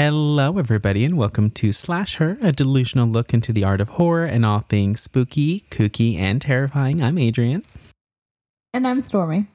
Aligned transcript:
Hello, 0.00 0.58
everybody, 0.58 1.04
and 1.04 1.16
welcome 1.16 1.50
to 1.50 1.72
Slash 1.72 2.18
Her, 2.18 2.38
a 2.40 2.52
delusional 2.52 3.08
look 3.08 3.34
into 3.34 3.52
the 3.52 3.64
art 3.64 3.80
of 3.80 3.88
horror 3.88 4.24
and 4.24 4.46
all 4.46 4.60
things 4.60 5.00
spooky, 5.00 5.64
kooky, 5.72 6.16
and 6.16 6.40
terrifying. 6.40 7.02
I'm 7.02 7.18
Adrian. 7.18 7.64
And 8.72 8.86
I'm 8.86 9.02
Stormy. 9.02 9.48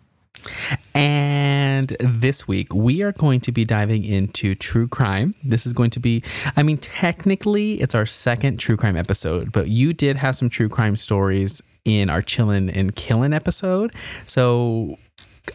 And 0.93 1.95
this 2.01 2.45
week, 2.45 2.75
we 2.75 3.01
are 3.03 3.13
going 3.13 3.39
to 3.39 3.53
be 3.53 3.63
diving 3.63 4.03
into 4.03 4.53
true 4.53 4.85
crime. 4.85 5.33
This 5.45 5.65
is 5.65 5.71
going 5.71 5.91
to 5.91 6.01
be, 6.01 6.21
I 6.57 6.63
mean, 6.63 6.77
technically, 6.77 7.75
it's 7.75 7.95
our 7.95 8.05
second 8.05 8.57
true 8.59 8.75
crime 8.75 8.97
episode, 8.97 9.53
but 9.53 9.69
you 9.69 9.93
did 9.93 10.17
have 10.17 10.35
some 10.35 10.49
true 10.49 10.67
crime 10.67 10.97
stories 10.97 11.61
in 11.85 12.09
our 12.09 12.21
Chillin' 12.21 12.69
and 12.75 12.93
Killin' 12.97 13.31
episode. 13.31 13.93
So 14.25 14.97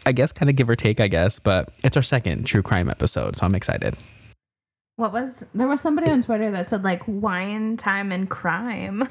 I 0.07 0.13
guess 0.13 0.31
kind 0.31 0.49
of 0.49 0.55
give 0.55 0.67
or 0.67 0.75
take, 0.75 0.99
I 0.99 1.09
guess, 1.09 1.37
but 1.37 1.69
it's 1.83 1.95
our 1.95 2.01
second 2.01 2.47
true 2.47 2.63
crime 2.63 2.89
episode. 2.89 3.35
So 3.35 3.45
I'm 3.45 3.53
excited. 3.53 3.95
What 4.99 5.13
was 5.13 5.45
there 5.55 5.65
was 5.65 5.79
somebody 5.79 6.11
on 6.11 6.21
Twitter 6.21 6.51
that 6.51 6.65
said 6.65 6.83
like 6.83 7.03
wine 7.07 7.77
time 7.77 8.11
and 8.11 8.29
crime. 8.29 9.07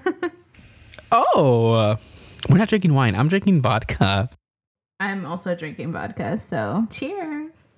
oh, 1.10 1.96
we're 2.50 2.58
not 2.58 2.68
drinking 2.68 2.92
wine. 2.92 3.14
I'm 3.14 3.28
drinking 3.28 3.62
vodka. 3.62 4.28
I'm 5.00 5.24
also 5.24 5.54
drinking 5.54 5.92
vodka, 5.92 6.36
so 6.36 6.86
cheers. 6.90 7.68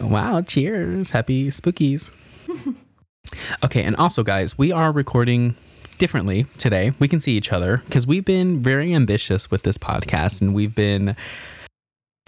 Wow, 0.00 0.42
cheers. 0.42 1.10
Happy 1.10 1.50
spookies. 1.50 2.10
okay, 3.64 3.84
and 3.84 3.94
also 3.94 4.24
guys, 4.24 4.58
we 4.58 4.72
are 4.72 4.90
recording 4.90 5.54
differently 5.98 6.46
today. 6.58 6.94
We 6.98 7.06
can 7.06 7.20
see 7.20 7.36
each 7.36 7.52
other 7.52 7.82
because 7.86 8.08
we've 8.08 8.24
been 8.24 8.60
very 8.60 8.92
ambitious 8.92 9.52
with 9.52 9.62
this 9.62 9.78
podcast 9.78 10.42
and 10.42 10.52
we've 10.52 10.74
been 10.74 11.14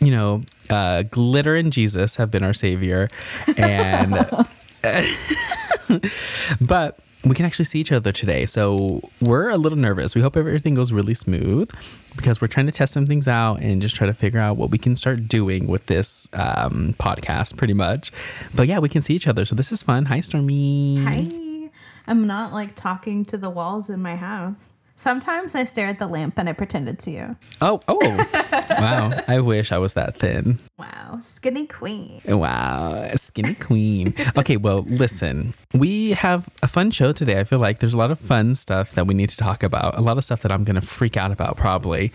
you 0.01 0.11
know, 0.11 0.43
uh, 0.71 1.03
glitter 1.03 1.57
and 1.57 1.73
Jesus 1.73 2.17
have 2.17 2.31
been 2.31 2.45
our 2.45 2.53
savior 2.53 3.09
and 3.57 4.15
but 6.61 6.99
we 7.25 7.35
can 7.35 7.47
actually 7.47 7.65
see 7.65 7.81
each 7.81 7.93
other 7.93 8.13
today. 8.13 8.47
So 8.47 9.01
we're 9.21 9.49
a 9.49 9.57
little 9.57 9.79
nervous. 9.79 10.15
We 10.15 10.21
hope 10.21 10.37
everything 10.37 10.75
goes 10.75 10.93
really 10.93 11.15
smooth 11.15 11.71
because 12.17 12.41
we're 12.41 12.49
trying 12.49 12.67
to 12.67 12.73
test 12.73 12.93
some 12.93 13.07
things 13.07 13.27
out 13.27 13.61
and 13.61 13.81
just 13.81 13.97
try 13.97 14.07
to 14.07 14.15
figure 14.15 14.41
out 14.41 14.57
what 14.57 14.71
we 14.71 14.79
can 14.79 14.95
start 14.95 15.27
doing 15.27 15.67
with 15.67 15.87
this 15.87 16.29
um, 16.35 16.95
podcast, 16.99 17.57
pretty 17.57 17.75
much. 17.75 18.13
But 18.55 18.69
yeah, 18.69 18.79
we 18.79 18.89
can 18.89 19.03
see 19.03 19.15
each 19.15 19.27
other. 19.27 19.45
So 19.45 19.55
this 19.55 19.73
is 19.73 19.83
fun. 19.83 20.07
Hi, 20.07 20.21
Stormy. 20.21 21.03
Hi. 21.03 21.71
I'm 22.07 22.27
not 22.27 22.53
like 22.53 22.75
talking 22.75 23.25
to 23.27 23.39
the 23.39 23.51
walls 23.51 23.89
in 23.89 24.03
my 24.03 24.17
house. 24.17 24.75
Sometimes 24.97 25.57
I 25.57 25.65
stare 25.65 25.89
at 25.89 25.99
the 25.99 26.07
lamp 26.07 26.39
and 26.39 26.49
I 26.49 26.53
pretend 26.53 26.89
it's 26.89 27.07
you. 27.07 27.37
Oh, 27.61 27.81
oh. 27.89 27.99
wow. 28.71 29.21
I 29.27 29.41
wish 29.41 29.73
I 29.73 29.79
was 29.79 29.95
that 29.95 30.15
thin. 30.17 30.61
Wow. 30.79 31.19
Skinny 31.21 31.67
queen. 31.67 32.21
Wow. 32.27 33.09
Skinny 33.17 33.55
queen. 33.55 34.15
Okay, 34.37 34.57
well, 34.57 34.83
listen. 34.83 35.55
We 35.73 36.13
have 36.13 36.49
a 36.63 36.69
fun 36.69 36.93
show 36.93 37.13
today. 37.13 37.41
I 37.41 37.45
feel 37.45 37.59
like 37.59 37.81
there's 37.81 37.95
a 37.95 37.99
lot 37.99 38.13
of 38.13 38.21
fun 38.21 38.55
stuff 38.55 38.93
that 38.93 39.07
we 39.07 39.15
need 39.15 39.31
to 39.31 39.37
talk 39.37 39.65
about, 39.65 39.99
a 39.99 40.01
lot 40.01 40.17
of 40.17 40.25
stuff 40.25 40.43
that 40.43 40.53
I'm 40.53 40.63
going 40.63 40.77
to 40.77 40.87
freak 40.87 41.17
out 41.17 41.33
about 41.33 41.57
probably. 41.57 42.13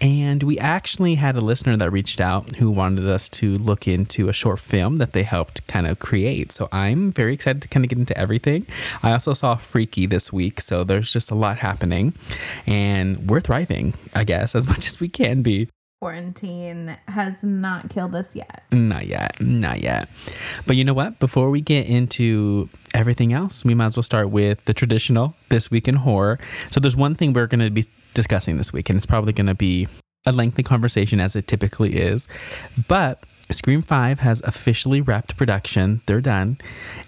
And 0.00 0.42
we 0.42 0.58
actually 0.58 1.14
had 1.16 1.36
a 1.36 1.40
listener 1.40 1.76
that 1.76 1.90
reached 1.90 2.20
out 2.20 2.56
who 2.56 2.70
wanted 2.70 3.06
us 3.06 3.28
to 3.30 3.56
look 3.56 3.88
into 3.88 4.28
a 4.28 4.32
short 4.32 4.58
film 4.58 4.98
that 4.98 5.12
they 5.12 5.22
helped 5.22 5.66
kind 5.66 5.86
of 5.86 5.98
create. 5.98 6.52
So 6.52 6.68
I'm 6.72 7.12
very 7.12 7.34
excited 7.34 7.62
to 7.62 7.68
kind 7.68 7.84
of 7.84 7.90
get 7.90 7.98
into 7.98 8.18
everything. 8.18 8.66
I 9.02 9.12
also 9.12 9.32
saw 9.32 9.56
Freaky 9.56 10.06
this 10.06 10.32
week, 10.32 10.60
so 10.60 10.84
there's 10.84 11.12
just 11.12 11.30
a 11.30 11.34
lot 11.34 11.58
happening. 11.58 12.14
And 12.66 13.28
we're 13.28 13.40
thriving, 13.40 13.94
I 14.14 14.24
guess, 14.24 14.54
as 14.54 14.68
much 14.68 14.86
as 14.86 15.00
we 15.00 15.08
can 15.08 15.42
be. 15.42 15.68
Quarantine 16.00 16.98
has 17.08 17.42
not 17.42 17.88
killed 17.88 18.14
us 18.14 18.36
yet. 18.36 18.64
Not 18.70 19.06
yet. 19.06 19.40
Not 19.40 19.80
yet. 19.80 20.10
But 20.66 20.76
you 20.76 20.84
know 20.84 20.92
what? 20.92 21.18
Before 21.18 21.50
we 21.50 21.62
get 21.62 21.88
into 21.88 22.68
everything 22.92 23.32
else, 23.32 23.64
we 23.64 23.74
might 23.74 23.86
as 23.86 23.96
well 23.96 24.02
start 24.02 24.28
with 24.28 24.66
the 24.66 24.74
traditional 24.74 25.34
This 25.48 25.70
Week 25.70 25.88
in 25.88 25.94
Horror. 25.96 26.38
So 26.70 26.80
there's 26.80 26.98
one 26.98 27.14
thing 27.14 27.32
we're 27.32 27.46
going 27.46 27.60
to 27.60 27.70
be 27.70 27.84
discussing 28.12 28.58
this 28.58 28.74
week, 28.74 28.90
and 28.90 28.98
it's 28.98 29.06
probably 29.06 29.32
going 29.32 29.46
to 29.46 29.54
be 29.54 29.88
a 30.26 30.32
lengthy 30.32 30.62
conversation 30.62 31.18
as 31.18 31.34
it 31.34 31.46
typically 31.46 31.96
is. 31.96 32.28
But 32.88 33.22
Scream 33.50 33.80
5 33.80 34.20
has 34.20 34.40
officially 34.42 35.00
wrapped 35.00 35.36
production. 35.36 36.00
They're 36.06 36.20
done. 36.20 36.58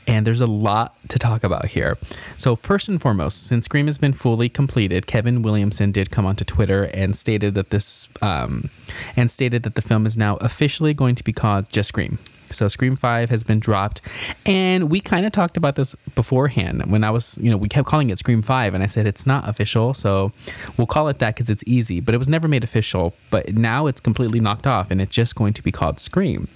And 0.07 0.27
there's 0.27 0.41
a 0.41 0.47
lot 0.47 0.97
to 1.09 1.19
talk 1.19 1.43
about 1.45 1.67
here. 1.67 1.99
So, 2.37 2.57
first 2.57 2.89
and 2.89 3.01
foremost, 3.01 3.47
since 3.47 3.65
Scream 3.65 3.87
has 3.87 3.99
been 3.99 4.13
fully 4.13 4.49
completed, 4.49 5.07
Kevin 5.07 5.43
Williamson 5.43 5.93
did 5.93 6.11
come 6.11 6.25
onto 6.25 6.45
Twitter 6.45 6.89
and 6.95 7.17
stated 7.17 7.55
that 7.55 7.71
this 7.71 8.09
um, 8.23 8.71
and 9.17 9.31
stated 9.31 9.65
that 9.65 9.75
the 9.75 9.83
film 9.83 10.07
is 10.07 10.17
now 10.17 10.37
officially 10.37 10.95
going 10.95 11.15
to 11.17 11.25
be 11.25 11.33
called 11.33 11.71
Just 11.71 11.89
Scream. 11.89 12.19
So 12.53 12.69
Scream 12.69 12.97
5 12.97 13.31
has 13.31 13.45
been 13.45 13.61
dropped. 13.61 14.01
And 14.47 14.91
we 14.91 15.01
kind 15.01 15.27
of 15.27 15.33
talked 15.33 15.57
about 15.57 15.77
this 15.77 15.95
beforehand 16.15 16.91
when 16.91 17.05
I 17.05 17.11
was, 17.11 17.39
you 17.41 17.51
know, 17.51 17.57
we 17.57 17.69
kept 17.69 17.89
calling 17.89 18.11
it 18.11 18.19
Scream 18.19 18.43
5 18.43 18.75
and 18.75 18.83
I 18.83 18.87
said 18.87 19.07
it's 19.07 19.27
not 19.27 19.49
official. 19.49 19.95
So 19.95 20.33
we'll 20.77 20.87
call 20.87 21.09
it 21.09 21.19
that 21.19 21.35
because 21.35 21.51
it's 21.51 21.65
easy, 21.67 22.01
but 22.01 22.15
it 22.15 22.19
was 22.19 22.29
never 22.29 22.49
made 22.49 22.65
official. 22.65 23.15
But 23.31 23.55
now 23.55 23.87
it's 23.87 24.01
completely 24.01 24.41
knocked 24.41 24.67
off 24.67 24.91
and 24.91 25.01
it's 25.01 25.15
just 25.15 25.35
going 25.37 25.53
to 25.55 25.63
be 25.63 25.73
called 25.73 25.99
Scream. 25.99 26.49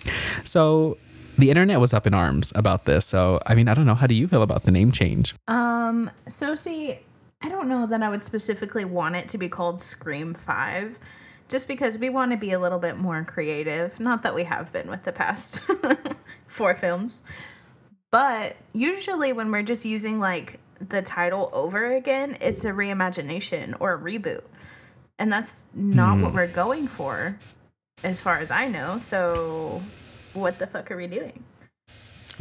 So 0.44 0.98
the 1.38 1.50
internet 1.50 1.80
was 1.80 1.94
up 1.94 2.06
in 2.06 2.14
arms 2.14 2.52
about 2.54 2.84
this. 2.84 3.06
So, 3.06 3.40
I 3.46 3.54
mean, 3.54 3.68
I 3.68 3.74
don't 3.74 3.86
know. 3.86 3.94
How 3.94 4.06
do 4.06 4.14
you 4.14 4.28
feel 4.28 4.42
about 4.42 4.64
the 4.64 4.70
name 4.70 4.92
change? 4.92 5.34
Um, 5.48 6.10
so 6.28 6.54
see, 6.54 6.98
I 7.40 7.48
don't 7.48 7.68
know 7.68 7.86
that 7.86 8.02
I 8.02 8.08
would 8.08 8.24
specifically 8.24 8.84
want 8.84 9.16
it 9.16 9.28
to 9.30 9.38
be 9.38 9.48
called 9.48 9.80
Scream 9.80 10.34
5 10.34 10.98
just 11.52 11.68
because 11.68 11.98
we 11.98 12.08
want 12.08 12.30
to 12.32 12.38
be 12.38 12.50
a 12.50 12.58
little 12.58 12.78
bit 12.78 12.96
more 12.96 13.22
creative. 13.24 14.00
Not 14.00 14.22
that 14.22 14.34
we 14.34 14.44
have 14.44 14.72
been 14.72 14.88
with 14.88 15.04
the 15.04 15.12
past 15.12 15.60
four 16.46 16.74
films, 16.74 17.20
but 18.10 18.56
usually 18.72 19.34
when 19.34 19.52
we're 19.52 19.62
just 19.62 19.84
using 19.84 20.18
like 20.18 20.58
the 20.80 21.02
title 21.02 21.50
over 21.52 21.92
again, 21.92 22.38
it's 22.40 22.64
a 22.64 22.70
reimagination 22.70 23.76
or 23.78 23.92
a 23.92 23.98
reboot. 23.98 24.42
And 25.18 25.30
that's 25.30 25.66
not 25.74 26.16
mm. 26.16 26.22
what 26.22 26.30
hmm. 26.30 26.36
we're 26.36 26.46
going 26.48 26.88
for, 26.88 27.38
as 28.02 28.22
far 28.22 28.38
as 28.38 28.50
I 28.50 28.66
know. 28.66 28.98
So, 28.98 29.82
what 30.32 30.58
the 30.58 30.66
fuck 30.66 30.90
are 30.90 30.96
we 30.96 31.06
doing? 31.06 31.44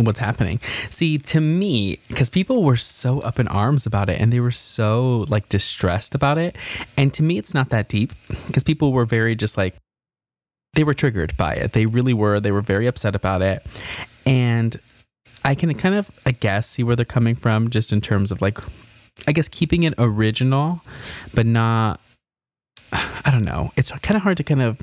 What's 0.05 0.19
happening. 0.19 0.59
See, 0.89 1.17
to 1.17 1.41
me, 1.41 1.99
because 2.07 2.29
people 2.29 2.63
were 2.63 2.75
so 2.75 3.19
up 3.21 3.39
in 3.39 3.47
arms 3.47 3.85
about 3.85 4.09
it 4.09 4.19
and 4.19 4.31
they 4.31 4.39
were 4.39 4.51
so 4.51 5.25
like 5.29 5.49
distressed 5.49 6.15
about 6.15 6.37
it. 6.37 6.55
And 6.97 7.13
to 7.13 7.23
me, 7.23 7.37
it's 7.37 7.53
not 7.53 7.69
that 7.69 7.87
deep 7.87 8.11
because 8.47 8.63
people 8.63 8.91
were 8.93 9.05
very 9.05 9.35
just 9.35 9.57
like, 9.57 9.75
they 10.73 10.83
were 10.83 10.93
triggered 10.93 11.35
by 11.37 11.53
it. 11.53 11.73
They 11.73 11.85
really 11.85 12.13
were. 12.13 12.39
They 12.39 12.51
were 12.51 12.61
very 12.61 12.87
upset 12.87 13.15
about 13.15 13.41
it. 13.41 13.65
And 14.25 14.79
I 15.43 15.55
can 15.55 15.73
kind 15.73 15.95
of, 15.95 16.09
I 16.25 16.31
guess, 16.31 16.67
see 16.67 16.83
where 16.83 16.95
they're 16.95 17.05
coming 17.05 17.35
from 17.35 17.69
just 17.69 17.91
in 17.91 18.01
terms 18.01 18.31
of 18.31 18.41
like, 18.41 18.59
I 19.27 19.31
guess 19.31 19.49
keeping 19.49 19.83
it 19.83 19.93
original, 19.97 20.81
but 21.33 21.45
not, 21.45 21.99
I 22.91 23.29
don't 23.31 23.43
know. 23.43 23.71
It's 23.75 23.91
kind 23.99 24.15
of 24.15 24.23
hard 24.23 24.37
to 24.37 24.43
kind 24.43 24.61
of 24.61 24.79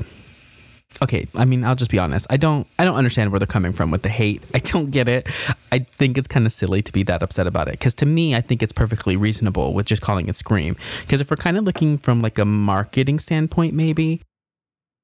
okay 1.02 1.26
i 1.34 1.44
mean 1.44 1.64
i'll 1.64 1.74
just 1.74 1.90
be 1.90 1.98
honest 1.98 2.26
i 2.30 2.36
don't 2.36 2.66
i 2.78 2.84
don't 2.84 2.96
understand 2.96 3.30
where 3.30 3.38
they're 3.38 3.46
coming 3.46 3.72
from 3.72 3.90
with 3.90 4.02
the 4.02 4.08
hate 4.08 4.42
i 4.54 4.58
don't 4.58 4.90
get 4.90 5.08
it 5.08 5.26
i 5.72 5.78
think 5.78 6.18
it's 6.18 6.28
kind 6.28 6.46
of 6.46 6.52
silly 6.52 6.82
to 6.82 6.92
be 6.92 7.02
that 7.02 7.22
upset 7.22 7.46
about 7.46 7.68
it 7.68 7.72
because 7.72 7.94
to 7.94 8.06
me 8.06 8.34
i 8.34 8.40
think 8.40 8.62
it's 8.62 8.72
perfectly 8.72 9.16
reasonable 9.16 9.74
with 9.74 9.86
just 9.86 10.02
calling 10.02 10.28
it 10.28 10.36
scream 10.36 10.76
because 11.00 11.20
if 11.20 11.30
we're 11.30 11.36
kind 11.36 11.56
of 11.56 11.64
looking 11.64 11.98
from 11.98 12.20
like 12.20 12.38
a 12.38 12.44
marketing 12.44 13.18
standpoint 13.18 13.74
maybe 13.74 14.20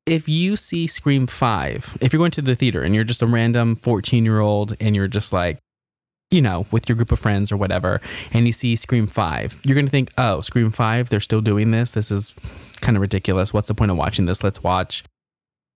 if 0.06 0.28
you 0.28 0.56
see 0.56 0.86
scream 0.86 1.26
5 1.26 1.98
if 2.00 2.12
you're 2.12 2.19
going 2.19 2.30
to 2.32 2.42
the 2.42 2.54
theater 2.54 2.82
and 2.82 2.94
you're 2.94 3.04
just 3.04 3.22
a 3.22 3.26
random 3.26 3.76
14 3.76 4.24
year 4.24 4.40
old 4.40 4.74
and 4.80 4.94
you're 4.94 5.08
just 5.08 5.32
like 5.32 5.58
you 6.30 6.42
know, 6.42 6.66
with 6.72 6.88
your 6.88 6.96
group 6.96 7.12
of 7.12 7.19
friends 7.20 7.52
or 7.52 7.56
whatever, 7.56 8.00
and 8.32 8.46
you 8.46 8.52
see 8.52 8.74
Scream 8.74 9.06
5, 9.06 9.60
you're 9.64 9.74
going 9.74 9.86
to 9.86 9.90
think, 9.90 10.10
oh, 10.19 10.40
Scream 10.40 10.72
5, 10.72 11.08
they're 11.08 11.20
still 11.20 11.40
doing 11.40 11.70
this. 11.70 11.92
This 11.92 12.10
is 12.10 12.34
kind 12.80 12.96
of 12.96 13.00
ridiculous. 13.00 13.54
What's 13.54 13.69
the 13.69 13.74
point 13.74 13.92
of 13.92 13.96
watching 13.96 14.26
this? 14.26 14.42
Let's 14.42 14.62
watch 14.62 15.04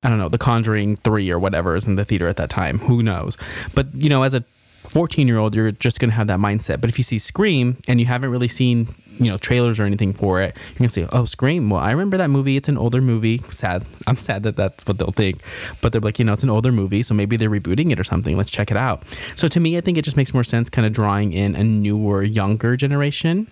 I 0.04 0.08
don't 0.08 0.18
know, 0.18 0.28
The 0.28 0.38
Conjuring 0.38 0.96
3 0.96 1.30
or 1.30 1.38
whatever 1.38 1.74
is 1.74 1.86
in 1.86 1.96
the 1.96 2.04
theater 2.04 2.28
at 2.28 2.36
that 2.36 2.50
time. 2.50 2.78
Who 2.80 3.02
knows? 3.02 3.36
But, 3.74 3.92
you 3.94 4.08
know, 4.08 4.22
as 4.22 4.34
a 4.34 4.42
14 4.42 5.26
year 5.26 5.38
old, 5.38 5.56
you're 5.56 5.72
just 5.72 5.98
going 5.98 6.10
to 6.10 6.16
have 6.16 6.28
that 6.28 6.38
mindset. 6.38 6.80
But 6.80 6.88
if 6.88 6.98
you 6.98 7.04
see 7.04 7.18
Scream 7.18 7.78
and 7.88 7.98
you 7.98 8.06
haven't 8.06 8.30
really 8.30 8.46
seen, 8.46 8.88
you 9.18 9.28
know, 9.28 9.36
trailers 9.36 9.80
or 9.80 9.82
anything 9.82 10.12
for 10.12 10.40
it, 10.40 10.56
you're 10.56 10.78
going 10.78 10.88
to 10.88 10.94
say, 10.94 11.08
oh, 11.12 11.24
Scream. 11.24 11.68
Well, 11.68 11.80
I 11.80 11.90
remember 11.90 12.16
that 12.16 12.30
movie. 12.30 12.56
It's 12.56 12.68
an 12.68 12.78
older 12.78 13.00
movie. 13.00 13.38
Sad. 13.50 13.84
I'm 14.06 14.16
sad 14.16 14.44
that 14.44 14.54
that's 14.54 14.86
what 14.86 14.98
they'll 14.98 15.10
think. 15.10 15.42
But 15.82 15.90
they're 15.90 16.00
like, 16.00 16.20
you 16.20 16.24
know, 16.24 16.32
it's 16.32 16.44
an 16.44 16.50
older 16.50 16.70
movie. 16.70 17.02
So 17.02 17.12
maybe 17.12 17.36
they're 17.36 17.50
rebooting 17.50 17.90
it 17.90 17.98
or 17.98 18.04
something. 18.04 18.36
Let's 18.36 18.50
check 18.50 18.70
it 18.70 18.76
out. 18.76 19.02
So 19.34 19.48
to 19.48 19.58
me, 19.58 19.76
I 19.76 19.80
think 19.80 19.98
it 19.98 20.04
just 20.04 20.16
makes 20.16 20.32
more 20.32 20.44
sense 20.44 20.70
kind 20.70 20.86
of 20.86 20.92
drawing 20.92 21.32
in 21.32 21.56
a 21.56 21.64
newer, 21.64 22.22
younger 22.22 22.76
generation 22.76 23.48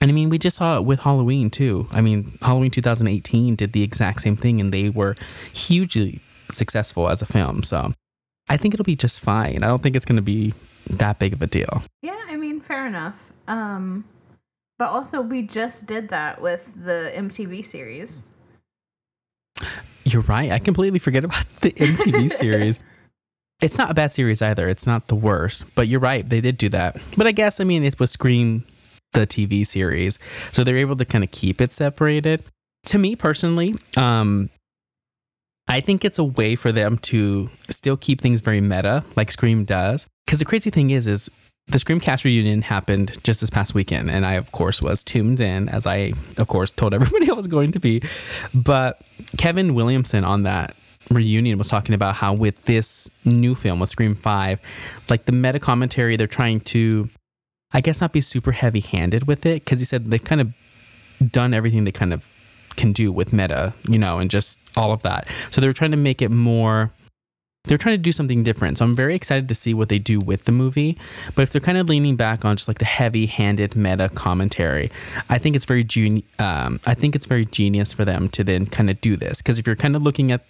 and 0.00 0.10
I 0.10 0.14
mean, 0.14 0.30
we 0.30 0.38
just 0.38 0.56
saw 0.56 0.76
it 0.78 0.84
with 0.84 1.00
Halloween 1.00 1.50
too. 1.50 1.86
I 1.92 2.00
mean, 2.00 2.38
Halloween 2.42 2.70
2018 2.70 3.54
did 3.56 3.72
the 3.72 3.82
exact 3.82 4.22
same 4.22 4.36
thing 4.36 4.60
and 4.60 4.72
they 4.72 4.88
were 4.88 5.14
hugely 5.52 6.20
successful 6.50 7.08
as 7.08 7.20
a 7.22 7.26
film. 7.26 7.62
So 7.62 7.92
I 8.48 8.56
think 8.56 8.74
it'll 8.74 8.84
be 8.84 8.96
just 8.96 9.20
fine. 9.20 9.62
I 9.62 9.66
don't 9.66 9.82
think 9.82 9.96
it's 9.96 10.06
going 10.06 10.16
to 10.16 10.22
be 10.22 10.54
that 10.88 11.18
big 11.18 11.32
of 11.32 11.42
a 11.42 11.46
deal. 11.46 11.82
Yeah, 12.02 12.18
I 12.28 12.36
mean, 12.36 12.60
fair 12.60 12.86
enough. 12.86 13.32
Um, 13.46 14.04
but 14.78 14.88
also, 14.88 15.20
we 15.20 15.42
just 15.42 15.86
did 15.86 16.08
that 16.08 16.40
with 16.40 16.82
the 16.82 17.12
MTV 17.14 17.64
series. 17.64 18.28
You're 20.04 20.22
right. 20.22 20.50
I 20.50 20.58
completely 20.58 20.98
forget 20.98 21.24
about 21.24 21.44
the 21.60 21.70
MTV 21.76 22.30
series. 22.30 22.80
it's 23.60 23.76
not 23.76 23.90
a 23.90 23.94
bad 23.94 24.12
series 24.12 24.40
either. 24.40 24.68
It's 24.68 24.86
not 24.86 25.08
the 25.08 25.14
worst, 25.14 25.74
but 25.74 25.86
you're 25.86 26.00
right. 26.00 26.26
They 26.26 26.40
did 26.40 26.56
do 26.56 26.70
that. 26.70 26.96
But 27.16 27.26
I 27.26 27.32
guess, 27.32 27.60
I 27.60 27.64
mean, 27.64 27.84
it 27.84 28.00
was 28.00 28.10
Scream, 28.10 28.64
the 29.12 29.26
TV 29.26 29.66
series. 29.66 30.18
So 30.52 30.64
they're 30.64 30.78
able 30.78 30.96
to 30.96 31.04
kind 31.04 31.24
of 31.24 31.30
keep 31.30 31.60
it 31.60 31.72
separated. 31.72 32.42
To 32.86 32.98
me 32.98 33.16
personally, 33.16 33.74
um, 33.96 34.50
I 35.68 35.80
think 35.80 36.04
it's 36.04 36.18
a 36.18 36.24
way 36.24 36.56
for 36.56 36.72
them 36.72 36.98
to 36.98 37.48
still 37.68 37.96
keep 37.96 38.20
things 38.20 38.40
very 38.40 38.60
meta, 38.60 39.04
like 39.16 39.30
Scream 39.30 39.64
does. 39.64 40.06
Because 40.26 40.38
the 40.38 40.44
crazy 40.44 40.70
thing 40.70 40.90
is, 40.90 41.06
is 41.06 41.30
the 41.66 41.78
Screamcast 41.78 42.24
reunion 42.24 42.62
happened 42.62 43.22
just 43.22 43.40
this 43.40 43.50
past 43.50 43.74
weekend, 43.74 44.10
and 44.10 44.26
I, 44.26 44.34
of 44.34 44.50
course, 44.50 44.82
was 44.82 45.04
tuned 45.04 45.40
in, 45.40 45.68
as 45.68 45.86
I, 45.86 46.12
of 46.38 46.48
course, 46.48 46.70
told 46.70 46.94
everybody 46.94 47.30
I 47.30 47.34
was 47.34 47.46
going 47.46 47.72
to 47.72 47.78
be. 47.78 48.02
But 48.54 49.00
Kevin 49.38 49.74
Williamson 49.74 50.24
on 50.24 50.42
that 50.42 50.74
reunion 51.10 51.58
was 51.58 51.68
talking 51.68 51.94
about 51.94 52.16
how 52.16 52.34
with 52.34 52.64
this 52.64 53.10
new 53.24 53.54
film 53.54 53.80
with 53.80 53.88
Scream 53.88 54.14
5, 54.14 54.60
like 55.08 55.24
the 55.24 55.32
meta 55.32 55.58
commentary, 55.58 56.16
they're 56.16 56.26
trying 56.26 56.60
to, 56.60 57.08
I 57.72 57.80
guess, 57.80 58.00
not 58.00 58.12
be 58.12 58.20
super 58.20 58.52
heavy 58.52 58.80
handed 58.80 59.26
with 59.26 59.46
it, 59.46 59.64
because 59.64 59.80
he 59.80 59.84
said 59.84 60.06
they've 60.06 60.24
kind 60.24 60.40
of 60.40 60.54
done 61.32 61.54
everything 61.54 61.84
they 61.84 61.92
kind 61.92 62.12
of 62.12 62.28
can 62.76 62.92
do 62.92 63.12
with 63.12 63.32
meta, 63.32 63.74
you 63.88 63.98
know, 63.98 64.18
and 64.18 64.30
just 64.30 64.58
all 64.76 64.92
of 64.92 65.02
that. 65.02 65.28
So 65.50 65.60
they're 65.60 65.72
trying 65.72 65.90
to 65.90 65.96
make 65.96 66.22
it 66.22 66.30
more 66.30 66.90
they're 67.64 67.78
trying 67.78 67.96
to 67.96 68.02
do 68.02 68.12
something 68.12 68.42
different. 68.42 68.78
So 68.78 68.84
I'm 68.86 68.94
very 68.94 69.14
excited 69.14 69.48
to 69.48 69.54
see 69.54 69.74
what 69.74 69.90
they 69.90 69.98
do 69.98 70.18
with 70.18 70.44
the 70.44 70.52
movie. 70.52 70.96
But 71.34 71.42
if 71.42 71.52
they're 71.52 71.60
kind 71.60 71.76
of 71.76 71.88
leaning 71.88 72.16
back 72.16 72.44
on 72.44 72.56
just 72.56 72.68
like 72.68 72.78
the 72.78 72.86
heavy-handed 72.86 73.76
meta 73.76 74.08
commentary, 74.08 74.90
I 75.28 75.38
think 75.38 75.56
it's 75.56 75.66
very 75.66 75.84
geni- 75.84 76.24
um, 76.38 76.80
I 76.86 76.94
think 76.94 77.14
it's 77.14 77.26
very 77.26 77.44
genius 77.44 77.92
for 77.92 78.04
them 78.04 78.28
to 78.30 78.44
then 78.44 78.66
kind 78.66 78.88
of 78.88 79.00
do 79.00 79.14
this. 79.14 79.42
Because 79.42 79.58
if 79.58 79.66
you're 79.66 79.76
kind 79.76 79.94
of 79.94 80.02
looking 80.02 80.32
at 80.32 80.42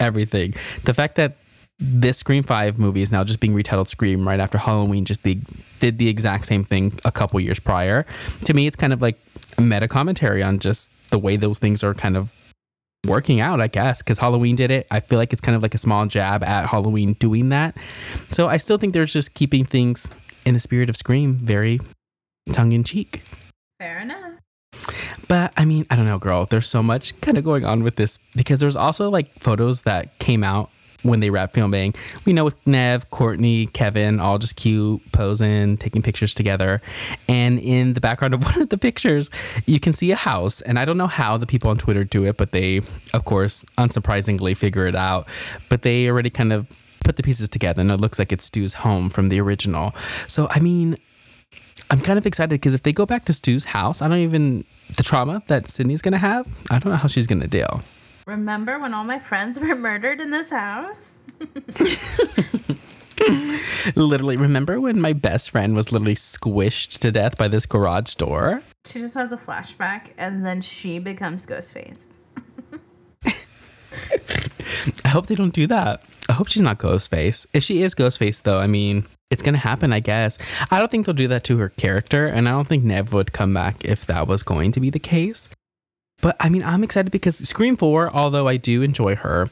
everything, 0.00 0.54
the 0.84 0.94
fact 0.94 1.16
that 1.16 1.36
this 1.78 2.18
Scream 2.18 2.42
Five 2.42 2.78
movie 2.78 3.02
is 3.02 3.12
now 3.12 3.24
just 3.24 3.40
being 3.40 3.54
retitled 3.54 3.88
Scream 3.88 4.26
right 4.26 4.40
after 4.40 4.58
Halloween 4.58 5.04
just 5.04 5.22
the, 5.22 5.38
did 5.80 5.98
the 5.98 6.08
exact 6.08 6.46
same 6.46 6.64
thing 6.64 6.98
a 7.04 7.12
couple 7.12 7.38
years 7.40 7.60
prior. 7.60 8.06
To 8.44 8.54
me, 8.54 8.66
it's 8.66 8.76
kind 8.76 8.92
of 8.92 9.02
like 9.02 9.16
meta 9.58 9.88
commentary 9.88 10.42
on 10.42 10.58
just 10.58 10.90
the 11.10 11.18
way 11.18 11.36
those 11.36 11.58
things 11.58 11.84
are 11.84 11.94
kind 11.94 12.16
of 12.16 12.32
working 13.06 13.40
out, 13.40 13.60
I 13.60 13.68
guess, 13.68 14.02
because 14.02 14.18
Halloween 14.18 14.56
did 14.56 14.70
it. 14.70 14.86
I 14.90 15.00
feel 15.00 15.18
like 15.18 15.32
it's 15.32 15.42
kind 15.42 15.54
of 15.54 15.62
like 15.62 15.74
a 15.74 15.78
small 15.78 16.06
jab 16.06 16.42
at 16.42 16.68
Halloween 16.68 17.12
doing 17.14 17.50
that. 17.50 17.76
So 18.30 18.48
I 18.48 18.56
still 18.56 18.78
think 18.78 18.92
they're 18.92 19.04
just 19.04 19.34
keeping 19.34 19.64
things 19.64 20.10
in 20.44 20.54
the 20.54 20.60
spirit 20.60 20.88
of 20.88 20.96
Scream 20.96 21.34
very 21.34 21.80
tongue 22.52 22.72
in 22.72 22.84
cheek. 22.84 23.22
Fair 23.78 23.98
enough. 23.98 24.34
But 25.28 25.52
I 25.56 25.64
mean, 25.64 25.86
I 25.90 25.96
don't 25.96 26.06
know, 26.06 26.18
girl. 26.18 26.44
There's 26.44 26.68
so 26.68 26.82
much 26.82 27.20
kind 27.20 27.36
of 27.36 27.44
going 27.44 27.64
on 27.64 27.82
with 27.82 27.96
this 27.96 28.18
because 28.36 28.60
there's 28.60 28.76
also 28.76 29.10
like 29.10 29.28
photos 29.40 29.82
that 29.82 30.18
came 30.18 30.44
out 30.44 30.70
when 31.06 31.20
they 31.20 31.30
wrap 31.30 31.52
filming. 31.52 31.94
We 32.24 32.32
know 32.32 32.44
with 32.44 32.66
Neve, 32.66 33.10
Courtney, 33.10 33.66
Kevin, 33.66 34.20
all 34.20 34.38
just 34.38 34.56
cute, 34.56 35.00
posing, 35.12 35.76
taking 35.76 36.02
pictures 36.02 36.34
together. 36.34 36.80
And 37.28 37.58
in 37.58 37.94
the 37.94 38.00
background 38.00 38.34
of 38.34 38.44
one 38.44 38.60
of 38.60 38.68
the 38.68 38.78
pictures, 38.78 39.30
you 39.66 39.80
can 39.80 39.92
see 39.92 40.10
a 40.10 40.16
house. 40.16 40.60
And 40.60 40.78
I 40.78 40.84
don't 40.84 40.98
know 40.98 41.06
how 41.06 41.36
the 41.36 41.46
people 41.46 41.70
on 41.70 41.76
Twitter 41.76 42.04
do 42.04 42.24
it, 42.24 42.36
but 42.36 42.52
they, 42.52 42.78
of 43.14 43.24
course, 43.24 43.64
unsurprisingly 43.78 44.56
figure 44.56 44.86
it 44.86 44.96
out. 44.96 45.26
But 45.68 45.82
they 45.82 46.08
already 46.08 46.30
kind 46.30 46.52
of 46.52 46.68
put 47.04 47.16
the 47.16 47.22
pieces 47.22 47.48
together 47.48 47.80
and 47.80 47.90
it 47.90 48.00
looks 48.00 48.18
like 48.18 48.32
it's 48.32 48.44
Stu's 48.44 48.74
home 48.74 49.10
from 49.10 49.28
the 49.28 49.40
original. 49.40 49.94
So, 50.26 50.48
I 50.50 50.58
mean, 50.58 50.96
I'm 51.90 52.00
kind 52.00 52.18
of 52.18 52.26
excited 52.26 52.50
because 52.50 52.74
if 52.74 52.82
they 52.82 52.92
go 52.92 53.06
back 53.06 53.24
to 53.26 53.32
Stu's 53.32 53.66
house, 53.66 54.02
I 54.02 54.08
don't 54.08 54.18
even, 54.18 54.64
the 54.96 55.04
trauma 55.04 55.42
that 55.46 55.68
Sidney's 55.68 56.02
going 56.02 56.12
to 56.12 56.18
have, 56.18 56.46
I 56.70 56.78
don't 56.78 56.90
know 56.90 56.98
how 56.98 57.08
she's 57.08 57.28
going 57.28 57.42
to 57.42 57.48
deal. 57.48 57.80
Remember 58.26 58.80
when 58.80 58.92
all 58.92 59.04
my 59.04 59.20
friends 59.20 59.56
were 59.60 59.76
murdered 59.76 60.20
in 60.20 60.30
this 60.30 60.50
house? 60.50 61.20
literally, 63.94 64.36
remember 64.36 64.80
when 64.80 65.00
my 65.00 65.12
best 65.12 65.50
friend 65.50 65.76
was 65.76 65.92
literally 65.92 66.16
squished 66.16 66.98
to 66.98 67.12
death 67.12 67.38
by 67.38 67.46
this 67.46 67.66
garage 67.66 68.14
door? 68.14 68.62
She 68.84 68.98
just 68.98 69.14
has 69.14 69.30
a 69.30 69.36
flashback 69.36 70.10
and 70.18 70.44
then 70.44 70.60
she 70.60 70.98
becomes 70.98 71.46
Ghostface. 71.46 72.14
I 75.04 75.08
hope 75.08 75.26
they 75.26 75.36
don't 75.36 75.54
do 75.54 75.68
that. 75.68 76.02
I 76.28 76.32
hope 76.32 76.48
she's 76.48 76.62
not 76.62 76.80
Ghostface. 76.80 77.46
If 77.52 77.62
she 77.62 77.82
is 77.82 77.94
Ghostface, 77.94 78.42
though, 78.42 78.58
I 78.58 78.66
mean, 78.66 79.06
it's 79.30 79.42
gonna 79.42 79.58
happen, 79.58 79.92
I 79.92 80.00
guess. 80.00 80.38
I 80.72 80.80
don't 80.80 80.90
think 80.90 81.06
they'll 81.06 81.14
do 81.14 81.28
that 81.28 81.44
to 81.44 81.58
her 81.58 81.68
character, 81.68 82.26
and 82.26 82.48
I 82.48 82.52
don't 82.52 82.66
think 82.66 82.82
Neve 82.82 83.12
would 83.12 83.32
come 83.32 83.54
back 83.54 83.84
if 83.84 84.04
that 84.06 84.26
was 84.26 84.42
going 84.42 84.72
to 84.72 84.80
be 84.80 84.90
the 84.90 84.98
case. 84.98 85.48
But 86.22 86.36
I 86.40 86.48
mean, 86.48 86.62
I'm 86.62 86.82
excited 86.82 87.12
because 87.12 87.36
Scream 87.36 87.76
4, 87.76 88.10
although 88.12 88.48
I 88.48 88.56
do 88.56 88.82
enjoy 88.82 89.16
her, 89.16 89.50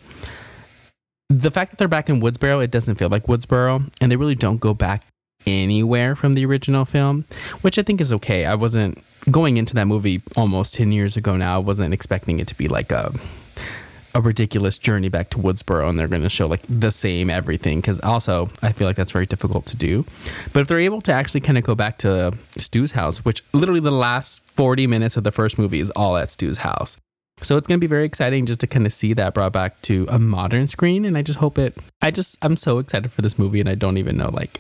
the 1.29 1.51
fact 1.51 1.71
that 1.71 1.79
they're 1.79 1.89
back 1.89 2.09
in 2.09 2.21
Woodsboro, 2.21 2.63
it 2.63 2.71
doesn't 2.71 2.97
feel 2.97 3.09
like 3.09 3.25
Woodsboro, 3.25 3.91
and 4.01 4.11
they 4.11 4.17
really 4.17 4.35
don't 4.35 4.61
go 4.61 4.75
back 4.75 5.05
anywhere 5.47 6.17
from 6.17 6.35
the 6.35 6.45
original 6.47 6.85
film, 6.85 7.25
which 7.61 7.79
I 7.79 7.83
think 7.83 8.01
is 8.01 8.13
okay. 8.15 8.47
I 8.47 8.55
wasn't 8.55 9.03
going 9.31 9.57
into 9.57 9.75
that 9.75 9.87
movie 9.87 10.21
almost 10.37 10.75
10 10.75 10.93
years 10.93 11.17
ago 11.17 11.37
now, 11.37 11.57
I 11.57 11.59
wasn't 11.59 11.95
expecting 11.95 12.41
it 12.41 12.49
to 12.49 12.55
be 12.55 12.69
like 12.69 12.93
a 12.93 13.13
a 14.15 14.21
ridiculous 14.21 14.79
journey 14.79 15.09
back 15.09 15.31
to 15.31 15.39
Woodsboro 15.39 15.89
and 15.89 15.99
they're 15.99 16.09
going 16.09 16.23
to 16.23 16.29
show 16.29 16.47
like 16.47 16.63
the 16.69 16.91
same 16.91 17.31
everything 17.31 17.81
because 17.81 18.01
also 18.01 18.49
I 18.63 18.73
feel 18.73 18.87
like 18.87 18.97
that's 18.97 19.13
very 19.13 19.27
difficult 19.27 19.67
to 19.67 19.77
do. 19.77 20.05
But 20.53 20.61
if 20.61 20.69
they're 20.69 20.79
able 20.81 21.01
to 21.03 21.13
actually 21.13 21.41
kind 21.41 21.59
of 21.59 21.65
go 21.65 21.75
back 21.75 21.99
to 21.99 22.33
Stu's 22.57 22.93
house, 22.93 23.25
which 23.25 23.43
literally 23.53 23.81
the 23.81 23.91
last 23.91 24.49
40 24.51 24.87
minutes 24.87 25.17
of 25.17 25.25
the 25.25 25.33
first 25.33 25.59
movie 25.59 25.81
is 25.81 25.91
all 25.91 26.17
at 26.17 26.31
Stu's 26.31 26.59
house. 26.59 26.97
So 27.43 27.57
it's 27.57 27.67
going 27.67 27.79
to 27.79 27.85
be 27.85 27.89
very 27.89 28.05
exciting 28.05 28.47
just 28.47 28.61
to 28.61 28.69
kind 28.69 28.87
of 28.87 28.93
see 28.93 29.13
that 29.15 29.35
brought 29.35 29.53
back 29.53 29.81
to 29.83 30.07
a 30.09 30.19
modern 30.19 30.69
screen. 30.69 31.05
And 31.05 31.19
I 31.19 31.23
just 31.23 31.41
hope 31.41 31.59
it, 31.59 31.77
I 32.01 32.13
just, 32.13 32.39
I'm 32.43 32.57
so 32.57 32.79
excited 32.79 33.11
for 33.11 33.23
this 33.23 33.39
movie 33.39 33.59
and 33.59 33.69
I 33.69 33.75
don't 33.75 33.99
even 33.99 34.17
know 34.17 34.31
like, 34.31 34.51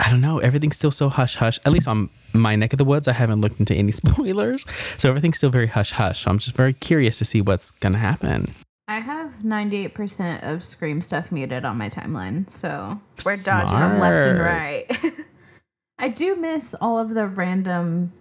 I 0.00 0.10
don't 0.10 0.20
know. 0.20 0.38
Everything's 0.38 0.76
still 0.76 0.90
so 0.90 1.08
hush 1.08 1.36
hush. 1.36 1.58
At 1.64 1.72
least 1.72 1.88
on 1.88 2.08
my 2.32 2.56
neck 2.56 2.72
of 2.72 2.78
the 2.78 2.84
woods, 2.84 3.08
I 3.08 3.12
haven't 3.12 3.40
looked 3.40 3.58
into 3.60 3.74
any 3.74 3.92
spoilers. 4.00 4.64
So 4.96 5.08
everything's 5.08 5.38
still 5.38 5.50
very 5.50 5.66
hush 5.66 5.92
hush. 5.92 6.20
So 6.20 6.30
I'm 6.30 6.38
just 6.38 6.56
very 6.56 6.72
curious 6.72 7.18
to 7.18 7.24
see 7.24 7.40
what's 7.40 7.70
going 7.70 7.94
to 7.94 7.98
happen. 7.98 8.52
I 8.86 9.00
have 9.00 9.32
98% 9.44 10.42
of 10.42 10.64
Scream 10.64 11.02
stuff 11.02 11.30
muted 11.30 11.64
on 11.64 11.76
my 11.76 11.90
timeline. 11.90 12.48
So 12.48 13.00
we're 13.26 13.36
Smart. 13.36 13.66
dodging 13.66 13.80
them 13.80 14.00
left 14.00 14.26
and 14.26 14.38
right. 14.40 15.14
I 15.98 16.08
do 16.08 16.36
miss 16.36 16.74
all 16.74 16.98
of 16.98 17.10
the 17.10 17.26
random 17.26 18.12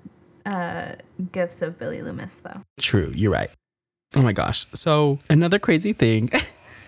uh, 0.46 0.94
gifts 1.32 1.62
of 1.62 1.78
Billy 1.80 2.02
Loomis, 2.02 2.40
though. 2.40 2.64
True. 2.80 3.12
You're 3.16 3.32
right. 3.32 3.50
Oh 4.16 4.22
my 4.22 4.34
gosh. 4.34 4.66
So 4.74 5.20
another 5.30 5.60
crazy 5.60 5.94
thing. 5.94 6.30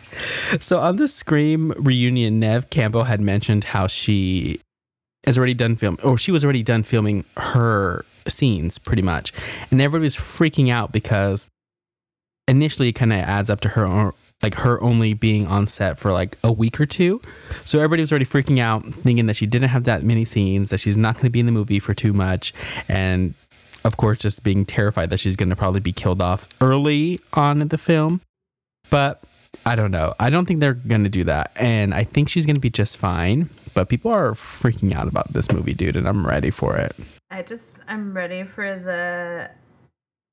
so 0.60 0.80
on 0.80 0.98
the 0.98 1.08
Scream 1.08 1.72
reunion, 1.78 2.40
Neve 2.40 2.70
Campbell 2.70 3.06
had 3.06 3.22
mentioned 3.22 3.66
how 3.66 3.88
she 3.88 4.60
has 5.26 5.38
already 5.38 5.54
done 5.54 5.76
film, 5.76 5.98
or 6.04 6.18
she 6.18 6.32
was 6.32 6.44
already 6.44 6.64
done 6.64 6.84
filming 6.84 7.26
her 7.38 8.06
scenes 8.28 8.78
pretty 8.78 9.02
much, 9.02 9.32
and 9.72 9.82
everybody 9.82 10.06
was 10.06 10.16
freaking 10.16 10.70
out 10.70 10.92
because 10.92 11.50
initially 12.48 12.90
it 12.90 12.94
kind 12.94 13.14
of 13.14 13.20
adds 13.20 13.50
up 13.50 13.62
to 13.62 13.70
her 13.70 14.12
like 14.42 14.56
her 14.56 14.82
only 14.82 15.14
being 15.14 15.46
on 15.48 15.68
set 15.68 15.98
for 15.98 16.12
like 16.14 16.38
a 16.44 16.52
week 16.52 16.80
or 16.80 16.86
two. 16.86 17.22
So 17.66 17.80
everybody 17.80 18.02
was 18.02 18.12
already 18.12 18.26
freaking 18.26 18.60
out, 18.60 18.86
thinking 18.86 19.26
that 19.26 19.36
she 19.36 19.46
didn't 19.46 19.70
have 19.70 19.84
that 19.84 20.02
many 20.04 20.24
scenes, 20.24 20.70
that 20.70 20.80
she's 20.80 20.96
not 20.96 21.16
going 21.16 21.26
to 21.26 21.30
be 21.30 21.42
in 21.42 21.46
the 21.46 21.52
movie 21.52 21.80
for 21.80 21.94
too 21.94 22.14
much, 22.14 22.54
and 22.88 23.34
of 23.86 23.98
course, 23.98 24.20
just 24.20 24.44
being 24.44 24.66
terrified 24.66 25.10
that 25.10 25.20
she's 25.20 25.36
going 25.36 25.50
to 25.50 25.56
probably 25.56 25.80
be 25.80 25.92
killed 25.92 26.22
off 26.22 26.48
early 26.62 27.20
on 27.34 27.62
in 27.62 27.70
the 27.70 27.78
film. 27.78 28.22
But 28.90 29.22
I 29.66 29.76
don't 29.76 29.92
know. 29.92 30.14
I 30.20 30.30
don't 30.30 30.46
think 30.46 30.60
they're 30.60 30.74
going 30.74 31.04
to 31.04 31.10
do 31.10 31.24
that. 31.26 31.52
And 31.60 31.94
I 31.94 32.04
think 32.04 32.30
she's 32.30 32.46
going 32.46 32.56
to 32.56 32.62
be 32.62 32.70
just 32.70 32.98
fine. 32.98 33.50
But 33.74 33.90
people 33.90 34.12
are 34.12 34.32
freaking 34.32 34.94
out 34.94 35.08
about 35.08 35.32
this 35.34 35.52
movie, 35.52 35.74
dude, 35.74 35.96
and 35.96 36.08
I'm 36.08 36.26
ready 36.26 36.50
for 36.50 36.76
it. 36.76 36.94
I 37.30 37.44
just, 37.44 37.84
I'm 37.88 38.14
ready 38.14 38.44
for 38.44 38.76
the, 38.76 39.52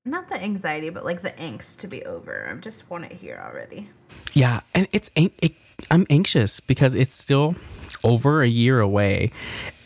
not 0.04 0.28
the 0.28 0.42
anxiety, 0.42 0.90
but 0.90 1.04
like 1.04 1.22
the 1.22 1.30
angst 1.32 1.78
to 1.80 1.86
be 1.86 2.04
over. 2.04 2.48
I 2.50 2.56
just 2.60 2.88
want 2.88 3.04
it 3.04 3.12
here 3.12 3.42
already. 3.44 3.90
Yeah. 4.32 4.60
And 4.74 4.88
it's, 4.92 5.10
it, 5.14 5.52
I'm 5.90 6.06
anxious 6.08 6.60
because 6.60 6.94
it's 6.94 7.14
still 7.14 7.56
over 8.02 8.42
a 8.42 8.48
year 8.48 8.80
away. 8.80 9.32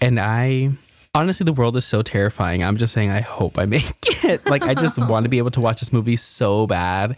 And 0.00 0.20
I, 0.20 0.72
honestly 1.12 1.44
the 1.44 1.52
world 1.52 1.76
is 1.76 1.84
so 1.84 2.02
terrifying 2.02 2.62
i'm 2.62 2.76
just 2.76 2.94
saying 2.94 3.10
i 3.10 3.20
hope 3.20 3.58
i 3.58 3.66
make 3.66 3.82
it 4.22 4.46
like 4.46 4.62
i 4.62 4.75
just 4.75 4.96
want 5.08 5.25
to 5.25 5.28
be 5.28 5.38
able 5.38 5.50
to 5.50 5.60
watch 5.60 5.80
this 5.80 5.92
movie 5.92 6.14
so 6.14 6.68
bad 6.68 7.16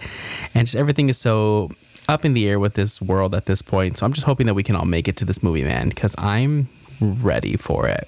and 0.54 0.66
just 0.66 0.74
everything 0.74 1.10
is 1.10 1.18
so 1.18 1.70
up 2.12 2.24
in 2.24 2.34
the 2.34 2.48
air 2.48 2.60
with 2.60 2.74
this 2.74 3.00
world 3.00 3.34
at 3.34 3.46
this 3.46 3.62
point. 3.62 3.98
So 3.98 4.06
I'm 4.06 4.12
just 4.12 4.26
hoping 4.26 4.46
that 4.46 4.54
we 4.54 4.62
can 4.62 4.76
all 4.76 4.84
make 4.84 5.08
it 5.08 5.16
to 5.16 5.24
this 5.24 5.42
movie, 5.42 5.64
man, 5.64 5.88
because 5.88 6.14
I'm 6.18 6.68
ready 7.00 7.56
for 7.56 7.88
it. 7.88 8.06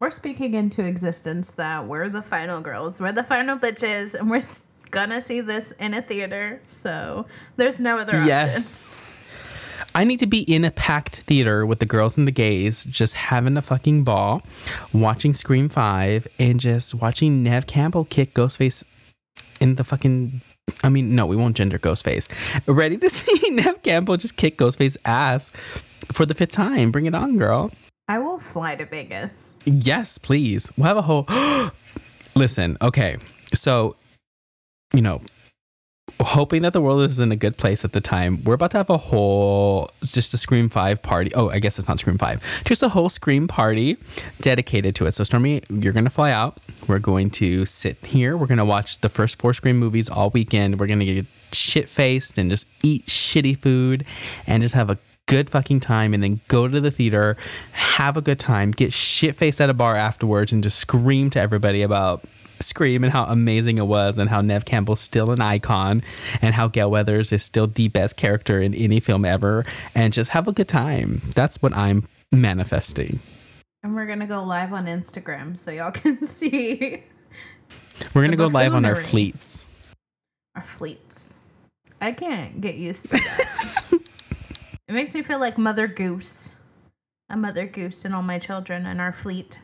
We're 0.00 0.10
speaking 0.10 0.52
into 0.52 0.84
existence 0.84 1.52
that 1.52 1.86
we're 1.86 2.10
the 2.10 2.20
final 2.20 2.60
girls, 2.60 3.00
we're 3.00 3.12
the 3.12 3.24
final 3.24 3.56
bitches, 3.56 4.14
and 4.14 4.28
we're 4.28 4.42
gonna 4.90 5.20
see 5.20 5.40
this 5.40 5.72
in 5.72 5.94
a 5.94 6.02
theater. 6.02 6.60
So 6.64 7.26
there's 7.56 7.80
no 7.80 7.98
other 7.98 8.22
yes. 8.24 8.82
option. 8.82 9.00
I 9.96 10.04
need 10.04 10.18
to 10.20 10.26
be 10.26 10.42
in 10.42 10.64
a 10.64 10.70
packed 10.70 11.22
theater 11.22 11.64
with 11.64 11.78
the 11.78 11.86
girls 11.86 12.18
and 12.18 12.26
the 12.26 12.32
gays, 12.32 12.84
just 12.84 13.14
having 13.14 13.56
a 13.56 13.62
fucking 13.62 14.04
ball, 14.04 14.42
watching 14.92 15.32
Scream 15.32 15.68
5, 15.68 16.26
and 16.38 16.60
just 16.60 16.94
watching 16.94 17.42
Neve 17.42 17.66
Campbell 17.66 18.04
kick 18.04 18.34
Ghostface 18.34 18.84
in 19.60 19.76
the 19.76 19.84
fucking 19.84 20.42
I 20.84 20.90
mean, 20.90 21.14
no, 21.14 21.26
we 21.26 21.34
won't 21.36 21.56
gender 21.56 21.78
Ghostface. 21.78 22.28
Ready 22.66 22.98
to 22.98 23.08
see 23.10 23.50
Neve 23.50 23.82
Campbell 23.82 24.16
just 24.16 24.36
kick 24.36 24.58
Ghostface 24.58 24.96
ass 25.04 25.50
for 26.12 26.26
the 26.26 26.34
fifth 26.34 26.52
time. 26.52 26.90
Bring 26.90 27.06
it 27.06 27.14
on, 27.14 27.38
girl. 27.38 27.70
I 28.06 28.18
will 28.18 28.38
fly 28.38 28.76
to 28.76 28.84
Vegas. 28.84 29.56
Yes, 29.64 30.18
please. 30.18 30.70
We'll 30.76 30.86
have 30.86 30.98
a 30.98 31.02
whole. 31.02 31.26
Listen, 32.34 32.76
okay. 32.82 33.16
So, 33.54 33.96
you 34.92 35.00
know, 35.00 35.22
hoping 36.20 36.62
that 36.62 36.72
the 36.72 36.80
world 36.80 37.02
is 37.02 37.18
in 37.18 37.32
a 37.32 37.36
good 37.36 37.56
place 37.56 37.84
at 37.84 37.92
the 37.92 38.00
time, 38.00 38.42
we're 38.44 38.54
about 38.54 38.70
to 38.72 38.76
have 38.76 38.90
a 38.90 38.96
whole, 38.96 39.88
just 40.02 40.34
a 40.34 40.36
Scream 40.36 40.68
5 40.68 41.02
party. 41.02 41.30
Oh, 41.34 41.50
I 41.50 41.58
guess 41.58 41.78
it's 41.78 41.88
not 41.88 41.98
Scream 41.98 42.18
5. 42.18 42.64
Just 42.64 42.82
a 42.82 42.88
whole 42.88 43.08
Scream 43.08 43.48
party 43.48 43.96
dedicated 44.40 44.94
to 44.96 45.06
it. 45.06 45.12
So, 45.12 45.24
Stormy, 45.24 45.62
you're 45.70 45.92
to 46.04 46.10
fly 46.10 46.30
out. 46.30 46.58
We're 46.88 46.98
going 46.98 47.30
to 47.30 47.66
sit 47.66 47.96
here. 48.04 48.36
We're 48.36 48.46
to 48.58 48.64
watch 48.64 49.00
the 49.00 49.08
first 49.08 49.40
four 49.40 49.52
Scream 49.54 49.78
movies 49.78 50.10
all 50.10 50.30
weekend. 50.30 50.78
We're 50.78 50.86
to 51.00 51.04
get 51.06 51.26
shit 51.52 51.88
faced 51.88 52.38
and 52.38 52.50
just 52.50 52.66
eat 52.82 53.06
shitty 53.06 53.58
food 53.58 54.04
and 54.46 54.62
just 54.62 54.74
have 54.74 54.90
a 54.90 54.98
good 55.26 55.48
fucking 55.48 55.80
time 55.80 56.12
and 56.12 56.22
then 56.22 56.40
go 56.48 56.68
to 56.68 56.80
the 56.80 56.90
theater, 56.90 57.36
have 57.72 58.16
a 58.16 58.20
good 58.20 58.38
time, 58.38 58.72
get 58.72 58.92
shit 58.92 59.34
faced 59.34 59.60
at 59.60 59.70
a 59.70 59.74
bar 59.74 59.96
afterwards, 59.96 60.52
and 60.52 60.62
just 60.62 60.78
scream 60.78 61.30
to 61.30 61.40
everybody 61.40 61.82
about 61.82 62.22
Scream 62.60 63.04
and 63.04 63.12
how 63.12 63.24
amazing 63.24 63.78
it 63.78 63.86
was, 63.86 64.18
and 64.18 64.30
how 64.30 64.40
Neve 64.40 64.64
Campbell's 64.64 65.00
still 65.00 65.30
an 65.30 65.40
icon, 65.40 66.02
and 66.40 66.54
how 66.54 66.68
Gale 66.68 66.90
Weathers 66.90 67.32
is 67.32 67.42
still 67.42 67.66
the 67.66 67.88
best 67.88 68.16
character 68.16 68.60
in 68.60 68.74
any 68.74 69.00
film 69.00 69.24
ever, 69.24 69.64
and 69.94 70.12
just 70.12 70.30
have 70.30 70.48
a 70.48 70.52
good 70.52 70.68
time. 70.68 71.20
That's 71.34 71.60
what 71.60 71.76
I'm 71.76 72.04
manifesting. 72.32 73.18
And 73.82 73.94
we're 73.94 74.06
gonna 74.06 74.26
go 74.26 74.42
live 74.42 74.72
on 74.72 74.86
Instagram 74.86 75.56
so 75.58 75.70
y'all 75.70 75.90
can 75.92 76.24
see. 76.24 77.02
We're 78.14 78.24
gonna 78.24 78.36
go 78.36 78.46
live 78.46 78.74
on 78.74 78.84
our 78.84 78.96
fleets. 78.96 79.66
Our 80.56 80.62
fleets. 80.62 81.34
I 82.00 82.12
can't 82.12 82.60
get 82.60 82.76
used 82.76 83.10
to 83.10 83.16
that. 83.16 83.92
it 84.88 84.92
makes 84.92 85.14
me 85.14 85.22
feel 85.22 85.38
like 85.38 85.58
Mother 85.58 85.86
Goose. 85.86 86.56
A 87.30 87.36
Mother 87.36 87.66
Goose 87.66 88.04
and 88.04 88.14
all 88.14 88.22
my 88.22 88.38
children 88.38 88.86
and 88.86 89.00
our 89.00 89.12
fleet. 89.12 89.58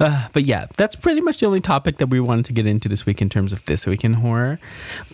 Uh, 0.00 0.28
but 0.32 0.44
yeah, 0.44 0.66
that's 0.76 0.96
pretty 0.96 1.20
much 1.20 1.38
the 1.38 1.46
only 1.46 1.60
topic 1.60 1.98
that 1.98 2.08
we 2.08 2.20
wanted 2.20 2.44
to 2.46 2.52
get 2.52 2.66
into 2.66 2.88
this 2.88 3.06
week 3.06 3.20
in 3.20 3.28
terms 3.28 3.52
of 3.52 3.64
this 3.66 3.86
week 3.86 4.04
in 4.04 4.14
horror. 4.14 4.58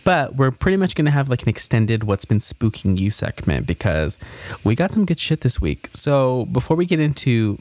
But 0.05 0.37
we're 0.37 0.51
pretty 0.51 0.77
much 0.77 0.95
going 0.95 1.07
to 1.07 1.11
have 1.11 1.29
like 1.29 1.43
an 1.43 1.49
extended 1.49 2.05
What's 2.05 2.25
Been 2.25 2.39
Spooking 2.39 2.99
You 2.99 3.11
segment 3.11 3.67
because 3.67 4.19
we 4.65 4.75
got 4.75 4.93
some 4.93 5.05
good 5.05 5.19
shit 5.19 5.43
this 5.43 5.61
week. 5.61 5.89
So 5.93 6.47
before 6.47 6.77
we 6.77 6.87
get 6.87 7.01
into 7.01 7.59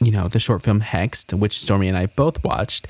you 0.00 0.10
know, 0.10 0.26
the 0.26 0.40
short 0.40 0.62
film 0.62 0.80
Hexed, 0.80 1.38
which 1.38 1.58
Stormy 1.58 1.88
and 1.88 1.96
I 1.96 2.06
both 2.06 2.42
watched, 2.42 2.88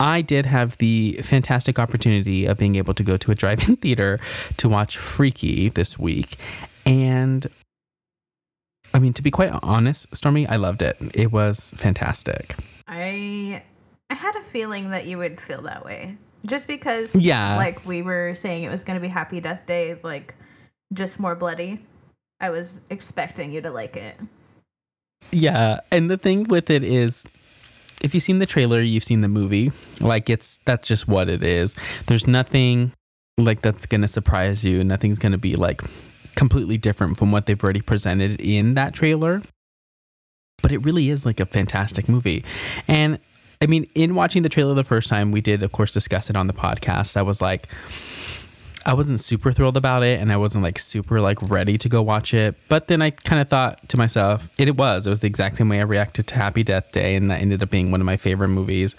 I 0.00 0.22
did 0.22 0.46
have 0.46 0.78
the 0.78 1.20
fantastic 1.22 1.78
opportunity 1.78 2.46
of 2.46 2.56
being 2.56 2.76
able 2.76 2.94
to 2.94 3.02
go 3.02 3.16
to 3.18 3.30
a 3.30 3.34
drive 3.34 3.68
in 3.68 3.76
theater 3.84 4.18
to 4.56 4.68
watch 4.68 4.96
Freaky 4.96 5.68
this 5.68 5.98
week. 5.98 6.36
And 6.86 7.46
I 8.94 8.98
mean, 8.98 9.12
to 9.14 9.22
be 9.22 9.30
quite 9.30 9.52
honest, 9.62 10.14
Stormy, 10.16 10.46
I 10.46 10.56
loved 10.56 10.80
it. 10.80 10.96
It 11.14 11.30
was 11.30 11.72
fantastic. 11.72 12.54
I 12.86 13.62
I 14.10 14.14
had 14.14 14.36
a 14.36 14.42
feeling 14.42 14.90
that 14.90 15.06
you 15.06 15.18
would 15.18 15.40
feel 15.40 15.62
that 15.62 15.84
way. 15.84 16.18
Just 16.46 16.68
because 16.68 17.16
yeah. 17.16 17.56
like 17.56 17.84
we 17.84 18.02
were 18.02 18.34
saying 18.34 18.62
it 18.62 18.70
was 18.70 18.84
going 18.84 18.94
to 18.94 19.00
be 19.00 19.08
Happy 19.08 19.40
Death 19.40 19.66
Day 19.66 19.98
like 20.02 20.34
just 20.92 21.18
more 21.18 21.34
bloody. 21.34 21.84
I 22.40 22.50
was 22.50 22.82
expecting 22.90 23.52
you 23.52 23.60
to 23.62 23.70
like 23.70 23.96
it. 23.96 24.16
Yeah, 25.32 25.80
and 25.90 26.08
the 26.10 26.16
thing 26.16 26.44
with 26.44 26.70
it 26.70 26.82
is 26.82 27.26
if 28.02 28.14
you've 28.14 28.22
seen 28.22 28.38
the 28.38 28.46
trailer, 28.46 28.80
you've 28.80 29.02
seen 29.02 29.22
the 29.22 29.28
movie. 29.28 29.72
Like 30.00 30.30
it's 30.30 30.58
that's 30.58 30.86
just 30.86 31.08
what 31.08 31.28
it 31.28 31.42
is. 31.42 31.74
There's 32.06 32.26
nothing 32.26 32.92
like 33.38 33.60
that's 33.62 33.86
going 33.86 34.02
to 34.02 34.08
surprise 34.08 34.64
you. 34.64 34.84
Nothing's 34.84 35.18
going 35.18 35.32
to 35.32 35.38
be 35.38 35.56
like 35.56 35.80
completely 36.36 36.76
different 36.76 37.18
from 37.18 37.32
what 37.32 37.46
they've 37.46 37.62
already 37.62 37.80
presented 37.80 38.40
in 38.40 38.74
that 38.74 38.94
trailer 38.94 39.42
but 40.62 40.72
it 40.72 40.78
really 40.78 41.10
is 41.10 41.26
like 41.26 41.40
a 41.40 41.46
fantastic 41.46 42.08
movie. 42.08 42.44
And 42.88 43.18
I 43.60 43.66
mean, 43.66 43.86
in 43.94 44.14
watching 44.14 44.42
the 44.42 44.48
trailer 44.48 44.74
the 44.74 44.84
first 44.84 45.08
time, 45.08 45.32
we 45.32 45.40
did, 45.40 45.62
of 45.62 45.72
course, 45.72 45.92
discuss 45.92 46.28
it 46.28 46.36
on 46.36 46.46
the 46.46 46.52
podcast. 46.52 47.16
I 47.16 47.22
was 47.22 47.40
like, 47.40 47.68
I 48.86 48.94
wasn't 48.94 49.18
super 49.18 49.50
thrilled 49.50 49.76
about 49.76 50.04
it 50.04 50.20
and 50.20 50.30
I 50.30 50.36
wasn't 50.36 50.62
like 50.62 50.78
super 50.78 51.20
like 51.20 51.42
ready 51.50 51.76
to 51.78 51.88
go 51.88 52.02
watch 52.02 52.32
it. 52.32 52.54
But 52.68 52.86
then 52.86 53.02
I 53.02 53.10
kind 53.10 53.42
of 53.42 53.48
thought 53.48 53.88
to 53.88 53.96
myself, 53.96 54.48
it, 54.60 54.68
it 54.68 54.76
was. 54.76 55.06
It 55.06 55.10
was 55.10 55.20
the 55.20 55.26
exact 55.26 55.56
same 55.56 55.68
way 55.68 55.80
I 55.80 55.82
reacted 55.82 56.28
to 56.28 56.36
Happy 56.36 56.62
Death 56.62 56.92
Day 56.92 57.16
and 57.16 57.28
that 57.30 57.40
ended 57.40 57.62
up 57.62 57.70
being 57.70 57.90
one 57.90 58.00
of 58.00 58.06
my 58.06 58.16
favorite 58.16 58.48
movies 58.48 58.94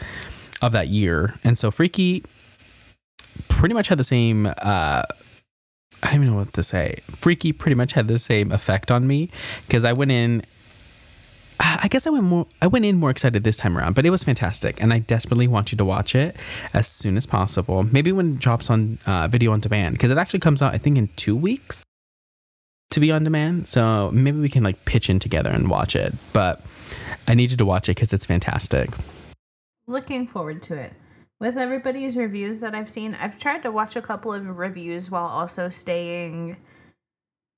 of 0.61 0.73
that 0.73 0.89
year. 0.89 1.35
And 1.45 1.57
so 1.57 1.71
Freaky 1.71 2.23
pretty 3.47 3.73
much 3.73 3.87
had 3.87 3.97
the 3.97 4.03
same 4.03 4.47
uh 4.47 5.03
I 6.03 6.11
don't 6.11 6.15
even 6.15 6.27
know 6.27 6.35
what 6.35 6.53
to 6.53 6.63
say. 6.63 6.99
Freaky 7.03 7.53
pretty 7.53 7.75
much 7.75 7.93
had 7.93 8.07
the 8.07 8.19
same 8.19 8.51
effect 8.51 8.91
on 8.91 9.07
me 9.07 9.29
because 9.65 9.83
I 9.85 9.93
went 9.93 10.11
in 10.11 10.43
I 11.59 11.87
guess 11.89 12.05
I 12.05 12.09
went 12.09 12.23
more 12.23 12.45
I 12.61 12.67
went 12.67 12.85
in 12.85 12.97
more 12.97 13.09
excited 13.09 13.43
this 13.43 13.57
time 13.57 13.77
around, 13.77 13.95
but 13.95 14.05
it 14.05 14.09
was 14.09 14.23
fantastic 14.23 14.81
and 14.81 14.93
I 14.93 14.99
desperately 14.99 15.47
want 15.47 15.71
you 15.71 15.77
to 15.77 15.85
watch 15.85 16.15
it 16.15 16.35
as 16.73 16.87
soon 16.87 17.17
as 17.17 17.25
possible. 17.25 17.83
Maybe 17.83 18.11
when 18.11 18.35
it 18.35 18.39
drops 18.39 18.69
on 18.69 18.99
uh, 19.05 19.27
video 19.27 19.51
on 19.51 19.59
demand 19.59 19.95
because 19.95 20.11
it 20.11 20.17
actually 20.17 20.39
comes 20.39 20.61
out 20.61 20.73
I 20.73 20.77
think 20.77 20.97
in 20.97 21.07
2 21.15 21.35
weeks 21.35 21.83
to 22.91 22.99
be 22.99 23.11
on 23.11 23.23
demand. 23.23 23.67
So 23.67 24.11
maybe 24.13 24.39
we 24.39 24.49
can 24.49 24.63
like 24.63 24.85
pitch 24.85 25.09
in 25.09 25.19
together 25.19 25.49
and 25.49 25.69
watch 25.69 25.95
it. 25.95 26.13
But 26.33 26.61
I 27.27 27.33
need 27.33 27.51
you 27.51 27.57
to 27.57 27.65
watch 27.65 27.89
it 27.89 27.95
cuz 27.95 28.13
it's 28.13 28.25
fantastic. 28.25 28.89
Looking 29.87 30.27
forward 30.27 30.61
to 30.63 30.75
it. 30.75 30.93
With 31.39 31.57
everybody's 31.57 32.17
reviews 32.17 32.59
that 32.61 32.73
I've 32.73 32.89
seen, 32.89 33.15
I've 33.15 33.39
tried 33.39 33.63
to 33.63 33.71
watch 33.71 33.95
a 33.95 34.01
couple 34.01 34.33
of 34.33 34.57
reviews 34.57 35.09
while 35.09 35.27
also 35.27 35.69
staying 35.69 36.57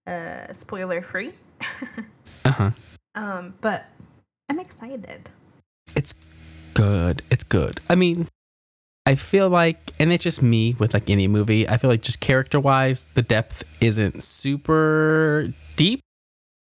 uh 0.08 0.52
spoiler 0.54 1.02
free. 1.02 1.34
uh-huh. 2.46 2.72
Um, 3.20 3.54
but 3.60 3.86
I'm 4.48 4.60
excited. 4.60 5.30
It's 5.94 6.14
good. 6.74 7.22
It's 7.30 7.44
good. 7.44 7.82
I 7.90 7.96
mean, 7.96 8.30
I 9.06 9.16
feel 9.16 9.50
like, 9.50 9.78
and 10.00 10.14
it's 10.14 10.24
just 10.24 10.42
me 10.42 10.78
with 10.80 10.94
like 10.94 11.10
any 11.10 11.28
movie, 11.28 11.68
I 11.68 11.76
feel 11.76 11.90
like 11.90 12.02
just 12.02 12.22
character 12.22 12.62
wise, 12.62 13.04
the 13.16 13.22
depth 13.22 13.64
isn't 13.82 14.24
super 14.24 15.52
deep. 15.76 16.00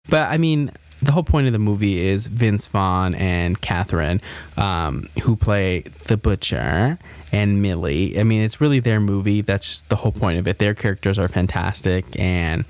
But 0.09 0.29
I 0.29 0.37
mean, 0.37 0.71
the 1.01 1.13
whole 1.13 1.23
point 1.23 1.47
of 1.47 1.53
the 1.53 1.59
movie 1.59 1.99
is 1.99 2.27
Vince 2.27 2.67
Vaughn 2.67 3.15
and 3.15 3.61
Kathryn, 3.61 4.21
um, 4.57 5.07
who 5.23 5.37
play 5.37 5.81
the 6.07 6.17
butcher 6.17 6.97
and 7.31 7.61
Millie. 7.61 8.19
I 8.19 8.23
mean, 8.23 8.43
it's 8.43 8.59
really 8.59 8.81
their 8.81 8.99
movie. 8.99 9.39
That's 9.39 9.67
just 9.67 9.89
the 9.89 9.95
whole 9.95 10.11
point 10.11 10.37
of 10.37 10.49
it. 10.49 10.57
Their 10.57 10.73
characters 10.73 11.17
are 11.17 11.29
fantastic, 11.29 12.19
and 12.19 12.65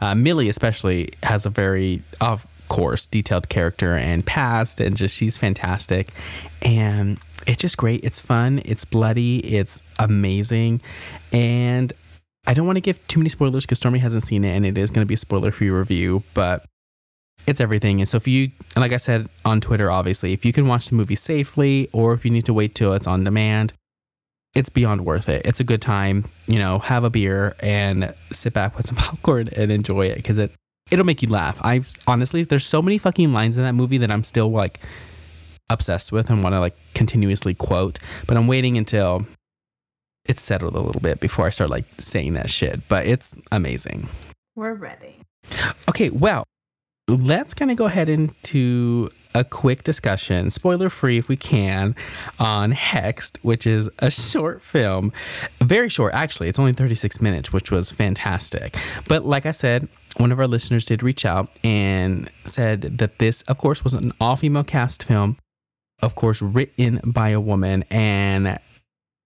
uh, 0.00 0.14
Millie 0.14 0.48
especially 0.48 1.10
has 1.24 1.44
a 1.44 1.50
very, 1.50 2.02
of 2.22 2.46
course, 2.68 3.06
detailed 3.06 3.48
character 3.48 3.94
and 3.94 4.24
past, 4.26 4.80
and 4.80 4.96
just 4.96 5.16
she's 5.16 5.38
fantastic. 5.38 6.10
And 6.62 7.18
it's 7.46 7.60
just 7.60 7.76
great. 7.76 8.04
It's 8.04 8.20
fun. 8.20 8.60
It's 8.64 8.84
bloody. 8.84 9.38
It's 9.38 9.82
amazing. 9.98 10.80
And 11.32 11.92
I 12.46 12.54
don't 12.54 12.66
want 12.66 12.76
to 12.76 12.82
give 12.82 13.06
too 13.08 13.20
many 13.20 13.28
spoilers 13.28 13.66
because 13.66 13.78
Stormy 13.78 13.98
hasn't 13.98 14.22
seen 14.22 14.44
it, 14.44 14.54
and 14.56 14.64
it 14.64 14.78
is 14.78 14.90
going 14.90 15.04
to 15.04 15.08
be 15.08 15.14
a 15.14 15.18
spoiler 15.18 15.50
free 15.50 15.70
review, 15.70 16.22
but 16.34 16.64
it's 17.46 17.60
everything. 17.60 18.00
And 18.00 18.08
so 18.08 18.16
if 18.16 18.26
you, 18.26 18.50
like 18.76 18.92
I 18.92 18.96
said 18.96 19.28
on 19.44 19.60
Twitter, 19.60 19.90
obviously, 19.90 20.32
if 20.32 20.44
you 20.44 20.52
can 20.52 20.66
watch 20.66 20.88
the 20.88 20.94
movie 20.94 21.16
safely, 21.16 21.88
or 21.92 22.14
if 22.14 22.24
you 22.24 22.30
need 22.30 22.44
to 22.46 22.54
wait 22.54 22.74
till 22.74 22.92
it's 22.92 23.06
on 23.06 23.24
demand, 23.24 23.72
it's 24.54 24.70
beyond 24.70 25.04
worth 25.04 25.28
it. 25.28 25.42
It's 25.44 25.60
a 25.60 25.64
good 25.64 25.82
time. 25.82 26.24
You 26.46 26.58
know, 26.58 26.78
have 26.78 27.04
a 27.04 27.10
beer 27.10 27.54
and 27.62 28.14
sit 28.30 28.52
back 28.54 28.76
with 28.76 28.86
some 28.86 28.96
popcorn 28.98 29.48
and 29.56 29.70
enjoy 29.70 30.06
it 30.06 30.16
because 30.16 30.38
it 30.38 30.52
it'll 30.90 31.04
make 31.04 31.22
you 31.22 31.28
laugh. 31.28 31.60
I 31.62 31.82
honestly, 32.06 32.42
there's 32.42 32.66
so 32.66 32.82
many 32.82 32.98
fucking 32.98 33.32
lines 33.32 33.58
in 33.58 33.64
that 33.64 33.74
movie 33.74 33.98
that 33.98 34.10
I'm 34.10 34.24
still 34.24 34.50
like 34.50 34.78
obsessed 35.70 36.12
with 36.12 36.30
and 36.30 36.42
want 36.42 36.54
to 36.54 36.60
like 36.60 36.74
continuously 36.94 37.54
quote. 37.54 37.98
But 38.26 38.36
I'm 38.36 38.46
waiting 38.46 38.76
until 38.76 39.26
it's 40.24 40.42
settled 40.42 40.74
a 40.74 40.80
little 40.80 41.00
bit 41.00 41.20
before 41.20 41.46
I 41.46 41.50
start 41.50 41.70
like 41.70 41.84
saying 41.98 42.34
that 42.34 42.50
shit. 42.50 42.88
But 42.88 43.06
it's 43.06 43.36
amazing. 43.50 44.08
We're 44.54 44.74
ready. 44.74 45.16
Okay, 45.88 46.10
well, 46.10 46.44
let's 47.08 47.54
kind 47.54 47.70
of 47.70 47.76
go 47.76 47.86
ahead 47.86 48.08
into 48.08 49.10
a 49.38 49.44
quick 49.44 49.84
discussion, 49.84 50.50
spoiler 50.50 50.88
free 50.88 51.16
if 51.16 51.28
we 51.28 51.36
can, 51.36 51.94
on 52.40 52.72
Hexed, 52.72 53.38
which 53.42 53.68
is 53.68 53.88
a 54.00 54.10
short 54.10 54.60
film. 54.60 55.12
Very 55.60 55.88
short, 55.88 56.12
actually. 56.12 56.48
It's 56.48 56.58
only 56.58 56.72
36 56.72 57.20
minutes, 57.20 57.52
which 57.52 57.70
was 57.70 57.92
fantastic. 57.92 58.76
But 59.08 59.24
like 59.24 59.46
I 59.46 59.52
said, 59.52 59.86
one 60.16 60.32
of 60.32 60.40
our 60.40 60.48
listeners 60.48 60.86
did 60.86 61.04
reach 61.04 61.24
out 61.24 61.50
and 61.62 62.28
said 62.44 62.82
that 62.82 63.18
this, 63.18 63.42
of 63.42 63.58
course, 63.58 63.84
was 63.84 63.94
an 63.94 64.12
all 64.20 64.34
female 64.34 64.64
cast 64.64 65.04
film, 65.04 65.36
of 66.02 66.16
course, 66.16 66.42
written 66.42 67.00
by 67.04 67.28
a 67.28 67.40
woman. 67.40 67.84
And 67.92 68.58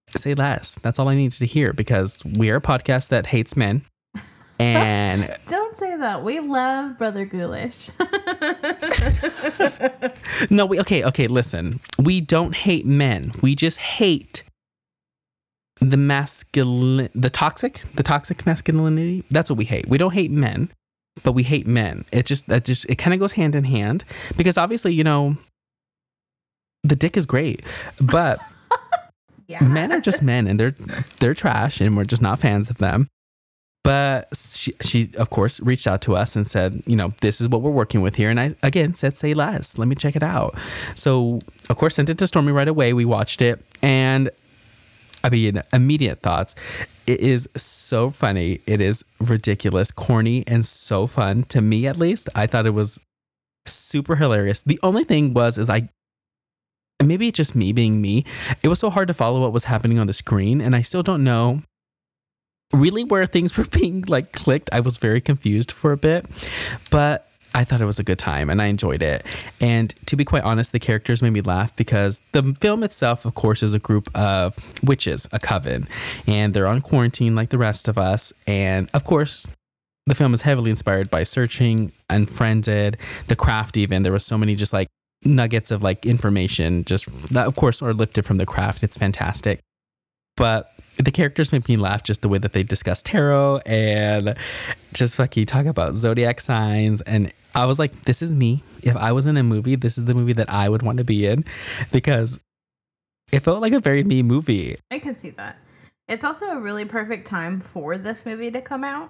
say 0.09 0.35
less. 0.35 0.77
That's 0.77 0.99
all 0.99 1.09
I 1.09 1.15
needed 1.15 1.39
to 1.39 1.47
hear 1.47 1.73
because 1.73 2.23
we 2.23 2.51
are 2.51 2.57
a 2.57 2.61
podcast 2.61 3.09
that 3.09 3.27
hates 3.27 3.57
men. 3.57 3.81
And 4.63 5.29
don't 5.47 5.75
say 5.75 5.97
that. 5.97 6.23
We 6.23 6.39
love 6.39 6.97
Brother 6.97 7.25
Ghoulish. 7.25 7.89
no, 10.51 10.65
we 10.65 10.79
okay, 10.81 11.03
okay, 11.03 11.27
listen. 11.27 11.79
We 12.01 12.21
don't 12.21 12.55
hate 12.55 12.85
men. 12.85 13.31
We 13.41 13.55
just 13.55 13.79
hate 13.79 14.43
the 15.79 15.97
masculine, 15.97 17.09
the 17.13 17.29
toxic, 17.29 17.79
the 17.95 18.03
toxic 18.03 18.45
masculinity. 18.45 19.23
That's 19.29 19.49
what 19.49 19.57
we 19.57 19.65
hate. 19.65 19.87
We 19.89 19.97
don't 19.97 20.13
hate 20.13 20.31
men, 20.31 20.69
but 21.23 21.33
we 21.33 21.43
hate 21.43 21.67
men. 21.67 22.05
It 22.11 22.25
just 22.25 22.47
that 22.47 22.65
just 22.65 22.89
it 22.89 22.95
kind 22.97 23.13
of 23.13 23.19
goes 23.19 23.33
hand 23.33 23.55
in 23.55 23.63
hand 23.65 24.03
because 24.37 24.57
obviously 24.57 24.93
you 24.93 25.03
know 25.03 25.37
the 26.83 26.95
dick 26.95 27.17
is 27.17 27.25
great, 27.25 27.61
but 28.01 28.39
Yeah. 29.47 29.63
men 29.65 29.91
are 29.91 29.99
just 29.99 30.23
men 30.23 30.47
and 30.47 30.57
they're 30.59 30.71
they're 31.19 31.33
trash 31.33 31.81
and 31.81 31.97
we're 31.97 32.05
just 32.05 32.21
not 32.21 32.39
fans 32.39 32.69
of 32.69 32.77
them. 32.77 33.07
But 33.83 34.29
she, 34.35 34.73
she 34.81 35.09
of 35.17 35.29
course 35.29 35.59
reached 35.59 35.87
out 35.87 36.01
to 36.03 36.15
us 36.15 36.35
and 36.35 36.47
said, 36.47 36.81
you 36.87 36.95
know, 36.95 37.13
this 37.19 37.41
is 37.41 37.49
what 37.49 37.61
we're 37.61 37.71
working 37.71 38.01
with 38.01 38.15
here. 38.15 38.29
And 38.29 38.39
I 38.39 38.55
again 38.63 38.93
said, 38.93 39.17
say 39.17 39.33
less. 39.33 39.77
Let 39.77 39.87
me 39.87 39.95
check 39.95 40.15
it 40.15 40.23
out. 40.23 40.55
So 40.95 41.39
of 41.69 41.77
course 41.77 41.95
sent 41.95 42.09
it 42.09 42.17
to 42.19 42.27
Stormy 42.27 42.53
right 42.53 42.67
away. 42.67 42.93
We 42.93 43.05
watched 43.05 43.41
it 43.41 43.63
and 43.81 44.29
I 45.23 45.29
mean, 45.29 45.61
immediate 45.71 46.21
thoughts. 46.21 46.55
It 47.07 47.19
is 47.19 47.49
so 47.55 48.09
funny. 48.09 48.59
It 48.65 48.81
is 48.81 49.05
ridiculous, 49.19 49.91
corny, 49.91 50.43
and 50.47 50.65
so 50.65 51.07
fun 51.07 51.43
to 51.43 51.61
me 51.61 51.87
at 51.87 51.97
least. 51.97 52.29
I 52.35 52.47
thought 52.47 52.65
it 52.65 52.73
was 52.73 52.99
super 53.65 54.15
hilarious. 54.15 54.63
The 54.63 54.79
only 54.83 55.03
thing 55.03 55.33
was 55.33 55.57
is 55.57 55.69
I 55.69 55.89
maybe 57.03 57.27
it's 57.27 57.37
just 57.37 57.55
me 57.55 57.73
being 57.73 58.01
me. 58.01 58.23
It 58.61 58.69
was 58.69 58.79
so 58.79 58.89
hard 58.89 59.07
to 59.09 59.13
follow 59.13 59.41
what 59.41 59.53
was 59.53 59.65
happening 59.65 59.99
on 59.99 60.07
the 60.07 60.13
screen, 60.13 60.61
and 60.61 60.75
I 60.75 60.81
still 60.81 61.03
don't 61.03 61.23
know 61.23 61.61
really 62.73 63.03
where 63.03 63.25
things 63.25 63.57
were 63.57 63.65
being 63.71 64.03
like 64.07 64.31
clicked. 64.31 64.69
I 64.73 64.79
was 64.79 64.97
very 64.97 65.21
confused 65.21 65.71
for 65.71 65.91
a 65.91 65.97
bit, 65.97 66.25
but 66.91 67.29
I 67.55 67.63
thought 67.63 67.81
it 67.81 67.85
was 67.85 67.99
a 67.99 68.03
good 68.03 68.17
time 68.17 68.49
and 68.49 68.61
I 68.61 68.65
enjoyed 68.65 69.03
it. 69.03 69.23
And 69.61 69.93
to 70.07 70.15
be 70.15 70.25
quite 70.25 70.43
honest, 70.43 70.71
the 70.71 70.79
characters 70.79 71.21
made 71.21 71.31
me 71.33 71.41
laugh 71.41 71.75
because 71.75 72.19
the 72.31 72.55
film 72.59 72.83
itself, 72.83 73.25
of 73.25 73.35
course, 73.35 73.61
is 73.61 73.75
a 73.75 73.79
group 73.79 74.09
of 74.15 74.57
witches, 74.83 75.29
a 75.31 75.39
coven, 75.39 75.87
and 76.27 76.53
they're 76.53 76.67
on 76.67 76.81
quarantine 76.81 77.35
like 77.35 77.49
the 77.49 77.57
rest 77.57 77.87
of 77.87 77.97
us. 77.97 78.33
And 78.47 78.89
of 78.93 79.03
course, 79.03 79.47
the 80.05 80.15
film 80.15 80.33
is 80.33 80.41
heavily 80.41 80.71
inspired 80.71 81.09
by 81.09 81.23
searching, 81.23 81.91
unfriended, 82.09 82.97
the 83.27 83.35
craft, 83.35 83.77
even. 83.77 84.03
There 84.03 84.11
was 84.11 84.25
so 84.25 84.37
many 84.37 84.55
just 84.55 84.73
like 84.73 84.87
nuggets 85.23 85.71
of 85.71 85.83
like 85.83 86.05
information, 86.05 86.83
just 86.85 87.05
that, 87.33 87.47
of 87.47 87.55
course, 87.55 87.81
are 87.81 87.93
lifted 87.93 88.25
from 88.25 88.37
the 88.37 88.45
craft. 88.45 88.83
It's 88.83 88.97
fantastic. 88.97 89.59
But 90.35 90.71
the 90.97 91.11
characters 91.11 91.51
make 91.51 91.67
me 91.67 91.77
laugh 91.77 92.03
just 92.03 92.21
the 92.21 92.29
way 92.29 92.37
that 92.37 92.53
they 92.53 92.63
discuss 92.63 93.01
tarot 93.01 93.59
and 93.65 94.35
just 94.93 95.15
fucking 95.17 95.45
talk 95.45 95.65
about 95.65 95.95
zodiac 95.95 96.39
signs. 96.39 97.01
And 97.01 97.31
I 97.55 97.65
was 97.65 97.79
like, 97.79 98.03
this 98.03 98.21
is 98.21 98.35
me. 98.35 98.63
If 98.83 98.95
I 98.95 99.11
was 99.11 99.27
in 99.27 99.37
a 99.37 99.43
movie, 99.43 99.75
this 99.75 99.97
is 99.97 100.05
the 100.05 100.13
movie 100.13 100.33
that 100.33 100.49
I 100.49 100.69
would 100.69 100.81
want 100.81 100.97
to 100.99 101.03
be 101.03 101.27
in 101.27 101.45
because 101.91 102.39
it 103.31 103.41
felt 103.41 103.61
like 103.61 103.73
a 103.73 103.79
very 103.79 104.03
me 104.03 104.23
movie. 104.23 104.75
I 104.91 104.99
can 104.99 105.13
see 105.13 105.31
that. 105.31 105.57
It's 106.07 106.23
also 106.23 106.47
a 106.47 106.59
really 106.59 106.85
perfect 106.85 107.27
time 107.27 107.59
for 107.59 107.97
this 107.97 108.25
movie 108.25 108.51
to 108.51 108.61
come 108.61 108.83
out. 108.83 109.09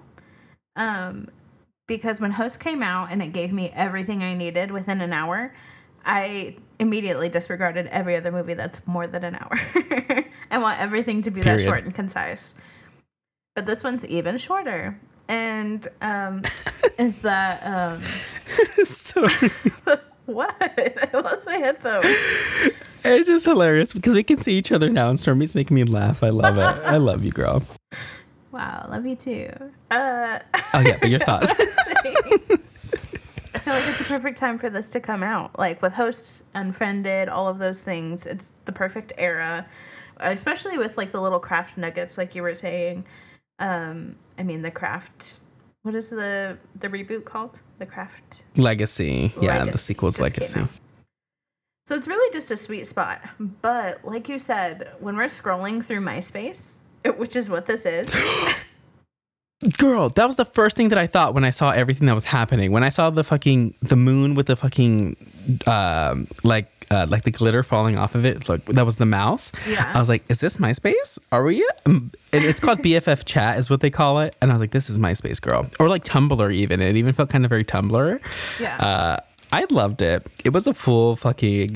Um, 0.76 1.30
because 1.88 2.22
when 2.22 2.32
Host 2.32 2.60
came 2.60 2.82
out 2.82 3.12
and 3.12 3.22
it 3.22 3.34
gave 3.34 3.52
me 3.52 3.72
everything 3.74 4.24
I 4.24 4.36
needed 4.36 4.72
within 4.72 5.02
an 5.02 5.12
hour, 5.12 5.54
I 6.06 6.56
immediately 6.80 7.30
disregarded 7.30 7.88
every 7.88 8.16
other 8.16 8.32
movie 8.32 8.54
that's 8.54 8.86
more 8.88 9.08
than 9.08 9.24
an 9.24 9.36
hour. 9.36 9.60
I 10.52 10.58
want 10.58 10.80
everything 10.80 11.22
to 11.24 11.32
be 11.32 11.42
that 11.42 11.62
short 11.62 11.84
and 11.84 11.94
concise. 11.96 12.54
But 13.56 13.66
this 13.66 13.84
one's 13.84 14.06
even 14.06 14.38
shorter. 14.38 15.00
And 15.28 15.88
um, 16.02 16.40
is 16.98 17.20
that 17.22 17.66
um, 17.66 18.02
so 18.84 19.28
what? 20.26 20.56
I 20.60 21.10
lost 21.14 21.46
my 21.46 21.56
headphones. 21.56 22.06
it's 23.06 23.28
just 23.28 23.46
hilarious 23.46 23.94
because 23.94 24.14
we 24.14 24.24
can 24.24 24.38
see 24.38 24.54
each 24.58 24.72
other 24.72 24.90
now 24.90 25.10
and 25.10 25.20
Stormy's 25.20 25.56
making 25.56 25.76
me 25.76 25.84
laugh. 25.84 26.24
I 26.24 26.30
love 26.30 26.58
it. 26.58 26.84
I 26.86 26.98
love 26.98 27.24
you, 27.24 27.32
girl. 27.32 27.64
Wow, 28.52 28.88
love 28.90 29.06
you 29.06 29.16
too. 29.16 29.50
Uh, 29.90 30.40
Oh 30.74 30.80
yeah, 30.82 30.98
but 31.00 31.10
your 31.10 31.20
thoughts. 31.20 31.52
I 33.64 33.66
feel 33.66 33.74
like 33.76 33.88
it's 33.88 34.02
a 34.02 34.04
perfect 34.04 34.38
time 34.38 34.58
for 34.58 34.70
this 34.70 34.90
to 34.90 35.00
come 35.00 35.24
out. 35.24 35.58
Like 35.58 35.82
with 35.82 35.94
Host, 35.94 36.44
Unfriended, 36.54 37.30
all 37.30 37.48
of 37.48 37.60
those 37.60 37.82
things. 37.82 38.28
It's 38.28 38.56
the 38.66 38.74
perfect 38.74 39.14
era, 39.18 39.66
especially 40.18 40.78
with 40.78 40.98
like 40.98 41.14
the 41.14 41.22
little 41.22 41.40
craft 41.40 41.78
nuggets, 41.78 42.18
like 42.18 42.36
you 42.36 42.42
were 42.42 42.56
saying. 42.56 43.06
Um, 43.60 44.18
I 44.38 44.44
mean, 44.44 44.64
the 44.64 44.72
craft. 44.72 45.40
What 45.84 45.96
is 45.96 46.10
the 46.10 46.58
the 46.76 46.90
reboot 46.90 47.24
called? 47.24 47.62
The 47.80 47.86
craft. 47.86 48.44
Legacy. 48.58 49.32
Yeah, 49.40 49.64
the 49.64 49.78
sequel's 49.78 50.20
Legacy. 50.20 50.68
So 51.88 51.96
it's 51.96 52.08
really 52.08 52.34
just 52.34 52.52
a 52.52 52.58
sweet 52.58 52.86
spot. 52.86 53.22
But 53.40 54.04
like 54.04 54.28
you 54.28 54.40
said, 54.40 54.92
when 55.00 55.16
we're 55.16 55.28
scrolling 55.28 55.82
through 55.82 56.02
MySpace, 56.02 56.80
which 57.16 57.38
is 57.38 57.50
what 57.50 57.66
this 57.66 57.86
is, 57.86 58.10
Girl, 59.78 60.10
that 60.10 60.26
was 60.26 60.36
the 60.36 60.46
first 60.46 60.76
thing 60.76 60.90
that 60.90 60.98
I 60.98 61.08
thought 61.08 61.34
when 61.34 61.44
I 61.44 61.50
saw 61.52 61.72
everything 61.72 62.08
that 62.08 62.16
was 62.16 62.26
happening. 62.26 62.72
When 62.72 62.84
I 62.84 62.90
saw 62.90 63.10
the 63.10 63.24
fucking 63.24 63.74
the 63.82 63.96
moon 63.96 64.36
with 64.36 64.48
the 64.48 64.56
fucking 64.56 65.16
um 65.68 66.28
like 66.44 66.70
uh, 66.92 67.08
like 67.10 67.24
the 67.24 67.32
glitter 67.32 67.64
falling 67.64 67.98
off 67.98 68.14
of 68.14 68.26
it, 68.26 68.48
like 68.50 68.66
that 68.66 68.86
was 68.86 68.98
the 68.98 69.06
mouse. 69.06 69.52
Yeah. 69.68 69.92
I 69.96 70.00
was 70.00 70.10
like, 70.10 70.24
"Is 70.30 70.40
this 70.40 70.58
MySpace? 70.58 71.18
Are 71.32 71.44
we?" 71.44 71.66
Um, 71.86 72.12
And 72.34 72.44
it's 72.46 72.60
called 72.60 72.80
BFF 72.80 73.26
Chat, 73.26 73.58
is 73.58 73.70
what 73.70 73.82
they 73.82 73.90
call 73.90 74.20
it. 74.20 74.36
And 74.42 74.52
I 74.52 74.54
was 74.56 74.60
like, 74.62 74.72
"This 74.72 74.90
is 74.90 75.00
MySpace, 75.00 75.42
girl," 75.42 75.66
or 75.80 75.88
like 75.90 76.04
Tumblr. 76.04 76.54
Even 76.54 76.82
it 76.82 76.96
even 76.96 77.14
felt 77.14 77.30
kind 77.30 77.46
of 77.46 77.50
very 77.50 77.64
Tumblr. 77.66 78.20
yeah. 78.60 78.78
Uh, 78.78 79.18
I 79.52 79.66
loved 79.70 80.02
it. 80.02 80.26
It 80.46 80.50
was 80.54 80.68
a 80.68 80.74
full 80.74 81.16
fucking 81.16 81.76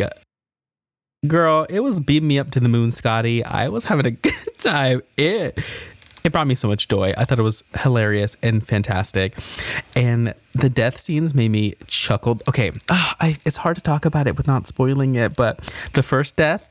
girl. 1.28 1.65
It 1.69 1.80
was 1.82 2.00
beating 2.00 2.28
me 2.28 2.38
up 2.39 2.52
to 2.52 2.60
the 2.60 2.69
moon, 2.69 2.91
Scotty. 2.91 3.43
I 3.43 3.69
was 3.69 3.86
having 3.86 4.06
a 4.06 4.12
good 4.28 4.34
time. 4.60 5.02
It 5.17 5.58
it 6.28 6.32
brought 6.34 6.46
me 6.48 6.56
so 6.56 6.68
much 6.68 6.88
joy. 6.88 7.13
I 7.18 7.26
thought 7.26 7.40
it 7.40 7.44
was 7.44 7.63
hilarious 7.80 8.38
and 8.44 8.66
fantastic, 8.66 9.34
and 9.96 10.34
the 10.54 10.70
death 10.70 10.98
scenes 11.00 11.34
made 11.34 11.50
me 11.52 11.74
chuckle. 11.88 12.40
Okay, 12.48 12.72
ah, 12.90 13.16
I, 13.20 13.30
it's 13.46 13.58
hard 13.58 13.78
to 13.78 13.82
talk 13.82 14.06
about 14.06 14.28
it 14.28 14.38
without 14.38 14.68
spoiling 14.68 15.16
it, 15.16 15.36
but 15.36 15.60
the 15.94 16.04
first 16.04 16.36
death 16.36 16.68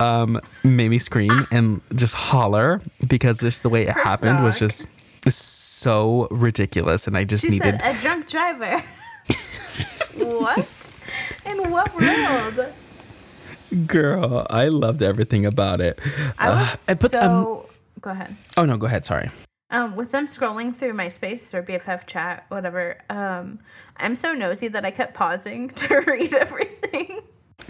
um 0.00 0.40
made 0.62 0.90
me 0.90 0.98
scream 0.98 1.46
and 1.50 1.80
just 1.94 2.14
holler 2.14 2.80
because 3.08 3.40
just 3.40 3.62
the 3.64 3.68
way 3.68 3.82
it 3.82 3.94
happened 3.94 4.44
was 4.44 4.58
just 4.58 4.86
so 5.28 6.28
ridiculous 6.30 7.06
and 7.08 7.16
I 7.16 7.24
just 7.24 7.44
She 7.44 7.50
needed 7.50 7.80
said 7.80 7.96
a 7.96 8.00
drunk 8.00 8.28
driver. 8.28 8.82
what? 10.18 11.02
In 11.46 11.70
what 11.70 11.94
world? 11.94 12.72
Girl, 13.86 14.46
I 14.50 14.68
loved 14.68 15.02
everything 15.02 15.44
about 15.44 15.80
it. 15.80 15.98
I 16.38 16.48
was 16.50 16.88
Uh, 16.88 16.94
but, 17.02 17.10
so. 17.10 17.20
um, 17.20 17.67
go 18.00 18.10
ahead. 18.10 18.34
oh 18.56 18.64
no, 18.64 18.76
go 18.76 18.86
ahead. 18.86 19.04
Sorry. 19.04 19.30
Um, 19.70 19.96
with 19.96 20.12
them 20.12 20.26
scrolling 20.26 20.74
through 20.74 20.94
MySpace 20.94 21.52
or 21.52 21.62
BFF 21.62 22.06
chat, 22.06 22.46
whatever. 22.48 22.98
Um, 23.10 23.58
I'm 23.98 24.16
so 24.16 24.32
nosy 24.32 24.68
that 24.68 24.84
I 24.84 24.90
kept 24.90 25.12
pausing 25.12 25.68
to 25.80 26.00
read 26.06 26.32
everything. 26.32 27.20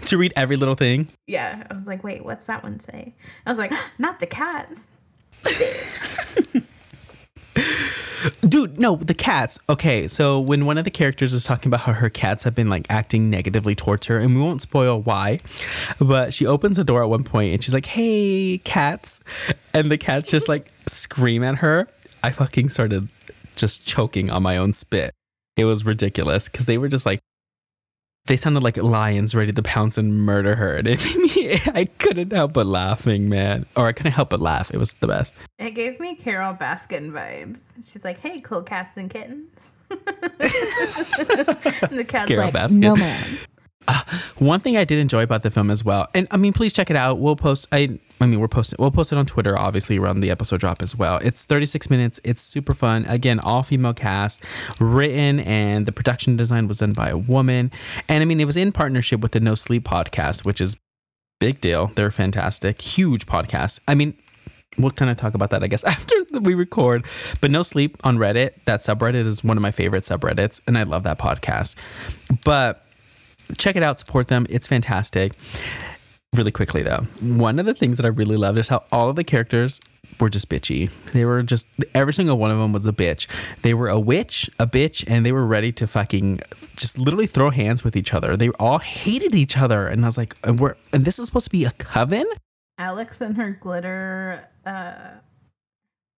To 0.05 0.17
read 0.17 0.31
every 0.37 0.55
little 0.55 0.75
thing. 0.75 1.09
Yeah, 1.27 1.67
I 1.69 1.73
was 1.73 1.87
like, 1.87 2.03
wait, 2.03 2.23
what's 2.23 2.45
that 2.47 2.63
one 2.63 2.79
say? 2.79 3.15
I 3.45 3.49
was 3.49 3.59
like, 3.59 3.73
not 3.97 4.19
the 4.19 4.27
cats. 4.27 5.01
Dude, 8.41 8.79
no, 8.79 8.97
the 8.97 9.13
cats. 9.13 9.59
Okay, 9.69 10.07
so 10.07 10.39
when 10.39 10.65
one 10.65 10.77
of 10.77 10.83
the 10.83 10.91
characters 10.91 11.33
is 11.33 11.43
talking 11.43 11.69
about 11.69 11.81
how 11.81 11.93
her 11.93 12.09
cats 12.09 12.43
have 12.43 12.53
been 12.53 12.69
like 12.69 12.85
acting 12.89 13.29
negatively 13.29 13.75
towards 13.75 14.07
her, 14.07 14.19
and 14.19 14.35
we 14.35 14.41
won't 14.41 14.61
spoil 14.61 15.01
why, 15.01 15.39
but 15.99 16.33
she 16.33 16.45
opens 16.45 16.77
the 16.77 16.83
door 16.83 17.03
at 17.03 17.09
one 17.09 17.23
point 17.23 17.53
and 17.53 17.63
she's 17.63 17.73
like, 17.73 17.85
"Hey, 17.85 18.59
cats," 18.63 19.21
and 19.73 19.89
the 19.89 19.97
cats 19.97 20.31
just 20.31 20.49
like 20.49 20.69
scream 20.85 21.43
at 21.43 21.59
her. 21.59 21.87
I 22.21 22.31
fucking 22.31 22.69
started 22.69 23.07
just 23.55 23.85
choking 23.85 24.29
on 24.29 24.43
my 24.43 24.57
own 24.57 24.73
spit. 24.73 25.13
It 25.55 25.65
was 25.65 25.85
ridiculous 25.85 26.49
because 26.49 26.65
they 26.65 26.77
were 26.77 26.89
just 26.89 27.05
like. 27.05 27.19
They 28.25 28.37
sounded 28.37 28.61
like 28.61 28.77
lions 28.77 29.33
ready 29.33 29.51
to 29.51 29.63
pounce 29.63 29.97
and 29.97 30.13
murder 30.23 30.55
her. 30.55 30.75
And 30.77 30.87
it 30.87 31.03
made 31.03 31.17
me, 31.17 31.57
I 31.73 31.85
couldn't 31.85 32.31
help 32.31 32.53
but 32.53 32.67
laughing, 32.67 33.27
man. 33.27 33.65
Or 33.75 33.87
I 33.87 33.91
couldn't 33.91 34.11
help 34.11 34.29
but 34.29 34.39
laugh. 34.39 34.71
It 34.71 34.77
was 34.77 34.93
the 34.95 35.07
best. 35.07 35.33
It 35.57 35.71
gave 35.71 35.99
me 35.99 36.15
Carole 36.15 36.53
Baskin 36.53 37.11
vibes. 37.11 37.75
She's 37.77 38.03
like, 38.05 38.19
hey, 38.19 38.39
cool 38.39 38.61
cats 38.61 38.97
and 38.97 39.09
kittens. 39.09 39.71
and 39.89 39.99
the 41.97 42.05
cat's 42.07 42.27
Carol 42.29 42.45
like, 42.45 42.53
Baskin. 42.53 42.77
no 42.79 42.95
man. 42.95 43.25
Uh, 43.89 44.03
one 44.37 44.59
thing 44.59 44.77
I 44.77 44.83
did 44.83 44.99
enjoy 44.99 45.23
about 45.23 45.41
the 45.41 45.49
film 45.49 45.71
as 45.71 45.83
well, 45.83 46.07
and 46.13 46.27
I 46.29 46.37
mean, 46.37 46.53
please 46.53 46.73
check 46.73 46.91
it 46.91 46.95
out. 46.95 47.17
We'll 47.17 47.35
post. 47.35 47.67
I, 47.71 47.97
I 48.21 48.27
mean, 48.27 48.39
we're 48.39 48.47
posting. 48.47 48.77
We'll 48.77 48.91
post 48.91 49.11
it 49.11 49.17
on 49.17 49.25
Twitter, 49.25 49.57
obviously, 49.57 49.97
around 49.97 50.19
the 50.19 50.29
episode 50.29 50.59
drop 50.59 50.83
as 50.83 50.95
well. 50.95 51.17
It's 51.23 51.43
36 51.43 51.89
minutes. 51.89 52.19
It's 52.23 52.41
super 52.41 52.75
fun. 52.75 53.05
Again, 53.05 53.39
all 53.39 53.63
female 53.63 53.95
cast, 53.95 54.45
written, 54.79 55.39
and 55.39 55.87
the 55.87 55.91
production 55.91 56.37
design 56.37 56.67
was 56.67 56.77
done 56.77 56.93
by 56.93 57.09
a 57.09 57.17
woman. 57.17 57.71
And 58.07 58.21
I 58.21 58.25
mean, 58.25 58.39
it 58.39 58.45
was 58.45 58.57
in 58.57 58.71
partnership 58.71 59.21
with 59.21 59.31
the 59.31 59.39
No 59.39 59.55
Sleep 59.55 59.85
podcast, 59.85 60.45
which 60.45 60.61
is 60.61 60.77
big 61.39 61.59
deal. 61.59 61.87
They're 61.87 62.11
fantastic, 62.11 62.79
huge 62.81 63.25
podcast. 63.25 63.79
I 63.87 63.95
mean, 63.95 64.13
we'll 64.77 64.91
kind 64.91 65.09
of 65.09 65.17
talk 65.17 65.33
about 65.33 65.49
that, 65.49 65.63
I 65.63 65.67
guess, 65.67 65.83
after 65.95 66.15
we 66.39 66.53
record. 66.53 67.05
But 67.41 67.49
No 67.49 67.63
Sleep 67.63 67.97
on 68.03 68.17
Reddit, 68.17 68.63
that 68.65 68.81
subreddit 68.81 69.25
is 69.25 69.43
one 69.43 69.57
of 69.57 69.63
my 69.63 69.71
favorite 69.71 70.03
subreddits, 70.03 70.61
and 70.67 70.77
I 70.77 70.83
love 70.83 71.01
that 71.03 71.17
podcast. 71.17 71.75
But 72.43 72.85
check 73.57 73.75
it 73.75 73.83
out, 73.83 73.99
support 73.99 74.27
them. 74.27 74.45
It's 74.49 74.67
fantastic. 74.67 75.33
really 76.35 76.51
quickly 76.51 76.83
though. 76.83 77.01
One 77.21 77.59
of 77.59 77.65
the 77.65 77.73
things 77.73 77.97
that 77.97 78.05
I 78.05 78.09
really 78.09 78.37
loved 78.37 78.57
is 78.57 78.69
how 78.69 78.83
all 78.91 79.09
of 79.09 79.15
the 79.15 79.23
characters 79.23 79.81
were 80.19 80.29
just 80.29 80.49
bitchy. 80.49 80.89
They 81.11 81.25
were 81.25 81.41
just 81.43 81.67
every 81.93 82.13
single 82.13 82.37
one 82.37 82.51
of 82.51 82.57
them 82.57 82.71
was 82.73 82.85
a 82.85 82.93
bitch. 82.93 83.27
They 83.61 83.73
were 83.73 83.89
a 83.89 83.99
witch, 83.99 84.49
a 84.59 84.67
bitch, 84.67 85.03
and 85.07 85.25
they 85.25 85.31
were 85.31 85.45
ready 85.45 85.71
to 85.73 85.87
fucking 85.87 86.39
just 86.75 86.97
literally 86.97 87.25
throw 87.27 87.49
hands 87.49 87.83
with 87.83 87.95
each 87.95 88.13
other. 88.13 88.37
They 88.37 88.49
all 88.51 88.79
hated 88.79 89.33
each 89.35 89.57
other, 89.57 89.87
and 89.87 90.03
I 90.03 90.07
was 90.07 90.17
like, 90.17 90.35
and 90.43 90.59
we're 90.59 90.75
and 90.93 91.05
this 91.05 91.19
is 91.19 91.27
supposed 91.27 91.45
to 91.45 91.51
be 91.51 91.65
a 91.65 91.71
coven. 91.71 92.25
Alex 92.77 93.19
and 93.21 93.35
her 93.37 93.51
glitter, 93.51 94.47
uh, 94.65 94.93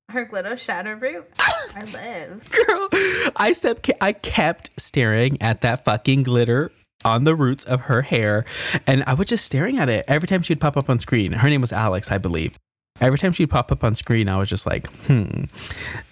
her 0.10 0.26
glitter 0.26 0.56
shadow 0.58 0.94
root. 0.94 1.28
I 1.76 1.84
live. 1.86 2.50
Girl, 2.52 2.90
I 3.36 3.54
kept 3.54 3.90
I 4.02 4.14
kept 4.14 4.80
staring 4.80 5.42
at 5.42 5.62
that 5.62 5.86
fucking 5.86 6.24
glitter 6.24 6.72
on 7.04 7.24
the 7.24 7.36
roots 7.36 7.64
of 7.66 7.82
her 7.82 8.02
hair, 8.02 8.46
and 8.88 9.04
I 9.08 9.14
was 9.14 9.28
just 9.28 9.46
staring 9.46 9.78
at 9.78 9.90
it 9.90 10.06
every 10.08 10.28
time 10.28 10.42
she'd 10.42 10.62
pop 10.62 10.78
up 10.78 10.90
on 10.90 11.00
screen. 11.00 11.34
Her 11.34 11.50
name 11.50 11.62
was 11.62 11.74
Alex, 11.74 12.12
I 12.12 12.18
believe. 12.18 12.58
Every 13.00 13.18
time 13.18 13.34
she'd 13.34 13.50
pop 13.50 13.72
up 13.72 13.84
on 13.84 13.96
screen, 13.96 14.30
I 14.30 14.38
was 14.38 14.50
just 14.50 14.66
like, 14.66 14.88
hmm. 15.08 15.46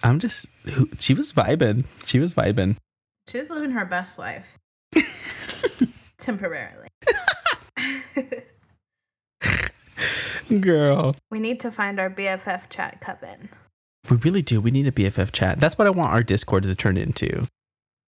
I'm 0.04 0.20
just. 0.20 0.50
She 1.00 1.14
was 1.14 1.32
vibing. 1.34 1.86
She 2.06 2.20
was 2.20 2.34
vibing. 2.34 2.78
She's 3.28 3.50
living 3.50 3.72
her 3.72 3.86
best 3.86 4.18
life. 4.18 4.58
Temporarily. 6.18 6.88
Girl. 10.62 11.16
We 11.30 11.40
need 11.40 11.60
to 11.60 11.70
find 11.70 12.00
our 12.00 12.10
BFF 12.10 12.70
chat 12.70 13.02
coven. 13.02 13.50
We 14.10 14.18
really 14.18 14.42
do. 14.42 14.60
We 14.60 14.72
need 14.72 14.88
a 14.88 14.92
BFF 14.92 15.32
chat. 15.32 15.60
That's 15.60 15.78
what 15.78 15.86
I 15.86 15.92
want 15.92 16.12
our 16.12 16.24
Discord 16.24 16.64
to 16.64 16.76
turn 16.76 16.98
into. 16.98 17.46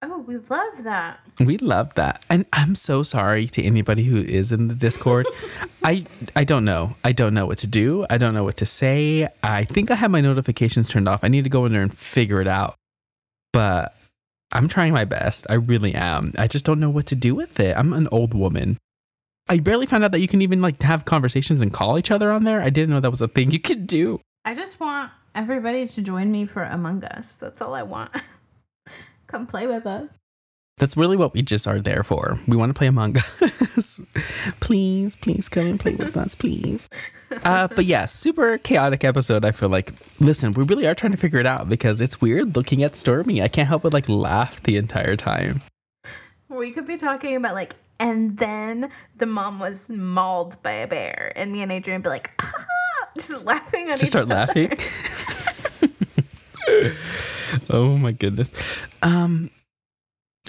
Oh, 0.04 0.20
we 0.20 0.38
love 0.38 0.84
that. 0.84 1.20
We 1.40 1.58
love 1.58 1.94
that. 1.94 2.26
And 2.28 2.46
I'm 2.54 2.74
so 2.74 3.04
sorry 3.04 3.46
to 3.48 3.64
anybody 3.64 4.04
who 4.04 4.18
is 4.18 4.52
in 4.52 4.68
the 4.68 4.74
Discord. 4.74 5.28
I 5.84 6.04
I 6.36 6.44
don't 6.44 6.66
know. 6.66 6.96
I 7.04 7.12
don't 7.12 7.36
know 7.36 7.46
what 7.46 7.60
to 7.60 7.68
do. 7.68 8.06
I 8.10 8.18
don't 8.18 8.34
know 8.34 8.44
what 8.44 8.58
to 8.58 8.66
say. 8.66 9.28
I 9.44 9.64
think 9.64 9.92
I 9.92 9.96
have 9.96 10.10
my 10.10 10.22
notifications 10.22 10.90
turned 10.90 11.08
off. 11.08 11.24
I 11.24 11.28
need 11.28 11.44
to 11.44 11.52
go 11.52 11.66
in 11.66 11.72
there 11.72 11.84
and 11.84 11.96
figure 11.96 12.42
it 12.42 12.48
out. 12.48 12.76
But 13.54 13.96
I'm 14.52 14.68
trying 14.68 14.94
my 14.94 15.06
best. 15.06 15.46
I 15.50 15.56
really 15.56 15.94
am. 15.94 16.34
I 16.38 16.48
just 16.48 16.66
don't 16.66 16.80
know 16.80 16.90
what 16.90 17.06
to 17.08 17.16
do 17.16 17.36
with 17.36 17.60
it. 17.60 17.78
I'm 17.78 17.94
an 17.94 18.08
old 18.12 18.34
woman. 18.34 18.78
I 19.50 19.60
barely 19.60 19.86
found 19.86 20.04
out 20.04 20.12
that 20.14 20.20
you 20.22 20.28
can 20.28 20.42
even 20.42 20.62
like 20.62 20.82
have 20.82 21.06
conversations 21.06 21.62
and 21.62 21.72
call 21.72 22.00
each 22.00 22.10
other 22.10 22.32
on 22.32 22.44
there. 22.44 22.62
I 22.62 22.70
didn't 22.70 22.90
know 22.90 23.00
that 23.02 23.10
was 23.12 23.22
a 23.22 23.28
thing 23.28 23.52
you 23.52 23.60
could 23.60 23.86
do. 23.86 24.20
I 24.46 24.56
just 24.56 24.80
want 24.80 25.12
everybody 25.36 25.88
to 25.88 26.02
join 26.02 26.32
me 26.32 26.46
for 26.46 26.64
Among 26.64 27.04
Us. 27.04 27.38
That's 27.38 27.62
all 27.62 27.76
I 27.76 27.84
want. 27.84 28.12
Come 29.32 29.48
play 29.48 29.66
with 29.66 29.88
us. 29.88 30.20
That's 30.78 30.98
really 30.98 31.16
what 31.16 31.34
we 31.34 31.42
just 31.42 31.68
are 31.68 31.80
there 31.80 32.04
for. 32.04 32.38
We 32.48 32.58
want 32.58 32.72
to 32.72 32.74
play 32.74 32.88
Among 32.88 33.16
Us. 33.18 34.02
please, 34.60 35.16
please 35.16 35.48
come 35.48 35.68
and 35.68 35.80
play 35.80 35.96
with 35.96 36.18
us, 36.18 36.34
please. 36.34 36.90
Uh, 37.44 37.68
but 37.68 37.86
yeah, 37.86 38.06
super 38.06 38.58
chaotic 38.58 39.04
episode. 39.04 39.46
I 39.46 39.52
feel 39.52 39.70
like, 39.70 39.94
listen, 40.20 40.52
we 40.54 40.64
really 40.64 40.88
are 40.88 40.96
trying 40.96 41.12
to 41.12 41.18
figure 41.18 41.40
it 41.40 41.46
out 41.46 41.70
because 41.70 42.02
it's 42.02 42.20
weird 42.20 42.56
looking 42.56 42.82
at 42.84 42.96
Stormy. 42.96 43.42
I 43.42 43.48
can't 43.48 43.68
help 43.68 43.84
but 43.84 43.94
like 43.94 44.10
laugh 44.10 44.62
the 44.64 44.76
entire 44.76 45.16
time. 45.16 45.62
We 46.50 46.72
could 46.72 46.88
be 46.88 46.98
talking 46.98 47.36
about 47.36 47.54
like, 47.54 47.76
and 48.00 48.38
then 48.38 48.90
the 49.16 49.28
mom 49.28 49.60
was 49.60 49.88
mauled 49.90 50.62
by 50.64 50.72
a 50.72 50.88
bear, 50.88 51.32
and 51.36 51.52
me 51.54 51.62
and 51.62 51.72
Adrian 51.72 52.00
would 52.00 52.04
be 52.04 52.10
like, 52.10 52.32
ah, 52.42 53.10
just 53.16 53.46
laughing 53.46 53.88
at 53.90 54.00
Just 54.00 54.08
start 54.14 54.24
other. 54.32 54.34
laughing. 54.34 54.72
oh 57.70 57.98
my 57.98 58.12
goodness. 58.12 58.54
Um, 59.02 59.50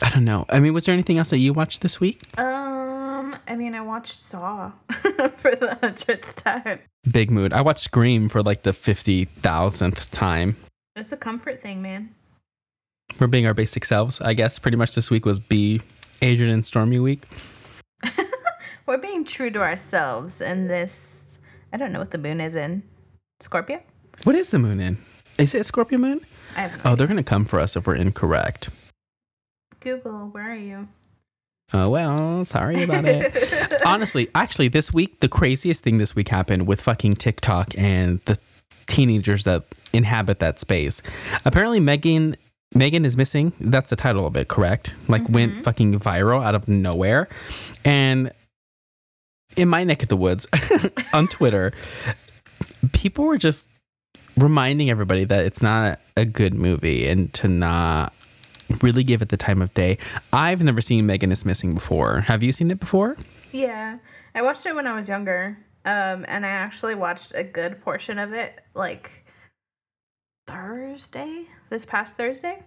I 0.02 0.10
don't 0.10 0.24
know. 0.24 0.46
I 0.48 0.60
mean, 0.60 0.74
was 0.74 0.86
there 0.86 0.92
anything 0.92 1.18
else 1.18 1.30
that 1.30 1.38
you 1.38 1.52
watched 1.52 1.82
this 1.82 2.00
week? 2.00 2.20
Um, 2.38 3.36
I 3.46 3.54
mean, 3.56 3.74
I 3.74 3.80
watched 3.80 4.14
Saw 4.14 4.72
for 4.90 5.54
the 5.54 5.78
hundredth 5.80 6.42
time. 6.42 6.80
Big 7.10 7.30
mood. 7.30 7.52
I 7.52 7.60
watched 7.60 7.80
Scream 7.80 8.28
for 8.28 8.42
like 8.42 8.62
the 8.62 8.72
fifty 8.72 9.24
thousandth 9.24 10.10
time. 10.10 10.56
It's 10.96 11.12
a 11.12 11.16
comfort 11.16 11.60
thing, 11.60 11.82
man. 11.82 12.14
We're 13.18 13.26
being 13.26 13.46
our 13.46 13.54
basic 13.54 13.84
selves, 13.84 14.20
I 14.20 14.34
guess. 14.34 14.58
Pretty 14.58 14.76
much 14.76 14.94
this 14.94 15.10
week 15.10 15.26
was 15.26 15.38
be 15.38 15.82
Adrian 16.20 16.52
and 16.52 16.64
Stormy 16.64 16.98
week. 16.98 17.22
We're 18.86 18.98
being 18.98 19.24
true 19.24 19.50
to 19.50 19.60
ourselves 19.60 20.40
in 20.40 20.66
this. 20.66 21.38
I 21.72 21.76
don't 21.76 21.92
know 21.92 21.98
what 21.98 22.10
the 22.10 22.18
moon 22.18 22.40
is 22.40 22.56
in. 22.56 22.82
Scorpio? 23.40 23.82
What 24.24 24.34
is 24.34 24.50
the 24.50 24.58
moon 24.58 24.80
in? 24.80 24.98
Is 25.38 25.54
it 25.54 25.66
Scorpio 25.66 25.98
moon? 25.98 26.20
I 26.56 26.60
have 26.62 26.72
no 26.72 26.78
Oh, 26.78 26.86
idea. 26.92 26.96
they're 26.96 27.06
gonna 27.06 27.22
come 27.22 27.44
for 27.44 27.58
us 27.60 27.76
if 27.76 27.86
we're 27.86 27.94
incorrect. 27.96 28.70
Google, 29.80 30.28
where 30.28 30.50
are 30.52 30.54
you? 30.56 30.88
Oh 31.74 31.88
well, 31.90 32.44
sorry 32.44 32.82
about 32.82 33.04
it. 33.06 33.82
Honestly, 33.86 34.28
actually, 34.34 34.68
this 34.68 34.92
week 34.92 35.20
the 35.20 35.28
craziest 35.28 35.82
thing 35.82 35.98
this 35.98 36.14
week 36.14 36.28
happened 36.28 36.66
with 36.66 36.80
fucking 36.80 37.14
TikTok 37.14 37.70
and 37.78 38.20
the 38.26 38.38
teenagers 38.86 39.44
that 39.44 39.64
inhabit 39.92 40.38
that 40.40 40.58
space. 40.58 41.02
Apparently, 41.44 41.80
Megan 41.80 42.36
Megan 42.74 43.04
is 43.04 43.16
missing. 43.16 43.52
That's 43.60 43.90
the 43.90 43.96
title 43.96 44.26
of 44.26 44.36
it, 44.36 44.48
correct? 44.48 44.96
Like 45.08 45.28
went 45.28 45.52
mm-hmm. 45.52 45.62
fucking 45.62 45.98
viral 45.98 46.44
out 46.44 46.54
of 46.54 46.68
nowhere, 46.68 47.28
and 47.84 48.30
in 49.56 49.68
my 49.68 49.84
neck 49.84 50.02
of 50.02 50.08
the 50.08 50.16
woods 50.16 50.46
on 51.14 51.28
Twitter, 51.28 51.72
people 52.92 53.24
were 53.24 53.38
just 53.38 53.68
reminding 54.36 54.90
everybody 54.90 55.24
that 55.24 55.44
it's 55.44 55.62
not 55.62 56.00
a 56.16 56.24
good 56.24 56.54
movie 56.54 57.06
and 57.08 57.32
to 57.34 57.48
not 57.48 58.12
really 58.80 59.04
give 59.04 59.22
it 59.22 59.28
the 59.28 59.36
time 59.36 59.60
of 59.60 59.72
day. 59.74 59.98
I've 60.32 60.62
never 60.62 60.80
seen 60.80 61.06
Megan 61.06 61.30
is 61.32 61.44
Missing 61.44 61.74
before. 61.74 62.20
Have 62.22 62.42
you 62.42 62.52
seen 62.52 62.70
it 62.70 62.80
before? 62.80 63.16
Yeah, 63.52 63.98
I 64.34 64.42
watched 64.42 64.64
it 64.64 64.74
when 64.74 64.86
I 64.86 64.94
was 64.94 65.08
younger, 65.08 65.58
um, 65.84 66.24
and 66.26 66.46
I 66.46 66.50
actually 66.50 66.94
watched 66.94 67.32
a 67.34 67.44
good 67.44 67.82
portion 67.82 68.18
of 68.18 68.32
it 68.32 68.58
like 68.74 69.24
Thursday, 70.46 71.44
this 71.70 71.84
past 71.84 72.16
Thursday. 72.16 72.62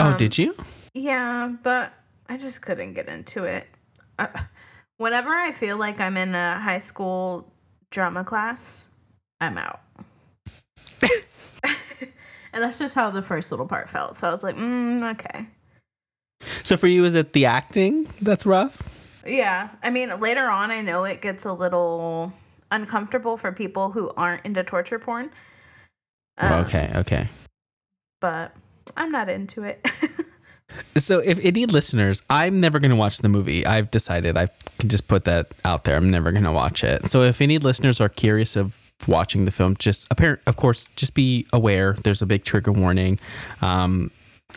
oh, 0.00 0.10
Um, 0.10 0.16
did 0.16 0.36
you? 0.36 0.54
Yeah, 0.94 1.52
but 1.62 1.92
I 2.28 2.36
just 2.36 2.62
couldn't 2.62 2.94
get 2.94 3.08
into 3.08 3.44
it. 3.44 3.66
Uh, 4.18 4.26
whenever 4.96 5.30
I 5.30 5.52
feel 5.52 5.76
like 5.76 6.00
I'm 6.00 6.16
in 6.16 6.34
a 6.34 6.60
high 6.60 6.78
school 6.80 7.52
drama 7.90 8.24
class, 8.24 8.84
I'm 9.40 9.56
out. 9.58 9.80
And 12.54 12.62
that's 12.62 12.78
just 12.78 12.94
how 12.94 13.10
the 13.10 13.22
first 13.22 13.50
little 13.50 13.66
part 13.66 13.90
felt. 13.90 14.16
So 14.16 14.28
I 14.28 14.30
was 14.30 14.42
like, 14.42 14.56
mm, 14.56 15.12
okay. 15.12 15.46
So 16.62 16.76
for 16.76 16.86
you, 16.86 17.04
is 17.04 17.14
it 17.14 17.32
the 17.32 17.46
acting 17.46 18.08
that's 18.22 18.46
rough? 18.46 19.22
Yeah, 19.26 19.70
I 19.82 19.90
mean, 19.90 20.20
later 20.20 20.48
on, 20.48 20.70
I 20.70 20.80
know 20.80 21.04
it 21.04 21.20
gets 21.20 21.44
a 21.44 21.52
little 21.52 22.32
uncomfortable 22.70 23.36
for 23.36 23.52
people 23.52 23.90
who 23.90 24.10
aren't 24.16 24.44
into 24.44 24.62
torture 24.62 24.98
porn. 24.98 25.30
Uh, 26.38 26.64
okay, 26.66 26.90
okay. 26.96 27.28
But 28.20 28.54
I'm 28.96 29.10
not 29.10 29.28
into 29.28 29.62
it. 29.64 29.86
So 30.96 31.20
if 31.20 31.44
any 31.44 31.66
listeners, 31.66 32.22
I'm 32.28 32.60
never 32.60 32.78
going 32.78 32.90
to 32.90 32.96
watch 32.96 33.18
the 33.18 33.28
movie. 33.28 33.66
I've 33.66 33.90
decided 33.90 34.36
I 34.36 34.48
can 34.78 34.88
just 34.88 35.06
put 35.08 35.24
that 35.24 35.48
out 35.64 35.84
there. 35.84 35.96
I'm 35.96 36.10
never 36.10 36.32
going 36.32 36.44
to 36.44 36.52
watch 36.52 36.82
it. 36.82 37.08
So 37.08 37.22
if 37.22 37.40
any 37.40 37.58
listeners 37.58 38.00
are 38.00 38.08
curious 38.08 38.56
of 38.56 38.83
watching 39.06 39.44
the 39.44 39.50
film, 39.50 39.76
just 39.78 40.06
apparent, 40.10 40.40
of 40.46 40.56
course, 40.56 40.88
just 40.96 41.14
be 41.14 41.46
aware. 41.52 41.96
There's 42.04 42.22
a 42.22 42.26
big 42.26 42.44
trigger 42.44 42.72
warning. 42.72 43.18
Um, 43.62 44.10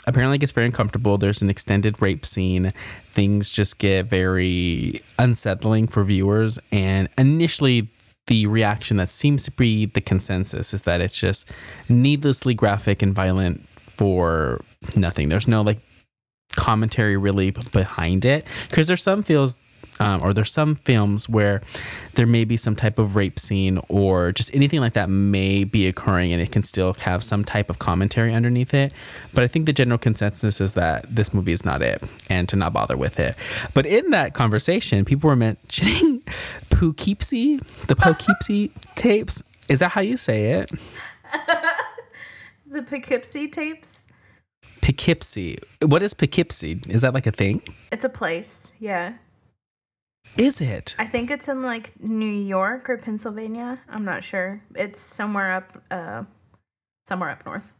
apparently, 0.06 0.36
it 0.36 0.39
gets 0.39 0.52
very 0.52 0.65
uncomfortable. 0.65 1.17
There's 1.17 1.41
an 1.41 1.50
extended 1.50 2.02
rape 2.02 2.26
scene. 2.26 2.71
Things 3.04 3.50
just 3.50 3.80
get 3.80 4.06
very 4.06 5.02
unsettling 5.19 5.88
for 5.88 6.04
viewers. 6.04 6.60
And 6.71 7.10
initially, 7.17 7.89
the 8.28 8.45
reaction 8.45 8.97
that 8.97 9.10
seems 9.10 9.43
to 9.45 9.52
be 9.52 9.86
the 9.86 10.02
consensus 10.02 10.73
is 10.73 10.84
that 10.84 11.02
it's 11.02 11.19
just 11.19 11.52
needlessly 11.89 12.54
graphic 12.54 13.02
and 13.02 13.13
violent 13.13 13.62
for 13.67 14.62
nothing. 14.95 15.30
There's 15.30 15.47
no 15.47 15.62
like 15.62 15.80
commentary 16.56 17.17
really 17.17 17.52
behind 17.71 18.26
it 18.26 18.45
because 18.67 18.88
there's 18.88 19.02
some 19.02 19.23
feels 19.23 19.63
um, 19.99 20.21
or 20.21 20.33
there's 20.33 20.51
some 20.51 20.75
films 20.75 21.27
where 21.29 21.62
there 22.15 22.25
may 22.27 22.43
be 22.45 22.57
some 22.57 22.75
type 22.75 22.99
of 22.99 23.15
rape 23.15 23.38
scene 23.39 23.79
or 23.89 24.31
just 24.31 24.53
anything 24.55 24.79
like 24.79 24.93
that 24.93 25.10
may 25.10 25.63
be 25.63 25.88
occurring 25.88 26.31
and 26.33 26.41
it 26.41 26.51
can 26.51 26.63
still 26.63 26.93
have 26.93 27.23
some 27.23 27.43
type 27.43 27.69
of 27.69 27.79
commentary 27.79 28.33
underneath 28.33 28.73
it? 28.73 28.93
But 29.33 29.43
i 29.43 29.47
think 29.47 29.65
the 29.65 29.73
general 29.73 29.97
consensus 29.97 30.60
is 30.62 30.73
that 30.75 31.05
this 31.10 31.33
movie 31.33 31.51
is 31.51 31.63
not 31.65 31.81
it 31.81 32.01
and 32.29 32.47
to 32.49 32.55
not 32.55 32.73
bother 32.73 32.97
with 32.97 33.19
it. 33.19 33.36
But 33.73 33.86
in 33.86 34.12
that 34.12 34.33
conversation 34.33 35.05
people 35.05 35.29
were 35.29 35.36
mentioning 35.36 36.21
poughkeepsie 36.69 37.57
the 37.88 37.95
poughkeepsie 37.95 38.71
tapes. 38.95 39.43
Is 39.69 39.79
that 39.79 39.91
how 39.91 40.01
you 40.01 40.17
say 40.17 40.51
it? 40.62 40.71
The 42.69 42.81
Poughkeepsie 42.83 43.47
tapes. 43.47 44.07
poughkeepsie. 44.81 45.57
What 45.86 46.03
is 46.03 46.13
poughkeepsie? 46.13 46.81
Is 46.89 47.01
that 47.01 47.13
like 47.13 47.25
a 47.25 47.31
thing? 47.31 47.62
It's 47.93 48.03
a 48.03 48.10
place, 48.10 48.73
yeah. 48.77 49.13
Is 50.38 50.62
it 50.62 50.96
I 51.00 51.06
think 51.06 51.32
it's 51.32 51.48
in 51.48 51.62
like 51.62 52.00
New 52.02 52.26
York 52.26 52.90
or 52.90 52.98
Pennsylvania. 52.98 53.80
I'm 53.90 54.06
not 54.06 54.24
sure. 54.24 54.62
It's 54.76 55.02
somewhere 55.02 55.54
up, 55.54 55.82
uh, 55.92 56.24
somewhere 57.08 57.30
up 57.30 57.46
north. 57.46 57.74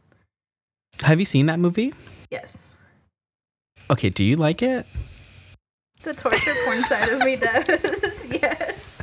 have 1.02 1.20
you 1.20 1.26
seen 1.26 1.46
that 1.46 1.58
movie 1.58 1.92
Yes. 2.30 2.76
Okay, 3.90 4.10
do 4.10 4.22
you 4.22 4.36
like 4.36 4.62
it? 4.62 4.86
The 6.02 6.12
torture 6.14 6.52
porn 6.64 6.82
side 6.82 7.08
of 7.08 7.24
me 7.24 7.36
does. 7.36 8.26
yes. 8.30 8.98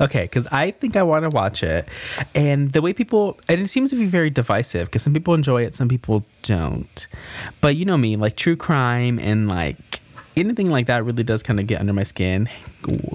Okay, 0.00 0.22
because 0.22 0.46
I 0.46 0.70
think 0.70 0.96
I 0.96 1.02
want 1.02 1.24
to 1.24 1.28
watch 1.28 1.62
it. 1.62 1.86
And 2.34 2.72
the 2.72 2.80
way 2.80 2.94
people, 2.94 3.38
and 3.48 3.60
it 3.60 3.68
seems 3.68 3.90
to 3.90 3.96
be 3.96 4.06
very 4.06 4.30
divisive 4.30 4.88
because 4.88 5.02
some 5.02 5.12
people 5.12 5.34
enjoy 5.34 5.62
it, 5.62 5.74
some 5.74 5.88
people 5.88 6.24
don't. 6.42 7.06
But 7.60 7.76
you 7.76 7.84
know 7.84 7.98
me, 7.98 8.16
like 8.16 8.36
true 8.36 8.56
crime 8.56 9.18
and 9.18 9.46
like 9.46 9.76
anything 10.36 10.70
like 10.70 10.86
that 10.86 11.04
really 11.04 11.22
does 11.22 11.42
kind 11.42 11.60
of 11.60 11.66
get 11.66 11.80
under 11.80 11.92
my 11.92 12.04
skin. 12.04 12.48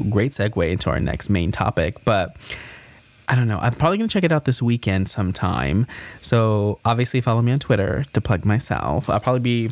Great 0.09 0.31
segue 0.31 0.71
into 0.71 0.89
our 0.89 0.99
next 0.99 1.29
main 1.29 1.51
topic. 1.51 2.03
But 2.05 2.35
I 3.27 3.35
don't 3.35 3.47
know. 3.47 3.57
I'm 3.59 3.73
probably 3.73 3.97
going 3.97 4.07
to 4.07 4.13
check 4.13 4.23
it 4.23 4.31
out 4.31 4.45
this 4.45 4.61
weekend 4.61 5.07
sometime. 5.07 5.87
So 6.21 6.79
obviously 6.85 7.21
follow 7.21 7.41
me 7.41 7.51
on 7.51 7.59
Twitter 7.59 8.03
to 8.13 8.21
plug 8.21 8.45
myself. 8.45 9.09
I'll 9.09 9.19
probably 9.19 9.39
be 9.39 9.69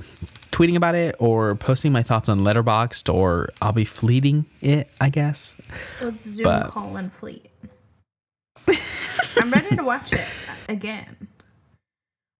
tweeting 0.51 0.75
about 0.75 0.95
it 0.95 1.15
or 1.19 1.55
posting 1.55 1.91
my 1.91 2.03
thoughts 2.03 2.29
on 2.29 2.39
Letterboxd 2.39 3.13
or 3.13 3.49
I'll 3.61 3.73
be 3.73 3.85
fleeting 3.85 4.45
it, 4.61 4.89
I 5.01 5.09
guess. 5.09 5.59
Let's 6.01 6.23
zoom 6.27 6.45
but, 6.45 6.67
call 6.69 6.95
and 6.97 7.11
fleet. 7.11 7.49
I'm 9.37 9.51
ready 9.51 9.75
to 9.75 9.83
watch 9.83 10.13
it 10.13 10.25
again. 10.69 11.27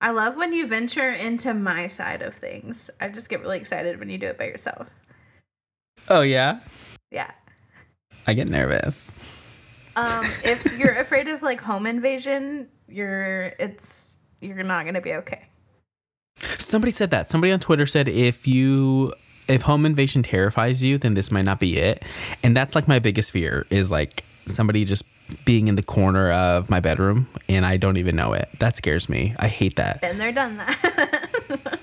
I 0.04 0.10
love 0.10 0.36
when 0.36 0.52
you 0.52 0.68
venture 0.68 1.10
into 1.10 1.54
my 1.54 1.88
side 1.88 2.22
of 2.22 2.36
things. 2.36 2.90
I 3.00 3.08
just 3.08 3.30
get 3.30 3.40
really 3.40 3.58
excited 3.58 3.98
when 4.00 4.10
you 4.10 4.18
do 4.18 4.28
it 4.28 4.38
by 4.38 4.48
yourself. 4.48 4.94
Oh 6.10 6.20
yeah? 6.20 6.60
Yeah. 7.10 7.32
I 8.28 8.34
get 8.34 8.50
nervous. 8.50 9.18
Um, 9.96 10.26
if 10.44 10.78
you're 10.78 10.96
afraid 10.96 11.30
of 11.30 11.42
like 11.42 11.62
home 11.62 11.86
invasion, 11.86 12.68
you're 12.90 13.54
it's 13.60 14.20
you're 14.42 14.64
not 14.64 14.84
gonna 14.84 15.00
be 15.00 15.14
okay. 15.14 15.44
Somebody 16.36 16.92
said 16.92 17.12
that. 17.12 17.30
Somebody 17.30 17.54
on 17.54 17.62
Twitter 17.62 17.86
said 17.86 18.10
if 18.10 18.46
you 18.46 19.14
if 19.48 19.62
home 19.62 19.86
invasion 19.86 20.22
terrifies 20.22 20.84
you, 20.84 20.98
then 20.98 21.14
this 21.14 21.32
might 21.32 21.46
not 21.46 21.62
be 21.62 21.78
it. 21.78 22.04
And 22.44 22.58
that's 22.58 22.76
like 22.76 22.90
my 22.90 23.00
biggest 23.00 23.32
fear 23.32 23.66
is 23.70 23.90
like 23.90 24.26
somebody 24.46 24.84
just 24.84 25.06
being 25.46 25.68
in 25.68 25.76
the 25.76 25.84
corner 25.84 26.32
of 26.32 26.70
my 26.70 26.80
bedroom 26.80 27.28
and 27.50 27.66
I 27.66 27.78
don't 27.78 27.98
even 27.98 28.16
know 28.16 28.34
it. 28.34 28.48
That 28.60 28.78
scares 28.78 29.10
me. 29.10 29.36
I 29.40 29.48
hate 29.48 29.76
that. 29.78 30.02
Been 30.02 30.18
there, 30.18 30.32
done 30.32 30.58
that. 30.58 31.20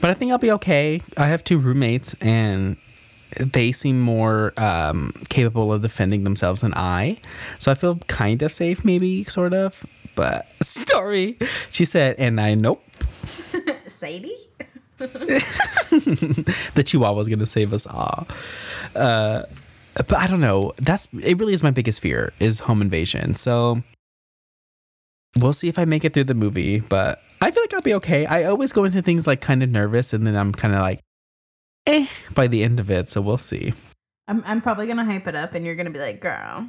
but 0.00 0.10
I 0.10 0.14
think 0.14 0.32
I'll 0.32 0.38
be 0.38 0.52
okay. 0.52 1.00
I 1.16 1.26
have 1.26 1.44
two 1.44 1.58
roommates 1.58 2.14
and 2.22 2.76
they 3.36 3.72
seem 3.72 4.00
more 4.00 4.52
um, 4.56 5.12
capable 5.28 5.72
of 5.72 5.82
defending 5.82 6.24
themselves 6.24 6.62
than 6.62 6.72
I. 6.74 7.18
So 7.58 7.70
I 7.70 7.74
feel 7.74 7.96
kind 8.06 8.42
of 8.42 8.52
safe, 8.52 8.84
maybe, 8.84 9.24
sort 9.24 9.52
of. 9.52 9.84
But 10.14 10.50
story, 10.62 11.36
she 11.70 11.84
said, 11.84 12.16
and 12.18 12.40
I 12.40 12.54
nope. 12.54 12.82
Sadie? 13.86 14.36
the 14.98 16.82
Chihuahua 16.84 17.16
was 17.16 17.28
going 17.28 17.38
to 17.38 17.46
save 17.46 17.72
us 17.72 17.86
all. 17.86 18.26
Uh, 18.96 19.44
but 20.06 20.18
I 20.18 20.26
don't 20.26 20.40
know. 20.40 20.72
That's 20.76 21.08
it. 21.14 21.38
Really, 21.38 21.54
is 21.54 21.62
my 21.62 21.70
biggest 21.70 22.00
fear 22.00 22.32
is 22.38 22.60
home 22.60 22.82
invasion. 22.82 23.34
So 23.34 23.82
we'll 25.38 25.52
see 25.52 25.68
if 25.68 25.78
I 25.78 25.84
make 25.84 26.04
it 26.04 26.14
through 26.14 26.24
the 26.24 26.34
movie. 26.34 26.80
But 26.80 27.20
I 27.40 27.50
feel 27.50 27.62
like 27.62 27.74
I'll 27.74 27.82
be 27.82 27.94
okay. 27.94 28.26
I 28.26 28.44
always 28.44 28.72
go 28.72 28.84
into 28.84 29.02
things 29.02 29.26
like 29.26 29.40
kind 29.40 29.62
of 29.62 29.70
nervous, 29.70 30.12
and 30.12 30.26
then 30.26 30.36
I'm 30.36 30.52
kind 30.52 30.74
of 30.74 30.80
like, 30.80 31.00
eh, 31.86 32.06
by 32.34 32.46
the 32.46 32.62
end 32.62 32.80
of 32.80 32.90
it. 32.90 33.08
So 33.08 33.20
we'll 33.20 33.38
see. 33.38 33.72
I'm 34.28 34.42
I'm 34.46 34.60
probably 34.60 34.86
gonna 34.86 35.04
hype 35.04 35.26
it 35.26 35.34
up, 35.34 35.54
and 35.54 35.64
you're 35.64 35.74
gonna 35.74 35.90
be 35.90 36.00
like, 36.00 36.20
girl. 36.20 36.68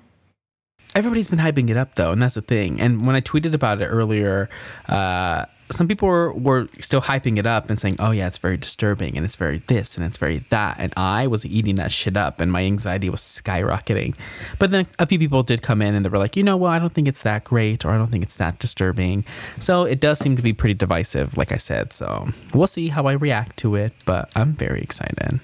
Everybody's 0.95 1.29
been 1.29 1.39
hyping 1.39 1.69
it 1.69 1.77
up 1.77 1.95
though, 1.95 2.11
and 2.11 2.21
that's 2.21 2.35
the 2.35 2.41
thing. 2.41 2.81
And 2.81 3.05
when 3.05 3.15
I 3.15 3.21
tweeted 3.21 3.53
about 3.53 3.81
it 3.81 3.85
earlier, 3.85 4.49
uh, 4.87 5.45
some 5.71 5.87
people 5.87 6.07
were, 6.07 6.33
were 6.33 6.67
still 6.79 7.01
hyping 7.01 7.37
it 7.37 7.45
up 7.45 7.69
and 7.69 7.77
saying, 7.77 7.95
oh, 7.99 8.11
yeah, 8.11 8.25
it's 8.27 8.39
very 8.39 8.57
disturbing 8.57 9.15
and 9.15 9.23
it's 9.23 9.35
very 9.35 9.59
this 9.59 9.95
and 9.95 10.05
it's 10.05 10.17
very 10.17 10.39
that. 10.49 10.77
And 10.79 10.91
I 10.97 11.27
was 11.27 11.45
eating 11.45 11.75
that 11.75 11.91
shit 11.91 12.17
up 12.17 12.41
and 12.41 12.51
my 12.51 12.65
anxiety 12.65 13.09
was 13.09 13.21
skyrocketing. 13.21 14.15
But 14.57 14.71
then 14.71 14.87
a 14.97 15.05
few 15.05 15.19
people 15.19 15.43
did 15.43 15.61
come 15.61 15.81
in 15.81 15.93
and 15.93 16.03
they 16.03 16.09
were 16.09 16.17
like, 16.17 16.35
you 16.35 16.43
know, 16.43 16.57
well, 16.57 16.71
I 16.71 16.79
don't 16.79 16.91
think 16.91 17.07
it's 17.07 17.21
that 17.23 17.43
great 17.43 17.85
or 17.85 17.91
I 17.91 17.97
don't 17.97 18.07
think 18.07 18.23
it's 18.23 18.37
that 18.37 18.57
disturbing. 18.57 19.25
So 19.59 19.83
it 19.83 19.99
does 19.99 20.19
seem 20.19 20.35
to 20.37 20.41
be 20.41 20.53
pretty 20.53 20.73
divisive, 20.73 21.37
like 21.37 21.51
I 21.51 21.57
said. 21.57 21.93
So 21.93 22.29
we'll 22.53 22.67
see 22.67 22.87
how 22.87 23.05
I 23.05 23.13
react 23.13 23.57
to 23.57 23.75
it, 23.75 23.93
but 24.05 24.31
I'm 24.35 24.53
very 24.53 24.81
excited. 24.81 25.39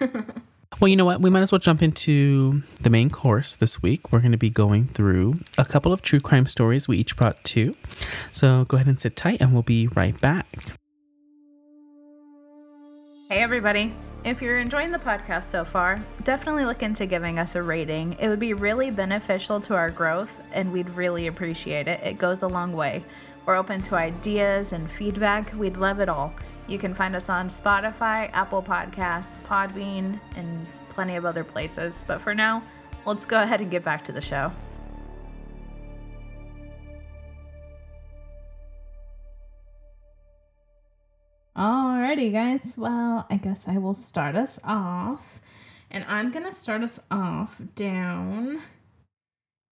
Well, 0.82 0.88
you 0.88 0.96
know 0.96 1.04
what? 1.04 1.20
We 1.20 1.30
might 1.30 1.42
as 1.42 1.52
well 1.52 1.60
jump 1.60 1.80
into 1.80 2.64
the 2.80 2.90
main 2.90 3.08
course 3.08 3.54
this 3.54 3.80
week. 3.84 4.10
We're 4.10 4.18
going 4.18 4.32
to 4.32 4.36
be 4.36 4.50
going 4.50 4.88
through 4.88 5.36
a 5.56 5.64
couple 5.64 5.92
of 5.92 6.02
true 6.02 6.18
crime 6.18 6.46
stories. 6.46 6.88
We 6.88 6.98
each 6.98 7.16
brought 7.16 7.36
two. 7.44 7.76
So 8.32 8.64
go 8.64 8.78
ahead 8.78 8.88
and 8.88 8.98
sit 8.98 9.14
tight 9.14 9.40
and 9.40 9.52
we'll 9.52 9.62
be 9.62 9.86
right 9.86 10.20
back. 10.20 10.44
Hey, 13.28 13.38
everybody. 13.44 13.94
If 14.24 14.42
you're 14.42 14.58
enjoying 14.58 14.90
the 14.90 14.98
podcast 14.98 15.44
so 15.44 15.64
far, 15.64 16.04
definitely 16.24 16.64
look 16.64 16.82
into 16.82 17.06
giving 17.06 17.38
us 17.38 17.54
a 17.54 17.62
rating. 17.62 18.16
It 18.18 18.26
would 18.26 18.40
be 18.40 18.52
really 18.52 18.90
beneficial 18.90 19.60
to 19.60 19.74
our 19.76 19.92
growth 19.92 20.42
and 20.52 20.72
we'd 20.72 20.90
really 20.90 21.28
appreciate 21.28 21.86
it. 21.86 22.00
It 22.02 22.18
goes 22.18 22.42
a 22.42 22.48
long 22.48 22.72
way. 22.72 23.04
We're 23.46 23.54
open 23.54 23.82
to 23.82 23.94
ideas 23.94 24.72
and 24.72 24.90
feedback. 24.90 25.52
We'd 25.54 25.76
love 25.76 26.00
it 26.00 26.08
all. 26.08 26.34
You 26.68 26.78
can 26.78 26.94
find 26.94 27.14
us 27.16 27.28
on 27.28 27.48
Spotify, 27.48 28.30
Apple 28.32 28.62
Podcasts, 28.62 29.38
Podbean, 29.40 30.20
and 30.36 30.66
plenty 30.88 31.16
of 31.16 31.24
other 31.24 31.44
places. 31.44 32.04
But 32.06 32.20
for 32.20 32.34
now, 32.34 32.62
let's 33.04 33.26
go 33.26 33.42
ahead 33.42 33.60
and 33.60 33.70
get 33.70 33.84
back 33.84 34.04
to 34.04 34.12
the 34.12 34.20
show. 34.20 34.52
Alrighty, 41.56 42.32
guys. 42.32 42.74
Well, 42.76 43.26
I 43.28 43.36
guess 43.36 43.68
I 43.68 43.78
will 43.78 43.94
start 43.94 44.36
us 44.36 44.58
off. 44.64 45.40
And 45.90 46.04
I'm 46.08 46.30
going 46.30 46.46
to 46.46 46.52
start 46.52 46.82
us 46.82 46.98
off 47.10 47.60
down. 47.74 48.60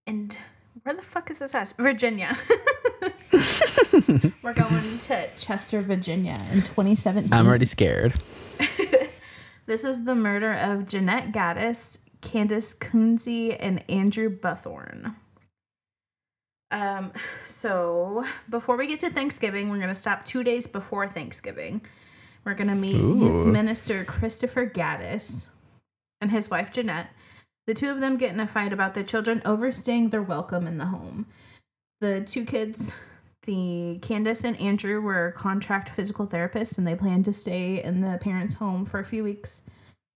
And 0.06 0.36
where 0.82 0.94
the 0.94 1.02
fuck 1.02 1.30
is 1.30 1.38
this 1.38 1.52
house? 1.52 1.72
Virginia. 1.72 2.36
We're 4.42 4.54
going 4.54 4.98
to 4.98 5.28
Chester, 5.36 5.80
Virginia 5.82 6.38
in 6.52 6.62
2017. 6.62 7.32
I'm 7.32 7.46
already 7.46 7.66
scared. 7.66 8.12
this 9.66 9.84
is 9.84 10.04
the 10.04 10.16
murder 10.16 10.52
of 10.52 10.88
Jeanette 10.88 11.30
Gattis, 11.30 11.98
Candace 12.20 12.74
Kunze, 12.74 13.56
and 13.60 13.84
Andrew 13.88 14.36
Buthorn. 14.36 15.14
Um, 16.72 17.12
so 17.46 18.24
before 18.48 18.76
we 18.76 18.88
get 18.88 18.98
to 19.00 19.10
Thanksgiving, 19.10 19.70
we're 19.70 19.76
going 19.76 19.88
to 19.88 19.94
stop 19.94 20.24
two 20.24 20.42
days 20.42 20.66
before 20.66 21.06
Thanksgiving. 21.06 21.82
We're 22.44 22.54
going 22.54 22.68
to 22.68 22.74
meet 22.74 22.94
Ooh. 22.94 23.16
Youth 23.16 23.46
Minister 23.46 24.04
Christopher 24.04 24.68
Gattis 24.68 25.48
and 26.20 26.32
his 26.32 26.50
wife 26.50 26.72
Jeanette. 26.72 27.10
The 27.68 27.74
two 27.74 27.90
of 27.90 28.00
them 28.00 28.16
get 28.16 28.32
in 28.32 28.40
a 28.40 28.46
fight 28.46 28.72
about 28.72 28.94
the 28.94 29.04
children 29.04 29.40
overstaying 29.44 30.10
their 30.10 30.22
welcome 30.22 30.66
in 30.66 30.78
the 30.78 30.86
home. 30.86 31.26
The 32.00 32.20
two 32.22 32.44
kids 32.44 32.92
the 33.44 33.98
Candace 34.02 34.44
and 34.44 34.58
Andrew 34.60 35.00
were 35.00 35.32
contract 35.32 35.88
physical 35.88 36.26
therapists 36.26 36.76
and 36.76 36.86
they 36.86 36.94
planned 36.94 37.24
to 37.24 37.32
stay 37.32 37.82
in 37.82 38.00
the 38.00 38.18
parents' 38.18 38.54
home 38.54 38.84
for 38.84 39.00
a 39.00 39.04
few 39.04 39.24
weeks 39.24 39.62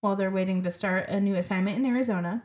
while 0.01 0.17
they're 0.17 0.31
waiting 0.31 0.63
to 0.63 0.71
start 0.71 1.09
a 1.09 1.21
new 1.21 1.35
assignment 1.35 1.79
in 1.79 1.87
Arizona. 1.87 2.43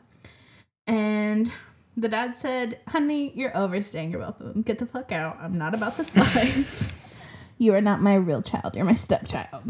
And 0.86 1.52
the 1.96 2.08
dad 2.08 2.34
said, 2.34 2.80
Honey, 2.88 3.32
you're 3.34 3.56
overstaying 3.56 4.10
your 4.10 4.20
welcome. 4.20 4.62
Get 4.62 4.78
the 4.78 4.86
fuck 4.86 5.12
out. 5.12 5.36
I'm 5.40 5.58
not 5.58 5.74
about 5.74 5.96
this 5.96 6.16
life. 6.16 6.96
you 7.58 7.74
are 7.74 7.82
not 7.82 8.00
my 8.00 8.14
real 8.14 8.40
child. 8.40 8.76
You're 8.76 8.86
my 8.86 8.94
stepchild. 8.94 9.62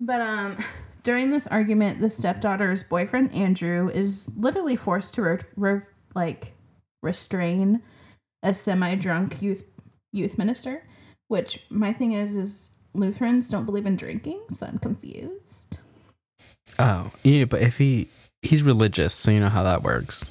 But 0.00 0.20
um 0.20 0.58
during 1.02 1.30
this 1.30 1.46
argument, 1.46 2.00
the 2.00 2.08
stepdaughter's 2.08 2.82
boyfriend 2.82 3.34
Andrew 3.34 3.90
is 3.90 4.28
literally 4.36 4.74
forced 4.74 5.12
to 5.14 5.22
re- 5.22 5.38
re- 5.54 5.82
like 6.14 6.54
restrain 7.02 7.82
a 8.44 8.54
semi-drunk 8.54 9.42
youth 9.42 9.64
youth 10.12 10.38
minister, 10.38 10.84
which 11.26 11.64
my 11.70 11.92
thing 11.92 12.12
is 12.12 12.36
is 12.36 12.70
Lutherans 12.92 13.48
don't 13.48 13.64
believe 13.64 13.86
in 13.86 13.96
drinking, 13.96 14.40
so 14.50 14.66
I'm 14.66 14.78
confused. 14.78 15.80
Oh, 16.78 17.10
yeah, 17.24 17.44
but 17.46 17.62
if 17.62 17.78
he 17.78 18.08
he's 18.42 18.62
religious, 18.62 19.14
so 19.14 19.32
you 19.32 19.40
know 19.40 19.48
how 19.48 19.64
that 19.64 19.82
works. 19.82 20.30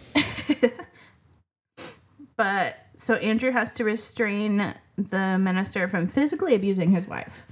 but 2.38 2.78
so 2.96 3.16
Andrew 3.16 3.52
has 3.52 3.74
to 3.76 3.84
restrain 3.84 4.74
the 4.98 5.38
minister 5.38 5.88
from 5.88 6.08
physically 6.08 6.54
abusing 6.56 6.92
his 6.92 7.08
wife. 7.08 7.46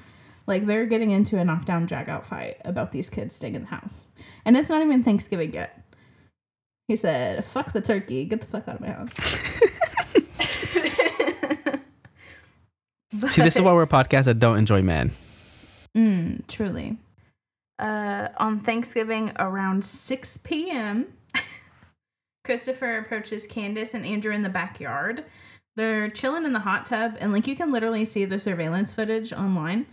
Like 0.47 0.65
they're 0.65 0.85
getting 0.85 1.11
into 1.11 1.37
a 1.37 1.45
knockdown 1.45 1.85
drag 1.85 2.09
out 2.09 2.25
fight 2.25 2.57
about 2.65 2.91
these 2.91 3.09
kids 3.09 3.35
staying 3.35 3.55
in 3.55 3.61
the 3.61 3.67
house. 3.67 4.07
And 4.45 4.57
it's 4.57 4.69
not 4.69 4.81
even 4.81 5.03
Thanksgiving 5.03 5.53
yet. 5.53 5.83
He 6.87 6.95
said, 6.95 7.43
Fuck 7.45 7.73
the 7.73 7.81
turkey, 7.81 8.25
get 8.25 8.41
the 8.41 8.47
fuck 8.47 8.67
out 8.67 8.75
of 8.75 8.81
my 8.81 8.89
house. 8.89 9.89
But, 13.13 13.31
See, 13.31 13.41
this 13.41 13.55
is 13.55 13.61
why 13.61 13.73
we're 13.73 13.83
a 13.83 13.87
podcast 13.87 14.25
that 14.25 14.39
don't 14.39 14.57
enjoy 14.57 14.81
men. 14.81 15.11
Mm, 15.95 16.47
truly. 16.47 16.97
Uh, 17.77 18.29
on 18.37 18.59
Thanksgiving 18.59 19.31
around 19.37 19.83
6 19.83 20.37
p.m., 20.37 21.07
Christopher 22.45 22.97
approaches 22.97 23.45
Candace 23.45 23.93
and 23.93 24.05
Andrew 24.05 24.33
in 24.33 24.41
the 24.41 24.49
backyard. 24.49 25.25
They're 25.75 26.09
chilling 26.09 26.45
in 26.45 26.53
the 26.53 26.59
hot 26.59 26.85
tub, 26.85 27.17
and 27.19 27.31
like 27.31 27.47
you 27.47 27.55
can 27.55 27.71
literally 27.71 28.05
see 28.05 28.25
the 28.25 28.39
surveillance 28.39 28.93
footage 28.93 29.31
online. 29.33 29.85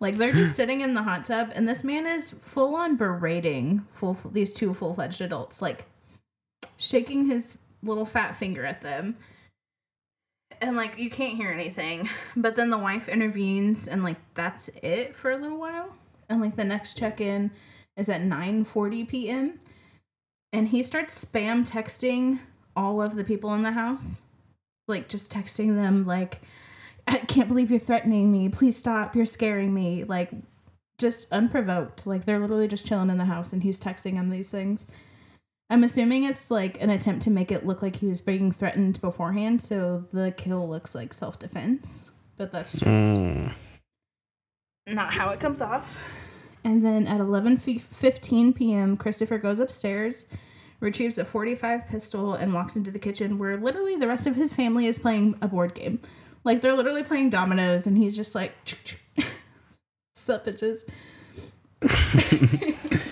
Like 0.00 0.16
they're 0.16 0.32
just 0.32 0.54
sitting 0.56 0.80
in 0.80 0.94
the 0.94 1.04
hot 1.04 1.24
tub, 1.24 1.50
and 1.54 1.68
this 1.68 1.84
man 1.84 2.06
is 2.06 2.30
full 2.30 2.74
on 2.74 2.96
berating 2.96 3.86
full 3.92 4.14
these 4.14 4.52
two 4.52 4.74
full 4.74 4.94
fledged 4.94 5.20
adults. 5.20 5.62
Like, 5.62 5.86
shaking 6.76 7.26
his 7.26 7.56
little 7.82 8.04
fat 8.04 8.34
finger 8.34 8.64
at 8.64 8.80
them. 8.80 9.16
And 10.62 10.76
like 10.76 10.98
you 10.98 11.10
can't 11.10 11.36
hear 11.36 11.50
anything. 11.50 12.08
But 12.36 12.54
then 12.56 12.70
the 12.70 12.78
wife 12.78 13.08
intervenes 13.08 13.86
and 13.86 14.02
like 14.02 14.16
that's 14.34 14.68
it 14.82 15.14
for 15.14 15.30
a 15.30 15.36
little 15.36 15.58
while. 15.58 15.94
And 16.28 16.40
like 16.40 16.56
the 16.56 16.64
next 16.64 16.96
check-in 16.96 17.50
is 17.96 18.08
at 18.08 18.22
9:40 18.22 19.06
p.m. 19.06 19.60
And 20.52 20.68
he 20.68 20.82
starts 20.82 21.22
spam 21.22 21.68
texting 21.68 22.38
all 22.74 23.02
of 23.02 23.16
the 23.16 23.24
people 23.24 23.52
in 23.54 23.62
the 23.62 23.72
house. 23.72 24.22
Like 24.88 25.08
just 25.08 25.30
texting 25.30 25.74
them 25.74 26.06
like 26.06 26.40
I 27.06 27.18
can't 27.18 27.48
believe 27.48 27.70
you're 27.70 27.80
threatening 27.80 28.30
me. 28.30 28.48
Please 28.48 28.76
stop. 28.76 29.16
You're 29.16 29.26
scaring 29.26 29.74
me. 29.74 30.04
Like 30.04 30.30
just 30.98 31.30
unprovoked. 31.32 32.06
Like 32.06 32.24
they're 32.24 32.38
literally 32.38 32.68
just 32.68 32.86
chilling 32.86 33.10
in 33.10 33.18
the 33.18 33.24
house 33.24 33.52
and 33.52 33.62
he's 33.62 33.80
texting 33.80 34.14
them 34.14 34.30
these 34.30 34.50
things. 34.50 34.86
I'm 35.72 35.84
assuming 35.84 36.24
it's 36.24 36.50
like 36.50 36.80
an 36.82 36.90
attempt 36.90 37.22
to 37.22 37.30
make 37.30 37.50
it 37.50 37.64
look 37.64 37.80
like 37.80 37.96
he 37.96 38.06
was 38.06 38.20
being 38.20 38.52
threatened 38.52 39.00
beforehand, 39.00 39.62
so 39.62 40.04
the 40.12 40.30
kill 40.36 40.68
looks 40.68 40.94
like 40.94 41.14
self 41.14 41.38
defense. 41.38 42.10
But 42.36 42.50
that's 42.52 42.72
just 42.72 42.84
Mm. 42.84 43.52
not 44.88 45.14
how 45.14 45.30
it 45.30 45.40
comes 45.40 45.62
off. 45.62 46.04
And 46.62 46.84
then 46.84 47.06
at 47.06 47.20
11:15 47.20 48.52
p.m., 48.54 48.98
Christopher 48.98 49.38
goes 49.38 49.60
upstairs, 49.60 50.26
retrieves 50.78 51.16
a 51.16 51.24
45 51.24 51.86
pistol, 51.86 52.34
and 52.34 52.52
walks 52.52 52.76
into 52.76 52.90
the 52.90 52.98
kitchen 52.98 53.38
where 53.38 53.56
literally 53.56 53.96
the 53.96 54.06
rest 54.06 54.26
of 54.26 54.36
his 54.36 54.52
family 54.52 54.86
is 54.86 54.98
playing 54.98 55.36
a 55.40 55.48
board 55.48 55.74
game. 55.74 56.00
Like 56.44 56.60
they're 56.60 56.76
literally 56.76 57.02
playing 57.02 57.30
dominoes, 57.30 57.86
and 57.86 57.96
he's 57.96 58.14
just 58.14 58.34
like, 58.34 58.52
"Sup, 60.14 60.44
bitches." 60.44 60.82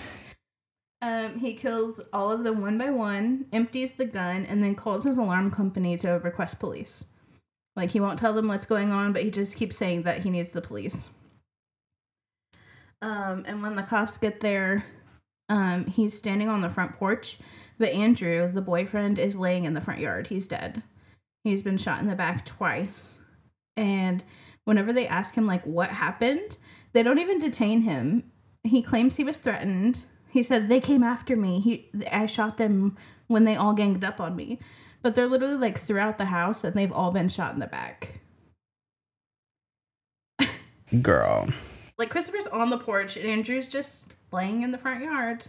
um, 1.01 1.39
he 1.39 1.53
kills 1.53 1.99
all 2.13 2.31
of 2.31 2.43
them 2.43 2.61
one 2.61 2.77
by 2.77 2.89
one, 2.91 3.45
empties 3.51 3.93
the 3.93 4.05
gun, 4.05 4.45
and 4.45 4.63
then 4.63 4.75
calls 4.75 5.03
his 5.03 5.17
alarm 5.17 5.49
company 5.49 5.97
to 5.97 6.19
request 6.19 6.59
police. 6.59 7.05
Like 7.75 7.91
he 7.91 7.99
won't 7.99 8.19
tell 8.19 8.33
them 8.33 8.47
what's 8.47 8.65
going 8.65 8.91
on, 8.91 9.13
but 9.13 9.23
he 9.23 9.31
just 9.31 9.57
keeps 9.57 9.77
saying 9.77 10.03
that 10.03 10.23
he 10.23 10.29
needs 10.29 10.51
the 10.51 10.61
police. 10.61 11.09
Um, 13.01 13.45
and 13.47 13.63
when 13.63 13.75
the 13.75 13.83
cops 13.83 14.17
get 14.17 14.41
there, 14.41 14.85
um, 15.49 15.87
he's 15.87 16.17
standing 16.17 16.49
on 16.49 16.61
the 16.61 16.69
front 16.69 16.93
porch, 16.93 17.39
but 17.79 17.89
Andrew, 17.89 18.51
the 18.51 18.61
boyfriend, 18.61 19.17
is 19.17 19.35
laying 19.35 19.65
in 19.65 19.73
the 19.73 19.81
front 19.81 19.99
yard. 19.99 20.27
He's 20.27 20.47
dead. 20.47 20.83
He's 21.43 21.63
been 21.63 21.77
shot 21.77 21.99
in 21.99 22.07
the 22.07 22.15
back 22.15 22.45
twice. 22.45 23.17
And 23.75 24.23
whenever 24.65 24.93
they 24.93 25.07
ask 25.07 25.33
him 25.33 25.47
like 25.47 25.65
what 25.65 25.89
happened, 25.89 26.57
they 26.93 27.01
don't 27.01 27.19
even 27.19 27.39
detain 27.39 27.81
him. 27.81 28.31
He 28.63 28.83
claims 28.83 29.15
he 29.15 29.23
was 29.23 29.39
threatened. 29.39 30.03
He 30.31 30.41
said 30.43 30.69
they 30.69 30.79
came 30.79 31.03
after 31.03 31.35
me. 31.35 31.59
He 31.59 31.89
I 32.11 32.25
shot 32.25 32.57
them 32.57 32.97
when 33.27 33.43
they 33.45 33.55
all 33.55 33.73
ganged 33.73 34.03
up 34.03 34.19
on 34.19 34.35
me. 34.35 34.59
But 35.01 35.15
they're 35.15 35.27
literally 35.27 35.55
like 35.57 35.77
throughout 35.77 36.17
the 36.17 36.25
house 36.25 36.63
and 36.63 36.73
they've 36.75 36.91
all 36.91 37.11
been 37.11 37.27
shot 37.29 37.53
in 37.53 37.59
the 37.59 37.67
back. 37.67 38.19
Girl. 41.01 41.47
Like 41.97 42.09
Christopher's 42.09 42.47
on 42.47 42.69
the 42.69 42.77
porch 42.77 43.15
and 43.17 43.25
Andrew's 43.25 43.67
just 43.67 44.15
laying 44.31 44.61
in 44.61 44.71
the 44.71 44.77
front 44.77 45.03
yard. 45.03 45.45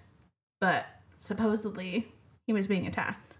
But 0.60 0.86
supposedly 1.18 2.08
he 2.46 2.52
was 2.52 2.66
being 2.66 2.86
attacked. 2.86 3.36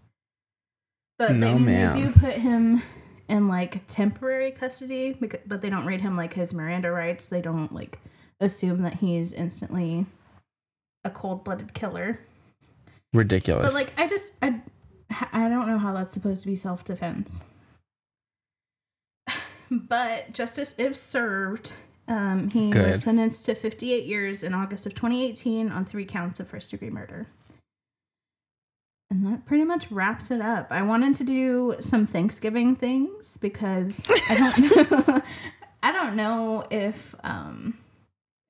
But 1.19 1.33
No, 1.33 1.55
they, 1.55 1.65
ma'am. 1.65 1.93
they 1.93 2.03
do 2.03 2.11
put 2.13 2.33
him 2.35 2.83
in 3.29 3.49
like 3.49 3.87
temporary 3.87 4.51
custody, 4.51 5.17
but 5.47 5.61
they 5.61 5.71
don't 5.71 5.87
read 5.87 6.01
him 6.01 6.17
like 6.17 6.35
his 6.35 6.53
Miranda 6.53 6.91
rights. 6.91 7.29
They 7.29 7.41
don't 7.41 7.73
like 7.73 7.99
assume 8.41 8.83
that 8.83 8.95
he's 8.95 9.33
instantly 9.33 10.07
a 11.05 11.11
cold-blooded 11.11 11.75
killer. 11.75 12.21
Ridiculous. 13.13 13.67
But 13.67 13.75
like 13.75 13.99
I 13.99 14.09
just 14.09 14.33
I 14.43 14.61
I 15.33 15.49
don't 15.49 15.67
know 15.67 15.79
how 15.79 15.93
that's 15.93 16.13
supposed 16.13 16.43
to 16.43 16.49
be 16.49 16.57
self-defense. 16.57 17.51
But 19.71 20.33
justice 20.33 20.75
if 20.77 20.97
served, 20.97 21.73
um, 22.07 22.51
he 22.51 22.71
Good. 22.71 22.91
was 22.91 23.03
sentenced 23.03 23.47
to 23.47 23.55
58 23.55 24.05
years 24.05 24.43
in 24.43 24.53
August 24.53 24.85
of 24.85 24.95
2018 24.95 25.71
on 25.71 25.87
three 25.87 26.05
counts 26.05 26.41
of 26.41 26.49
first 26.49 26.71
degree 26.71 26.91
murder. 26.91 27.29
And 29.11 29.27
that 29.27 29.45
pretty 29.45 29.65
much 29.65 29.91
wraps 29.91 30.31
it 30.31 30.41
up. 30.41 30.71
I 30.71 30.83
wanted 30.83 31.15
to 31.17 31.25
do 31.25 31.77
some 31.81 32.07
Thanksgiving 32.07 32.77
things 32.77 33.37
because 33.39 34.07
I 34.31 34.39
don't 34.39 35.09
know 35.09 35.23
I 35.83 35.93
don't 35.93 36.17
know 36.17 36.67
if 36.71 37.15
um 37.25 37.79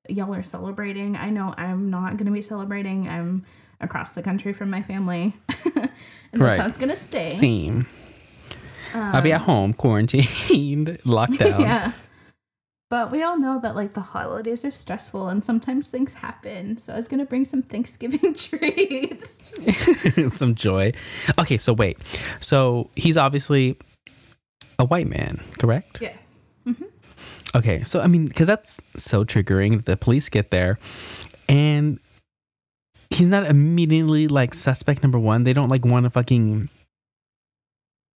y'all 0.09 0.33
are 0.33 0.43
celebrating. 0.43 1.15
I 1.15 1.29
know 1.29 1.53
I'm 1.57 1.89
not 1.89 2.17
going 2.17 2.25
to 2.25 2.31
be 2.31 2.41
celebrating. 2.41 3.07
I'm 3.09 3.45
across 3.81 4.13
the 4.13 4.23
country 4.23 4.53
from 4.53 4.69
my 4.69 4.81
family. 4.81 5.35
and 5.75 5.89
Right. 6.41 6.57
that's 6.57 6.59
how 6.59 6.65
it's 6.67 6.77
going 6.77 6.89
to 6.89 6.95
stay. 6.95 7.31
Same. 7.31 7.85
I'll 8.93 9.21
be 9.23 9.31
at 9.31 9.41
um, 9.41 9.45
home, 9.45 9.73
quarantined, 9.73 10.99
locked 11.05 11.37
down. 11.39 11.61
yeah. 11.61 11.91
But 12.89 13.09
we 13.11 13.23
all 13.23 13.39
know 13.39 13.59
that 13.59 13.75
like 13.75 13.93
the 13.93 14.01
holidays 14.01 14.63
are 14.63 14.69
stressful 14.69 15.27
and 15.27 15.43
sometimes 15.43 15.89
things 15.89 16.13
happen. 16.13 16.77
So 16.77 16.93
I 16.93 16.97
was 16.97 17.07
gonna 17.07 17.25
bring 17.25 17.43
some 17.43 17.63
Thanksgiving 17.63 18.35
treats. 18.35 20.37
Some 20.37 20.53
joy. 20.53 20.91
Okay, 21.39 21.57
so 21.57 21.73
wait. 21.73 21.97
So 22.39 22.91
he's 22.95 23.17
obviously 23.17 23.79
a 24.77 24.85
white 24.85 25.07
man, 25.07 25.39
correct? 25.57 26.01
yes. 26.03 26.15
Okay, 27.55 27.83
so 27.83 28.01
I 28.01 28.07
mean, 28.07 28.25
because 28.25 28.47
that's 28.47 28.81
so 28.95 29.23
triggering. 29.23 29.83
The 29.85 29.95
police 29.95 30.29
get 30.29 30.49
there, 30.51 30.79
and 31.47 31.99
he's 33.09 33.29
not 33.29 33.45
immediately 33.45 34.27
like 34.27 34.53
suspect 34.53 35.03
number 35.03 35.19
one. 35.19 35.43
They 35.43 35.53
don't 35.53 35.69
like 35.69 35.85
want 35.85 36.05
to 36.05 36.09
fucking 36.09 36.69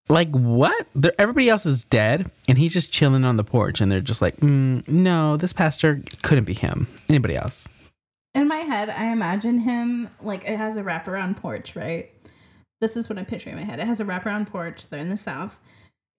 like 0.10 0.30
what? 0.30 0.88
They're, 0.95 1.13
everybody 1.19 1.50
else 1.50 1.65
is 1.65 1.84
dead, 1.84 2.32
and 2.47 2.58
he's 2.58 2.73
just 2.73 2.91
chilling 2.91 3.26
on 3.26 3.38
the 3.38 3.43
porch, 3.43 3.82
and 3.82 3.91
they're 3.91 4.02
just 4.02 4.21
like, 4.21 4.38
mm, 4.38 4.88
no, 4.88 5.38
this 5.38 5.54
pastor 5.54 6.02
couldn't 6.23 6.45
be 6.45 6.54
him. 6.54 6.88
Anybody 7.10 7.36
else? 7.36 7.69
In 8.34 8.47
my 8.47 8.58
head, 8.58 8.89
I 8.89 9.12
imagine 9.12 9.60
him 9.60 10.10
like 10.21 10.47
it 10.47 10.58
has 10.58 10.78
a 10.78 10.84
wraparound 10.84 11.38
porch, 11.38 11.76
right? 11.76 12.12
This 12.82 12.95
is 12.95 13.10
what 13.10 13.17
I'm 13.17 13.26
picturing 13.26 13.58
in 13.58 13.63
my 13.63 13.69
head. 13.69 13.80
It 13.80 13.88
has 13.88 14.00
a 14.00 14.06
wraparound 14.06 14.47
porch. 14.47 14.88
They're 14.88 15.00
in 15.00 15.10
the 15.10 15.17
south. 15.17 15.60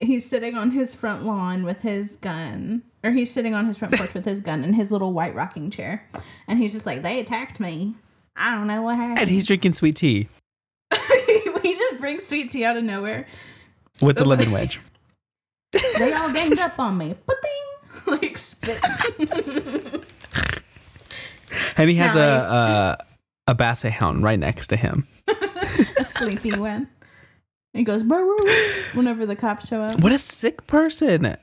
He's 0.00 0.28
sitting 0.28 0.57
on 0.57 0.72
his 0.72 0.94
front 0.94 1.24
lawn 1.24 1.64
with 1.64 1.83
his 1.83 2.16
gun, 2.16 2.83
or 3.09 3.12
he's 3.12 3.31
sitting 3.33 3.55
on 3.55 3.66
his 3.66 3.79
front 3.79 3.94
porch 3.97 4.12
with 4.14 4.25
his 4.25 4.40
gun 4.40 4.62
in 4.62 4.75
his 4.75 4.90
little 4.90 5.12
white 5.12 5.35
rocking 5.35 5.71
chair, 5.71 6.07
and 6.47 6.59
he's 6.59 6.73
just 6.73 6.87
like, 6.87 7.03
"They 7.03 7.18
attacked 7.21 7.59
me. 7.59 7.94
I 8.37 8.55
don't 8.55 8.66
know 8.66 8.83
what 8.83 8.97
happened." 8.97 9.21
And 9.21 9.31
he's 9.31 9.47
drinking 9.47 9.73
sweet 9.73 9.97
tea 9.97 10.29
he 11.62 11.75
just 11.75 11.99
brings 11.99 12.25
sweet 12.27 12.51
tea 12.51 12.64
out 12.64 12.77
of 12.77 12.85
nowhere. 12.85 13.27
with 14.03 14.16
the 14.16 14.25
lemon 14.25 14.51
wedge. 14.57 14.81
They 15.99 16.12
all 16.12 16.33
ganged 16.33 16.59
up 16.59 16.79
on 16.79 16.97
me. 16.99 17.14
Ba-ding! 17.27 17.53
Like 18.07 18.37
spits. 18.37 19.11
And 21.77 21.90
he 21.90 21.97
has 21.97 22.14
Now, 22.14 22.21
a, 22.21 22.38
a 22.38 22.99
a 23.49 23.55
basset 23.55 23.92
hound 23.92 24.23
right 24.23 24.38
next 24.38 24.68
to 24.68 24.77
him. 24.77 25.07
a 25.27 26.05
sleepy 26.05 26.53
one. 26.53 26.88
He 27.73 27.83
goes 27.83 28.02
whenever 28.94 29.27
the 29.27 29.37
cops 29.37 29.69
show 29.69 29.81
up. 29.83 30.00
What 30.00 30.13
a 30.13 30.19
sick 30.19 30.67
person! 30.67 31.37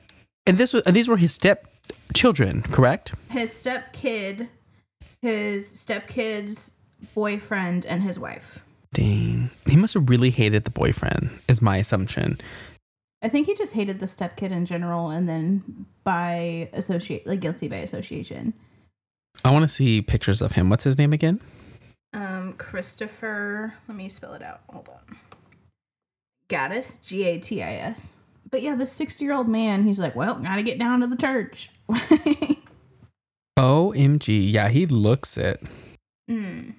And 0.46 0.58
this 0.58 0.72
was 0.72 0.82
and 0.84 0.94
these 0.94 1.08
were 1.08 1.16
his 1.16 1.32
step 1.32 1.66
children, 2.14 2.62
correct? 2.62 3.14
His 3.30 3.52
step 3.52 3.92
kid, 3.92 4.48
his 5.20 5.68
step 5.68 6.06
kid's 6.06 6.72
boyfriend, 7.14 7.84
and 7.84 8.02
his 8.02 8.18
wife. 8.18 8.64
Dang, 8.92 9.50
he 9.66 9.76
must 9.76 9.94
have 9.94 10.08
really 10.08 10.30
hated 10.30 10.64
the 10.64 10.70
boyfriend. 10.70 11.30
Is 11.48 11.60
my 11.60 11.76
assumption. 11.76 12.38
I 13.22 13.28
think 13.28 13.46
he 13.46 13.54
just 13.54 13.74
hated 13.74 13.98
the 13.98 14.06
step 14.06 14.36
kid 14.36 14.52
in 14.52 14.64
general, 14.66 15.10
and 15.10 15.28
then 15.28 15.86
by 16.04 16.68
associate, 16.72 17.26
like 17.26 17.40
guilty 17.40 17.66
by 17.66 17.76
association. 17.76 18.52
I 19.44 19.50
want 19.50 19.64
to 19.64 19.68
see 19.68 20.00
pictures 20.00 20.40
of 20.40 20.52
him. 20.52 20.70
What's 20.70 20.84
his 20.84 20.96
name 20.96 21.12
again? 21.12 21.40
Um, 22.14 22.54
Christopher. 22.54 23.74
Let 23.88 23.96
me 23.96 24.08
spell 24.08 24.34
it 24.34 24.42
out. 24.42 24.60
Hold 24.70 24.88
on. 24.88 25.16
Gattis, 26.48 27.06
G 27.06 27.24
A 27.24 27.38
T 27.38 27.62
I 27.62 27.74
S. 27.74 28.16
But 28.50 28.62
yeah, 28.62 28.74
this 28.74 28.92
sixty-year-old 28.92 29.48
man, 29.48 29.84
he's 29.84 30.00
like, 30.00 30.14
"Well, 30.16 30.36
gotta 30.36 30.62
get 30.62 30.78
down 30.78 31.00
to 31.00 31.06
the 31.06 31.16
church." 31.16 31.70
OMG. 33.58 34.52
Yeah, 34.52 34.68
he 34.68 34.86
looks 34.86 35.36
it. 35.38 35.62
mm. 36.30 36.74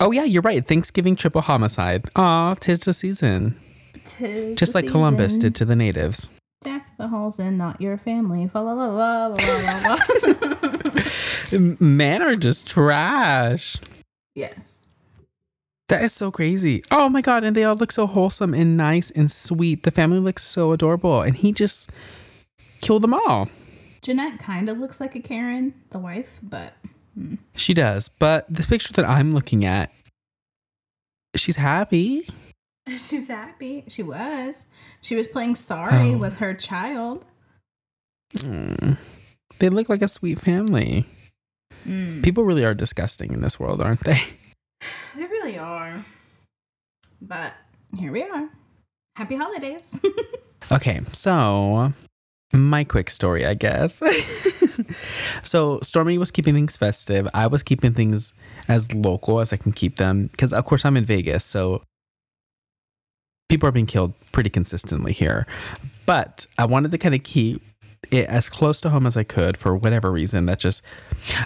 Oh 0.00 0.10
yeah, 0.10 0.24
you're 0.24 0.42
right. 0.42 0.66
Thanksgiving 0.66 1.14
triple 1.14 1.40
homicide. 1.42 2.08
Aw, 2.16 2.54
tis 2.54 2.80
the 2.80 2.92
season. 2.92 3.56
Tis 4.04 4.58
Just 4.58 4.72
the 4.72 4.80
like 4.82 4.90
Columbus 4.90 5.38
did 5.38 5.54
to 5.56 5.64
the 5.64 5.76
natives. 5.76 6.28
Deck 6.62 6.84
the 6.98 7.08
halls 7.08 7.38
in, 7.38 7.56
not 7.56 7.80
your 7.80 7.96
family. 7.96 8.48
Fa 8.48 8.58
la 8.58 8.72
la 8.72 8.86
la 8.86 9.26
la 9.28 9.36
la 9.36 9.96
la. 9.96 11.76
Men 11.80 12.22
are 12.22 12.34
just 12.36 12.68
trash. 12.68 13.76
yes. 14.34 14.83
That 15.94 16.02
is 16.04 16.12
so 16.12 16.30
crazy. 16.32 16.82
Oh 16.90 17.08
my 17.08 17.20
god, 17.20 17.44
and 17.44 17.54
they 17.54 17.62
all 17.64 17.76
look 17.76 17.92
so 17.92 18.06
wholesome 18.06 18.52
and 18.52 18.76
nice 18.76 19.10
and 19.12 19.30
sweet. 19.30 19.84
The 19.84 19.90
family 19.92 20.18
looks 20.18 20.42
so 20.42 20.72
adorable, 20.72 21.22
and 21.22 21.36
he 21.36 21.52
just 21.52 21.90
killed 22.80 23.02
them 23.02 23.14
all. 23.14 23.48
Jeanette 24.02 24.38
kind 24.40 24.68
of 24.68 24.78
looks 24.78 25.00
like 25.00 25.14
a 25.14 25.20
Karen, 25.20 25.72
the 25.90 25.98
wife, 25.98 26.38
but 26.42 26.74
She 27.54 27.74
does, 27.74 28.08
but 28.08 28.44
this 28.52 28.66
picture 28.66 28.92
that 28.94 29.04
I'm 29.08 29.32
looking 29.32 29.64
at, 29.64 29.92
she's 31.36 31.56
happy. 31.56 32.22
She's 32.98 33.28
happy. 33.28 33.84
She 33.88 34.02
was. 34.02 34.66
She 35.00 35.14
was 35.16 35.26
playing 35.26 35.54
sorry 35.54 36.12
Oh. 36.12 36.18
with 36.18 36.36
her 36.36 36.52
child. 36.52 37.24
Mm. 38.36 38.98
They 39.58 39.70
look 39.70 39.88
like 39.88 40.02
a 40.02 40.08
sweet 40.08 40.38
family. 40.38 41.06
Mm. 41.86 42.22
People 42.22 42.44
really 42.44 42.62
are 42.64 42.74
disgusting 42.74 43.32
in 43.32 43.40
this 43.40 43.58
world, 43.58 43.80
aren't 43.80 44.00
they? 44.00 44.18
They 45.16 45.22
really 45.24 45.33
are. 45.33 45.33
But 47.26 47.54
here 47.98 48.12
we 48.12 48.22
are. 48.22 48.50
Happy 49.16 49.36
holidays. 49.36 50.00
Okay, 50.72 51.00
so 51.12 51.92
my 52.54 52.84
quick 52.84 53.10
story, 53.10 53.44
I 53.44 53.52
guess. 53.52 54.00
so 55.42 55.78
Stormy 55.82 56.16
was 56.16 56.30
keeping 56.30 56.54
things 56.54 56.78
festive. 56.78 57.28
I 57.34 57.46
was 57.48 57.62
keeping 57.62 57.92
things 57.92 58.32
as 58.66 58.92
local 58.94 59.40
as 59.40 59.52
I 59.52 59.58
can 59.58 59.72
keep 59.72 59.96
them 59.96 60.28
because, 60.28 60.54
of 60.54 60.64
course, 60.64 60.86
I'm 60.86 60.96
in 60.96 61.04
Vegas, 61.04 61.44
so 61.44 61.82
people 63.50 63.68
are 63.68 63.72
being 63.72 63.84
killed 63.84 64.14
pretty 64.32 64.48
consistently 64.48 65.12
here. 65.12 65.46
But 66.06 66.46
I 66.56 66.64
wanted 66.64 66.92
to 66.92 66.98
kind 66.98 67.14
of 67.14 67.22
keep 67.22 67.60
it 68.10 68.28
as 68.28 68.48
close 68.48 68.80
to 68.82 68.90
home 68.90 69.06
as 69.06 69.16
I 69.16 69.24
could 69.24 69.56
for 69.56 69.76
whatever 69.76 70.10
reason. 70.10 70.46
That 70.46 70.58
just, 70.58 70.82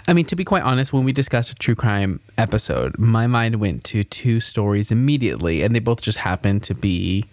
I 0.07 0.13
mean, 0.13 0.25
to 0.25 0.35
be 0.35 0.43
quite 0.43 0.63
honest, 0.63 0.93
when 0.93 1.03
we 1.03 1.11
discussed 1.11 1.51
a 1.51 1.55
true 1.55 1.75
crime 1.75 2.19
episode, 2.37 2.97
my 2.97 3.27
mind 3.27 3.55
went 3.59 3.83
to 3.85 4.03
two 4.03 4.39
stories 4.39 4.91
immediately, 4.91 5.61
and 5.61 5.75
they 5.75 5.79
both 5.79 6.01
just 6.01 6.19
happened 6.19 6.63
to 6.63 6.75
be 6.75 7.25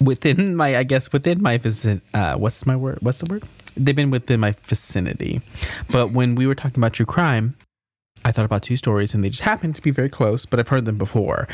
within 0.00 0.56
my 0.60 0.76
i 0.76 0.82
guess 0.82 1.12
within 1.12 1.42
my 1.42 1.58
visit 1.58 2.00
uh 2.14 2.34
what's 2.34 2.66
my 2.66 2.76
word 2.76 2.98
what's 3.00 3.18
the 3.18 3.26
word 3.26 3.42
they've 3.76 3.96
been 3.96 4.10
within 4.10 4.40
my 4.40 4.52
vicinity 4.62 5.40
but 5.90 6.10
when 6.10 6.34
we 6.34 6.46
were 6.46 6.54
talking 6.54 6.78
about 6.78 6.92
true 6.92 7.06
crime 7.06 7.54
i 8.24 8.32
thought 8.32 8.44
about 8.44 8.62
two 8.62 8.76
stories 8.76 9.14
and 9.14 9.24
they 9.24 9.28
just 9.28 9.42
happened 9.42 9.74
to 9.74 9.82
be 9.82 9.90
very 9.90 10.08
close 10.08 10.46
but 10.46 10.58
i've 10.58 10.68
heard 10.68 10.84
them 10.84 10.98
before 10.98 11.48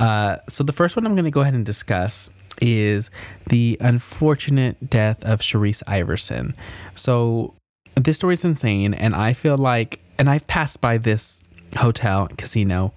uh 0.00 0.36
so 0.48 0.64
the 0.64 0.72
first 0.72 0.96
one 0.96 1.06
i'm 1.06 1.14
going 1.14 1.24
to 1.24 1.30
go 1.30 1.40
ahead 1.40 1.54
and 1.54 1.66
discuss 1.66 2.30
is 2.60 3.10
the 3.48 3.76
unfortunate 3.80 4.90
death 4.90 5.22
of 5.24 5.40
Sherrice 5.40 5.82
Iverson. 5.86 6.54
So 6.94 7.54
this 7.94 8.16
story 8.16 8.34
is 8.34 8.44
insane, 8.44 8.94
and 8.94 9.14
I 9.14 9.32
feel 9.32 9.56
like, 9.56 10.00
and 10.18 10.28
I've 10.28 10.46
passed 10.46 10.80
by 10.80 10.98
this 10.98 11.40
hotel 11.76 12.28
casino 12.36 12.92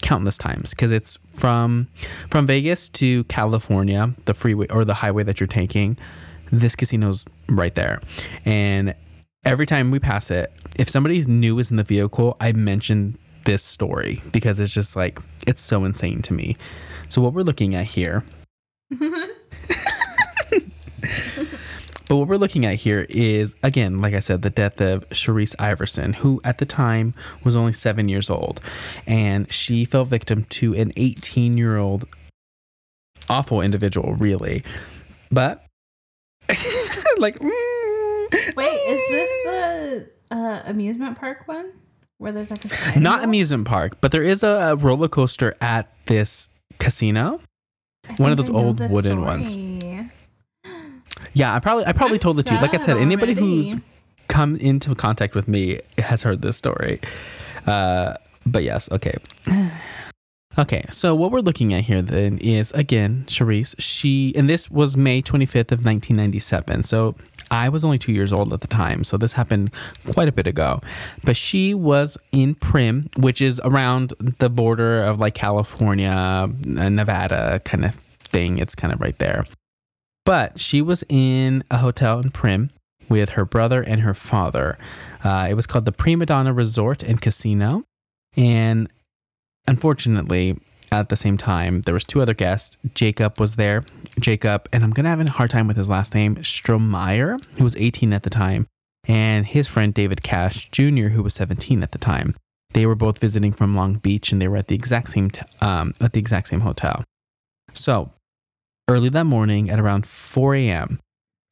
countless 0.00 0.36
times 0.36 0.70
because 0.70 0.90
it's 0.90 1.16
from 1.30 1.88
from 2.28 2.46
Vegas 2.46 2.88
to 2.90 3.24
California, 3.24 4.14
the 4.24 4.34
freeway 4.34 4.66
or 4.68 4.84
the 4.84 4.94
highway 4.94 5.22
that 5.24 5.40
you're 5.40 5.46
taking. 5.46 5.96
This 6.50 6.76
casino's 6.76 7.24
right 7.48 7.74
there, 7.74 8.00
and 8.44 8.94
every 9.44 9.66
time 9.66 9.90
we 9.90 9.98
pass 9.98 10.30
it, 10.30 10.52
if 10.78 10.88
somebody 10.88 11.20
new 11.22 11.58
is 11.58 11.70
in 11.70 11.76
the 11.76 11.82
vehicle, 11.82 12.36
I 12.40 12.52
mention 12.52 13.18
this 13.44 13.62
story 13.62 14.22
because 14.32 14.60
it's 14.60 14.72
just 14.72 14.94
like 14.94 15.18
it's 15.46 15.62
so 15.62 15.84
insane 15.84 16.22
to 16.22 16.32
me. 16.32 16.56
So 17.08 17.20
what 17.20 17.32
we're 17.32 17.42
looking 17.42 17.74
at 17.74 17.86
here 17.86 18.24
But 22.12 22.16
what 22.16 22.28
we're 22.28 22.36
looking 22.36 22.66
at 22.66 22.74
here 22.74 23.06
is, 23.08 23.56
again, 23.62 23.96
like 23.96 24.12
I 24.12 24.18
said, 24.18 24.42
the 24.42 24.50
death 24.50 24.82
of 24.82 25.08
Sherrice 25.12 25.56
Iverson, 25.58 26.12
who 26.12 26.42
at 26.44 26.58
the 26.58 26.66
time 26.66 27.14
was 27.42 27.56
only 27.56 27.72
seven 27.72 28.06
years 28.06 28.28
old. 28.28 28.60
And 29.06 29.50
she 29.50 29.86
fell 29.86 30.04
victim 30.04 30.44
to 30.50 30.74
an 30.74 30.92
18 30.96 31.56
year 31.56 31.78
old 31.78 32.04
awful 33.30 33.62
individual, 33.62 34.12
really. 34.16 34.62
But, 35.30 35.64
like, 37.18 37.38
mm, 37.38 37.71
is 38.86 39.00
this 39.10 39.30
the 39.44 40.10
uh, 40.30 40.62
amusement 40.66 41.18
park 41.18 41.46
one? 41.46 41.72
Where 42.18 42.32
there's 42.32 42.50
like 42.50 42.64
a 42.96 43.00
not 43.00 43.24
amusement 43.24 43.66
park, 43.66 43.98
but 44.00 44.12
there 44.12 44.22
is 44.22 44.42
a, 44.42 44.72
a 44.72 44.76
roller 44.76 45.08
coaster 45.08 45.56
at 45.60 45.92
this 46.06 46.50
casino. 46.78 47.40
One 48.16 48.30
of 48.30 48.36
those 48.36 48.50
I 48.50 48.52
old 48.52 48.80
wooden 48.90 49.22
ones. 49.22 49.56
Yeah, 51.34 51.54
I 51.54 51.58
probably 51.58 51.84
I 51.86 51.92
probably 51.92 52.16
I'm 52.16 52.20
told 52.20 52.36
the 52.36 52.42
truth. 52.42 52.62
Like 52.62 52.74
I 52.74 52.78
said, 52.78 52.96
anybody 52.96 53.32
already. 53.32 53.56
who's 53.56 53.76
come 54.28 54.56
into 54.56 54.94
contact 54.94 55.34
with 55.34 55.48
me 55.48 55.80
has 55.98 56.22
heard 56.22 56.42
this 56.42 56.56
story. 56.56 57.00
Uh, 57.66 58.14
but 58.46 58.62
yes, 58.62 58.90
okay. 58.92 59.14
Okay, 60.58 60.84
so 60.90 61.14
what 61.14 61.30
we're 61.30 61.40
looking 61.40 61.72
at 61.72 61.84
here 61.84 62.02
then 62.02 62.36
is 62.36 62.72
again 62.72 63.24
Sherrice. 63.26 63.74
She 63.78 64.34
and 64.36 64.50
this 64.50 64.70
was 64.70 64.98
May 64.98 65.22
25th 65.22 65.72
of 65.72 65.82
1997. 65.82 66.82
So 66.82 67.14
I 67.52 67.68
was 67.68 67.84
only 67.84 67.98
two 67.98 68.12
years 68.12 68.32
old 68.32 68.52
at 68.54 68.62
the 68.62 68.66
time, 68.66 69.04
so 69.04 69.18
this 69.18 69.34
happened 69.34 69.72
quite 70.10 70.26
a 70.26 70.32
bit 70.32 70.46
ago. 70.46 70.80
But 71.22 71.36
she 71.36 71.74
was 71.74 72.16
in 72.32 72.54
Primm, 72.54 73.14
which 73.16 73.42
is 73.42 73.60
around 73.62 74.14
the 74.18 74.48
border 74.48 75.02
of 75.02 75.20
like 75.20 75.34
California, 75.34 76.08
uh, 76.08 76.48
Nevada 76.64 77.60
kind 77.60 77.84
of 77.84 77.94
thing. 77.94 78.56
It's 78.56 78.74
kind 78.74 78.92
of 78.92 79.02
right 79.02 79.18
there. 79.18 79.44
But 80.24 80.58
she 80.58 80.80
was 80.80 81.04
in 81.10 81.62
a 81.70 81.76
hotel 81.78 82.20
in 82.20 82.30
Primm 82.30 82.70
with 83.10 83.30
her 83.30 83.44
brother 83.44 83.82
and 83.82 84.00
her 84.00 84.14
father. 84.14 84.78
Uh, 85.22 85.46
it 85.50 85.54
was 85.54 85.66
called 85.66 85.84
the 85.84 85.92
Primadonna 85.92 86.56
Resort 86.56 87.02
and 87.02 87.20
Casino. 87.20 87.84
And 88.34 88.88
unfortunately, 89.66 90.58
at 90.92 91.08
the 91.08 91.16
same 91.16 91.36
time, 91.36 91.82
there 91.82 91.94
was 91.94 92.04
two 92.04 92.20
other 92.20 92.34
guests. 92.34 92.78
Jacob 92.94 93.40
was 93.40 93.56
there. 93.56 93.84
Jacob, 94.20 94.68
and 94.72 94.84
I'm 94.84 94.90
gonna 94.90 95.08
have 95.08 95.20
a 95.20 95.30
hard 95.30 95.50
time 95.50 95.66
with 95.66 95.76
his 95.76 95.88
last 95.88 96.14
name, 96.14 96.36
Strohmeyer, 96.36 97.42
who 97.56 97.64
was 97.64 97.76
18 97.76 98.12
at 98.12 98.22
the 98.22 98.30
time, 98.30 98.66
and 99.08 99.46
his 99.46 99.68
friend 99.68 99.94
David 99.94 100.22
Cash 100.22 100.70
Jr., 100.70 101.08
who 101.08 101.22
was 101.22 101.34
17 101.34 101.82
at 101.82 101.92
the 101.92 101.98
time. 101.98 102.36
They 102.74 102.86
were 102.86 102.94
both 102.94 103.18
visiting 103.18 103.52
from 103.52 103.74
Long 103.74 103.94
Beach, 103.94 104.32
and 104.32 104.40
they 104.40 104.48
were 104.48 104.56
at 104.56 104.68
the 104.68 104.74
exact 104.74 105.08
same 105.08 105.30
t- 105.30 105.42
um, 105.60 105.92
at 106.00 106.12
the 106.12 106.20
exact 106.20 106.46
same 106.48 106.60
hotel. 106.60 107.04
So 107.74 108.10
early 108.88 109.08
that 109.10 109.24
morning 109.24 109.70
at 109.70 109.80
around 109.80 110.06
4 110.06 110.54
a.m. 110.56 111.00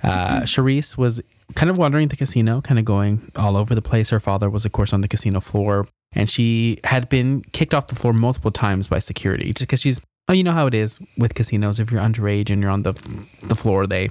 Uh, 0.03 0.41
Sherrice 0.45 0.97
was 0.97 1.21
kind 1.55 1.71
of 1.71 1.79
wandering 1.79 2.09
the 2.09 2.17
casino, 2.17 2.61
kind 2.61 2.79
of 2.79 2.85
going 2.85 3.31
all 3.37 3.57
over 3.57 3.75
the 3.75 3.83
place. 3.83 4.11
Her 4.11 4.21
father 4.21 4.49
was, 4.49 4.65
of 4.65 4.73
course, 4.73 4.93
on 4.93 5.01
the 5.01 5.09
casino 5.09 5.41
floor, 5.41 5.87
and 6.13 6.29
she 6.29 6.79
had 6.85 7.09
been 7.09 7.43
kicked 7.53 7.75
off 7.75 7.87
the 7.87 7.95
floor 7.95 8.13
multiple 8.13 8.51
times 8.51 8.89
by 8.89 8.99
security 8.99 9.47
just 9.53 9.61
because 9.61 9.81
she's, 9.81 10.01
oh, 10.29 10.33
you 10.33 10.45
know 10.45 10.53
how 10.53 10.67
it 10.67 10.75
is 10.75 10.99
with 11.17 11.35
casinos. 11.35 11.79
If 11.79 11.91
you're 11.91 12.01
underage 12.01 12.51
and 12.51 12.61
you're 12.63 12.71
on 12.71 12.83
the, 12.83 12.93
the 13.47 13.55
floor, 13.55 13.87
they 13.87 14.09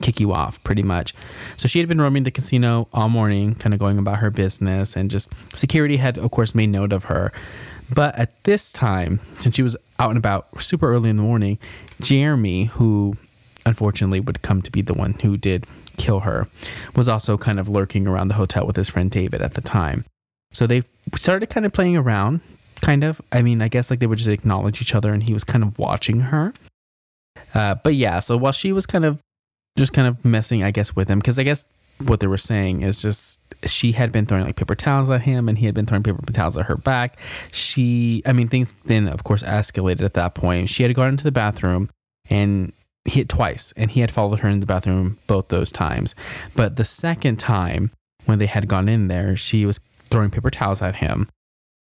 kick 0.00 0.20
you 0.20 0.32
off 0.32 0.62
pretty 0.62 0.82
much. 0.82 1.12
So 1.56 1.66
she 1.66 1.80
had 1.80 1.88
been 1.88 2.00
roaming 2.00 2.22
the 2.22 2.30
casino 2.30 2.88
all 2.92 3.08
morning, 3.08 3.54
kind 3.54 3.74
of 3.74 3.80
going 3.80 3.98
about 3.98 4.18
her 4.18 4.30
business, 4.30 4.96
and 4.96 5.10
just 5.10 5.34
security 5.56 5.96
had, 5.96 6.18
of 6.18 6.30
course, 6.30 6.54
made 6.54 6.68
note 6.68 6.92
of 6.92 7.04
her. 7.04 7.32
But 7.92 8.16
at 8.16 8.44
this 8.44 8.72
time, 8.72 9.20
since 9.34 9.56
she 9.56 9.62
was 9.62 9.76
out 9.98 10.10
and 10.10 10.18
about 10.18 10.60
super 10.60 10.92
early 10.92 11.10
in 11.10 11.16
the 11.16 11.22
morning, 11.22 11.58
Jeremy, 12.00 12.64
who 12.64 13.16
unfortunately 13.66 14.20
would 14.20 14.42
come 14.42 14.62
to 14.62 14.70
be 14.70 14.82
the 14.82 14.94
one 14.94 15.14
who 15.14 15.36
did 15.36 15.66
kill 15.96 16.20
her, 16.20 16.48
was 16.94 17.08
also 17.08 17.36
kind 17.36 17.58
of 17.58 17.68
lurking 17.68 18.06
around 18.06 18.28
the 18.28 18.34
hotel 18.34 18.66
with 18.66 18.76
his 18.76 18.88
friend 18.88 19.10
David 19.10 19.42
at 19.42 19.54
the 19.54 19.60
time. 19.60 20.04
So 20.58 20.66
they 20.66 20.82
started 21.14 21.48
kind 21.50 21.64
of 21.64 21.72
playing 21.72 21.96
around, 21.96 22.40
kind 22.80 23.04
of. 23.04 23.20
I 23.30 23.42
mean, 23.42 23.62
I 23.62 23.68
guess 23.68 23.90
like 23.90 24.00
they 24.00 24.08
would 24.08 24.18
just 24.18 24.28
acknowledge 24.28 24.82
each 24.82 24.92
other 24.92 25.12
and 25.12 25.22
he 25.22 25.32
was 25.32 25.44
kind 25.44 25.62
of 25.62 25.78
watching 25.78 26.18
her. 26.18 26.52
Uh, 27.54 27.76
but 27.76 27.94
yeah, 27.94 28.18
so 28.18 28.36
while 28.36 28.50
she 28.50 28.72
was 28.72 28.84
kind 28.84 29.04
of 29.04 29.22
just 29.76 29.92
kind 29.92 30.08
of 30.08 30.24
messing, 30.24 30.64
I 30.64 30.72
guess, 30.72 30.96
with 30.96 31.06
him, 31.06 31.20
because 31.20 31.38
I 31.38 31.44
guess 31.44 31.68
what 32.04 32.18
they 32.18 32.26
were 32.26 32.36
saying 32.36 32.82
is 32.82 33.00
just 33.00 33.40
she 33.66 33.92
had 33.92 34.10
been 34.10 34.26
throwing 34.26 34.42
like 34.42 34.56
paper 34.56 34.74
towels 34.74 35.10
at 35.10 35.22
him 35.22 35.48
and 35.48 35.58
he 35.58 35.66
had 35.66 35.76
been 35.76 35.86
throwing 35.86 36.02
paper 36.02 36.20
towels 36.32 36.58
at 36.58 36.66
her 36.66 36.76
back. 36.76 37.20
She, 37.52 38.24
I 38.26 38.32
mean, 38.32 38.48
things 38.48 38.74
then, 38.84 39.06
of 39.06 39.22
course, 39.22 39.44
escalated 39.44 40.02
at 40.02 40.14
that 40.14 40.34
point. 40.34 40.70
She 40.70 40.82
had 40.82 40.92
gone 40.92 41.10
into 41.10 41.22
the 41.22 41.30
bathroom 41.30 41.88
and 42.28 42.72
hit 43.04 43.28
twice 43.28 43.72
and 43.76 43.92
he 43.92 44.00
had 44.00 44.10
followed 44.10 44.40
her 44.40 44.48
in 44.48 44.58
the 44.58 44.66
bathroom 44.66 45.18
both 45.28 45.50
those 45.50 45.70
times. 45.70 46.16
But 46.56 46.74
the 46.74 46.84
second 46.84 47.36
time 47.38 47.92
when 48.24 48.40
they 48.40 48.46
had 48.46 48.66
gone 48.66 48.88
in 48.88 49.06
there, 49.06 49.36
she 49.36 49.64
was 49.64 49.80
throwing 50.10 50.30
paper 50.30 50.50
towels 50.50 50.82
at 50.82 50.96
him. 50.96 51.28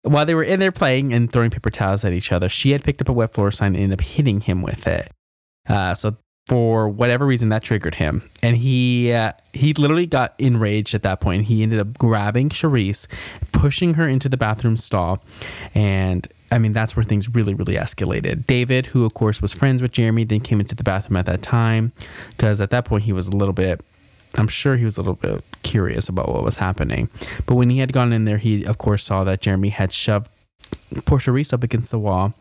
While 0.02 0.24
they 0.24 0.34
were 0.34 0.44
in 0.44 0.60
there 0.60 0.72
playing 0.72 1.12
and 1.12 1.32
throwing 1.32 1.50
paper 1.50 1.70
towels 1.70 2.04
at 2.04 2.12
each 2.12 2.30
other, 2.30 2.48
she 2.48 2.70
had 2.70 2.84
picked 2.84 3.00
up 3.00 3.08
a 3.08 3.12
wet 3.12 3.34
floor 3.34 3.50
sign 3.50 3.74
and 3.74 3.82
ended 3.82 3.98
up 3.98 4.04
hitting 4.04 4.40
him 4.40 4.62
with 4.62 4.86
it. 4.86 5.10
Uh, 5.68 5.94
so 5.94 6.16
for 6.46 6.88
whatever 6.88 7.26
reason, 7.26 7.48
that 7.48 7.64
triggered 7.64 7.96
him, 7.96 8.30
and 8.42 8.56
he 8.56 9.12
uh, 9.12 9.32
he 9.52 9.72
literally 9.74 10.06
got 10.06 10.34
enraged 10.38 10.94
at 10.94 11.02
that 11.02 11.20
point. 11.20 11.46
He 11.46 11.62
ended 11.62 11.80
up 11.80 11.98
grabbing 11.98 12.50
Sherrice, 12.50 13.08
pushing 13.50 13.94
her 13.94 14.06
into 14.06 14.28
the 14.28 14.36
bathroom 14.36 14.76
stall, 14.76 15.24
and 15.74 16.26
I 16.52 16.58
mean 16.58 16.72
that's 16.72 16.94
where 16.94 17.02
things 17.02 17.34
really 17.34 17.54
really 17.54 17.74
escalated. 17.74 18.46
David, 18.46 18.86
who 18.86 19.04
of 19.04 19.14
course 19.14 19.42
was 19.42 19.52
friends 19.52 19.82
with 19.82 19.90
Jeremy, 19.90 20.22
then 20.22 20.40
came 20.40 20.60
into 20.60 20.76
the 20.76 20.84
bathroom 20.84 21.16
at 21.16 21.26
that 21.26 21.42
time 21.42 21.92
because 22.30 22.60
at 22.60 22.70
that 22.70 22.84
point 22.84 23.04
he 23.04 23.12
was 23.12 23.26
a 23.26 23.36
little 23.36 23.54
bit 23.54 23.80
I'm 24.36 24.48
sure 24.48 24.76
he 24.76 24.84
was 24.84 24.96
a 24.96 25.00
little 25.00 25.14
bit 25.14 25.44
curious 25.62 26.08
about 26.08 26.28
what 26.28 26.42
was 26.42 26.56
happening. 26.56 27.08
But 27.46 27.54
when 27.54 27.70
he 27.70 27.78
had 27.78 27.92
gone 27.92 28.12
in 28.12 28.24
there, 28.24 28.38
he 28.38 28.64
of 28.64 28.78
course 28.78 29.04
saw 29.04 29.24
that 29.24 29.40
Jeremy 29.40 29.70
had 29.70 29.92
shoved 29.92 30.30
poor 31.04 31.18
Sherrice 31.18 31.52
up 31.52 31.62
against 31.62 31.90
the 31.90 31.98
wall, 31.98 32.34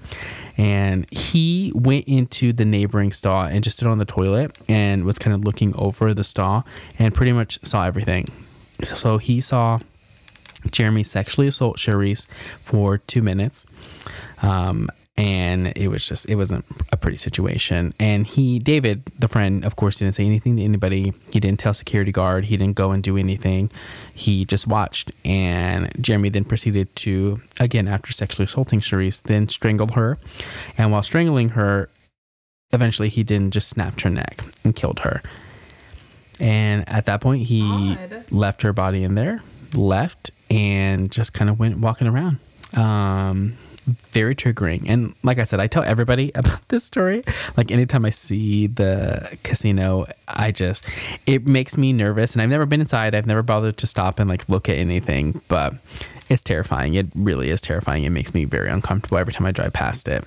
and 0.57 1.05
he 1.11 1.71
went 1.75 2.05
into 2.07 2.53
the 2.53 2.65
neighboring 2.65 3.11
stall 3.11 3.45
and 3.45 3.63
just 3.63 3.77
stood 3.77 3.87
on 3.87 3.97
the 3.97 4.05
toilet 4.05 4.57
and 4.67 5.03
was 5.03 5.17
kind 5.17 5.33
of 5.33 5.43
looking 5.43 5.75
over 5.75 6.13
the 6.13 6.23
stall 6.23 6.65
and 6.97 7.13
pretty 7.13 7.31
much 7.31 7.59
saw 7.65 7.85
everything. 7.85 8.27
So 8.83 9.17
he 9.17 9.41
saw 9.41 9.79
Jeremy 10.71 11.03
sexually 11.03 11.47
assault 11.47 11.77
Sherrice 11.79 12.27
for 12.61 12.97
two 12.97 13.21
minutes. 13.21 13.65
Um, 14.41 14.89
and 15.17 15.67
it 15.77 15.87
was 15.87 16.05
just 16.07 16.29
it 16.29 16.35
wasn't 16.35 16.65
a 16.91 16.97
pretty 16.97 17.17
situation. 17.17 17.93
And 17.99 18.27
he 18.27 18.59
david 18.59 19.05
the 19.17 19.27
friend 19.27 19.63
of 19.63 19.75
course 19.75 19.99
didn't 19.99 20.15
say 20.15 20.25
anything 20.25 20.57
to 20.57 20.61
anybody. 20.61 21.13
He 21.31 21.39
didn't 21.39 21.59
tell 21.59 21.73
security 21.73 22.11
guard. 22.11 22.45
He 22.45 22.57
didn't 22.57 22.75
go 22.75 22.91
and 22.91 23.01
do 23.01 23.15
anything. 23.17 23.71
He 24.13 24.43
just 24.43 24.67
watched 24.67 25.11
and 25.23 25.89
jeremy 26.01 26.29
then 26.29 26.43
proceeded 26.43 26.93
to 26.97 27.41
again 27.59 27.87
after 27.87 28.11
sexually 28.11 28.43
assaulting 28.43 28.81
Sherrice, 28.81 29.21
then 29.21 29.47
strangle 29.47 29.87
her. 29.93 30.17
And 30.77 30.91
while 30.91 31.03
strangling 31.03 31.49
her 31.49 31.89
eventually 32.73 33.07
he 33.07 33.23
then 33.23 33.51
just 33.51 33.69
snapped 33.69 34.01
her 34.01 34.09
neck 34.09 34.41
and 34.65 34.75
killed 34.75 34.99
her. 35.01 35.21
And 36.41 36.87
at 36.89 37.05
that 37.05 37.21
point 37.21 37.43
he 37.43 37.95
Odd. 37.95 38.25
left 38.31 38.63
her 38.63 38.73
body 38.73 39.03
in 39.05 39.15
there 39.15 39.41
left 39.73 40.31
and 40.49 41.09
just 41.09 41.33
kind 41.33 41.49
of 41.49 41.57
went 41.57 41.77
walking 41.79 42.07
around. 42.07 42.39
Um 42.73 43.57
very 43.85 44.35
triggering. 44.35 44.89
And 44.89 45.13
like 45.23 45.39
i 45.39 45.43
said 45.43 45.59
i 45.59 45.67
tell 45.67 45.83
everybody 45.83 46.31
about 46.35 46.67
this 46.69 46.83
story. 46.83 47.23
Like 47.57 47.71
anytime 47.71 48.05
i 48.05 48.09
see 48.09 48.67
the 48.67 49.37
casino 49.43 50.05
i 50.27 50.51
just 50.51 50.87
it 51.25 51.47
makes 51.47 51.77
me 51.77 51.93
nervous. 51.93 52.33
And 52.33 52.41
i've 52.41 52.49
never 52.49 52.65
been 52.65 52.81
inside. 52.81 53.15
I've 53.15 53.27
never 53.27 53.43
bothered 53.43 53.77
to 53.77 53.87
stop 53.87 54.19
and 54.19 54.29
like 54.29 54.47
look 54.49 54.69
at 54.69 54.77
anything. 54.77 55.41
But 55.47 55.73
it's 56.29 56.43
terrifying. 56.43 56.95
It 56.95 57.07
really 57.13 57.49
is 57.49 57.61
terrifying. 57.61 58.03
It 58.03 58.09
makes 58.09 58.33
me 58.33 58.45
very 58.45 58.69
uncomfortable 58.69 59.17
every 59.17 59.33
time 59.33 59.45
i 59.45 59.51
drive 59.51 59.73
past 59.73 60.07
it. 60.07 60.23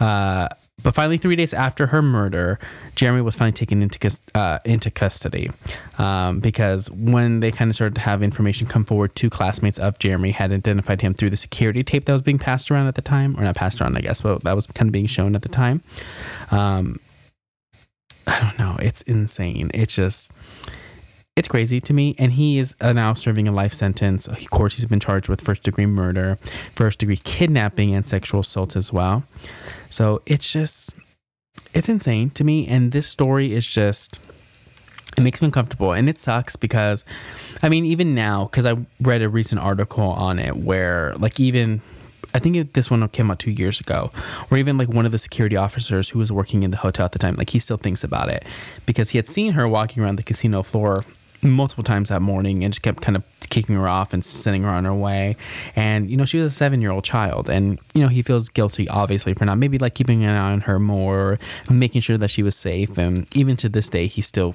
Uh 0.00 0.48
but 0.82 0.94
finally, 0.94 1.16
three 1.18 1.36
days 1.36 1.52
after 1.52 1.88
her 1.88 2.02
murder, 2.02 2.58
Jeremy 2.96 3.20
was 3.20 3.34
finally 3.34 3.52
taken 3.52 3.82
into 3.82 4.20
uh, 4.34 4.58
into 4.64 4.90
custody 4.90 5.50
um, 5.98 6.40
because 6.40 6.90
when 6.90 7.40
they 7.40 7.50
kind 7.50 7.70
of 7.70 7.74
started 7.74 7.94
to 7.96 8.00
have 8.02 8.22
information 8.22 8.66
come 8.66 8.84
forward, 8.84 9.14
two 9.14 9.30
classmates 9.30 9.78
of 9.78 9.98
Jeremy 9.98 10.30
had 10.30 10.52
identified 10.52 11.00
him 11.00 11.14
through 11.14 11.30
the 11.30 11.36
security 11.36 11.82
tape 11.82 12.04
that 12.04 12.12
was 12.12 12.22
being 12.22 12.38
passed 12.38 12.70
around 12.70 12.86
at 12.86 12.94
the 12.94 13.02
time, 13.02 13.38
or 13.38 13.42
not 13.42 13.56
passed 13.56 13.80
around, 13.80 13.96
I 13.96 14.00
guess, 14.00 14.20
but 14.20 14.44
that 14.44 14.54
was 14.54 14.66
kind 14.66 14.88
of 14.88 14.92
being 14.92 15.06
shown 15.06 15.34
at 15.34 15.42
the 15.42 15.48
time. 15.48 15.82
Um, 16.50 16.98
I 18.26 18.38
don't 18.40 18.58
know. 18.58 18.76
It's 18.80 19.02
insane. 19.02 19.70
It's 19.74 19.96
just. 19.96 20.30
It's 21.40 21.48
crazy 21.48 21.80
to 21.80 21.94
me, 21.94 22.14
and 22.18 22.32
he 22.32 22.58
is 22.58 22.76
uh, 22.82 22.92
now 22.92 23.14
serving 23.14 23.48
a 23.48 23.50
life 23.50 23.72
sentence. 23.72 24.28
Of 24.28 24.50
course, 24.50 24.76
he's 24.76 24.84
been 24.84 25.00
charged 25.00 25.30
with 25.30 25.40
first 25.40 25.62
degree 25.62 25.86
murder, 25.86 26.36
first 26.74 26.98
degree 26.98 27.16
kidnapping, 27.16 27.94
and 27.94 28.04
sexual 28.04 28.40
assault 28.40 28.76
as 28.76 28.92
well. 28.92 29.24
So 29.88 30.20
it's 30.26 30.52
just, 30.52 30.94
it's 31.72 31.88
insane 31.88 32.28
to 32.32 32.44
me. 32.44 32.66
And 32.66 32.92
this 32.92 33.06
story 33.06 33.52
is 33.52 33.66
just, 33.66 34.20
it 35.16 35.22
makes 35.22 35.40
me 35.40 35.46
uncomfortable. 35.46 35.92
And 35.92 36.10
it 36.10 36.18
sucks 36.18 36.56
because, 36.56 37.06
I 37.62 37.70
mean, 37.70 37.86
even 37.86 38.14
now, 38.14 38.44
because 38.44 38.66
I 38.66 38.76
read 39.00 39.22
a 39.22 39.28
recent 39.30 39.62
article 39.62 40.08
on 40.08 40.38
it 40.38 40.58
where, 40.58 41.14
like, 41.16 41.40
even, 41.40 41.80
I 42.34 42.38
think 42.38 42.74
this 42.74 42.90
one 42.90 43.08
came 43.08 43.30
out 43.30 43.38
two 43.38 43.50
years 43.50 43.80
ago, 43.80 44.10
where 44.50 44.58
even 44.58 44.76
like 44.76 44.90
one 44.90 45.06
of 45.06 45.10
the 45.10 45.16
security 45.16 45.56
officers 45.56 46.10
who 46.10 46.18
was 46.18 46.30
working 46.30 46.64
in 46.64 46.70
the 46.70 46.76
hotel 46.76 47.06
at 47.06 47.12
the 47.12 47.18
time, 47.18 47.36
like, 47.36 47.48
he 47.48 47.58
still 47.58 47.78
thinks 47.78 48.04
about 48.04 48.28
it 48.28 48.44
because 48.84 49.08
he 49.08 49.16
had 49.16 49.26
seen 49.26 49.54
her 49.54 49.66
walking 49.66 50.02
around 50.02 50.16
the 50.16 50.22
casino 50.22 50.62
floor 50.62 51.00
multiple 51.42 51.84
times 51.84 52.08
that 52.08 52.20
morning 52.20 52.64
and 52.64 52.72
just 52.72 52.82
kept 52.82 53.02
kind 53.02 53.16
of 53.16 53.24
kicking 53.50 53.74
her 53.74 53.88
off 53.88 54.12
and 54.12 54.24
sending 54.24 54.62
her 54.62 54.68
on 54.68 54.84
her 54.84 54.94
way. 54.94 55.36
And, 55.76 56.10
you 56.10 56.16
know, 56.16 56.24
she 56.24 56.38
was 56.38 56.46
a 56.46 56.54
seven 56.54 56.80
year 56.80 56.90
old 56.90 57.04
child. 57.04 57.48
And, 57.48 57.78
you 57.94 58.02
know, 58.02 58.08
he 58.08 58.22
feels 58.22 58.48
guilty, 58.48 58.88
obviously, 58.88 59.34
for 59.34 59.44
not 59.44 59.58
maybe 59.58 59.78
like 59.78 59.94
keeping 59.94 60.24
an 60.24 60.34
eye 60.34 60.52
on 60.52 60.62
her 60.62 60.78
more, 60.78 61.38
making 61.70 62.00
sure 62.00 62.18
that 62.18 62.30
she 62.30 62.42
was 62.42 62.56
safe. 62.56 62.96
And 62.98 63.26
even 63.36 63.56
to 63.56 63.68
this 63.68 63.90
day, 63.90 64.06
he 64.06 64.22
still 64.22 64.54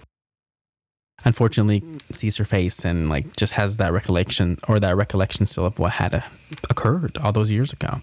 unfortunately 1.23 1.81
sees 2.11 2.37
her 2.37 2.45
face 2.45 2.83
and 2.83 3.09
like 3.09 3.35
just 3.37 3.53
has 3.53 3.77
that 3.77 3.93
recollection 3.93 4.57
or 4.67 4.79
that 4.79 4.95
recollection 4.97 5.45
still 5.45 5.65
of 5.65 5.79
what 5.79 5.93
had 5.93 6.13
uh, 6.13 6.21
occurred 6.69 7.17
all 7.19 7.31
those 7.31 7.51
years 7.51 7.73
ago. 7.73 8.01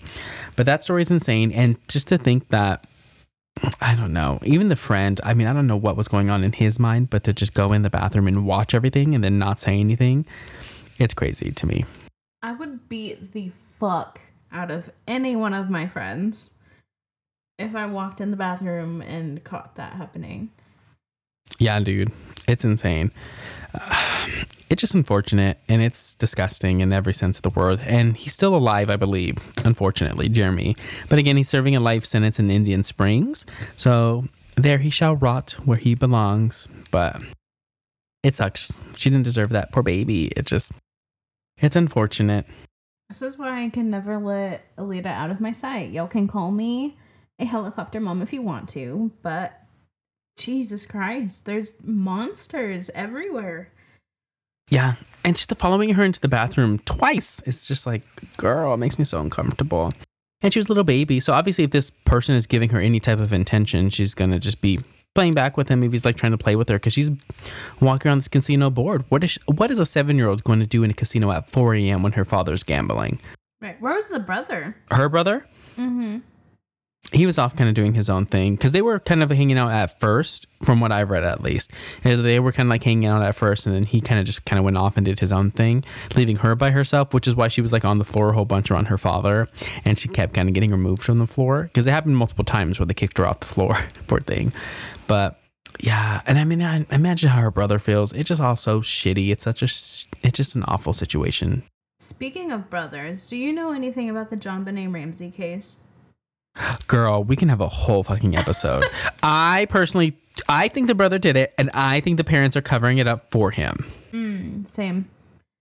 But 0.56 0.66
that 0.66 0.82
story 0.82 1.02
is 1.02 1.10
insane. 1.10 1.52
And 1.52 1.76
just 1.88 2.08
to 2.08 2.18
think 2.18 2.48
that 2.48 2.86
I 3.80 3.94
don't 3.94 4.12
know. 4.12 4.38
Even 4.42 4.68
the 4.68 4.76
friend, 4.76 5.20
I 5.24 5.34
mean, 5.34 5.46
I 5.46 5.53
don't 5.53 5.66
know 5.66 5.76
what 5.76 5.96
was 5.96 6.09
going 6.09 6.30
on 6.30 6.42
in 6.42 6.53
his 6.53 6.78
mind, 6.78 7.11
but 7.11 7.24
to 7.24 7.32
just 7.32 7.55
go 7.55 7.72
in 7.72 7.82
the 7.82 7.90
bathroom 7.90 8.26
and 8.26 8.46
watch 8.46 8.74
everything 8.74 9.14
and 9.14 9.22
then 9.22 9.38
not 9.38 9.59
say 9.59 9.78
anything, 9.78 10.26
it's 10.98 11.14
crazy 11.14 11.50
to 11.53 11.66
me. 11.66 11.84
I 12.42 12.53
would 12.53 12.88
beat 12.88 13.32
the 13.32 13.50
fuck 13.50 14.20
out 14.50 14.70
of 14.70 14.90
any 15.07 15.36
one 15.36 15.55
of 15.55 15.70
my 15.70 15.86
friends 15.86 16.50
if 17.59 17.76
I 17.76 17.86
walked 17.86 18.20
in 18.20 18.30
the 18.30 18.36
bathroom 18.36 19.00
and 19.03 19.42
caught 19.44 19.76
that 19.76 19.94
happening. 19.94 20.50
Yeah, 21.62 21.78
dude, 21.78 22.10
it's 22.48 22.64
insane. 22.64 23.12
Uh, 23.72 24.26
it's 24.68 24.80
just 24.80 24.96
unfortunate 24.96 25.60
and 25.68 25.80
it's 25.80 26.16
disgusting 26.16 26.80
in 26.80 26.92
every 26.92 27.14
sense 27.14 27.38
of 27.38 27.42
the 27.42 27.50
word. 27.50 27.78
And 27.86 28.16
he's 28.16 28.32
still 28.32 28.56
alive, 28.56 28.90
I 28.90 28.96
believe, 28.96 29.36
unfortunately, 29.64 30.28
Jeremy. 30.28 30.74
But 31.08 31.20
again, 31.20 31.36
he's 31.36 31.48
serving 31.48 31.76
a 31.76 31.80
life 31.80 32.04
sentence 32.04 32.40
in 32.40 32.50
Indian 32.50 32.82
Springs. 32.82 33.46
So 33.76 34.24
there 34.56 34.78
he 34.78 34.90
shall 34.90 35.14
rot 35.14 35.52
where 35.64 35.78
he 35.78 35.94
belongs. 35.94 36.66
But 36.90 37.20
it 38.24 38.34
sucks. 38.34 38.80
She 38.96 39.08
didn't 39.08 39.24
deserve 39.24 39.50
that. 39.50 39.70
Poor 39.70 39.84
baby. 39.84 40.32
It 40.36 40.46
just, 40.46 40.72
it's 41.58 41.76
unfortunate. 41.76 42.44
This 43.08 43.22
is 43.22 43.38
why 43.38 43.62
I 43.62 43.68
can 43.68 43.88
never 43.88 44.18
let 44.18 44.74
Alita 44.76 45.06
out 45.06 45.30
of 45.30 45.40
my 45.40 45.52
sight. 45.52 45.92
Y'all 45.92 46.08
can 46.08 46.26
call 46.26 46.50
me 46.50 46.96
a 47.38 47.44
helicopter 47.44 48.00
mom 48.00 48.20
if 48.20 48.32
you 48.32 48.42
want 48.42 48.68
to, 48.70 49.12
but 49.22 49.61
Jesus 50.36 50.86
Christ, 50.86 51.44
there's 51.44 51.74
monsters 51.82 52.90
everywhere. 52.94 53.70
Yeah. 54.70 54.94
And 55.24 55.36
just 55.36 55.48
the 55.48 55.54
following 55.54 55.94
her 55.94 56.02
into 56.02 56.20
the 56.20 56.28
bathroom 56.28 56.78
twice. 56.80 57.42
It's 57.46 57.68
just 57.68 57.86
like, 57.86 58.02
girl, 58.36 58.74
it 58.74 58.78
makes 58.78 58.98
me 58.98 59.04
so 59.04 59.20
uncomfortable. 59.20 59.92
And 60.42 60.52
she 60.52 60.58
was 60.58 60.66
a 60.66 60.70
little 60.70 60.84
baby. 60.84 61.20
So 61.20 61.34
obviously, 61.34 61.64
if 61.64 61.70
this 61.70 61.90
person 61.90 62.34
is 62.34 62.46
giving 62.46 62.70
her 62.70 62.80
any 62.80 62.98
type 62.98 63.20
of 63.20 63.32
intention, 63.32 63.90
she's 63.90 64.14
going 64.14 64.30
to 64.30 64.38
just 64.38 64.60
be 64.60 64.80
playing 65.14 65.34
back 65.34 65.56
with 65.56 65.68
him 65.68 65.82
if 65.82 65.92
he's 65.92 66.04
like 66.04 66.16
trying 66.16 66.32
to 66.32 66.38
play 66.38 66.56
with 66.56 66.68
her 66.68 66.76
because 66.76 66.94
she's 66.94 67.10
walking 67.80 68.08
around 68.08 68.18
this 68.18 68.28
casino 68.28 68.70
board. 68.70 69.04
What 69.08 69.22
is, 69.22 69.32
she, 69.32 69.40
what 69.46 69.70
is 69.70 69.78
a 69.78 69.86
seven 69.86 70.16
year 70.16 70.28
old 70.28 70.42
going 70.42 70.60
to 70.60 70.66
do 70.66 70.82
in 70.82 70.90
a 70.90 70.94
casino 70.94 71.30
at 71.30 71.48
4 71.48 71.74
a.m. 71.76 72.02
when 72.02 72.12
her 72.12 72.24
father's 72.24 72.64
gambling? 72.64 73.20
Right. 73.60 73.80
Where 73.80 73.94
was 73.94 74.08
the 74.08 74.18
brother? 74.18 74.76
Her 74.90 75.08
brother? 75.08 75.46
Mm-hmm. 75.76 76.18
He 77.11 77.26
was 77.26 77.38
off 77.38 77.57
kind 77.57 77.68
of 77.68 77.74
doing 77.74 77.94
his 77.94 78.09
own 78.09 78.24
thing 78.24 78.55
because 78.55 78.72
they 78.72 78.80
were 78.80 78.98
kind 78.98 79.22
of 79.22 79.30
hanging 79.30 79.59
out 79.59 79.70
at 79.70 80.00
first, 80.00 80.46
from 80.62 80.80
what 80.80 80.92
I've 80.92 81.11
read 81.11 81.24
at 81.24 81.42
least. 81.42 81.70
Is 82.05 82.22
they 82.22 82.40
were 82.40 82.53
kind 82.53 82.68
of 82.68 82.70
like 82.70 82.84
hanging 82.84 83.07
out 83.07 83.22
at 83.22 83.34
first, 83.34 83.66
and 83.66 83.74
then 83.74 83.84
he 83.84 84.00
kind 84.00 84.18
of 84.18 84.24
just 84.24 84.46
kind 84.46 84.59
of 84.59 84.64
went 84.64 84.78
off 84.78 84.96
and 84.96 85.05
did 85.05 85.18
his 85.18 85.32
own 85.32 85.50
thing, 85.50 85.84
leaving 86.16 86.36
her 86.36 86.55
by 86.55 86.70
herself, 86.70 87.12
which 87.12 87.28
is 87.28 87.36
why 87.36 87.48
she 87.48 87.61
was 87.61 87.72
like 87.72 87.84
on 87.84 87.98
the 87.98 88.05
floor 88.05 88.30
a 88.30 88.32
whole 88.32 88.44
bunch 88.44 88.70
around 88.70 88.86
her 88.86 88.96
father, 88.96 89.48
and 89.84 89.98
she 89.98 90.09
kept 90.09 90.32
kind 90.32 90.48
of 90.48 90.55
getting 90.55 90.70
removed 90.70 91.03
from 91.03 91.18
the 91.18 91.26
floor 91.26 91.64
because 91.64 91.86
it 91.86 91.90
happened 91.90 92.16
multiple 92.16 92.44
times 92.44 92.78
where 92.78 92.86
they 92.86 92.94
kicked 92.94 93.18
her 93.18 93.26
off 93.26 93.40
the 93.40 93.46
floor, 93.46 93.74
poor 94.07 94.20
thing. 94.20 94.53
But 95.07 95.38
yeah, 95.80 96.22
and 96.26 96.38
I 96.38 96.44
mean, 96.44 96.62
I 96.62 96.86
imagine 96.90 97.30
how 97.30 97.40
her 97.42 97.50
brother 97.50 97.78
feels. 97.78 98.12
It's 98.12 98.28
just 98.28 98.40
all 98.40 98.57
so 98.57 98.80
shitty. 98.80 99.30
It's 99.30 99.44
such 99.44 99.62
a, 99.62 99.66
it's 99.66 100.36
just 100.36 100.55
an 100.55 100.62
awful 100.64 100.92
situation. 100.92 101.64
Speaking 101.98 102.53
of 102.53 102.70
brothers, 102.70 103.26
do 103.26 103.36
you 103.36 103.53
know 103.53 103.72
anything 103.72 104.11
about 104.11 104.30
the 104.30 104.36
JonBenét 104.36 104.92
Ramsey 104.92 105.30
case? 105.30 105.80
Girl, 106.86 107.24
we 107.24 107.36
can 107.36 107.48
have 107.48 107.61
a 107.61 107.68
whole 107.68 108.03
fucking 108.03 108.36
episode. 108.36 108.84
I 109.22 109.66
personally, 109.70 110.16
I 110.48 110.68
think 110.68 110.86
the 110.86 110.94
brother 110.94 111.18
did 111.18 111.36
it, 111.36 111.55
and 111.59 111.70
I 111.72 112.00
think 112.00 112.18
the 112.18 112.24
parents 112.24 112.57
are 112.57 112.62
covering 112.62 112.98
it 112.98 113.07
up 113.07 113.30
for 113.30 113.50
him. 113.50 113.86
Mm, 114.12 114.66
same. 114.68 115.09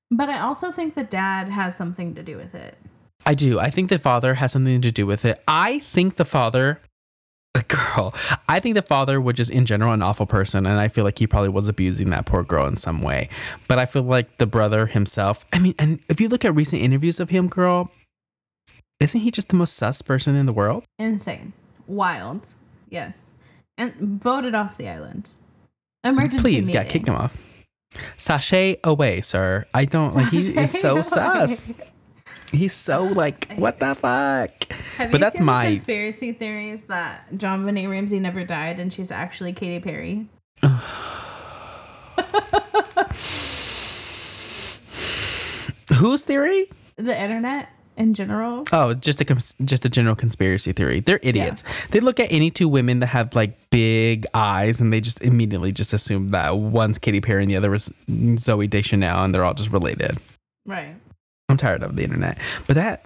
But 0.09 0.29
I 0.29 0.39
also 0.39 0.71
think 0.71 0.95
the 0.95 1.03
dad 1.03 1.47
has 1.47 1.75
something 1.75 2.13
to 2.15 2.23
do 2.23 2.35
with 2.35 2.53
it. 2.53 2.77
I 3.25 3.33
do. 3.33 3.59
I 3.59 3.69
think 3.69 3.89
the 3.89 3.99
father 3.99 4.33
has 4.35 4.51
something 4.51 4.81
to 4.81 4.91
do 4.91 5.05
with 5.05 5.23
it. 5.23 5.41
I 5.47 5.79
think 5.79 6.15
the 6.15 6.25
father, 6.25 6.81
girl, 7.69 8.13
I 8.49 8.59
think 8.59 8.75
the 8.75 8.81
father 8.81 9.21
was 9.21 9.35
just 9.35 9.51
in 9.51 9.65
general 9.65 9.93
an 9.93 10.01
awful 10.01 10.25
person, 10.25 10.65
and 10.65 10.77
I 10.77 10.89
feel 10.89 11.05
like 11.05 11.19
he 11.19 11.27
probably 11.27 11.49
was 11.49 11.69
abusing 11.69 12.09
that 12.09 12.25
poor 12.25 12.43
girl 12.43 12.65
in 12.67 12.75
some 12.75 13.01
way. 13.01 13.29
But 13.69 13.79
I 13.79 13.85
feel 13.85 14.03
like 14.03 14.37
the 14.39 14.47
brother 14.47 14.87
himself, 14.87 15.45
I 15.53 15.59
mean, 15.59 15.75
and 15.79 15.99
if 16.09 16.19
you 16.19 16.27
look 16.27 16.43
at 16.43 16.53
recent 16.53 16.81
interviews 16.81 17.21
of 17.21 17.29
him, 17.29 17.47
girl, 17.47 17.91
isn't 19.01 19.21
he 19.21 19.31
just 19.31 19.49
the 19.49 19.55
most 19.55 19.75
sus 19.75 20.01
person 20.01 20.35
in 20.35 20.45
the 20.45 20.53
world? 20.53 20.85
Insane. 20.99 21.53
Wild. 21.87 22.53
Yes. 22.89 23.33
And 23.77 23.93
voted 24.21 24.55
off 24.55 24.77
the 24.77 24.87
island. 24.87 25.31
Emergency 26.03 26.37
Please, 26.39 26.67
meeting. 26.67 26.81
yeah, 26.83 26.87
kick 26.89 27.07
him 27.07 27.15
off. 27.15 27.35
Sashay 28.17 28.77
away, 28.83 29.21
sir. 29.21 29.65
I 29.73 29.85
don't 29.85 30.13
like. 30.15 30.29
He 30.29 30.57
is 30.57 30.79
so 30.79 31.01
Sashay 31.01 31.47
sus. 31.47 31.71
He's 32.51 32.73
so 32.73 33.03
like, 33.05 33.51
what 33.55 33.79
the 33.79 33.95
fuck? 33.95 34.49
Have 34.97 35.11
But 35.11 35.19
that's 35.19 35.39
my- 35.39 35.65
the 35.65 35.71
conspiracy 35.73 36.31
theories 36.31 36.83
that 36.83 37.29
JonBenét 37.33 37.89
Ramsey 37.89 38.19
never 38.19 38.43
died 38.43 38.79
and 38.79 38.93
she's 38.93 39.11
actually 39.11 39.53
Katy 39.53 39.79
Perry? 39.83 40.27
Whose 45.95 46.23
theory? 46.23 46.67
The 46.95 47.19
internet 47.19 47.69
in 47.97 48.13
general. 48.13 48.65
Oh, 48.71 48.93
just 48.93 49.21
a 49.21 49.25
cons- 49.25 49.55
just 49.63 49.85
a 49.85 49.89
general 49.89 50.15
conspiracy 50.15 50.71
theory. 50.71 50.99
They're 50.99 51.19
idiots. 51.21 51.63
They 51.87 51.99
look 51.99 52.19
at 52.19 52.31
any 52.31 52.49
two 52.49 52.67
women 52.67 52.99
that 52.99 53.07
have 53.07 53.35
like 53.35 53.57
big 53.69 54.25
eyes 54.33 54.81
and 54.81 54.91
they 54.91 55.01
just 55.01 55.21
immediately 55.21 55.71
just 55.71 55.93
assume 55.93 56.29
that 56.29 56.57
one's 56.57 56.99
Katy 56.99 57.21
Perry 57.21 57.43
and 57.43 57.51
the 57.51 57.57
other 57.57 57.69
was 57.69 57.91
Zooey 58.09 58.69
Deschanel 58.69 59.23
and 59.23 59.33
they're 59.33 59.43
all 59.43 59.53
just 59.53 59.71
related. 59.71 60.17
Right. 60.65 60.95
I'm 61.49 61.57
tired 61.57 61.83
of 61.83 61.95
the 61.95 62.03
internet. 62.03 62.37
But 62.67 62.75
that 62.75 63.03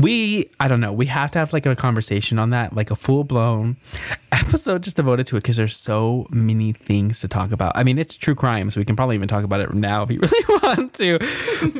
we 0.00 0.50
I 0.60 0.68
don't 0.68 0.80
know. 0.80 0.92
We 0.92 1.06
have 1.06 1.30
to 1.32 1.38
have 1.38 1.52
like 1.52 1.66
a 1.66 1.74
conversation 1.76 2.38
on 2.38 2.50
that, 2.50 2.74
like 2.74 2.90
a 2.90 2.96
full 2.96 3.24
blown 3.24 3.76
episode 4.32 4.84
just 4.84 4.96
devoted 4.96 5.26
to 5.28 5.36
it 5.36 5.42
because 5.42 5.56
there's 5.56 5.76
so 5.76 6.26
many 6.30 6.72
things 6.72 7.20
to 7.20 7.28
talk 7.28 7.52
about. 7.52 7.72
I 7.76 7.84
mean, 7.84 7.98
it's 7.98 8.16
true 8.16 8.34
crime, 8.34 8.70
so 8.70 8.80
we 8.80 8.84
can 8.84 8.96
probably 8.96 9.16
even 9.16 9.28
talk 9.28 9.44
about 9.44 9.60
it 9.60 9.72
now 9.74 10.02
if 10.02 10.10
you 10.10 10.20
really 10.22 10.44
want 10.62 10.94
to. 10.94 11.18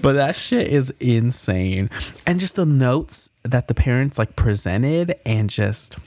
but 0.02 0.14
that 0.14 0.34
shit 0.34 0.68
is 0.68 0.90
insane, 1.00 1.90
and 2.26 2.40
just 2.40 2.56
the 2.56 2.66
notes 2.66 3.30
that 3.42 3.68
the 3.68 3.74
parents 3.74 4.18
like 4.18 4.36
presented, 4.36 5.14
and 5.24 5.48
just 5.50 5.98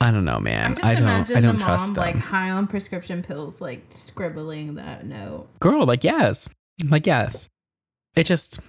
I 0.00 0.10
don't 0.10 0.24
know, 0.24 0.40
man. 0.40 0.76
I, 0.82 0.92
I 0.92 0.94
don't. 0.94 1.36
I 1.36 1.40
don't 1.40 1.60
trust 1.60 1.94
them. 1.94 2.04
Like 2.04 2.16
high 2.16 2.50
on 2.50 2.66
prescription 2.66 3.22
pills, 3.22 3.60
like 3.60 3.84
scribbling 3.90 4.74
that 4.74 5.06
note. 5.06 5.48
Girl, 5.60 5.86
like 5.86 6.04
yes, 6.04 6.50
like 6.90 7.06
yes. 7.06 7.48
It 8.14 8.24
just 8.24 8.60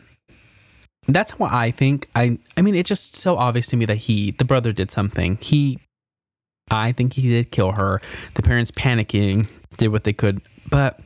that's 1.08 1.40
what 1.40 1.52
I 1.52 1.72
think. 1.72 2.08
I 2.16 2.38
I 2.56 2.62
mean, 2.62 2.76
it's 2.76 2.90
just 2.90 3.16
so 3.16 3.36
obvious 3.36 3.68
to 3.68 3.78
me 3.78 3.86
that 3.86 3.98
he, 3.98 4.32
the 4.32 4.46
brother, 4.46 4.72
did 4.72 4.92
something. 4.92 5.38
He, 5.42 5.80
I 6.70 6.92
think 6.92 7.14
he 7.14 7.30
did 7.30 7.52
kill 7.52 7.74
her. 7.74 8.02
The 8.36 8.42
parents 8.42 8.72
panicking 8.72 9.50
did 9.78 9.90
what 9.90 10.04
they 10.04 10.14
could, 10.14 10.42
but 10.70 11.00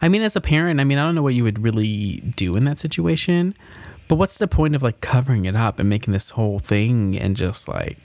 I 0.00 0.08
mean, 0.08 0.22
as 0.22 0.36
a 0.36 0.40
parent, 0.40 0.80
I 0.80 0.84
mean, 0.84 0.98
I 0.98 1.04
don't 1.04 1.14
know 1.14 1.22
what 1.22 1.34
you 1.34 1.44
would 1.44 1.62
really 1.62 2.18
do 2.36 2.56
in 2.56 2.64
that 2.66 2.78
situation. 2.78 3.54
But 4.08 4.16
what's 4.16 4.36
the 4.36 4.46
point 4.46 4.74
of 4.74 4.82
like 4.82 5.00
covering 5.00 5.46
it 5.46 5.56
up 5.56 5.78
and 5.78 5.88
making 5.88 6.12
this 6.12 6.30
whole 6.30 6.58
thing 6.58 7.18
and 7.18 7.36
just 7.36 7.68
like, 7.68 7.98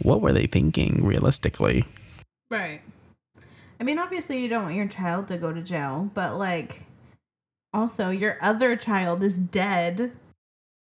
what 0.00 0.20
were 0.20 0.32
they 0.32 0.46
thinking 0.46 1.04
realistically? 1.04 1.84
Right. 2.50 2.80
I 3.80 3.84
mean, 3.84 3.98
obviously, 3.98 4.38
you 4.38 4.48
don't 4.48 4.62
want 4.62 4.76
your 4.76 4.86
child 4.86 5.26
to 5.28 5.36
go 5.36 5.52
to 5.52 5.60
jail, 5.60 6.10
but 6.14 6.36
like, 6.36 6.84
also, 7.74 8.10
your 8.10 8.38
other 8.40 8.76
child 8.76 9.22
is 9.22 9.36
dead 9.38 10.12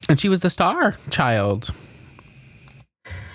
and 0.09 0.19
she 0.19 0.29
was 0.29 0.41
the 0.41 0.49
star 0.49 0.97
child. 1.09 1.73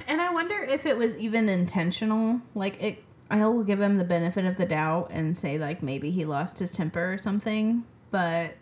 And 0.07 0.21
I 0.21 0.33
wonder 0.33 0.57
if 0.57 0.87
it 0.87 0.97
was 0.97 1.19
even 1.19 1.49
intentional. 1.49 2.41
Like 2.55 2.83
it 2.83 3.05
I 3.31 3.47
will 3.47 3.65
give 3.65 3.81
him 3.81 3.99
the 3.99 4.05
benefit 4.05 4.45
of 4.45 4.57
the 4.57 4.67
doubt 4.67 5.11
and 5.11 5.37
say 5.37 5.59
like 5.59 5.83
maybe 5.83 6.11
he 6.11 6.25
lost 6.25 6.59
his 6.59 6.73
temper 6.73 7.13
or 7.13 7.19
something, 7.19 7.85
but 8.11 8.55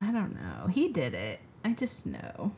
I 0.00 0.12
don't 0.12 0.34
know. 0.34 0.68
He 0.68 0.88
did 0.88 1.14
it. 1.14 1.40
I 1.64 1.72
just 1.72 2.06
know. 2.06 2.52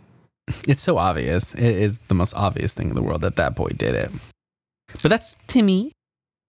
It's 0.66 0.82
so 0.82 0.99
obvious. 0.99 1.55
It 1.55 1.62
is 1.62 1.99
the 2.09 2.14
most 2.14 2.34
obvious 2.34 2.74
thing 2.74 2.90
in 2.90 2.94
the 2.94 3.03
world 3.03 3.20
that 3.22 3.36
that 3.36 3.55
boy 3.55 3.68
did 3.70 3.94
it. 3.94 4.11
But 5.03 5.09
that's 5.09 5.36
Timmy. 5.46 5.92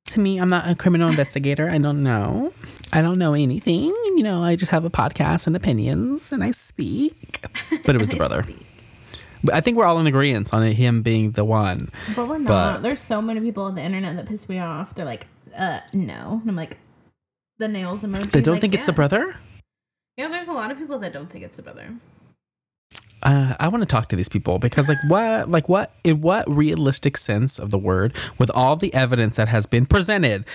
To 0.08 0.20
me, 0.20 0.40
I'm 0.40 0.50
not 0.50 0.70
a 0.70 0.76
criminal 0.76 1.10
investigator. 1.10 1.70
I 1.70 1.78
don't 1.78 2.04
know. 2.04 2.54
I 2.92 3.02
don't 3.02 3.20
know 3.20 3.34
anything. 3.34 3.86
You 3.86 4.24
know, 4.24 4.42
I 4.42 4.56
just 4.56 4.72
have 4.72 4.86
a 4.86 4.90
podcast 4.90 5.48
and 5.48 5.56
opinions 5.56 6.32
and 6.32 6.44
I 6.44 6.52
speak. 6.52 7.48
But 7.86 7.96
it 7.96 8.00
was 8.00 8.10
the 8.10 8.18
brother. 8.18 8.46
But 9.44 9.54
I 9.54 9.62
think 9.62 9.78
we're 9.78 9.86
all 9.86 10.00
in 10.00 10.08
agreement 10.08 10.54
on 10.54 10.64
him 10.64 11.02
being 11.02 11.32
the 11.32 11.46
one. 11.46 11.90
But 12.16 12.28
we're 12.28 12.40
not. 12.40 12.48
But, 12.48 12.82
There's 12.82 13.00
so 13.00 13.22
many 13.22 13.40
people 13.40 13.64
on 13.64 13.76
the 13.76 13.82
internet 13.84 14.16
that 14.16 14.28
piss 14.28 14.50
me 14.50 14.60
off. 14.60 14.96
They're 14.96 15.06
like, 15.06 15.28
uh, 15.58 15.80
no. 15.94 16.40
And 16.42 16.50
I'm 16.50 16.56
like, 16.56 16.78
the 17.58 17.68
nails 17.68 18.04
emoji. 18.04 18.32
They 18.32 18.42
don't 18.42 18.56
like, 18.56 18.62
think 18.62 18.74
it's 18.74 18.86
the 18.86 18.94
brother? 18.94 19.36
Yeah, 20.18 20.28
there's 20.28 20.48
a 20.48 20.54
lot 20.54 20.72
of 20.72 20.78
people 20.78 21.00
that 21.00 21.14
don't 21.14 21.30
think 21.30 21.46
it's 21.46 21.58
the 21.58 21.64
brother. 21.64 21.94
Uh, 23.22 23.54
I 23.60 23.68
want 23.68 23.82
to 23.82 23.86
talk 23.86 24.08
to 24.10 24.16
these 24.16 24.30
people 24.30 24.60
because, 24.60 24.88
like, 24.88 24.98
what, 25.08 25.50
like, 25.50 25.70
what, 25.70 25.94
in 26.04 26.22
what 26.22 26.50
realistic 26.50 27.18
sense 27.18 27.60
of 27.60 27.70
the 27.70 27.78
word, 27.78 28.16
with 28.38 28.50
all 28.52 28.76
the 28.76 28.94
evidence 28.94 29.36
that 29.36 29.48
has 29.48 29.68
been 29.68 29.86
presented, 29.86 30.46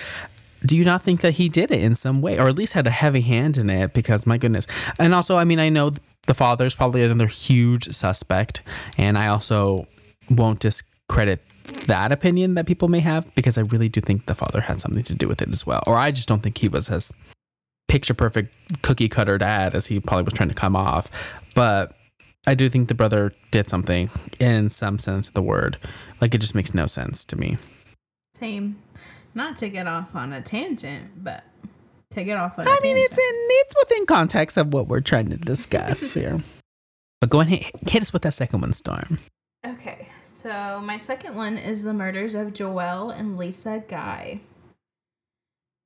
do 0.66 0.76
you 0.76 0.84
not 0.84 1.02
think 1.02 1.20
that 1.20 1.32
he 1.32 1.48
did 1.48 1.70
it 1.70 1.82
in 1.82 1.94
some 1.94 2.22
way, 2.22 2.38
or 2.38 2.48
at 2.48 2.56
least 2.56 2.72
had 2.72 2.86
a 2.86 2.90
heavy 2.90 3.20
hand 3.20 3.58
in 3.58 3.68
it? 3.68 3.92
Because 3.92 4.26
my 4.26 4.38
goodness, 4.38 4.66
and 4.98 5.14
also, 5.14 5.36
I 5.36 5.44
mean, 5.44 5.58
I 5.58 5.68
know 5.68 5.92
the 6.26 6.34
father 6.34 6.64
is 6.64 6.74
probably 6.74 7.02
another 7.02 7.26
huge 7.26 7.92
suspect, 7.92 8.62
and 8.96 9.18
I 9.18 9.28
also 9.28 9.86
won't 10.30 10.60
discredit 10.60 11.42
that 11.86 12.12
opinion 12.12 12.54
that 12.54 12.66
people 12.66 12.88
may 12.88 13.00
have 13.00 13.32
because 13.34 13.58
I 13.58 13.62
really 13.62 13.88
do 13.88 14.00
think 14.00 14.26
the 14.26 14.34
father 14.34 14.62
had 14.62 14.80
something 14.80 15.02
to 15.02 15.14
do 15.14 15.28
with 15.28 15.42
it 15.42 15.50
as 15.50 15.66
well, 15.66 15.82
or 15.86 15.96
I 15.96 16.10
just 16.10 16.28
don't 16.28 16.42
think 16.42 16.58
he 16.58 16.68
was 16.68 16.90
as 16.90 17.12
picture 17.88 18.14
perfect 18.14 18.56
cookie 18.82 19.08
cutter 19.08 19.36
dad 19.36 19.74
as 19.74 19.86
he 19.88 20.00
probably 20.00 20.24
was 20.24 20.34
trying 20.34 20.48
to 20.50 20.54
come 20.54 20.76
off, 20.76 21.10
but. 21.54 21.94
I 22.46 22.54
do 22.54 22.68
think 22.68 22.88
the 22.88 22.94
brother 22.94 23.32
did 23.52 23.68
something 23.68 24.10
in 24.38 24.68
some 24.68 24.98
sense 24.98 25.28
of 25.28 25.34
the 25.34 25.40
word. 25.40 25.78
Like 26.20 26.34
it 26.34 26.42
just 26.42 26.54
makes 26.54 26.74
no 26.74 26.84
sense 26.84 27.24
to 27.24 27.38
me. 27.38 27.56
Same 28.34 28.76
not 29.34 29.56
to 29.56 29.68
get 29.68 29.86
off 29.86 30.14
on 30.14 30.32
a 30.32 30.40
tangent, 30.40 31.22
but 31.22 31.44
to 32.10 32.24
get 32.24 32.38
off 32.38 32.58
on. 32.58 32.66
I 32.66 32.78
mean, 32.82 32.94
tangent. 32.94 33.04
it's 33.04 33.18
in 33.18 33.34
it's 33.50 33.74
within 33.78 34.06
context 34.06 34.56
of 34.56 34.72
what 34.72 34.88
we're 34.88 35.00
trying 35.00 35.30
to 35.30 35.36
discuss 35.36 36.12
here. 36.14 36.38
But 37.20 37.30
go 37.30 37.40
ahead, 37.40 37.70
hit 37.86 38.02
us 38.02 38.12
with 38.12 38.22
that 38.22 38.32
second 38.32 38.60
one, 38.60 38.72
Storm. 38.72 39.18
Okay, 39.66 40.08
so 40.22 40.80
my 40.84 40.98
second 40.98 41.36
one 41.36 41.56
is 41.56 41.82
the 41.82 41.94
murders 41.94 42.34
of 42.34 42.52
Joel 42.52 43.10
and 43.10 43.38
Lisa 43.38 43.82
Guy, 43.88 44.40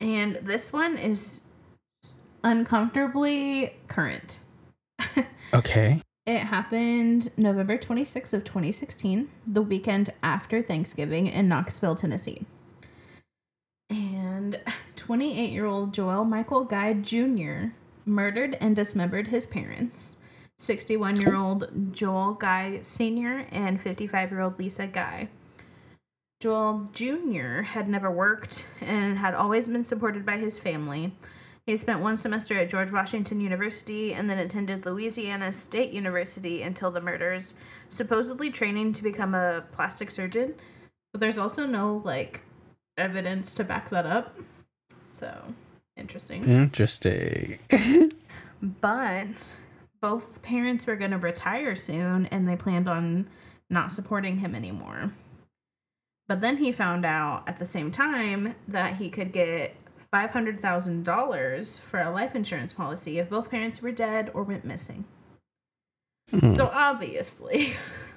and 0.00 0.36
this 0.36 0.72
one 0.72 0.98
is 0.98 1.42
uncomfortably 2.42 3.74
current. 3.86 4.40
okay. 5.54 6.02
It 6.26 6.40
happened 6.40 7.30
November 7.38 7.78
26th 7.78 8.34
of 8.34 8.44
2016, 8.44 9.30
the 9.46 9.62
weekend 9.62 10.10
after 10.22 10.60
Thanksgiving 10.60 11.26
in 11.26 11.48
Knoxville, 11.48 11.94
Tennessee 11.94 12.44
and 14.38 14.60
28 14.96 15.50
year 15.50 15.66
old 15.66 15.92
Joel 15.92 16.24
Michael 16.24 16.64
Guy 16.64 16.94
Jr. 16.94 17.72
murdered 18.06 18.56
and 18.60 18.76
dismembered 18.76 19.28
his 19.28 19.44
parents, 19.44 20.16
61 20.58 21.20
year 21.20 21.34
old 21.34 21.92
Joel 21.92 22.34
Guy 22.34 22.80
Sr., 22.82 23.46
and 23.50 23.80
55 23.80 24.30
year 24.30 24.40
old 24.40 24.58
Lisa 24.58 24.86
Guy. 24.86 25.28
Joel 26.40 26.88
Jr. 26.92 27.62
had 27.62 27.88
never 27.88 28.10
worked 28.10 28.64
and 28.80 29.18
had 29.18 29.34
always 29.34 29.66
been 29.66 29.82
supported 29.82 30.24
by 30.24 30.36
his 30.36 30.56
family. 30.58 31.12
He 31.66 31.76
spent 31.76 32.00
one 32.00 32.16
semester 32.16 32.56
at 32.56 32.70
George 32.70 32.92
Washington 32.92 33.40
University 33.40 34.14
and 34.14 34.30
then 34.30 34.38
attended 34.38 34.86
Louisiana 34.86 35.52
State 35.52 35.92
University 35.92 36.62
until 36.62 36.92
the 36.92 37.00
murders, 37.00 37.54
supposedly 37.90 38.50
training 38.50 38.92
to 38.94 39.02
become 39.02 39.34
a 39.34 39.64
plastic 39.72 40.12
surgeon. 40.12 40.54
But 41.12 41.20
there's 41.20 41.38
also 41.38 41.66
no 41.66 42.00
like 42.04 42.42
evidence 42.98 43.54
to 43.54 43.64
back 43.64 43.90
that 43.90 44.06
up. 44.06 44.36
So 45.12 45.54
interesting. 45.96 46.44
Interesting. 46.44 47.58
but 48.62 49.52
both 50.00 50.42
parents 50.42 50.86
were 50.86 50.96
going 50.96 51.10
to 51.10 51.18
retire 51.18 51.74
soon 51.74 52.26
and 52.26 52.48
they 52.48 52.56
planned 52.56 52.88
on 52.88 53.28
not 53.70 53.92
supporting 53.92 54.38
him 54.38 54.54
anymore. 54.54 55.12
But 56.26 56.40
then 56.40 56.58
he 56.58 56.72
found 56.72 57.06
out 57.06 57.48
at 57.48 57.58
the 57.58 57.64
same 57.64 57.90
time 57.90 58.54
that 58.66 58.96
he 58.96 59.08
could 59.08 59.32
get 59.32 59.74
$500,000 60.12 61.80
for 61.80 62.00
a 62.00 62.10
life 62.10 62.34
insurance 62.34 62.72
policy 62.72 63.18
if 63.18 63.30
both 63.30 63.50
parents 63.50 63.82
were 63.82 63.92
dead 63.92 64.30
or 64.34 64.42
went 64.42 64.64
missing. 64.64 65.04
Mm. 66.32 66.56
So 66.56 66.70
obviously, 66.72 67.74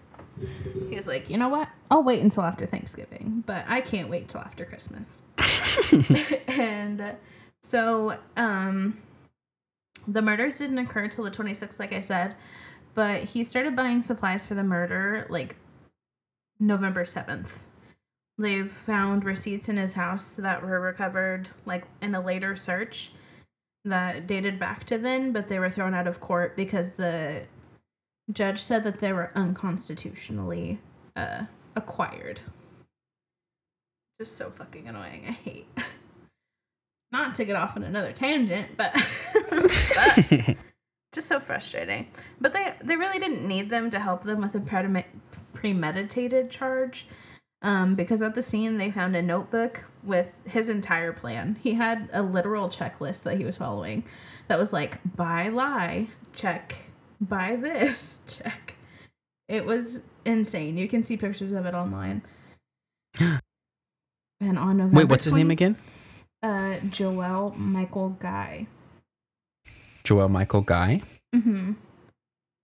he 0.89 0.95
was 0.95 1.07
like, 1.07 1.29
you 1.29 1.37
know 1.37 1.49
what? 1.49 1.69
I'll 1.89 2.03
wait 2.03 2.21
until 2.21 2.43
after 2.43 2.65
Thanksgiving, 2.65 3.43
but 3.45 3.65
I 3.67 3.81
can't 3.81 4.09
wait 4.09 4.27
till 4.29 4.41
after 4.41 4.65
Christmas. 4.65 5.21
and 6.47 7.15
so 7.61 8.17
um, 8.37 8.97
the 10.07 10.21
murders 10.21 10.57
didn't 10.57 10.77
occur 10.77 11.07
till 11.07 11.23
the 11.23 11.31
26th, 11.31 11.79
like 11.79 11.93
I 11.93 11.99
said, 11.99 12.35
but 12.93 13.25
he 13.25 13.43
started 13.43 13.75
buying 13.75 14.01
supplies 14.01 14.45
for 14.45 14.55
the 14.55 14.63
murder 14.63 15.27
like 15.29 15.57
November 16.59 17.03
7th. 17.03 17.63
They've 18.37 18.71
found 18.71 19.23
receipts 19.23 19.69
in 19.69 19.77
his 19.77 19.93
house 19.93 20.33
that 20.33 20.63
were 20.63 20.79
recovered 20.79 21.49
like 21.65 21.85
in 22.01 22.15
a 22.15 22.21
later 22.21 22.55
search 22.55 23.11
that 23.85 24.27
dated 24.27 24.59
back 24.59 24.83
to 24.85 24.97
then, 24.97 25.31
but 25.31 25.47
they 25.47 25.59
were 25.59 25.69
thrown 25.69 25.93
out 25.93 26.07
of 26.07 26.19
court 26.19 26.55
because 26.55 26.91
the 26.91 27.43
judge 28.31 28.59
said 28.59 28.83
that 28.83 28.99
they 28.99 29.13
were 29.13 29.31
unconstitutionally 29.35 30.79
uh, 31.15 31.45
acquired. 31.75 32.41
Just 34.19 34.37
so 34.37 34.49
fucking 34.49 34.87
annoying. 34.87 35.25
I 35.27 35.31
hate. 35.31 35.67
Not 37.11 37.35
to 37.35 37.45
get 37.45 37.55
off 37.55 37.75
on 37.75 37.83
another 37.83 38.13
tangent, 38.13 38.77
but, 38.77 38.93
but 39.49 40.55
just 41.13 41.27
so 41.27 41.39
frustrating. 41.41 42.07
But 42.39 42.53
they 42.53 42.73
they 42.81 42.95
really 42.95 43.19
didn't 43.19 43.45
need 43.45 43.69
them 43.69 43.89
to 43.91 43.99
help 43.99 44.23
them 44.23 44.39
with 44.41 44.55
a 44.55 45.03
premeditated 45.53 46.49
charge. 46.49 47.07
Um, 47.63 47.93
because 47.95 48.23
at 48.23 48.33
the 48.33 48.41
scene 48.41 48.77
they 48.77 48.89
found 48.89 49.15
a 49.15 49.21
notebook 49.21 49.87
with 50.03 50.39
his 50.45 50.69
entire 50.69 51.13
plan. 51.13 51.57
He 51.61 51.73
had 51.73 52.09
a 52.11 52.23
literal 52.23 52.69
checklist 52.69 53.23
that 53.23 53.37
he 53.37 53.45
was 53.45 53.57
following 53.57 54.03
that 54.47 54.57
was 54.57 54.73
like 54.73 54.99
buy 55.15 55.49
lye, 55.49 56.07
check, 56.33 56.90
buy 57.21 57.55
this, 57.55 58.19
check. 58.27 58.75
It 59.47 59.65
was 59.65 60.03
insane. 60.25 60.77
You 60.77 60.87
can 60.87 61.03
see 61.03 61.17
pictures 61.17 61.51
of 61.51 61.65
it 61.65 61.75
online. 61.75 62.21
and 63.19 63.39
on 64.41 64.77
November 64.77 64.97
Wait, 64.97 65.09
what's 65.09 65.25
20, 65.25 65.25
his 65.25 65.33
name 65.33 65.51
again? 65.51 65.75
Uh, 66.43 66.77
Joel 66.89 67.53
Michael 67.55 68.09
Guy. 68.09 68.67
Joel 70.03 70.29
Michael 70.29 70.61
Guy. 70.61 71.03
Mm-hmm. 71.35 71.73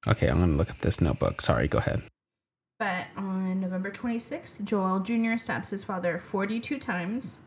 Okay, 0.08 0.28
I'm 0.28 0.40
gonna 0.40 0.54
look 0.54 0.70
up 0.70 0.80
this 0.80 1.02
notebook. 1.02 1.42
Sorry, 1.42 1.68
go 1.68 1.78
ahead. 1.78 2.02
But 2.80 3.08
on 3.16 3.60
November 3.60 3.92
26th, 3.92 4.64
Joel 4.64 5.00
Jr. 5.00 5.38
stabs 5.38 5.72
his 5.72 5.84
father 5.84 6.20
42 6.20 6.78
times 6.80 7.40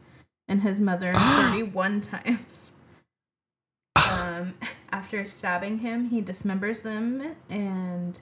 and 0.49 0.63
his 0.63 0.81
mother 0.81 1.07
31 1.13 2.01
times. 2.01 2.73
Um, 3.97 4.55
after 4.93 5.25
stabbing 5.25 5.79
him, 5.79 6.11
he 6.11 6.23
dismembers 6.23 6.83
them 6.83 7.37
and 7.49 8.21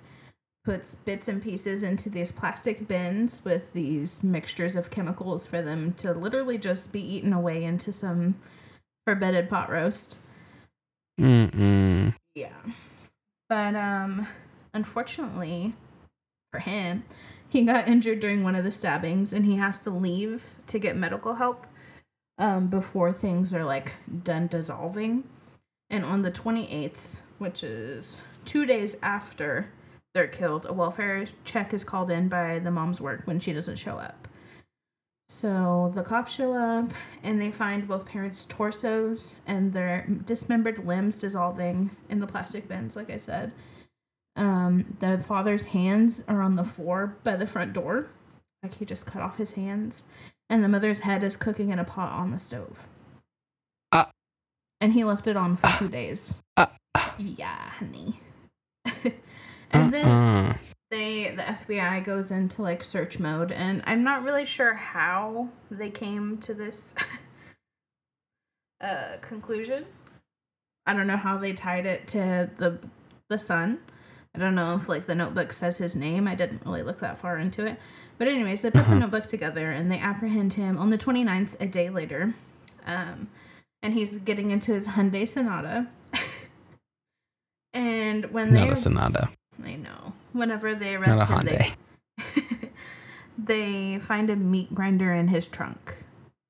puts 0.68 0.94
bits 0.94 1.28
and 1.28 1.42
pieces 1.42 1.82
into 1.82 2.10
these 2.10 2.30
plastic 2.30 2.86
bins 2.86 3.42
with 3.42 3.72
these 3.72 4.22
mixtures 4.22 4.76
of 4.76 4.90
chemicals 4.90 5.46
for 5.46 5.62
them 5.62 5.94
to 5.94 6.12
literally 6.12 6.58
just 6.58 6.92
be 6.92 7.00
eaten 7.00 7.32
away 7.32 7.64
into 7.64 7.90
some 7.90 8.34
forbidden 9.06 9.46
pot 9.46 9.70
roast. 9.70 10.18
Mm-mm. 11.18 12.14
Yeah. 12.34 12.52
But 13.48 13.74
um 13.74 14.28
unfortunately 14.74 15.72
for 16.52 16.60
him, 16.60 17.04
he 17.48 17.62
got 17.62 17.88
injured 17.88 18.20
during 18.20 18.44
one 18.44 18.54
of 18.54 18.64
the 18.64 18.70
stabbings 18.70 19.32
and 19.32 19.46
he 19.46 19.56
has 19.56 19.80
to 19.80 19.90
leave 19.90 20.54
to 20.66 20.78
get 20.78 20.96
medical 20.96 21.36
help 21.36 21.66
um 22.36 22.68
before 22.68 23.10
things 23.10 23.54
are 23.54 23.64
like 23.64 23.94
done 24.22 24.48
dissolving. 24.48 25.24
And 25.91 26.05
on 26.05 26.22
the 26.22 26.30
28th, 26.30 27.16
which 27.39 27.62
is 27.62 28.22
2 28.45 28.66
days 28.66 28.97
after 29.03 29.70
they're 30.14 30.28
killed, 30.28 30.66
a 30.68 30.72
welfare 30.72 31.26
check 31.45 31.72
is 31.72 31.84
called 31.84 32.11
in 32.11 32.28
by 32.28 32.59
the 32.59 32.70
mom's 32.70 33.01
work 33.01 33.22
when 33.24 33.39
she 33.39 33.53
doesn't 33.53 33.76
show 33.76 33.97
up. 33.99 34.28
So 35.28 35.93
the 35.95 36.03
cops 36.03 36.32
show 36.32 36.55
up 36.55 36.91
and 37.22 37.41
they 37.41 37.51
find 37.51 37.86
both 37.86 38.07
parents' 38.07 38.47
torsos 38.47 39.36
and 39.47 39.72
their 39.74 40.07
dismembered 40.24 40.86
limbs 40.86 41.18
dissolving 41.18 41.91
in 42.09 42.20
the 42.20 42.26
plastic 42.26 42.66
bins, 42.66 42.97
like 42.97 43.11
I 43.11 43.18
said. 43.18 43.53
Um, 44.36 44.97
the 45.01 45.18
father's 45.18 45.66
hands 45.66 46.22
are 46.28 46.41
on 46.41 46.57
the 46.57 46.64
floor 46.64 47.16
by 47.24 47.36
the 47.36 47.47
front 47.47 47.74
door, 47.74 48.09
like 48.62 48.74
he 48.74 48.84
just 48.86 49.05
cut 49.05 49.20
off 49.20 49.36
his 49.36 49.53
hands. 49.53 50.03
And 50.49 50.64
the 50.64 50.68
mother's 50.68 51.01
head 51.01 51.22
is 51.22 51.36
cooking 51.36 51.68
in 51.68 51.78
a 51.78 51.84
pot 51.84 52.12
on 52.12 52.30
the 52.30 52.39
stove. 52.39 52.89
Uh. 54.80 54.84
and 54.84 54.92
he 54.92 55.04
left 55.04 55.26
it 55.26 55.36
on 55.36 55.56
for 55.56 55.68
two 55.78 55.88
days. 55.88 56.40
Uh. 56.56 56.66
yeah, 57.18 57.70
honey. 57.70 58.20
and 59.70 59.92
then 59.92 60.06
Uh-uh. 60.06 60.54
they 60.90 61.30
the 61.30 61.42
FBI 61.42 62.04
goes 62.04 62.30
into 62.30 62.62
like 62.62 62.82
search 62.82 63.18
mode 63.18 63.52
and 63.52 63.82
I'm 63.86 64.02
not 64.02 64.22
really 64.22 64.44
sure 64.44 64.74
how 64.74 65.48
they 65.70 65.90
came 65.90 66.38
to 66.38 66.54
this 66.54 66.94
uh 68.80 69.16
conclusion. 69.20 69.84
I 70.86 70.94
don't 70.94 71.06
know 71.06 71.16
how 71.18 71.36
they 71.36 71.52
tied 71.52 71.84
it 71.86 72.06
to 72.08 72.50
the 72.56 72.78
the 73.28 73.38
son. 73.38 73.80
I 74.34 74.38
don't 74.38 74.54
know 74.54 74.76
if 74.76 74.88
like 74.88 75.06
the 75.06 75.14
notebook 75.14 75.52
says 75.52 75.78
his 75.78 75.96
name. 75.96 76.28
I 76.28 76.34
didn't 76.34 76.62
really 76.64 76.82
look 76.82 77.00
that 77.00 77.18
far 77.18 77.38
into 77.38 77.66
it. 77.66 77.78
But 78.18 78.28
anyways, 78.28 78.62
they 78.62 78.70
put 78.70 78.86
the 78.88 78.94
notebook 78.94 79.26
together 79.26 79.70
and 79.70 79.90
they 79.90 79.98
apprehend 79.98 80.54
him 80.54 80.78
on 80.78 80.90
the 80.90 80.98
29th 80.98 81.60
a 81.60 81.66
day 81.66 81.90
later. 81.90 82.34
Um 82.86 83.28
and 83.82 83.94
he's 83.94 84.16
getting 84.16 84.50
into 84.50 84.72
his 84.72 84.88
Hyundai 84.88 85.26
Sonata. 85.26 85.88
and 87.72 88.26
when 88.26 88.52
they 88.52 88.60
Not 88.60 88.72
a 88.72 88.76
Sonata. 88.76 89.28
I 89.64 89.76
know. 89.76 90.12
Whenever 90.32 90.74
they 90.74 90.96
Not 90.96 91.08
a 91.08 91.10
arrest 91.10 91.30
him, 91.30 91.40
they, 91.40 91.70
Hyundai. 92.18 92.70
they 93.38 93.98
find 93.98 94.30
a 94.30 94.36
meat 94.36 94.74
grinder 94.74 95.12
in 95.12 95.28
his 95.28 95.48
trunk. 95.48 96.04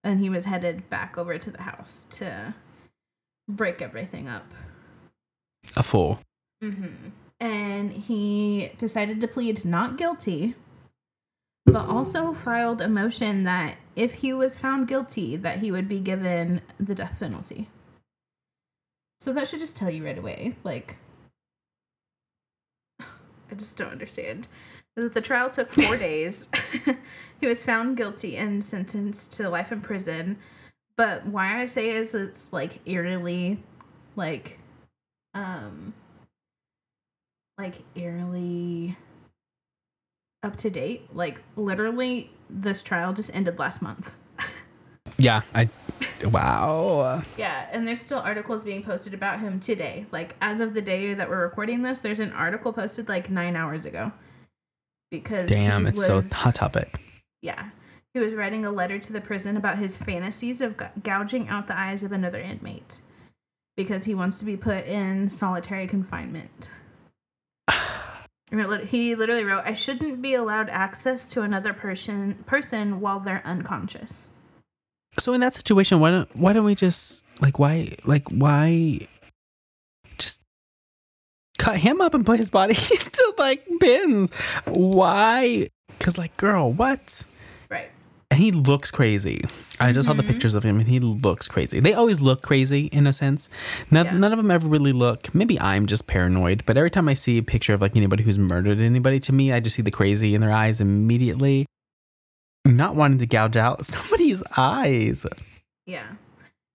And 0.05 0.21
he 0.21 0.31
was 0.31 0.45
headed 0.45 0.89
back 0.89 1.19
over 1.19 1.39
to 1.39 1.51
the 1.51 1.63
house 1.63 2.07
to 2.13 2.55
break 3.49 3.83
everything 3.83 4.29
up. 4.29 4.47
A 5.77 5.83
fool. 5.83 6.21
Mm-hmm. 6.63 7.11
And 7.41 7.93
he 7.93 8.73
decided 8.79 9.21
to 9.21 9.29
plead 9.29 9.65
not 9.65 9.97
guilty, 9.97 10.55
but 11.73 11.89
also 11.89 12.33
filed 12.33 12.81
a 12.81 12.89
motion 12.89 13.45
that 13.45 13.77
if 13.95 14.15
he 14.15 14.33
was 14.33 14.59
found 14.59 14.89
guilty, 14.89 15.37
that 15.37 15.59
he 15.59 15.71
would 15.71 15.89
be 15.89 16.01
given 16.01 16.63
the 16.79 16.95
death 16.95 17.19
penalty. 17.21 17.69
So 19.21 19.33
that 19.33 19.49
should 19.49 19.59
just 19.59 19.77
tell 19.77 19.91
you 19.91 20.05
right 20.05 20.19
away, 20.19 20.57
like, 20.65 20.97
I 23.01 23.55
just 23.57 23.77
don't 23.77 23.91
understand. 23.91 24.49
The 24.97 25.21
trial 25.21 25.51
took 25.51 25.73
four 25.73 25.97
days. 25.99 26.49
he 27.41 27.47
was 27.47 27.63
found 27.63 27.97
guilty 27.97 28.37
and 28.37 28.65
sentenced 28.65 29.33
to 29.35 29.49
life 29.49 29.71
in 29.71 29.81
prison. 29.81 30.39
But 30.97 31.27
why 31.27 31.61
I 31.61 31.67
say 31.67 31.91
is 31.91 32.15
it's 32.15 32.53
like 32.53 32.81
eerily, 32.87 33.63
like, 34.17 34.59
um, 35.35 35.93
like 37.57 37.83
eerily 37.95 38.97
up 40.43 40.57
to 40.57 40.71
date. 40.71 41.15
Like 41.15 41.43
literally, 41.57 42.31
this 42.49 42.83
trial 42.83 43.13
just 43.13 43.35
ended 43.35 43.59
last 43.59 43.83
month. 43.83 44.17
Yeah, 45.17 45.43
I. 45.55 45.69
Wow. 46.25 47.23
Yeah, 47.37 47.69
and 47.73 47.87
there's 47.87 48.01
still 48.01 48.19
articles 48.19 48.65
being 48.65 48.83
posted 48.83 49.15
about 49.15 49.41
him 49.41 49.59
today. 49.59 50.07
Like 50.13 50.37
as 50.41 50.61
of 50.61 50.75
the 50.75 50.83
day 50.83 51.15
that 51.15 51.29
we're 51.29 51.43
recording 51.43 51.83
this, 51.83 52.01
there's 52.01 52.21
an 52.21 52.33
article 52.33 52.73
posted 52.73 53.09
like 53.09 53.31
nine 53.31 53.57
hours 53.57 53.85
ago. 53.85 54.13
Because 55.11 55.49
Damn, 55.49 55.87
it's 55.87 56.05
so 56.05 56.21
hot 56.21 56.55
topic. 56.55 57.01
Yeah, 57.41 57.71
he 58.13 58.21
was 58.21 58.35
writing 58.35 58.65
a 58.65 58.71
letter 58.71 58.99
to 58.99 59.13
the 59.13 59.21
prison 59.21 59.57
about 59.57 59.79
his 59.79 59.97
fantasies 59.97 60.61
of 60.61 60.77
gouging 61.03 61.49
out 61.49 61.67
the 61.67 61.79
eyes 61.79 62.03
of 62.03 62.13
another 62.13 62.41
inmate 62.41 62.99
because 63.77 64.05
he 64.05 64.15
wants 64.15 64.39
to 64.41 64.45
be 64.45 64.57
put 64.57 64.87
in 64.87 65.29
solitary 65.29 65.87
confinement. 65.87 66.69
He 68.51 69.15
literally 69.15 69.45
wrote, 69.45 69.65
"I 69.65 69.75
shouldn't 69.75 70.23
be 70.23 70.35
allowed 70.35 70.69
access 70.71 71.29
to 71.29 71.43
another 71.43 71.73
person 71.73 72.43
person 72.47 73.01
while 73.01 73.21
they're 73.21 73.43
unconscious." 73.45 74.31
So 75.19 75.33
in 75.33 75.41
that 75.41 75.55
situation, 75.55 76.01
why 76.01 76.11
don't 76.11 76.37
why 76.37 76.53
don't 76.53 76.65
we 76.65 76.75
just 76.75 77.25
like 77.41 77.59
why 77.59 77.93
like 78.05 78.29
why 78.31 79.01
just 80.17 80.41
cut 81.59 81.77
him 81.77 82.01
up 82.01 82.15
and 82.15 82.25
put 82.25 82.39
his 82.39 82.51
body 82.51 82.75
into 82.91 83.35
like 83.39 83.67
bins? 83.81 84.35
Why? 84.67 85.69
Because 85.99 86.17
like, 86.19 86.37
girl, 86.37 86.73
what? 86.73 87.25
And 88.31 88.39
he 88.41 88.53
looks 88.53 88.91
crazy. 88.91 89.41
I 89.81 89.93
just 89.93 90.07
saw 90.07 90.13
the 90.13 90.23
Mhm. 90.23 90.29
pictures 90.29 90.55
of 90.55 90.63
him, 90.63 90.79
and 90.79 90.89
he 90.89 91.01
looks 91.01 91.49
crazy. 91.49 91.81
They 91.81 91.95
always 91.95 92.21
look 92.21 92.43
crazy 92.43 92.87
in 92.87 93.07
a 93.07 93.13
sense. 93.13 93.49
None, 93.91 94.07
Yeah. 94.07 94.13
none 94.19 94.33
of 94.33 94.37
them 94.39 94.51
ever 94.51 94.69
really 94.69 94.93
look. 94.93 95.35
Maybe 95.35 95.59
I'm 95.59 95.87
just 95.87 96.07
paranoid, 96.07 96.65
but 96.67 96.77
every 96.77 96.91
time 96.91 97.09
I 97.09 97.15
see 97.15 97.39
a 97.39 97.43
picture 97.43 97.73
of 97.75 97.81
like 97.81 97.97
anybody 97.97 98.25
who's 98.25 98.39
murdered 98.39 98.81
anybody, 98.81 99.19
to 99.21 99.33
me, 99.33 99.53
I 99.53 99.61
just 99.61 99.77
see 99.77 99.83
the 99.83 99.91
crazy 99.91 100.35
in 100.35 100.41
their 100.43 100.53
eyes 100.53 100.81
immediately. 100.81 101.65
Not 102.67 102.97
wanting 102.97 103.19
to 103.19 103.27
gouge 103.27 103.57
out 103.57 103.85
somebody's 103.87 104.43
eyes. 104.59 105.25
Yeah. 105.87 106.07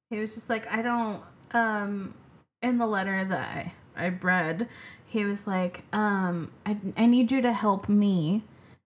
He 0.09 0.17
was 0.19 0.33
just 0.33 0.49
like, 0.49 0.71
I 0.73 0.81
don't 0.81 1.21
um 1.53 2.15
in 2.63 2.77
the 2.79 2.87
letter 2.87 3.23
that 3.25 3.41
I, 3.41 3.73
I 3.95 4.09
read, 4.09 4.67
he 5.05 5.23
was 5.25 5.45
like, 5.45 5.83
um, 5.93 6.49
I 6.65 6.77
I 6.97 7.05
need 7.05 7.31
you 7.31 7.41
to 7.41 7.53
help 7.53 7.87
me 7.89 8.41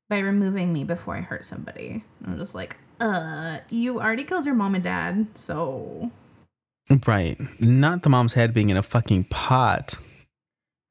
by 0.09 0.19
removing 0.19 0.71
me 0.73 0.83
before 0.83 1.15
I 1.15 1.21
hurt 1.21 1.45
somebody. 1.45 2.03
I'm 2.25 2.37
just 2.37 2.55
like, 2.55 2.77
uh, 2.99 3.59
you 3.69 3.99
already 3.99 4.23
killed 4.23 4.45
your 4.45 4.55
mom 4.55 4.75
and 4.75 4.83
dad, 4.83 5.27
so 5.35 6.11
Right. 7.05 7.37
Not 7.59 8.03
the 8.03 8.09
mom's 8.09 8.33
head 8.33 8.53
being 8.53 8.69
in 8.69 8.77
a 8.77 8.83
fucking 8.83 9.25
pot. 9.25 9.95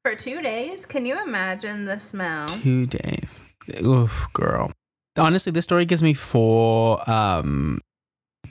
for 0.03 0.15
two 0.15 0.41
days, 0.41 0.85
can 0.85 1.05
you 1.05 1.21
imagine 1.21 1.85
the 1.85 1.99
smell? 1.99 2.47
Two 2.47 2.85
days. 2.85 3.43
Oof, 3.83 4.27
girl. 4.33 4.71
Honestly, 5.17 5.51
this 5.51 5.65
story 5.65 5.85
gives 5.85 6.03
me 6.03 6.13
four 6.13 6.99
um, 7.09 7.81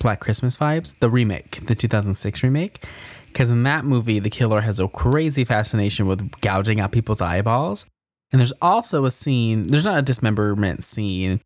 Black 0.01 0.21
Christmas 0.21 0.57
vibes. 0.59 0.99
The 0.99 1.09
remake, 1.09 1.65
the 1.67 1.75
2006 1.75 2.43
remake. 2.43 2.85
Because 3.29 3.51
in 3.51 3.63
that 3.63 3.85
movie, 3.85 4.19
the 4.19 4.31
killer 4.31 4.63
has 4.63 4.81
a 4.81 4.89
crazy 4.89 5.45
fascination 5.45 6.07
with 6.07 6.41
gouging 6.41 6.81
out 6.81 6.91
people's 6.93 7.21
eyeballs. 7.21 7.87
And 8.33 8.41
there's 8.41 8.53
also 8.61 9.05
a 9.05 9.11
scene, 9.11 9.69
there's 9.69 9.87
not 9.87 9.99
a 9.99 10.03
dismemberment 10.03 10.83
scene, 10.83 11.41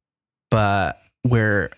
but 0.51 1.01
where 1.23 1.71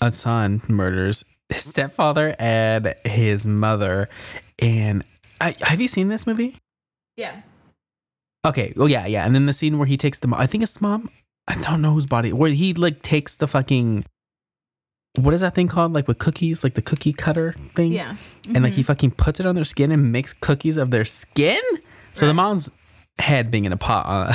a 0.00 0.10
son 0.10 0.62
murders 0.68 1.24
his 1.48 1.64
stepfather 1.64 2.34
and 2.38 2.94
his 3.04 3.46
mother. 3.46 4.08
And 4.58 5.04
I, 5.40 5.54
have 5.60 5.80
you 5.80 5.88
seen 5.88 6.08
this 6.08 6.26
movie? 6.26 6.56
Yeah. 7.16 7.42
Okay. 8.46 8.72
Well, 8.76 8.88
yeah, 8.88 9.06
yeah. 9.06 9.24
And 9.24 9.34
then 9.34 9.46
the 9.46 9.52
scene 9.52 9.78
where 9.78 9.86
he 9.86 9.96
takes 9.96 10.18
the 10.18 10.28
mom. 10.28 10.40
I 10.40 10.46
think 10.46 10.62
it's 10.62 10.74
the 10.74 10.82
mom. 10.82 11.10
I 11.48 11.60
don't 11.62 11.82
know 11.82 11.92
whose 11.92 12.06
body. 12.06 12.32
Where 12.32 12.50
he 12.50 12.72
like 12.74 13.02
takes 13.02 13.36
the 13.36 13.46
fucking. 13.46 14.04
What 15.16 15.32
is 15.32 15.42
that 15.42 15.54
thing 15.54 15.68
called? 15.68 15.92
Like 15.92 16.08
with 16.08 16.18
cookies, 16.18 16.64
like 16.64 16.74
the 16.74 16.82
cookie 16.82 17.12
cutter 17.12 17.52
thing. 17.52 17.92
Yeah. 17.92 18.16
And 18.46 18.64
like 18.64 18.72
he 18.72 18.80
mm-hmm. 18.80 18.86
fucking 18.86 19.10
puts 19.12 19.38
it 19.38 19.46
on 19.46 19.54
their 19.54 19.64
skin 19.64 19.92
and 19.92 20.10
makes 20.10 20.32
cookies 20.32 20.76
of 20.76 20.90
their 20.90 21.04
skin. 21.04 21.62
So 22.14 22.26
the 22.26 22.34
mom's 22.34 22.70
head 23.18 23.50
being 23.50 23.64
in 23.64 23.72
a 23.72 23.76
pot 23.76 24.04
uh, 24.06 24.32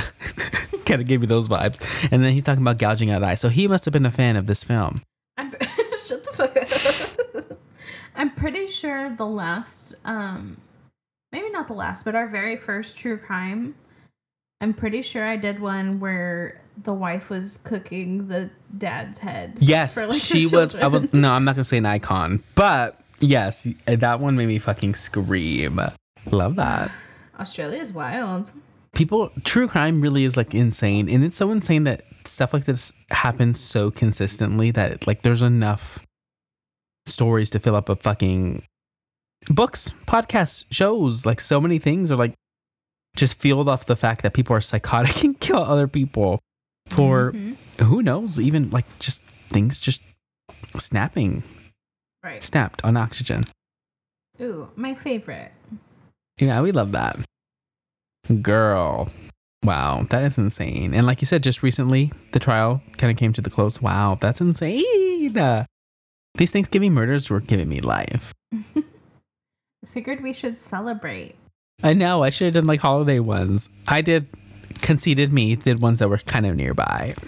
kind 0.86 1.02
of 1.02 1.08
gave 1.08 1.22
me 1.22 1.28
those 1.28 1.48
vibes. 1.48 1.80
And 2.12 2.24
then 2.24 2.34
he's 2.34 2.44
talking 2.44 2.62
about 2.62 2.78
gouging 2.78 3.12
out 3.12 3.24
eyes. 3.24 3.40
So 3.40 3.50
he 3.50 3.68
must 3.68 3.86
have 3.86 3.92
been 3.92 4.06
a 4.06 4.12
fan 4.12 4.36
of 4.36 4.48
this 4.48 4.64
film. 4.64 5.02
I'm 5.38 5.52
shut 6.08 6.24
the 6.26 6.32
fuck 6.34 6.56
up. 7.52 7.58
I'm 8.16 8.32
pretty 8.32 8.68
sure 8.68 9.10
the 9.16 9.26
last, 9.26 9.96
um, 10.04 10.58
maybe 11.32 11.50
not 11.50 11.68
the 11.68 11.74
last, 11.74 12.04
but 12.04 12.16
our 12.16 12.28
very 12.28 12.58
first 12.58 12.98
true 12.98 13.18
crime 13.18 13.76
I'm 14.62 14.74
pretty 14.74 15.02
sure 15.02 15.26
I 15.26 15.38
did 15.38 15.60
one 15.60 16.02
where 16.02 16.60
the 16.84 16.94
wife 16.94 17.30
was 17.30 17.60
cooking 17.64 18.28
the 18.28 18.50
dad's 18.78 19.20
head. 19.20 19.58
Yes, 19.60 19.98
for, 19.98 20.08
like, 20.08 20.20
she 20.20 20.48
was. 20.48 20.76
I 20.76 20.88
was. 20.88 21.14
No, 21.14 21.32
I'm 21.32 21.46
not 21.46 21.56
gonna 21.56 21.64
say 21.64 21.78
an 21.78 21.86
icon, 21.86 22.44
but 22.56 23.00
yes, 23.22 23.68
that 23.86 24.20
one 24.20 24.36
made 24.36 24.48
me 24.48 24.60
fucking 24.60 24.96
scream. 24.96 25.80
Love 26.30 26.58
that. 26.58 26.92
Australia's 27.40 27.94
wild. 27.94 28.52
People, 28.94 29.32
true 29.44 29.68
crime 29.68 30.02
really 30.02 30.24
is 30.26 30.36
like 30.36 30.54
insane, 30.56 31.08
and 31.10 31.24
it's 31.24 31.38
so 31.38 31.52
insane 31.52 31.84
that 31.84 32.02
stuff 32.26 32.54
like 32.54 32.66
this 32.66 32.92
happens 33.12 33.60
so 33.60 33.92
consistently 33.92 34.72
that 34.72 35.06
like 35.08 35.22
there's 35.22 35.42
enough 35.42 36.06
stories 37.06 37.50
to 37.52 37.60
fill 37.60 37.76
up 37.76 37.88
a 37.90 37.96
fucking 37.96 38.64
books, 39.50 39.94
podcasts, 40.06 40.66
shows. 40.72 41.26
Like 41.26 41.40
so 41.40 41.62
many 41.62 41.78
things 41.80 42.12
are 42.12 42.16
like 42.18 42.34
just 43.16 43.40
fueled 43.40 43.70
off 43.70 43.86
the 43.86 43.96
fact 43.96 44.22
that 44.24 44.34
people 44.34 44.56
are 44.56 44.62
psychotic 44.62 45.24
and 45.24 45.40
kill 45.40 45.60
other 45.60 45.88
people 45.88 46.40
for 46.88 47.32
Mm-hmm. 47.32 47.86
who 47.86 48.02
knows, 48.02 48.40
even 48.40 48.70
like 48.72 48.86
just 49.00 49.24
things 49.50 49.80
just 49.80 50.04
snapping, 50.78 51.44
Right. 52.24 52.44
snapped 52.44 52.84
on 52.84 52.98
oxygen. 52.98 53.46
Ooh, 54.42 54.70
my 54.76 54.94
favorite. 54.96 55.52
Yeah, 56.40 56.62
we 56.62 56.72
love 56.72 56.92
that. 56.94 57.18
Girl. 58.42 59.10
Wow, 59.64 60.06
that 60.10 60.24
is 60.24 60.38
insane. 60.38 60.94
And 60.94 61.06
like 61.06 61.22
you 61.22 61.26
said, 61.26 61.44
just 61.44 61.64
recently, 61.64 62.12
the 62.32 62.40
trial 62.40 62.82
kind 62.98 63.12
of 63.12 63.18
came 63.18 63.34
to 63.34 63.42
the 63.42 63.50
close. 63.50 63.82
Wow, 63.82 64.18
that's 64.20 64.40
insane. 64.40 65.38
Uh, 65.38 65.66
these 66.36 66.52
Thanksgiving 66.52 66.94
murders 66.94 67.30
were 67.30 67.42
giving 67.42 67.68
me 67.68 67.82
life. 67.82 68.34
I 68.54 68.84
figured 69.86 70.22
we 70.22 70.32
should 70.32 70.58
celebrate. 70.58 71.36
I 71.84 71.94
know, 71.94 72.24
I 72.24 72.30
should 72.30 72.46
have 72.46 72.54
done 72.54 72.66
like 72.66 72.80
holiday 72.80 73.20
ones. 73.20 73.70
I 73.88 74.02
did, 74.02 74.28
conceded 74.82 75.34
me, 75.34 75.56
did 75.56 75.82
ones 75.82 76.00
that 76.00 76.10
were 76.10 76.18
kind 76.20 76.46
of 76.46 76.56
nearby. 76.56 77.14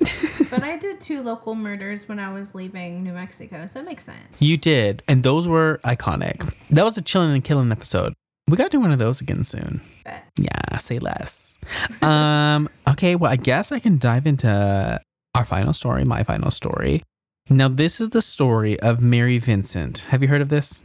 But 0.51 0.63
I 0.63 0.75
did 0.75 0.99
two 0.99 1.21
local 1.21 1.55
murders 1.55 2.09
when 2.09 2.19
I 2.19 2.33
was 2.33 2.53
leaving 2.53 3.03
New 3.05 3.13
Mexico, 3.13 3.67
so 3.67 3.79
it 3.79 3.85
makes 3.85 4.03
sense. 4.03 4.17
You 4.37 4.57
did, 4.57 5.01
and 5.07 5.23
those 5.23 5.47
were 5.47 5.79
iconic. 5.85 6.53
That 6.67 6.83
was 6.83 6.97
a 6.97 7.01
chilling 7.01 7.33
and 7.33 7.41
killing 7.41 7.71
episode. 7.71 8.13
We 8.51 8.57
got 8.57 8.65
to 8.65 8.77
do 8.77 8.81
one 8.81 8.91
of 8.91 8.99
those 8.99 9.21
again 9.21 9.45
soon. 9.45 9.79
Bet. 10.03 10.25
Yeah, 10.37 10.77
say 10.77 10.99
less. 10.99 11.57
um, 12.01 12.67
okay, 12.89 13.15
well, 13.15 13.31
I 13.31 13.37
guess 13.37 13.71
I 13.71 13.79
can 13.79 13.97
dive 13.97 14.27
into 14.27 14.99
our 15.33 15.45
final 15.45 15.71
story, 15.71 16.03
my 16.03 16.23
final 16.23 16.51
story. 16.51 17.01
Now, 17.49 17.69
this 17.69 18.01
is 18.01 18.09
the 18.09 18.21
story 18.21 18.77
of 18.81 19.01
Mary 19.01 19.37
Vincent. 19.37 19.99
Have 20.09 20.21
you 20.21 20.27
heard 20.27 20.41
of 20.41 20.49
this? 20.49 20.83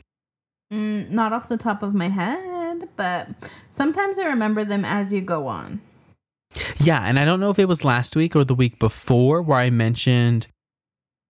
Mm, 0.72 1.10
not 1.10 1.32
off 1.32 1.48
the 1.48 1.56
top 1.56 1.82
of 1.82 1.92
my 1.92 2.08
head, 2.08 2.88
but 2.94 3.30
sometimes 3.68 4.20
I 4.20 4.26
remember 4.26 4.64
them 4.64 4.84
as 4.84 5.12
you 5.12 5.20
go 5.20 5.48
on. 5.48 5.80
Yeah, 6.76 7.02
and 7.02 7.18
I 7.18 7.24
don't 7.24 7.40
know 7.40 7.50
if 7.50 7.58
it 7.58 7.66
was 7.66 7.84
last 7.84 8.14
week 8.14 8.36
or 8.36 8.44
the 8.44 8.54
week 8.54 8.78
before 8.78 9.42
where 9.42 9.58
I 9.58 9.70
mentioned. 9.70 10.46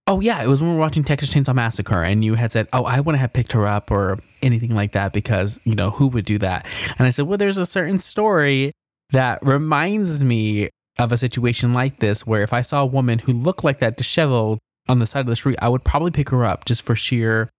Oh 0.09 0.21
yeah, 0.21 0.43
it 0.43 0.47
was 0.47 0.61
when 0.61 0.71
we 0.71 0.77
were 0.77 0.81
watching 0.81 1.03
Texas 1.03 1.35
Chainsaw 1.35 1.55
Massacre, 1.55 2.03
and 2.03 2.25
you 2.25 2.35
had 2.35 2.53
said, 2.53 2.69
"Oh, 2.73 2.85
I 2.85 3.01
wouldn't 3.01 3.21
have 3.21 3.33
picked 3.33 3.53
her 3.53 3.67
up 3.67 3.91
or 3.91 4.19
anything 4.41 4.75
like 4.75 4.93
that 4.93 5.13
because 5.13 5.59
you 5.65 5.75
know 5.75 5.91
who 5.91 6.07
would 6.09 6.25
do 6.25 6.39
that." 6.39 6.65
And 6.97 7.07
I 7.07 7.11
said, 7.11 7.27
"Well, 7.27 7.39
there's 7.39 7.59
a 7.59 7.67
certain 7.67 7.99
story 7.99 8.73
that 9.11 9.41
reminds 9.43 10.23
me 10.23 10.69
of 10.99 11.11
a 11.11 11.17
situation 11.17 11.75
like 11.75 11.99
this, 11.99 12.25
where 12.25 12.43
if 12.43 12.53
I 12.53 12.63
saw 12.63 12.83
a 12.83 12.87
woman 12.87 13.19
who 13.21 13.33
looked 13.33 13.65
like 13.65 13.81
that, 13.81 13.97
disheveled 13.97 14.59
on 14.89 15.01
the 15.01 15.07
side 15.07 15.21
of 15.21 15.27
the 15.27 15.37
street, 15.37 15.57
I 15.61 15.69
would 15.69 15.85
probably 15.85 16.13
pick 16.13 16.31
her 16.31 16.45
up 16.45 16.65
just 16.65 16.83
for 16.83 16.95
sheer 16.95 17.51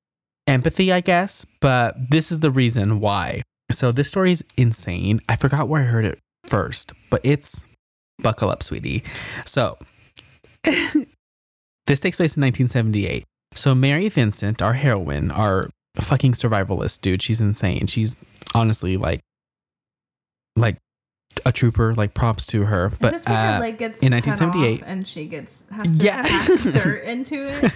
empathy, 0.47 0.93
I 0.93 1.01
guess. 1.01 1.45
But 1.59 2.09
this 2.09 2.31
is 2.31 2.39
the 2.39 2.51
reason 2.51 3.01
why. 3.01 3.41
So 3.71 3.91
this 3.91 4.07
story 4.07 4.31
is 4.31 4.45
insane. 4.57 5.19
I 5.27 5.35
forgot 5.35 5.67
where 5.67 5.81
I 5.81 5.85
heard 5.85 6.05
it 6.05 6.19
first, 6.45 6.93
but 7.09 7.19
it's 7.25 7.65
buckle 8.19 8.49
up, 8.49 8.63
sweetie. 8.63 9.03
So 9.43 9.77
this 11.87 11.99
takes 11.99 12.17
place 12.17 12.37
in 12.37 12.41
1978. 12.43 13.23
So 13.53 13.73
Mary 13.73 14.07
Vincent, 14.09 14.61
our 14.61 14.73
heroine, 14.73 15.31
our 15.31 15.69
fucking 15.95 16.33
survivalist 16.33 17.01
dude, 17.01 17.21
she's 17.21 17.41
insane. 17.41 17.87
She's 17.87 18.19
honestly 18.53 18.97
like 18.97 19.21
like 20.55 20.77
a 21.45 21.51
trooper, 21.51 21.93
like 21.95 22.13
props 22.13 22.45
to 22.47 22.65
her. 22.65 22.91
But 22.99 23.13
Is 23.13 23.23
this 23.23 23.25
when 23.25 23.35
uh, 23.35 23.53
her 23.55 23.59
leg 23.61 23.77
gets 23.77 24.01
in 24.03 24.11
cut 24.11 24.27
1978 24.27 24.81
off 24.83 24.87
and 24.89 25.07
she 25.07 25.25
gets 25.25 25.65
has 25.71 25.97
to 25.99 26.05
Yeah. 26.05 26.71
dirt 26.71 27.03
into 27.03 27.47
it? 27.49 27.73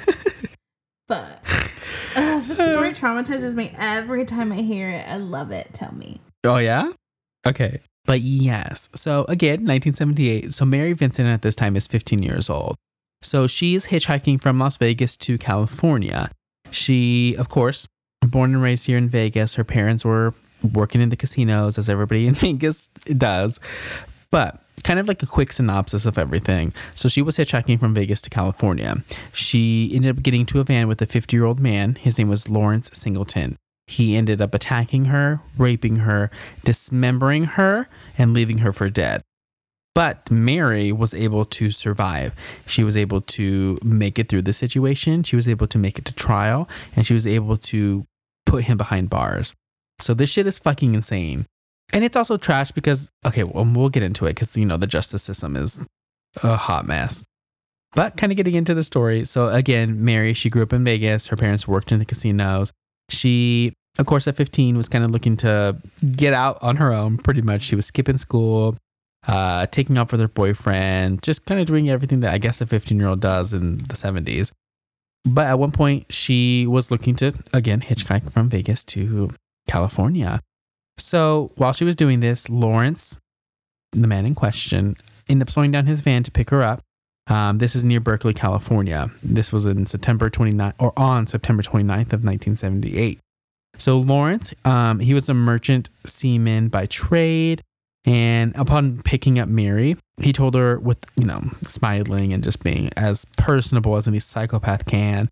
But 1.08 1.40
uh, 2.16 2.40
this 2.40 2.56
story 2.56 2.92
traumatizes 2.92 3.54
me 3.54 3.72
every 3.78 4.26
time 4.26 4.52
I 4.52 4.62
hear 4.62 4.90
it. 4.90 5.08
I 5.08 5.18
love 5.18 5.52
it. 5.52 5.70
Tell 5.74 5.94
me. 5.94 6.22
Oh 6.44 6.58
yeah? 6.58 6.92
Okay. 7.46 7.80
But 8.06 8.22
yes. 8.22 8.90
So 8.96 9.26
again, 9.30 9.66
1978. 9.66 10.54
So 10.54 10.66
Mary 10.66 10.94
Vincent 10.94 11.28
at 11.30 11.42
this 11.44 11.56
time 11.56 11.76
is 11.76 11.86
15 11.88 12.24
years 12.24 12.50
old. 12.50 12.76
So 13.22 13.48
she 13.48 13.76
is 13.76 13.88
hitchhiking 13.88 14.42
from 14.42 14.58
Las 14.58 14.78
Vegas 14.78 15.16
to 15.18 15.38
California. 15.38 16.30
She, 16.72 17.36
of 17.38 17.50
course, 17.50 17.88
born 18.26 18.54
and 18.54 18.62
raised 18.62 18.88
here 18.88 18.98
in 18.98 19.10
Vegas. 19.10 19.56
Her 19.56 19.64
parents 19.64 20.04
were 20.04 20.34
working 20.74 21.02
in 21.02 21.10
the 21.10 21.16
casinos, 21.16 21.78
as 21.78 21.90
everybody 21.90 22.28
in 22.28 22.34
Vegas 22.36 22.88
does. 22.88 23.60
But 24.32 24.62
kind 24.84 25.00
of 25.00 25.08
like 25.08 25.22
a 25.22 25.28
quick 25.28 25.52
synopsis 25.52 26.06
of 26.06 26.18
everything. 26.18 26.74
So 26.96 27.08
she 27.08 27.22
was 27.22 27.38
hitchhiking 27.38 27.80
from 27.80 27.94
Vegas 27.94 28.22
to 28.24 28.30
California. 28.30 29.04
She 29.32 29.92
ended 29.94 30.18
up 30.18 30.24
getting 30.24 30.46
to 30.48 30.60
a 30.60 30.64
van 30.64 30.88
with 30.88 31.02
a 31.02 31.06
50 31.06 31.36
year 31.36 31.46
old 31.46 31.60
man. 31.60 31.96
His 31.96 32.18
name 32.18 32.30
was 32.30 32.50
Lawrence 32.50 32.90
Singleton. 32.94 33.58
He 33.88 34.16
ended 34.16 34.42
up 34.42 34.56
attacking 34.56 35.06
her, 35.06 35.42
raping 35.58 35.98
her, 35.98 36.32
dismembering 36.64 37.44
her, 37.44 37.88
and 38.18 38.34
leaving 38.34 38.60
her 38.60 38.72
for 38.72 38.90
dead. 38.90 39.22
But 39.94 40.32
Mary 40.32 40.92
was 40.92 41.14
able 41.14 41.44
to 41.46 41.70
survive. 41.70 42.34
She 42.66 42.84
was 42.84 42.96
able 42.96 43.22
to 43.22 43.78
make 43.84 44.18
it 44.18 44.30
through 44.30 44.44
the 44.44 44.54
situation. 44.54 45.24
She 45.24 45.36
was 45.36 45.50
able 45.50 45.68
to 45.68 45.78
make 45.78 45.98
it 45.98 46.06
to 46.06 46.16
trial, 46.16 46.70
and 46.96 47.06
she 47.06 47.14
was 47.14 47.28
able 47.28 47.58
to 47.58 48.06
put 48.46 48.64
him 48.64 48.78
behind 48.78 49.10
bars. 49.10 49.54
So 50.00 50.14
this 50.14 50.32
shit 50.32 50.48
is 50.48 50.58
fucking 50.58 50.96
insane. 50.96 51.46
And 51.94 52.06
it's 52.06 52.16
also 52.16 52.38
trash 52.38 52.72
because, 52.72 53.12
okay, 53.28 53.44
well, 53.44 53.66
we'll 53.66 53.90
get 53.90 54.04
into 54.04 54.26
it 54.26 54.36
because, 54.36 54.56
you 54.56 54.66
know, 54.66 54.78
the 54.78 54.88
justice 54.88 55.24
system 55.24 55.58
is 55.58 55.86
a 56.42 56.56
hot 56.56 56.86
mess. 56.86 57.26
But 57.94 58.16
kind 58.16 58.32
of 58.32 58.38
getting 58.38 58.56
into 58.56 58.74
the 58.74 58.84
story. 58.84 59.26
So 59.26 59.50
again, 59.50 60.04
Mary, 60.06 60.34
she 60.34 60.50
grew 60.50 60.64
up 60.64 60.72
in 60.72 60.86
Vegas. 60.86 61.28
Her 61.28 61.36
parents 61.36 61.68
worked 61.68 61.92
in 61.92 62.00
the 62.00 62.06
casinos. 62.06 62.72
She, 63.10 63.74
of 64.00 64.06
course, 64.06 64.26
at 64.28 64.38
15 64.38 64.78
was 64.78 64.88
kind 64.88 65.04
of 65.04 65.12
looking 65.12 65.36
to 65.38 65.76
get 66.16 66.34
out 66.34 66.58
on 66.62 66.78
her 66.78 66.94
own, 66.94 67.18
pretty 67.18 67.42
much. 67.42 67.64
She 67.64 67.76
was 67.76 67.86
skipping 67.86 68.18
school, 68.18 68.78
uh, 69.28 69.68
taking 69.68 69.98
off 69.98 70.12
with 70.12 70.22
her 70.22 70.28
boyfriend, 70.28 71.22
just 71.22 71.46
kind 71.46 71.60
of 71.60 71.68
doing 71.68 71.90
everything 71.90 72.22
that 72.22 72.34
I 72.34 72.38
guess 72.38 72.62
a 72.62 72.66
15 72.66 72.98
year 72.98 73.08
old 73.08 73.22
does 73.22 73.54
in 73.54 73.78
the 73.78 73.96
70s. 73.96 74.52
But 75.24 75.48
at 75.48 75.60
one 75.60 75.72
point, 75.72 76.12
she 76.12 76.66
was 76.66 76.90
looking 76.90 77.16
to, 77.18 77.34
again, 77.54 77.82
hitchhike 77.82 78.32
from 78.34 78.50
Vegas 78.50 78.84
to 78.86 79.32
California. 79.68 80.40
So 80.98 81.52
while 81.56 81.74
she 81.74 81.86
was 81.86 81.96
doing 81.96 82.20
this, 82.22 82.50
Lawrence, 82.50 83.20
the 83.92 84.08
man 84.08 84.26
in 84.26 84.34
question, 84.34 84.96
ended 85.30 85.48
up 85.48 85.52
slowing 85.52 85.72
down 85.72 85.86
his 85.86 86.02
van 86.02 86.24
to 86.24 86.32
pick 86.32 86.50
her 86.50 86.64
up. 86.64 86.82
Um, 87.28 87.60
this 87.60 87.76
is 87.76 87.86
near 87.86 88.00
Berkeley, 88.00 88.34
California. 88.34 89.12
This 89.22 89.54
was 89.54 89.66
in 89.66 89.86
September 89.86 90.30
29th 90.30 90.74
or 90.80 90.92
on 90.98 91.28
September 91.28 91.62
29th 91.62 92.14
of 92.14 92.26
1978. 92.26 93.20
So 93.78 94.00
Lawrence, 94.00 94.54
um, 94.66 95.00
he 95.00 95.14
was 95.14 95.30
a 95.30 95.34
merchant 95.34 95.90
seaman 96.06 96.68
by 96.68 96.88
trade. 96.88 97.62
And 98.06 98.56
upon 98.58 99.02
picking 99.04 99.38
up 99.38 99.48
Mary, 99.48 99.96
he 100.22 100.34
told 100.34 100.56
her 100.56 100.80
with, 100.80 100.98
you 101.16 101.26
know, 101.26 101.42
smiling 101.62 102.34
and 102.34 102.44
just 102.44 102.64
being 102.64 102.90
as 102.98 103.26
personable 103.38 103.96
as 103.96 104.08
any 104.08 104.20
psychopath 104.20 104.86
can, 104.86 105.30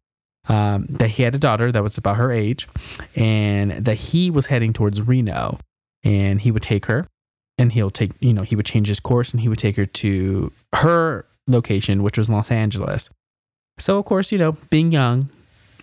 um, 0.47 0.85
that 0.89 1.09
he 1.11 1.23
had 1.23 1.33
a 1.33 1.39
daughter 1.39 1.71
that 1.71 1.81
was 1.81 1.97
about 1.97 2.17
her 2.17 2.31
age 2.31 2.67
and 3.15 3.71
that 3.71 3.95
he 3.95 4.29
was 4.29 4.47
heading 4.47 4.73
towards 4.73 5.01
Reno 5.01 5.57
and 6.03 6.41
he 6.41 6.51
would 6.51 6.63
take 6.63 6.85
her 6.85 7.07
and 7.57 7.71
he'll 7.71 7.91
take, 7.91 8.11
you 8.19 8.33
know, 8.33 8.43
he 8.43 8.55
would 8.55 8.65
change 8.65 8.87
his 8.87 8.99
course 8.99 9.33
and 9.33 9.41
he 9.41 9.49
would 9.49 9.59
take 9.59 9.75
her 9.75 9.85
to 9.85 10.51
her 10.75 11.25
location, 11.47 12.03
which 12.03 12.17
was 12.17 12.29
Los 12.29 12.51
Angeles. 12.51 13.09
So, 13.79 13.97
of 13.97 14.05
course, 14.05 14.31
you 14.31 14.37
know, 14.37 14.57
being 14.69 14.91
young, 14.91 15.29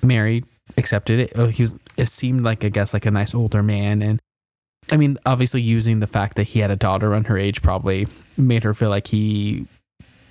Mary 0.03 0.45
accepted 0.77 1.19
it. 1.19 1.37
He 1.55 1.63
was, 1.63 1.79
it 1.97 2.07
seemed 2.07 2.43
like, 2.43 2.65
I 2.65 2.69
guess, 2.69 2.93
like 2.93 3.07
a 3.07 3.11
nice 3.11 3.35
older 3.35 3.63
man. 3.63 4.03
And 4.03 4.21
I 4.91 4.97
mean, 4.97 5.19
obviously, 5.27 5.63
using 5.63 6.01
the 6.01 6.07
fact 6.07 6.37
that 6.37 6.45
he 6.49 6.61
had 6.61 6.71
a 6.71 6.77
daughter 6.77 7.15
on 7.15 7.25
her 7.25 7.37
age 7.37 7.63
probably 7.63 8.07
made 8.37 8.63
her 8.63 8.73
feel 8.73 8.91
like 8.91 9.09
he 9.09 9.67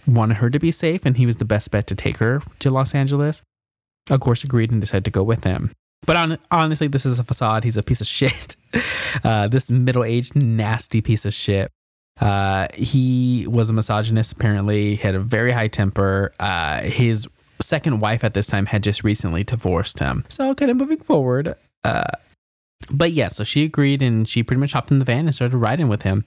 wanted 0.07 0.37
her 0.37 0.49
to 0.49 0.59
be 0.59 0.71
safe 0.71 1.05
and 1.05 1.17
he 1.17 1.25
was 1.25 1.37
the 1.37 1.45
best 1.45 1.71
bet 1.71 1.87
to 1.87 1.95
take 1.95 2.17
her 2.17 2.41
to 2.59 2.69
Los 2.69 2.95
Angeles. 2.95 3.41
Of 4.09 4.19
course, 4.19 4.43
agreed 4.43 4.71
and 4.71 4.79
decided 4.79 5.05
to 5.05 5.11
go 5.11 5.23
with 5.23 5.43
him. 5.43 5.71
But 6.05 6.17
on, 6.17 6.37
honestly, 6.51 6.87
this 6.87 7.05
is 7.05 7.17
a 7.19 7.23
facade. 7.23 7.63
He's 7.63 7.77
a 7.77 7.83
piece 7.83 8.01
of 8.01 8.07
shit. 8.19 8.55
Uh, 9.23 9.47
this 9.47 9.71
middle 9.71 10.03
aged, 10.03 10.35
nasty 10.35 11.01
piece 11.01 11.25
of 11.25 11.33
shit. 11.33 11.71
Uh, 12.21 12.67
he 12.73 13.45
was 13.49 13.69
a 13.69 13.73
misogynist, 13.73 14.33
apparently. 14.33 14.95
Had 14.95 15.15
a 15.15 15.19
very 15.19 15.51
high 15.51 15.67
temper. 15.67 16.33
Uh, 16.39 16.81
his 16.81 17.27
second 17.61 17.99
wife 17.99 18.23
at 18.23 18.33
this 18.33 18.47
time 18.47 18.67
had 18.67 18.83
just 18.83 19.03
recently 19.03 19.43
divorced 19.43 19.99
him. 19.99 20.23
So, 20.29 20.53
kind 20.55 20.71
of 20.71 20.77
moving 20.77 20.99
forward, 20.99 21.55
uh, 21.83 22.03
But 22.91 23.11
yeah, 23.11 23.29
so 23.29 23.43
she 23.43 23.63
agreed 23.63 24.01
and 24.01 24.27
she 24.27 24.43
pretty 24.43 24.59
much 24.59 24.73
hopped 24.73 24.91
in 24.91 24.99
the 24.99 25.05
van 25.05 25.25
and 25.25 25.33
started 25.33 25.57
riding 25.57 25.87
with 25.87 26.03
him. 26.03 26.25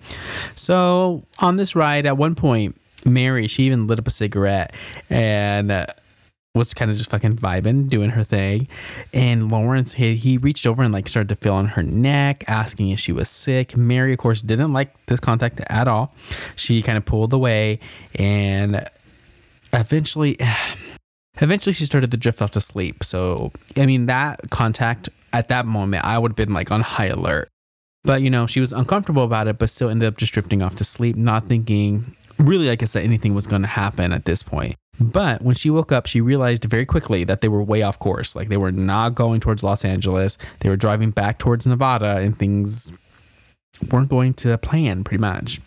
So 0.54 1.24
on 1.40 1.56
this 1.56 1.76
ride, 1.76 2.06
at 2.06 2.16
one 2.16 2.34
point, 2.34 2.76
Mary, 3.06 3.46
she 3.46 3.64
even 3.64 3.86
lit 3.86 3.98
up 3.98 4.06
a 4.06 4.10
cigarette 4.10 4.74
and 5.08 5.70
uh, 5.70 5.86
was 6.54 6.74
kind 6.74 6.90
of 6.90 6.96
just 6.96 7.10
fucking 7.10 7.34
vibing, 7.34 7.88
doing 7.88 8.10
her 8.10 8.24
thing. 8.24 8.68
And 9.12 9.50
Lawrence, 9.50 9.94
he, 9.94 10.16
he 10.16 10.36
reached 10.36 10.66
over 10.66 10.82
and 10.82 10.92
like 10.92 11.08
started 11.08 11.28
to 11.30 11.36
feel 11.36 11.54
on 11.54 11.68
her 11.68 11.82
neck, 11.82 12.44
asking 12.48 12.88
if 12.88 12.98
she 12.98 13.12
was 13.12 13.28
sick. 13.28 13.76
Mary, 13.76 14.12
of 14.12 14.18
course, 14.18 14.42
didn't 14.42 14.72
like 14.72 15.06
this 15.06 15.20
contact 15.20 15.60
at 15.68 15.88
all. 15.88 16.12
She 16.56 16.82
kind 16.82 16.98
of 16.98 17.04
pulled 17.04 17.32
away 17.32 17.78
and 18.16 18.84
eventually. 19.72 20.36
Eventually, 21.40 21.72
she 21.72 21.84
started 21.84 22.10
to 22.10 22.16
drift 22.16 22.42
off 22.42 22.50
to 22.50 22.60
sleep. 22.60 23.04
So, 23.04 23.52
I 23.76 23.86
mean, 23.86 24.06
that 24.06 24.50
contact 24.50 25.08
at 25.32 25.48
that 25.48 25.66
moment, 25.66 26.04
I 26.04 26.18
would 26.18 26.32
have 26.32 26.36
been 26.36 26.54
like 26.54 26.70
on 26.70 26.80
high 26.80 27.06
alert. 27.06 27.48
But, 28.04 28.22
you 28.22 28.30
know, 28.30 28.46
she 28.46 28.60
was 28.60 28.72
uncomfortable 28.72 29.24
about 29.24 29.48
it, 29.48 29.58
but 29.58 29.70
still 29.70 29.88
ended 29.88 30.08
up 30.08 30.16
just 30.16 30.32
drifting 30.32 30.62
off 30.62 30.76
to 30.76 30.84
sleep, 30.84 31.16
not 31.16 31.44
thinking 31.44 32.14
really, 32.38 32.68
like 32.68 32.82
I 32.82 32.86
said, 32.86 33.02
anything 33.02 33.34
was 33.34 33.46
going 33.46 33.62
to 33.62 33.68
happen 33.68 34.12
at 34.12 34.24
this 34.24 34.42
point. 34.42 34.76
But 35.00 35.42
when 35.42 35.54
she 35.54 35.70
woke 35.70 35.92
up, 35.92 36.06
she 36.06 36.20
realized 36.20 36.64
very 36.64 36.86
quickly 36.86 37.24
that 37.24 37.40
they 37.40 37.48
were 37.48 37.62
way 37.62 37.82
off 37.82 37.98
course. 37.98 38.34
Like 38.34 38.48
they 38.48 38.56
were 38.56 38.72
not 38.72 39.14
going 39.14 39.40
towards 39.40 39.62
Los 39.62 39.84
Angeles. 39.84 40.38
They 40.60 40.68
were 40.68 40.76
driving 40.76 41.10
back 41.10 41.38
towards 41.38 41.66
Nevada 41.66 42.16
and 42.16 42.36
things 42.36 42.92
weren't 43.92 44.08
going 44.08 44.34
to 44.34 44.58
plan 44.58 45.04
pretty 45.04 45.20
much. 45.20 45.60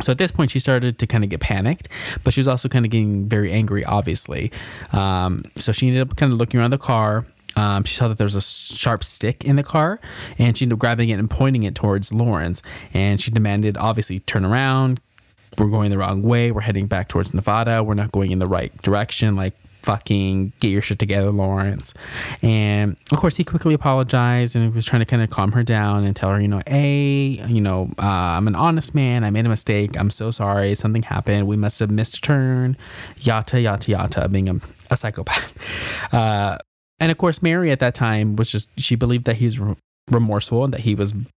So 0.00 0.12
at 0.12 0.18
this 0.18 0.32
point, 0.32 0.50
she 0.50 0.58
started 0.58 0.98
to 0.98 1.06
kind 1.06 1.22
of 1.22 1.28
get 1.28 1.40
panicked, 1.40 1.88
but 2.24 2.32
she 2.32 2.40
was 2.40 2.48
also 2.48 2.66
kind 2.68 2.86
of 2.86 2.90
getting 2.90 3.28
very 3.28 3.52
angry, 3.52 3.84
obviously. 3.84 4.50
Um, 4.92 5.42
so 5.54 5.70
she 5.70 5.88
ended 5.88 6.08
up 6.08 6.16
kind 6.16 6.32
of 6.32 6.38
looking 6.38 6.58
around 6.58 6.70
the 6.70 6.78
car 6.78 7.26
um, 7.56 7.84
she 7.84 7.94
saw 7.94 8.08
that 8.08 8.18
there 8.18 8.26
was 8.26 8.36
a 8.36 8.42
sharp 8.42 9.04
stick 9.04 9.44
in 9.44 9.56
the 9.56 9.62
car 9.62 10.00
and 10.38 10.56
she 10.56 10.64
ended 10.64 10.76
up 10.76 10.80
grabbing 10.80 11.08
it 11.08 11.18
and 11.18 11.30
pointing 11.30 11.62
it 11.62 11.74
towards 11.74 12.12
Lawrence. 12.12 12.62
And 12.94 13.20
she 13.20 13.30
demanded, 13.30 13.76
obviously, 13.76 14.18
turn 14.20 14.44
around. 14.44 15.00
We're 15.58 15.68
going 15.68 15.90
the 15.90 15.98
wrong 15.98 16.22
way. 16.22 16.50
We're 16.50 16.62
heading 16.62 16.86
back 16.86 17.08
towards 17.08 17.34
Nevada. 17.34 17.82
We're 17.82 17.94
not 17.94 18.10
going 18.12 18.30
in 18.30 18.38
the 18.38 18.46
right 18.46 18.74
direction. 18.82 19.36
Like, 19.36 19.54
fucking 19.82 20.52
get 20.60 20.68
your 20.68 20.80
shit 20.80 20.98
together, 20.98 21.30
Lawrence. 21.30 21.92
And 22.42 22.96
of 23.10 23.18
course, 23.18 23.36
he 23.36 23.44
quickly 23.44 23.74
apologized 23.74 24.56
and 24.56 24.74
was 24.74 24.86
trying 24.86 25.00
to 25.00 25.06
kind 25.06 25.22
of 25.22 25.30
calm 25.30 25.52
her 25.52 25.62
down 25.62 26.04
and 26.04 26.14
tell 26.16 26.30
her, 26.30 26.40
you 26.40 26.48
know, 26.48 26.60
hey, 26.66 27.42
you 27.46 27.60
know, 27.60 27.90
uh, 27.98 28.36
I'm 28.36 28.46
an 28.46 28.54
honest 28.54 28.94
man. 28.94 29.24
I 29.24 29.30
made 29.30 29.44
a 29.44 29.48
mistake. 29.48 29.98
I'm 29.98 30.10
so 30.10 30.30
sorry. 30.30 30.74
Something 30.74 31.02
happened. 31.02 31.46
We 31.46 31.56
must 31.56 31.80
have 31.80 31.90
missed 31.90 32.18
a 32.18 32.20
turn. 32.20 32.76
Yata, 33.18 33.62
yata, 33.62 33.94
yata, 33.94 34.30
being 34.30 34.48
a, 34.48 34.54
a 34.90 34.96
psychopath. 34.96 35.52
Uh, 36.12 36.58
and 37.02 37.10
of 37.10 37.18
course, 37.18 37.42
Mary 37.42 37.72
at 37.72 37.80
that 37.80 37.96
time 37.96 38.36
was 38.36 38.52
just, 38.52 38.70
she 38.78 38.94
believed 38.94 39.24
that 39.24 39.36
he 39.36 39.44
was 39.44 39.60
remorseful 40.08 40.62
and 40.64 40.72
that 40.72 40.82
he 40.82 40.94
was, 40.94 41.28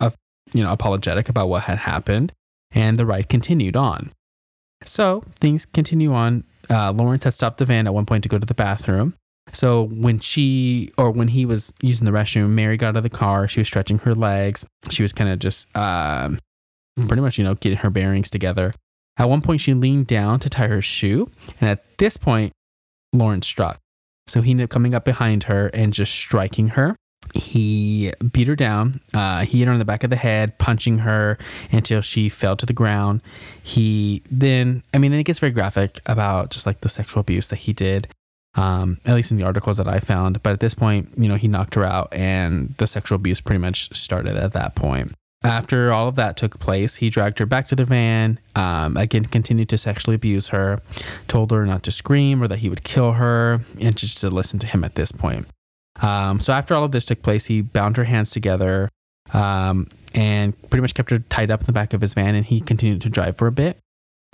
uh, 0.00 0.10
you 0.52 0.64
know, 0.64 0.72
apologetic 0.72 1.28
about 1.28 1.48
what 1.48 1.62
had 1.62 1.78
happened. 1.78 2.32
And 2.74 2.98
the 2.98 3.06
ride 3.06 3.28
continued 3.28 3.76
on. 3.76 4.10
So 4.82 5.22
things 5.36 5.64
continue 5.64 6.12
on. 6.12 6.42
Uh, 6.68 6.90
Lawrence 6.90 7.22
had 7.22 7.34
stopped 7.34 7.58
the 7.58 7.64
van 7.64 7.86
at 7.86 7.94
one 7.94 8.04
point 8.04 8.24
to 8.24 8.28
go 8.28 8.38
to 8.38 8.46
the 8.46 8.52
bathroom. 8.52 9.14
So 9.52 9.84
when 9.84 10.18
she 10.18 10.90
or 10.98 11.12
when 11.12 11.28
he 11.28 11.46
was 11.46 11.72
using 11.82 12.04
the 12.04 12.10
restroom, 12.10 12.50
Mary 12.50 12.76
got 12.76 12.88
out 12.88 12.96
of 12.96 13.04
the 13.04 13.10
car. 13.10 13.46
She 13.46 13.60
was 13.60 13.68
stretching 13.68 13.98
her 14.00 14.14
legs. 14.14 14.66
She 14.90 15.02
was 15.02 15.12
kind 15.12 15.30
of 15.30 15.38
just 15.38 15.68
um, 15.76 16.38
pretty 17.06 17.20
much, 17.20 17.38
you 17.38 17.44
know, 17.44 17.54
getting 17.54 17.78
her 17.78 17.90
bearings 17.90 18.28
together. 18.28 18.72
At 19.18 19.28
one 19.28 19.42
point, 19.42 19.60
she 19.60 19.72
leaned 19.72 20.08
down 20.08 20.40
to 20.40 20.48
tie 20.48 20.66
her 20.66 20.82
shoe. 20.82 21.30
And 21.60 21.70
at 21.70 21.98
this 21.98 22.16
point, 22.16 22.52
Lawrence 23.12 23.46
struck. 23.46 23.78
So 24.32 24.40
he 24.40 24.52
ended 24.52 24.64
up 24.64 24.70
coming 24.70 24.94
up 24.94 25.04
behind 25.04 25.44
her 25.44 25.70
and 25.74 25.92
just 25.92 26.14
striking 26.14 26.68
her. 26.68 26.96
He 27.34 28.12
beat 28.32 28.48
her 28.48 28.56
down. 28.56 29.02
Uh, 29.12 29.44
he 29.44 29.58
hit 29.58 29.66
her 29.66 29.72
on 29.74 29.78
the 29.78 29.84
back 29.84 30.04
of 30.04 30.10
the 30.10 30.16
head, 30.16 30.58
punching 30.58 30.98
her 30.98 31.36
until 31.70 32.00
she 32.00 32.30
fell 32.30 32.56
to 32.56 32.64
the 32.64 32.72
ground. 32.72 33.20
He 33.62 34.22
then, 34.30 34.84
I 34.94 34.98
mean, 34.98 35.12
and 35.12 35.20
it 35.20 35.24
gets 35.24 35.38
very 35.38 35.52
graphic 35.52 36.00
about 36.06 36.50
just 36.50 36.64
like 36.64 36.80
the 36.80 36.88
sexual 36.88 37.20
abuse 37.20 37.50
that 37.50 37.56
he 37.56 37.74
did, 37.74 38.08
um, 38.54 38.96
at 39.04 39.14
least 39.14 39.32
in 39.32 39.36
the 39.36 39.44
articles 39.44 39.76
that 39.76 39.86
I 39.86 39.98
found. 39.98 40.42
But 40.42 40.54
at 40.54 40.60
this 40.60 40.74
point, 40.74 41.10
you 41.18 41.28
know, 41.28 41.36
he 41.36 41.46
knocked 41.46 41.74
her 41.74 41.84
out 41.84 42.08
and 42.12 42.74
the 42.78 42.86
sexual 42.86 43.16
abuse 43.16 43.42
pretty 43.42 43.60
much 43.60 43.94
started 43.94 44.38
at 44.38 44.52
that 44.52 44.74
point. 44.74 45.12
After 45.44 45.92
all 45.92 46.06
of 46.06 46.14
that 46.14 46.36
took 46.36 46.60
place, 46.60 46.96
he 46.96 47.10
dragged 47.10 47.40
her 47.40 47.46
back 47.46 47.66
to 47.68 47.76
the 47.76 47.84
van, 47.84 48.38
um, 48.54 48.96
again, 48.96 49.24
continued 49.24 49.68
to 49.70 49.78
sexually 49.78 50.14
abuse 50.14 50.50
her, 50.50 50.80
told 51.26 51.50
her 51.50 51.66
not 51.66 51.82
to 51.84 51.90
scream 51.90 52.42
or 52.42 52.48
that 52.48 52.60
he 52.60 52.68
would 52.68 52.84
kill 52.84 53.12
her, 53.12 53.60
and 53.80 53.96
just 53.96 54.20
to 54.20 54.30
listen 54.30 54.60
to 54.60 54.66
him 54.68 54.84
at 54.84 54.94
this 54.94 55.10
point. 55.10 55.48
Um, 56.00 56.38
so 56.38 56.52
after 56.52 56.74
all 56.74 56.84
of 56.84 56.92
this 56.92 57.04
took 57.04 57.22
place, 57.22 57.46
he 57.46 57.60
bound 57.60 57.96
her 57.96 58.04
hands 58.04 58.30
together 58.30 58.88
um, 59.32 59.88
and 60.14 60.56
pretty 60.70 60.80
much 60.80 60.94
kept 60.94 61.10
her 61.10 61.18
tied 61.18 61.50
up 61.50 61.60
in 61.60 61.66
the 61.66 61.72
back 61.72 61.92
of 61.92 62.00
his 62.00 62.14
van, 62.14 62.34
and 62.34 62.46
he 62.46 62.60
continued 62.60 63.00
to 63.02 63.10
drive 63.10 63.36
for 63.36 63.46
a 63.48 63.52
bit. 63.52 63.78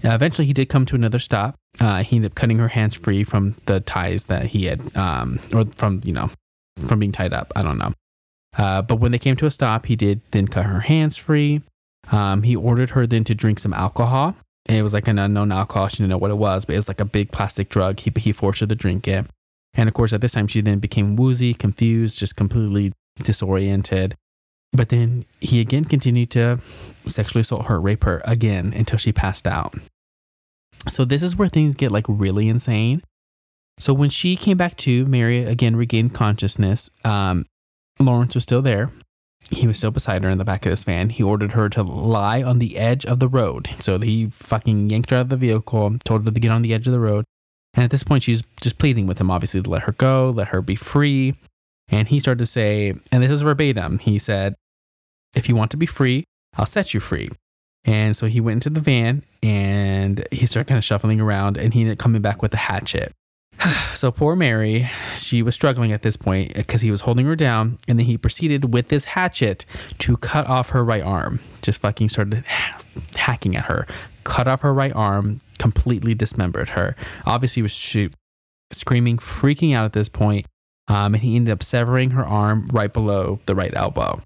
Uh, 0.05 0.11
eventually, 0.11 0.47
he 0.47 0.53
did 0.53 0.69
come 0.69 0.87
to 0.87 0.95
another 0.95 1.19
stop. 1.19 1.57
Uh, 1.81 2.03
he 2.03 2.17
ended 2.17 2.33
up 2.33 2.35
cutting 2.35 2.59
her 2.59 2.69
hands 2.69 2.95
free 2.95 3.25
from 3.25 3.57
the 3.67 3.81
ties 3.81 4.27
that 4.27 4.47
he 4.47 4.67
had, 4.67 4.97
um, 4.97 5.41
or 5.55 5.65
from, 5.65 6.01
you 6.05 6.13
know, 6.13 6.29
from 6.87 6.99
being 6.99 7.13
tied 7.13 7.33
up. 7.33 7.53
I 7.57 7.63
don't 7.63 7.79
know. 7.79 7.93
Uh, 8.57 8.83
but 8.83 8.97
when 8.97 9.13
they 9.13 9.19
came 9.19 9.37
to 9.37 9.47
a 9.47 9.51
stop, 9.51 9.87
he 9.87 9.97
did 9.97 10.21
then 10.31 10.49
cut 10.49 10.67
her 10.67 10.81
hands 10.81 11.17
free. 11.17 11.63
Um, 12.11 12.43
he 12.43 12.57
ordered 12.57 12.91
her 12.91 13.07
then 13.07 13.25
to 13.25 13.35
drink 13.35 13.59
some 13.59 13.73
alcohol. 13.73 14.35
It 14.69 14.83
was 14.83 14.93
like 14.93 15.09
an 15.09 15.19
unknown 15.19 15.53
alcohol. 15.53 15.89
She 15.89 15.99
didn't 15.99 16.11
know 16.11 16.19
what 16.19 16.31
it 16.31 16.39
was, 16.39 16.65
but 16.65 16.75
it 16.75 16.79
was 16.79 16.89
like 16.89 17.01
a 17.01 17.05
big 17.05 17.33
plastic 17.33 17.69
drug. 17.69 18.01
He, 18.01 18.13
he 18.17 18.33
forced 18.33 18.61
her 18.61 18.67
to 18.67 18.75
drink 18.75 19.09
it. 19.09 19.27
And 19.75 19.89
of 19.89 19.95
course, 19.95 20.13
at 20.13 20.21
this 20.21 20.33
time, 20.33 20.47
she 20.47 20.61
then 20.61 20.79
became 20.79 21.17
woozy, 21.17 21.55
confused, 21.55 22.19
just 22.19 22.37
completely 22.37 22.93
disoriented. 23.17 24.15
But 24.73 24.91
then 24.91 25.25
he 25.41 25.61
again 25.61 25.85
continued 25.85 26.31
to 26.33 26.61
sexually 27.07 27.41
assault 27.41 27.67
her, 27.67 27.81
rape 27.81 28.05
her 28.05 28.21
again 28.25 28.73
until 28.77 28.99
she 28.99 29.13
passed 29.13 29.47
out. 29.47 29.75
So 30.89 31.05
this 31.05 31.23
is 31.23 31.37
where 31.37 31.49
things 31.49 31.75
get 31.75 31.91
like 31.91 32.05
really 32.09 32.49
insane. 32.49 33.03
So 33.79 33.95
when 33.95 34.11
she 34.11 34.37
came 34.37 34.57
back 34.57 34.77
to, 34.79 35.07
Mary 35.07 35.45
again 35.45 35.77
regained 35.77 36.15
consciousness. 36.15 36.91
Um, 37.05 37.47
Lawrence 38.01 38.35
was 38.35 38.45
still 38.45 38.63
there. 38.63 38.91
He 39.51 39.67
was 39.67 39.79
still 39.79 39.91
beside 39.91 40.25
her 40.25 40.31
in 40.31 40.39
the 40.39 40.45
back 40.45 40.67
of 40.67 40.71
this 40.71 40.85
van. 40.85 41.11
He 41.11 41.23
ordered 41.23 41.53
her 41.53 41.69
to 41.71 41.83
lie 41.83 42.43
on 42.43 42.59
the 42.59 42.77
edge 42.77 43.07
of 43.07 43.19
the 43.19 43.29
road. 43.29 43.69
So 43.79 43.99
he 43.99 44.27
fucking 44.27 44.91
yanked 44.91 45.11
her 45.11 45.17
out 45.17 45.23
of 45.23 45.29
the 45.31 45.37
vehicle, 45.37 45.99
told 46.05 46.25
her 46.25 46.31
to 46.31 46.41
get 46.41 46.51
on 46.51 46.63
the 46.63 46.75
edge 46.75 46.87
of 46.87 46.93
the 46.93 47.01
road. 47.01 47.25
And 47.75 47.85
at 47.85 47.91
this 47.91 48.03
point, 48.03 48.23
she's 48.23 48.43
just 48.61 48.79
pleading 48.79 49.07
with 49.07 49.21
him, 49.21 49.31
obviously, 49.31 49.63
to 49.63 49.71
let 49.71 49.83
her 49.83 49.93
go, 49.93 50.31
let 50.31 50.49
her 50.49 50.61
be 50.61 50.75
free. 50.75 51.35
And 51.91 52.09
he 52.09 52.21
started 52.21 52.41
to 52.41 52.47
say, 52.47 52.95
and 53.13 53.23
this 53.23 53.31
is 53.31 53.43
verbatim, 53.43 53.99
he 53.99 54.19
said, 54.19 54.55
If 55.35 55.49
you 55.49 55.57
want 55.57 55.71
to 55.71 55.77
be 55.77 55.87
free, 55.87 56.25
I'll 56.57 56.67
set 56.67 56.93
you 56.93 57.01
free. 57.01 57.31
And 57.85 58.15
so 58.15 58.27
he 58.27 58.41
went 58.41 58.67
into 58.67 58.71
the 58.71 58.81
van 58.81 59.23
and 59.43 60.27
he 60.31 60.45
started 60.45 60.69
kind 60.69 60.79
of 60.79 60.85
shuffling 60.85 61.21
around 61.21 61.57
and 61.57 61.73
he 61.73 61.81
ended 61.81 61.97
up 61.97 62.03
coming 62.03 62.21
back 62.21 62.43
with 62.43 62.53
a 62.53 62.59
hatchet. 62.59 63.13
so 63.95 64.11
poor 64.11 64.37
Mary, 64.37 64.87
she 65.17 65.43
was 65.43 65.55
struggling 65.55 65.93
at 65.93 66.03
this 66.03 66.17
point 66.17 66.55
because 66.55 66.83
he 66.83 66.91
was 66.91 67.03
holding 67.03 67.27
her 67.27 67.37
down, 67.37 67.79
and 67.89 67.99
then 67.99 68.07
he 68.07 68.17
proceeded 68.17 68.73
with 68.73 68.89
this 68.89 69.07
hatchet 69.07 69.65
to 69.99 70.17
cut 70.17 70.49
off 70.49 70.71
her 70.71 70.85
right 70.85 71.03
arm. 71.03 71.41
Just 71.63 71.81
fucking 71.81 72.09
started 72.09 72.45
hacking 73.17 73.57
at 73.57 73.65
her, 73.65 73.87
cut 74.25 74.47
off 74.47 74.63
her 74.63 74.73
right 74.73 74.95
arm, 74.95 75.41
completely 75.59 76.15
dismembered 76.15 76.71
her. 76.71 76.95
Obviously, 77.27 77.63
was 77.63 77.73
shoot, 77.73 78.15
screaming, 78.73 79.17
freaking 79.19 79.75
out 79.75 79.85
at 79.85 79.93
this 79.93 80.09
point, 80.09 80.47
um, 80.89 81.15
and 81.15 81.23
he 81.23 81.37
ended 81.37 81.53
up 81.53 81.63
severing 81.63 82.11
her 82.11 82.25
arm 82.25 82.69
right 82.73 82.93
below 82.93 83.41
the 83.47 83.55
right 83.55 83.75
elbow. 83.75 84.23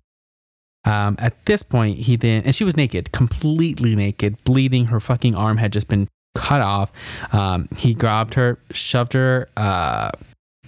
Um, 0.85 1.14
at 1.18 1.45
this 1.47 1.62
point, 1.62 1.99
he 1.99 2.16
then, 2.16 2.43
and 2.45 2.55
she 2.55 2.64
was 2.64 2.76
naked, 2.76 3.12
completely 3.12 3.95
naked, 3.95 4.43
bleeding. 4.45 4.87
Her 4.87 4.99
fucking 4.99 5.35
arm 5.35 5.59
had 5.59 5.72
just 5.72 5.89
been 5.89 6.09
cut 6.35 6.61
off. 6.61 6.93
Um, 7.35 7.68
he 7.76 7.95
grabbed 7.95 8.35
her, 8.35 8.59
shoved 8.70 9.12
her 9.14 9.49
uh, 9.57 10.11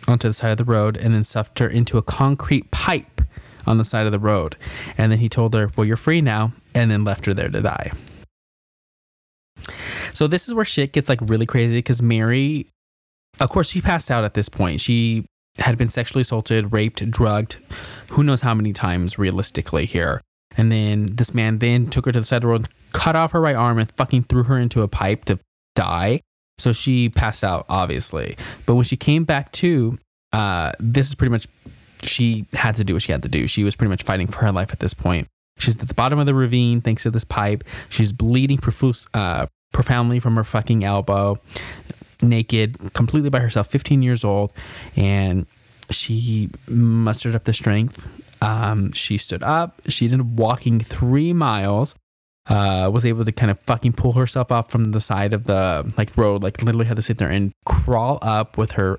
onto 0.08 0.28
the 0.28 0.34
side 0.34 0.50
of 0.50 0.58
the 0.58 0.64
road, 0.64 0.96
and 0.96 1.14
then 1.14 1.24
stuffed 1.24 1.58
her 1.58 1.68
into 1.68 1.98
a 1.98 2.02
concrete 2.02 2.70
pipe 2.70 3.20
on 3.66 3.78
the 3.78 3.84
side 3.84 4.06
of 4.06 4.12
the 4.12 4.18
road. 4.18 4.56
And 4.98 5.10
then 5.10 5.18
he 5.18 5.28
told 5.28 5.54
her, 5.54 5.70
Well, 5.76 5.86
you're 5.86 5.96
free 5.96 6.20
now, 6.20 6.52
and 6.74 6.90
then 6.90 7.04
left 7.04 7.26
her 7.26 7.34
there 7.34 7.48
to 7.48 7.60
die. 7.60 7.90
So 10.10 10.26
this 10.26 10.46
is 10.46 10.54
where 10.54 10.64
shit 10.64 10.92
gets 10.92 11.08
like 11.08 11.20
really 11.22 11.46
crazy 11.46 11.78
because 11.78 12.02
Mary, 12.02 12.66
of 13.40 13.48
course, 13.48 13.70
she 13.70 13.80
passed 13.80 14.10
out 14.10 14.24
at 14.24 14.34
this 14.34 14.48
point. 14.48 14.80
She 14.80 15.24
had 15.58 15.78
been 15.78 15.88
sexually 15.88 16.22
assaulted, 16.22 16.72
raped, 16.72 17.10
drugged, 17.10 17.58
who 18.10 18.22
knows 18.22 18.42
how 18.42 18.54
many 18.54 18.72
times 18.72 19.18
realistically 19.18 19.86
here. 19.86 20.20
And 20.56 20.70
then 20.70 21.16
this 21.16 21.34
man 21.34 21.58
then 21.58 21.88
took 21.88 22.06
her 22.06 22.12
to 22.12 22.20
the 22.20 22.24
side 22.24 22.36
of 22.36 22.42
the 22.42 22.48
road, 22.48 22.68
cut 22.92 23.16
off 23.16 23.32
her 23.32 23.40
right 23.40 23.56
arm, 23.56 23.78
and 23.78 23.90
fucking 23.92 24.24
threw 24.24 24.44
her 24.44 24.58
into 24.58 24.82
a 24.82 24.88
pipe 24.88 25.24
to 25.24 25.38
die. 25.74 26.20
So 26.58 26.72
she 26.72 27.08
passed 27.08 27.42
out, 27.44 27.66
obviously. 27.68 28.36
But 28.66 28.76
when 28.76 28.84
she 28.84 28.96
came 28.96 29.24
back 29.24 29.50
to, 29.52 29.98
uh, 30.32 30.72
this 30.78 31.08
is 31.08 31.14
pretty 31.14 31.32
much, 31.32 31.46
she 32.02 32.46
had 32.52 32.76
to 32.76 32.84
do 32.84 32.94
what 32.94 33.02
she 33.02 33.12
had 33.12 33.22
to 33.24 33.28
do. 33.28 33.48
She 33.48 33.64
was 33.64 33.74
pretty 33.74 33.90
much 33.90 34.02
fighting 34.02 34.26
for 34.28 34.40
her 34.40 34.52
life 34.52 34.72
at 34.72 34.80
this 34.80 34.94
point. 34.94 35.26
She's 35.58 35.80
at 35.80 35.88
the 35.88 35.94
bottom 35.94 36.18
of 36.18 36.26
the 36.26 36.34
ravine 36.34 36.80
thanks 36.80 37.04
to 37.04 37.10
this 37.10 37.24
pipe. 37.24 37.64
She's 37.88 38.12
bleeding 38.12 38.58
profuse, 38.58 39.06
uh, 39.14 39.46
profoundly 39.72 40.20
from 40.20 40.36
her 40.36 40.44
fucking 40.44 40.84
elbow, 40.84 41.38
naked, 42.22 42.92
completely 42.94 43.30
by 43.30 43.40
herself, 43.40 43.68
15 43.68 44.02
years 44.02 44.24
old. 44.24 44.52
And 44.96 45.46
she 45.90 46.50
mustered 46.68 47.34
up 47.34 47.44
the 47.44 47.52
strength 47.52 48.08
Um, 48.42 48.92
she 48.92 49.16
stood 49.16 49.42
up. 49.42 49.80
She 49.88 50.04
ended 50.04 50.20
up 50.20 50.26
walking 50.26 50.78
three 50.78 51.32
miles. 51.32 51.94
Uh, 52.48 52.90
was 52.92 53.06
able 53.06 53.24
to 53.24 53.32
kind 53.32 53.50
of 53.50 53.58
fucking 53.60 53.92
pull 53.92 54.12
herself 54.12 54.52
up 54.52 54.70
from 54.70 54.92
the 54.92 55.00
side 55.00 55.32
of 55.32 55.44
the 55.44 55.90
like 55.96 56.14
road. 56.16 56.42
Like 56.42 56.62
literally 56.62 56.86
had 56.86 56.96
to 56.96 57.02
sit 57.02 57.16
there 57.16 57.30
and 57.30 57.52
crawl 57.64 58.18
up 58.20 58.58
with 58.58 58.72
her 58.72 58.98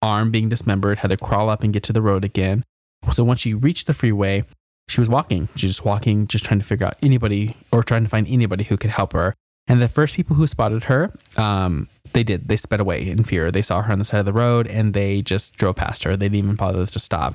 arm 0.00 0.30
being 0.30 0.48
dismembered. 0.48 0.98
Had 0.98 1.10
to 1.10 1.16
crawl 1.16 1.50
up 1.50 1.62
and 1.62 1.72
get 1.72 1.82
to 1.84 1.92
the 1.92 2.00
road 2.00 2.24
again. 2.24 2.64
So 3.12 3.22
once 3.22 3.40
she 3.40 3.52
reached 3.52 3.86
the 3.86 3.92
freeway, 3.92 4.44
she 4.88 5.00
was 5.00 5.08
walking. 5.08 5.48
She's 5.56 5.70
just 5.70 5.84
walking, 5.84 6.26
just 6.26 6.44
trying 6.44 6.60
to 6.60 6.64
figure 6.64 6.86
out 6.86 6.96
anybody 7.02 7.56
or 7.72 7.82
trying 7.82 8.04
to 8.04 8.08
find 8.08 8.26
anybody 8.28 8.64
who 8.64 8.76
could 8.76 8.90
help 8.90 9.12
her. 9.12 9.34
And 9.68 9.82
the 9.82 9.88
first 9.88 10.14
people 10.14 10.36
who 10.36 10.46
spotted 10.46 10.84
her, 10.84 11.12
um, 11.36 11.88
they 12.12 12.22
did. 12.22 12.48
They 12.48 12.56
sped 12.56 12.80
away 12.80 13.08
in 13.08 13.24
fear. 13.24 13.50
They 13.50 13.62
saw 13.62 13.82
her 13.82 13.92
on 13.92 13.98
the 13.98 14.04
side 14.04 14.20
of 14.20 14.26
the 14.26 14.32
road 14.32 14.66
and 14.66 14.94
they 14.94 15.22
just 15.22 15.56
drove 15.56 15.76
past 15.76 16.04
her. 16.04 16.16
They 16.16 16.26
didn't 16.26 16.36
even 16.44 16.54
bother 16.54 16.86
to 16.86 16.98
stop. 16.98 17.34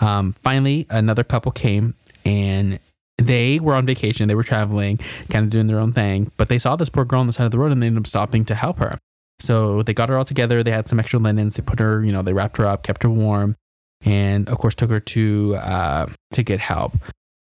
Um, 0.00 0.32
finally, 0.32 0.86
another 0.90 1.24
couple 1.24 1.50
came 1.52 1.94
and 2.24 2.78
they 3.18 3.60
were 3.60 3.74
on 3.74 3.86
vacation. 3.86 4.28
They 4.28 4.34
were 4.34 4.42
traveling, 4.42 4.98
kind 5.30 5.44
of 5.44 5.50
doing 5.50 5.66
their 5.66 5.78
own 5.78 5.92
thing, 5.92 6.30
but 6.36 6.48
they 6.48 6.58
saw 6.58 6.76
this 6.76 6.88
poor 6.88 7.04
girl 7.04 7.20
on 7.20 7.26
the 7.26 7.32
side 7.32 7.44
of 7.44 7.52
the 7.52 7.58
road 7.58 7.72
and 7.72 7.82
they 7.82 7.86
ended 7.86 8.02
up 8.02 8.06
stopping 8.06 8.44
to 8.46 8.54
help 8.54 8.78
her. 8.78 8.98
So 9.40 9.82
they 9.82 9.94
got 9.94 10.08
her 10.08 10.16
all 10.16 10.24
together. 10.24 10.62
They 10.62 10.70
had 10.70 10.86
some 10.86 11.00
extra 11.00 11.18
linens. 11.18 11.56
They 11.56 11.62
put 11.62 11.80
her, 11.80 12.04
you 12.04 12.12
know, 12.12 12.22
they 12.22 12.32
wrapped 12.32 12.58
her 12.58 12.66
up, 12.66 12.82
kept 12.82 13.02
her 13.02 13.10
warm, 13.10 13.56
and 14.04 14.48
of 14.48 14.58
course 14.58 14.74
took 14.74 14.90
her 14.90 15.00
to 15.00 15.56
uh, 15.56 16.06
to 16.32 16.42
get 16.42 16.60
help 16.60 16.94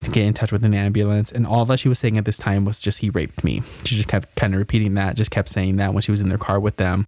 to 0.05 0.11
get 0.11 0.25
in 0.25 0.33
touch 0.33 0.51
with 0.51 0.63
an 0.63 0.73
ambulance. 0.73 1.31
And 1.31 1.45
all 1.45 1.65
that 1.65 1.79
she 1.79 1.89
was 1.89 1.99
saying 1.99 2.17
at 2.17 2.25
this 2.25 2.37
time 2.37 2.63
was 2.63 2.79
just, 2.79 2.99
he 2.99 3.09
raped 3.09 3.43
me. 3.43 3.61
She 3.83 3.95
just 3.95 4.07
kept 4.07 4.35
kind 4.35 4.53
of 4.53 4.59
repeating 4.59 4.93
that, 4.93 5.15
just 5.15 5.31
kept 5.31 5.49
saying 5.49 5.75
that 5.77 5.93
when 5.93 6.01
she 6.01 6.11
was 6.11 6.21
in 6.21 6.29
their 6.29 6.37
car 6.37 6.59
with 6.59 6.77
them. 6.77 7.05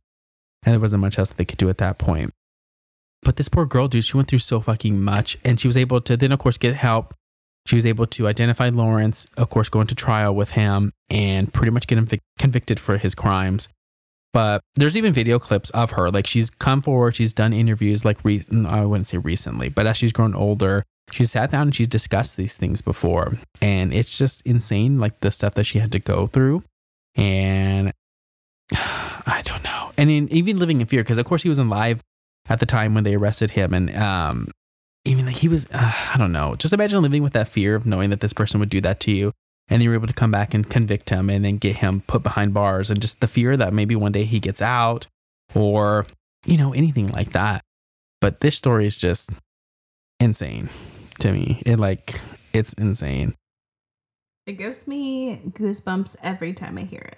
And 0.65 0.73
there 0.73 0.79
wasn't 0.79 1.01
much 1.01 1.17
else 1.17 1.31
they 1.31 1.45
could 1.45 1.57
do 1.57 1.69
at 1.69 1.77
that 1.77 1.97
point. 1.97 2.33
But 3.21 3.35
this 3.37 3.49
poor 3.49 3.65
girl, 3.65 3.87
dude, 3.87 4.03
she 4.03 4.17
went 4.17 4.29
through 4.29 4.39
so 4.39 4.59
fucking 4.59 5.01
much. 5.01 5.37
And 5.45 5.59
she 5.59 5.67
was 5.67 5.77
able 5.77 6.01
to 6.01 6.17
then, 6.17 6.31
of 6.31 6.39
course, 6.39 6.57
get 6.57 6.75
help. 6.75 7.13
She 7.67 7.75
was 7.75 7.85
able 7.85 8.07
to 8.07 8.27
identify 8.27 8.69
Lawrence, 8.69 9.27
of 9.37 9.49
course, 9.49 9.69
go 9.69 9.81
into 9.81 9.93
trial 9.93 10.33
with 10.33 10.51
him 10.51 10.93
and 11.09 11.53
pretty 11.53 11.71
much 11.71 11.85
get 11.85 11.97
him 11.97 12.07
convicted 12.39 12.79
for 12.79 12.97
his 12.97 13.13
crimes. 13.13 13.69
But 14.33 14.61
there's 14.75 14.95
even 14.95 15.13
video 15.13 15.37
clips 15.37 15.69
of 15.71 15.91
her. 15.91 16.09
Like 16.09 16.27
she's 16.27 16.49
come 16.49 16.81
forward, 16.81 17.15
she's 17.15 17.33
done 17.33 17.53
interviews, 17.53 18.05
like, 18.05 18.23
re- 18.23 18.43
I 18.67 18.85
wouldn't 18.85 19.07
say 19.07 19.17
recently, 19.17 19.69
but 19.69 19.85
as 19.85 19.97
she's 19.97 20.13
grown 20.13 20.33
older, 20.33 20.83
she's 21.11 21.31
sat 21.31 21.51
down 21.51 21.63
and 21.63 21.75
she's 21.75 21.87
discussed 21.87 22.37
these 22.37 22.57
things 22.57 22.81
before 22.81 23.33
and 23.61 23.93
it's 23.93 24.17
just 24.17 24.45
insane 24.45 24.97
like 24.97 25.19
the 25.21 25.31
stuff 25.31 25.53
that 25.53 25.63
she 25.63 25.79
had 25.79 25.91
to 25.91 25.99
go 25.99 26.27
through 26.27 26.63
and 27.15 27.91
i 28.73 29.41
don't 29.43 29.63
know 29.63 29.91
and 29.97 30.09
in, 30.09 30.31
even 30.31 30.57
living 30.57 30.81
in 30.81 30.87
fear 30.87 31.03
because 31.03 31.17
of 31.17 31.25
course 31.25 31.43
he 31.43 31.49
was 31.49 31.59
in 31.59 31.69
live 31.69 32.01
at 32.49 32.59
the 32.59 32.65
time 32.65 32.93
when 32.93 33.03
they 33.03 33.15
arrested 33.15 33.51
him 33.51 33.73
and 33.73 33.95
um 33.95 34.49
even 35.07 35.25
like 35.25 35.35
he 35.35 35.47
was 35.47 35.65
uh, 35.73 35.93
i 36.13 36.17
don't 36.17 36.31
know 36.31 36.55
just 36.55 36.73
imagine 36.73 37.01
living 37.01 37.23
with 37.23 37.33
that 37.33 37.47
fear 37.47 37.75
of 37.75 37.85
knowing 37.85 38.09
that 38.09 38.19
this 38.19 38.33
person 38.33 38.59
would 38.59 38.69
do 38.69 38.81
that 38.81 38.99
to 38.99 39.11
you 39.11 39.31
and 39.69 39.81
you 39.81 39.89
were 39.89 39.95
able 39.95 40.07
to 40.07 40.13
come 40.13 40.31
back 40.31 40.53
and 40.53 40.69
convict 40.69 41.09
him 41.09 41.29
and 41.29 41.43
then 41.43 41.57
get 41.57 41.77
him 41.77 42.01
put 42.07 42.23
behind 42.23 42.53
bars 42.53 42.89
and 42.89 43.01
just 43.01 43.19
the 43.19 43.27
fear 43.27 43.57
that 43.57 43.73
maybe 43.73 43.95
one 43.95 44.11
day 44.11 44.23
he 44.23 44.39
gets 44.39 44.61
out 44.61 45.07
or 45.55 46.05
you 46.45 46.57
know 46.57 46.73
anything 46.73 47.07
like 47.07 47.31
that 47.31 47.61
but 48.19 48.39
this 48.39 48.55
story 48.55 48.85
is 48.85 48.97
just 48.97 49.31
insane 50.19 50.69
to 51.19 51.31
me. 51.31 51.61
It 51.65 51.79
like 51.79 52.15
it's 52.53 52.73
insane. 52.73 53.35
It 54.45 54.57
gives 54.57 54.87
me 54.87 55.41
goosebumps 55.49 56.15
every 56.23 56.53
time 56.53 56.77
I 56.77 56.83
hear 56.83 57.01
it. 57.01 57.17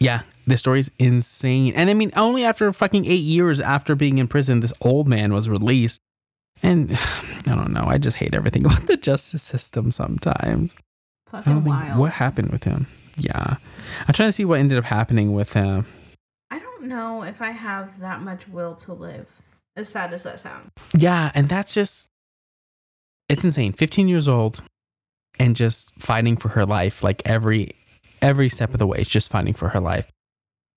Yeah, 0.00 0.22
the 0.46 0.56
story's 0.56 0.90
insane. 0.98 1.74
And 1.76 1.88
I 1.88 1.94
mean, 1.94 2.10
only 2.16 2.44
after 2.44 2.72
fucking 2.72 3.04
eight 3.04 3.22
years 3.22 3.60
after 3.60 3.94
being 3.94 4.18
in 4.18 4.26
prison, 4.26 4.60
this 4.60 4.72
old 4.80 5.06
man 5.06 5.32
was 5.32 5.48
released. 5.48 6.00
And 6.62 6.90
I 7.46 7.54
don't 7.54 7.72
know. 7.72 7.84
I 7.86 7.98
just 7.98 8.16
hate 8.16 8.34
everything 8.34 8.64
about 8.66 8.86
the 8.86 8.96
justice 8.96 9.42
system 9.42 9.90
sometimes. 9.90 10.76
Fucking 11.26 11.64
wild. 11.64 11.98
what 11.98 12.12
happened 12.12 12.50
with 12.50 12.64
him. 12.64 12.86
Yeah. 13.16 13.56
I'm 14.06 14.14
trying 14.14 14.28
to 14.28 14.32
see 14.32 14.44
what 14.44 14.58
ended 14.60 14.78
up 14.78 14.84
happening 14.84 15.32
with 15.32 15.52
him. 15.52 15.86
I 16.50 16.58
don't 16.58 16.84
know 16.84 17.22
if 17.22 17.40
I 17.42 17.50
have 17.50 18.00
that 18.00 18.20
much 18.22 18.48
will 18.48 18.74
to 18.76 18.92
live. 18.92 19.28
As 19.76 19.88
sad 19.88 20.12
as 20.14 20.22
that 20.22 20.38
sounds. 20.38 20.70
Yeah, 20.96 21.32
and 21.34 21.48
that's 21.48 21.74
just 21.74 22.10
it's 23.28 23.42
insane. 23.42 23.72
15 23.72 24.06
years 24.08 24.28
old 24.28 24.62
and 25.38 25.56
just 25.56 25.92
fighting 26.00 26.36
for 26.36 26.50
her 26.50 26.64
life 26.64 27.02
like 27.02 27.22
every 27.24 27.70
every 28.22 28.48
step 28.48 28.72
of 28.72 28.78
the 28.78 28.86
way. 28.86 28.98
It's 28.98 29.08
just 29.10 29.30
fighting 29.32 29.54
for 29.54 29.70
her 29.70 29.80
life. 29.80 30.08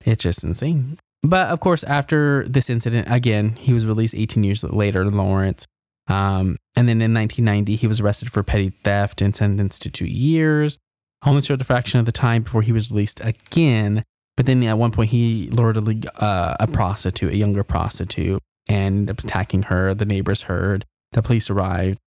It's 0.06 0.24
just 0.24 0.44
insane. 0.44 0.98
But 1.28 1.50
of 1.50 1.60
course, 1.60 1.84
after 1.84 2.46
this 2.48 2.70
incident, 2.70 3.08
again, 3.12 3.56
he 3.60 3.74
was 3.74 3.86
released 3.86 4.16
18 4.16 4.44
years 4.44 4.64
later, 4.64 5.02
in 5.02 5.18
Lawrence. 5.18 5.66
Um, 6.08 6.56
and 6.78 6.88
then 6.88 7.02
in 7.02 7.14
1990, 7.14 7.76
he 7.76 7.86
was 7.86 8.00
arrested 8.00 8.32
for 8.32 8.44
petty 8.44 8.70
theft 8.70 9.22
and 9.22 9.36
sentenced 9.36 9.82
to 9.82 9.92
two 9.92 10.06
years. 10.06 10.80
Only 11.26 11.42
served 11.42 11.60
a 11.60 11.66
fraction 11.66 12.00
of 12.00 12.06
the 12.06 12.14
time 12.14 12.44
before 12.44 12.62
he 12.62 12.72
was 12.72 12.92
released 12.92 13.20
again. 13.26 14.04
But 14.38 14.46
then 14.46 14.64
at 14.64 14.78
one 14.78 14.92
point, 14.92 15.10
he 15.10 15.50
lured 15.50 15.76
a, 15.76 16.24
uh, 16.24 16.56
a 16.62 16.68
prostitute, 16.68 17.34
a 17.34 17.36
younger 17.36 17.64
prostitute, 17.64 18.42
and 18.70 19.10
attacking 19.10 19.64
her. 19.64 19.94
The 19.94 20.06
neighbors 20.06 20.44
heard. 20.44 20.86
The 21.12 21.22
police 21.22 21.50
arrived. 21.50 21.98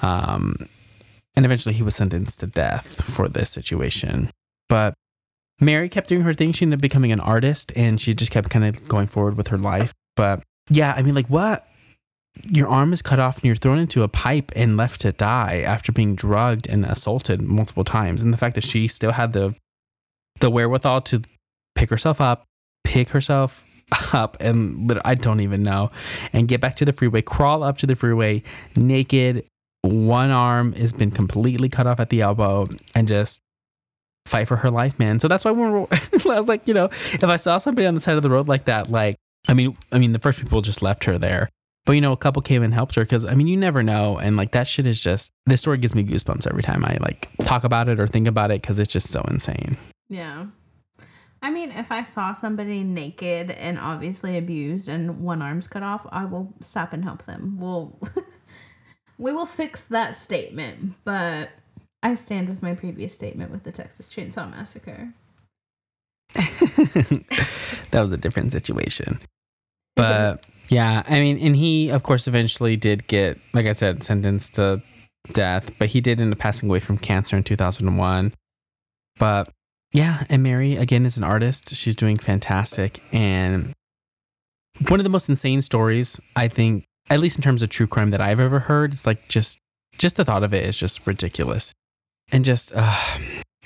Um, 0.00 0.68
and 1.36 1.44
eventually 1.44 1.74
he 1.74 1.82
was 1.82 1.94
sentenced 1.94 2.40
to 2.40 2.46
death 2.46 3.02
for 3.02 3.28
this 3.28 3.50
situation. 3.50 4.30
But 4.68 4.94
Mary 5.60 5.88
kept 5.88 6.08
doing 6.08 6.22
her 6.22 6.34
thing. 6.34 6.52
She 6.52 6.64
ended 6.64 6.78
up 6.78 6.82
becoming 6.82 7.12
an 7.12 7.20
artist 7.20 7.72
and 7.76 8.00
she 8.00 8.14
just 8.14 8.30
kept 8.30 8.50
kind 8.50 8.64
of 8.64 8.88
going 8.88 9.06
forward 9.06 9.36
with 9.36 9.48
her 9.48 9.58
life. 9.58 9.92
But 10.16 10.42
yeah, 10.70 10.94
I 10.96 11.02
mean, 11.02 11.14
like, 11.14 11.28
what? 11.28 11.66
Your 12.44 12.66
arm 12.68 12.92
is 12.92 13.02
cut 13.02 13.18
off 13.18 13.36
and 13.36 13.44
you're 13.44 13.54
thrown 13.54 13.78
into 13.78 14.02
a 14.02 14.08
pipe 14.08 14.50
and 14.56 14.76
left 14.76 15.02
to 15.02 15.12
die 15.12 15.62
after 15.66 15.92
being 15.92 16.14
drugged 16.14 16.68
and 16.68 16.84
assaulted 16.84 17.42
multiple 17.42 17.84
times. 17.84 18.22
And 18.22 18.32
the 18.32 18.38
fact 18.38 18.54
that 18.54 18.64
she 18.64 18.88
still 18.88 19.12
had 19.12 19.32
the 19.32 19.54
the 20.40 20.50
wherewithal 20.50 21.02
to 21.02 21.22
pick 21.74 21.90
herself 21.90 22.20
up, 22.20 22.44
pick 22.84 23.10
herself 23.10 23.64
up, 24.14 24.38
and 24.40 24.98
I 25.04 25.14
don't 25.14 25.40
even 25.40 25.62
know, 25.62 25.90
and 26.32 26.48
get 26.48 26.62
back 26.62 26.74
to 26.76 26.86
the 26.86 26.92
freeway, 26.92 27.20
crawl 27.20 27.62
up 27.62 27.76
to 27.78 27.86
the 27.86 27.94
freeway 27.94 28.42
naked, 28.74 29.44
one 29.82 30.30
arm 30.30 30.72
has 30.74 30.92
been 30.92 31.10
completely 31.10 31.68
cut 31.68 31.86
off 31.86 32.00
at 32.00 32.08
the 32.08 32.22
elbow 32.22 32.66
and 32.94 33.08
just 33.08 33.42
fight 34.26 34.48
for 34.48 34.56
her 34.56 34.70
life, 34.70 34.98
man. 34.98 35.18
So 35.18 35.28
that's 35.28 35.44
why 35.44 35.50
when 35.50 35.86
I 35.92 36.38
was 36.38 36.48
like, 36.48 36.66
you 36.68 36.74
know, 36.74 36.86
if 36.86 37.24
I 37.24 37.36
saw 37.36 37.58
somebody 37.58 37.86
on 37.86 37.94
the 37.94 38.00
side 38.00 38.16
of 38.16 38.22
the 38.22 38.30
road 38.30 38.48
like 38.48 38.64
that, 38.64 38.90
like, 38.90 39.16
I 39.48 39.54
mean, 39.54 39.74
I 39.90 39.98
mean, 39.98 40.12
the 40.12 40.18
first 40.18 40.38
people 40.38 40.60
just 40.60 40.82
left 40.82 41.04
her 41.04 41.18
there, 41.18 41.48
but 41.84 41.92
you 41.92 42.00
know, 42.00 42.12
a 42.12 42.16
couple 42.16 42.42
came 42.42 42.62
and 42.62 42.72
helped 42.72 42.94
her 42.94 43.02
because 43.02 43.26
I 43.26 43.34
mean, 43.34 43.48
you 43.48 43.56
never 43.56 43.82
know, 43.82 44.18
and 44.18 44.36
like 44.36 44.52
that 44.52 44.66
shit 44.66 44.86
is 44.86 45.02
just 45.02 45.32
this 45.46 45.60
story 45.60 45.78
gives 45.78 45.94
me 45.94 46.04
goosebumps 46.04 46.46
every 46.46 46.62
time 46.62 46.84
I 46.84 46.96
like 47.00 47.28
talk 47.40 47.64
about 47.64 47.88
it 47.88 47.98
or 47.98 48.06
think 48.06 48.28
about 48.28 48.50
it 48.50 48.62
because 48.62 48.78
it's 48.78 48.92
just 48.92 49.08
so 49.08 49.22
insane. 49.22 49.76
Yeah. 50.08 50.46
I 51.44 51.50
mean, 51.50 51.72
if 51.72 51.90
I 51.90 52.04
saw 52.04 52.30
somebody 52.30 52.84
naked 52.84 53.50
and 53.50 53.76
obviously 53.80 54.38
abused 54.38 54.88
and 54.88 55.24
one 55.24 55.42
arm's 55.42 55.66
cut 55.66 55.82
off, 55.82 56.06
I 56.12 56.24
will 56.24 56.54
stop 56.60 56.92
and 56.92 57.02
help 57.02 57.24
them. 57.24 57.58
We'll 57.58 57.98
we 59.18 59.32
will 59.32 59.46
fix 59.46 59.82
that 59.82 60.14
statement, 60.14 60.94
but 61.04 61.50
I 62.02 62.14
stand 62.14 62.48
with 62.48 62.62
my 62.62 62.74
previous 62.74 63.14
statement 63.14 63.50
with 63.50 63.62
the 63.62 63.72
Texas 63.72 64.08
Chainsaw 64.08 64.50
Massacre. 64.50 65.12
that 67.90 68.00
was 68.00 68.10
a 68.10 68.16
different 68.16 68.52
situation. 68.52 69.20
But 69.94 70.44
yeah, 70.68 71.02
I 71.06 71.20
mean, 71.20 71.38
and 71.38 71.54
he, 71.54 71.90
of 71.90 72.02
course, 72.02 72.26
eventually 72.26 72.76
did 72.76 73.06
get, 73.06 73.38
like 73.52 73.66
I 73.66 73.72
said, 73.72 74.02
sentenced 74.02 74.54
to 74.56 74.82
death, 75.32 75.78
but 75.78 75.88
he 75.88 76.00
did 76.00 76.20
end 76.20 76.32
up 76.32 76.38
passing 76.38 76.68
away 76.68 76.80
from 76.80 76.98
cancer 76.98 77.36
in 77.36 77.44
2001. 77.44 78.32
But 79.18 79.48
yeah, 79.92 80.24
and 80.28 80.42
Mary, 80.42 80.76
again, 80.76 81.04
is 81.04 81.18
an 81.18 81.24
artist. 81.24 81.74
She's 81.74 81.94
doing 81.94 82.16
fantastic. 82.16 83.00
And 83.12 83.72
one 84.88 84.98
of 84.98 85.04
the 85.04 85.10
most 85.10 85.28
insane 85.28 85.60
stories, 85.60 86.20
I 86.34 86.48
think, 86.48 86.84
at 87.10 87.20
least 87.20 87.36
in 87.36 87.42
terms 87.42 87.62
of 87.62 87.68
true 87.68 87.86
crime 87.86 88.10
that 88.10 88.20
I've 88.20 88.40
ever 88.40 88.60
heard, 88.60 88.92
it's 88.92 89.06
like 89.06 89.28
just 89.28 89.58
just 89.98 90.16
the 90.16 90.24
thought 90.24 90.42
of 90.42 90.54
it 90.54 90.64
is 90.64 90.76
just 90.76 91.06
ridiculous. 91.06 91.74
And 92.32 92.44
just 92.44 92.72
uh, 92.74 93.18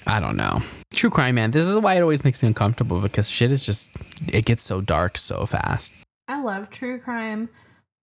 I 0.07 0.21
don't 0.21 0.37
know. 0.37 0.61
True 0.93 1.11
crime, 1.11 1.37
man. 1.37 1.53
This 1.53 1.67
is 1.67 1.79
why 1.79 1.95
it 1.95 2.01
always 2.01 2.25
makes 2.25 2.43
me 2.43 2.49
uncomfortable 2.49 3.01
because 3.01 3.31
shit 3.31 3.53
is 3.53 3.65
just 3.65 3.97
it 4.33 4.45
gets 4.45 4.63
so 4.63 4.81
dark 4.81 5.17
so 5.17 5.47
fast. 5.47 5.95
I 6.29 6.43
love 6.43 6.71
true 6.71 6.99
crime, 6.99 7.49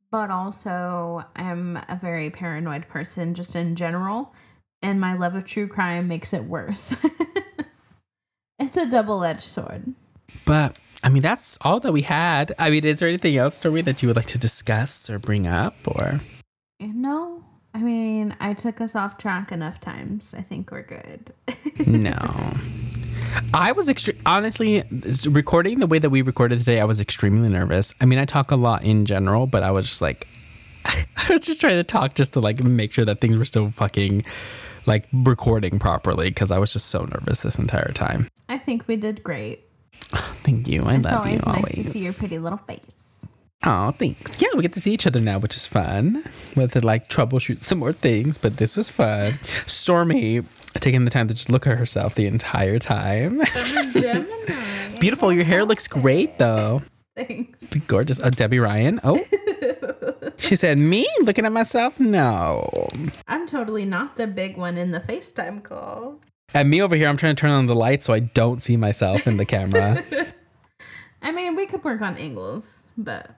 but 0.09 0.31
also 0.31 1.25
I'm 1.35 1.77
a 1.89 1.99
very 2.01 2.29
paranoid 2.29 2.87
person 2.87 3.33
just 3.33 3.55
in 3.55 3.75
general, 3.75 4.33
and 4.81 4.99
my 5.01 5.13
love 5.13 5.35
of 5.35 5.43
true 5.43 5.67
crime 5.67 6.07
makes 6.07 6.33
it 6.33 6.45
worse. 6.45 6.95
it's 8.59 8.77
a 8.77 8.89
double-edged 8.89 9.41
sword. 9.41 9.93
But 10.45 10.79
I 11.03 11.09
mean, 11.09 11.21
that's 11.21 11.57
all 11.61 11.81
that 11.81 11.91
we 11.91 12.03
had. 12.03 12.53
I 12.57 12.69
mean, 12.69 12.85
is 12.85 12.99
there 12.99 13.09
anything 13.09 13.35
else, 13.35 13.59
Tori, 13.59 13.81
that 13.81 14.01
you 14.01 14.07
would 14.07 14.15
like 14.15 14.27
to 14.27 14.39
discuss 14.39 15.09
or 15.09 15.19
bring 15.19 15.47
up, 15.47 15.75
or? 15.85 16.21
No, 16.79 17.43
I 17.73 17.79
mean, 17.79 18.35
I 18.39 18.53
took 18.53 18.79
us 18.81 18.95
off 18.95 19.17
track 19.17 19.51
enough 19.51 19.79
times. 19.79 20.35
I 20.37 20.41
think 20.41 20.71
we're 20.71 20.83
good. 20.83 21.33
no. 21.87 22.13
I 23.53 23.71
was 23.71 23.89
extreme. 23.89 24.19
Honestly, 24.27 24.83
recording 25.27 25.79
the 25.79 25.87
way 25.87 25.97
that 25.97 26.09
we 26.11 26.21
recorded 26.21 26.59
today, 26.59 26.79
I 26.79 26.85
was 26.85 27.01
extremely 27.01 27.49
nervous. 27.49 27.95
I 27.99 28.05
mean, 28.05 28.19
I 28.19 28.25
talk 28.25 28.51
a 28.51 28.55
lot 28.55 28.83
in 28.83 29.05
general, 29.05 29.47
but 29.47 29.63
I 29.63 29.71
was 29.71 29.87
just 29.87 30.01
like, 30.03 30.27
I 30.85 31.27
was 31.31 31.41
just 31.47 31.61
trying 31.61 31.75
to 31.77 31.83
talk 31.83 32.13
just 32.13 32.33
to 32.33 32.39
like 32.41 32.61
make 32.63 32.93
sure 32.93 33.05
that 33.05 33.21
things 33.21 33.37
were 33.37 33.45
still 33.45 33.69
fucking 33.71 34.23
like 34.85 35.05
recording 35.11 35.79
properly 35.79 36.29
because 36.29 36.51
I 36.51 36.59
was 36.59 36.73
just 36.73 36.87
so 36.87 37.05
nervous 37.05 37.41
this 37.41 37.57
entire 37.57 37.91
time. 37.91 38.27
I 38.49 38.59
think 38.59 38.87
we 38.87 38.97
did 38.97 39.23
great. 39.23 39.63
Thank 39.93 40.67
you. 40.67 40.83
I 40.83 40.95
It's 40.95 41.05
love 41.05 41.13
always 41.25 41.33
you 41.45 41.51
nice 41.51 41.57
always. 41.57 41.75
to 41.75 41.83
see 41.85 41.99
your 41.99 42.13
pretty 42.13 42.37
little 42.37 42.59
face. 42.59 43.02
Oh, 43.65 43.91
thanks. 43.91 44.41
Yeah, 44.41 44.49
we 44.55 44.61
get 44.61 44.73
to 44.73 44.81
see 44.81 44.93
each 44.93 45.07
other 45.07 45.21
now, 45.21 45.39
which 45.39 45.55
is 45.55 45.65
fun. 45.65 46.23
We 46.55 46.63
have 46.63 46.71
to 46.73 46.85
like 46.85 47.07
troubleshoot 47.07 47.63
some 47.63 47.79
more 47.79 47.93
things, 47.93 48.37
but 48.37 48.57
this 48.57 48.75
was 48.75 48.89
fun. 48.89 49.39
Stormy 49.65 50.41
taking 50.75 51.05
the 51.05 51.11
time 51.11 51.27
to 51.29 51.33
just 51.33 51.49
look 51.49 51.65
at 51.65 51.77
herself 51.77 52.15
the 52.15 52.27
entire 52.27 52.77
time. 52.77 53.41
Gemini. 53.93 54.27
Beautiful. 54.99 55.31
Your 55.31 55.45
hair 55.45 55.63
looks 55.63 55.87
great 55.87 56.37
though. 56.37 56.81
Thanks. 57.15 57.73
Gorgeous. 57.87 58.19
Uh, 58.21 58.31
Debbie 58.31 58.59
Ryan. 58.59 58.99
Oh. 59.03 59.23
she 60.37 60.55
said, 60.55 60.77
Me 60.77 61.07
looking 61.21 61.45
at 61.45 61.51
myself? 61.51 61.99
No. 61.99 62.89
I'm 63.27 63.47
totally 63.47 63.85
not 63.85 64.17
the 64.17 64.27
big 64.27 64.57
one 64.57 64.77
in 64.77 64.91
the 64.91 64.99
FaceTime 64.99 65.63
call. 65.63 66.19
And 66.53 66.69
me 66.69 66.81
over 66.81 66.95
here, 66.95 67.07
I'm 67.07 67.17
trying 67.17 67.35
to 67.35 67.39
turn 67.39 67.51
on 67.51 67.67
the 67.67 67.75
light 67.75 68.03
so 68.03 68.13
I 68.13 68.19
don't 68.19 68.61
see 68.61 68.77
myself 68.77 69.25
in 69.25 69.37
the 69.37 69.45
camera. 69.45 70.03
I 71.23 71.31
mean, 71.31 71.55
we 71.55 71.65
could 71.65 71.83
work 71.83 72.01
on 72.01 72.17
angles, 72.17 72.91
but 72.97 73.31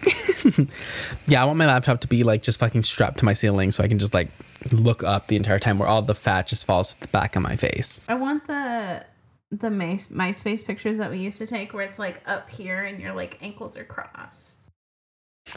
yeah, 1.26 1.42
I 1.42 1.44
want 1.44 1.58
my 1.58 1.66
laptop 1.66 2.00
to 2.02 2.08
be 2.08 2.22
like 2.22 2.42
just 2.42 2.60
fucking 2.60 2.84
strapped 2.84 3.18
to 3.18 3.24
my 3.24 3.32
ceiling 3.32 3.72
so 3.72 3.82
I 3.82 3.88
can 3.88 3.98
just 3.98 4.14
like 4.14 4.28
look 4.72 5.02
up 5.02 5.26
the 5.26 5.36
entire 5.36 5.58
time 5.58 5.78
where 5.78 5.88
all 5.88 6.00
the 6.00 6.14
fat 6.14 6.46
just 6.46 6.64
falls 6.64 6.94
to 6.94 7.00
the 7.00 7.08
back 7.08 7.36
of 7.36 7.42
my 7.42 7.56
face. 7.56 8.00
I 8.08 8.14
want 8.14 8.46
the 8.46 9.04
the 9.50 9.70
My, 9.70 9.94
MySpace 9.94 10.64
pictures 10.64 10.98
that 10.98 11.10
we 11.10 11.18
used 11.18 11.38
to 11.38 11.46
take 11.46 11.72
where 11.72 11.84
it's 11.84 11.98
like 11.98 12.20
up 12.26 12.50
here 12.50 12.84
and 12.84 13.00
your 13.00 13.14
like 13.14 13.38
ankles 13.42 13.76
are 13.76 13.84
crossed. 13.84 14.68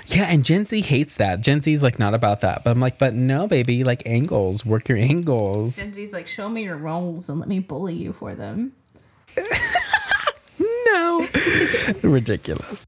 Yeah, 0.08 0.28
and 0.30 0.46
Gen 0.46 0.64
Z 0.64 0.80
hates 0.82 1.18
that. 1.18 1.42
Gen 1.42 1.62
Z's 1.62 1.84
like 1.84 2.00
not 2.00 2.14
about 2.14 2.42
that. 2.42 2.64
But 2.64 2.72
I'm 2.72 2.80
like, 2.80 2.98
but 2.98 3.14
no, 3.14 3.48
baby, 3.48 3.84
like 3.84 4.02
angles, 4.06 4.66
work 4.66 4.88
your 4.88 4.98
angles. 4.98 5.78
Gen 5.78 5.94
Z's 5.94 6.14
like, 6.14 6.28
show 6.28 6.48
me 6.48 6.64
your 6.64 6.78
rolls 6.78 7.30
and 7.30 7.40
let 7.40 7.50
me 7.50 7.60
bully 7.60 7.94
you 7.94 8.14
for 8.14 8.34
them. 8.34 8.72
No. 10.92 11.28
Ridiculous. 12.04 12.86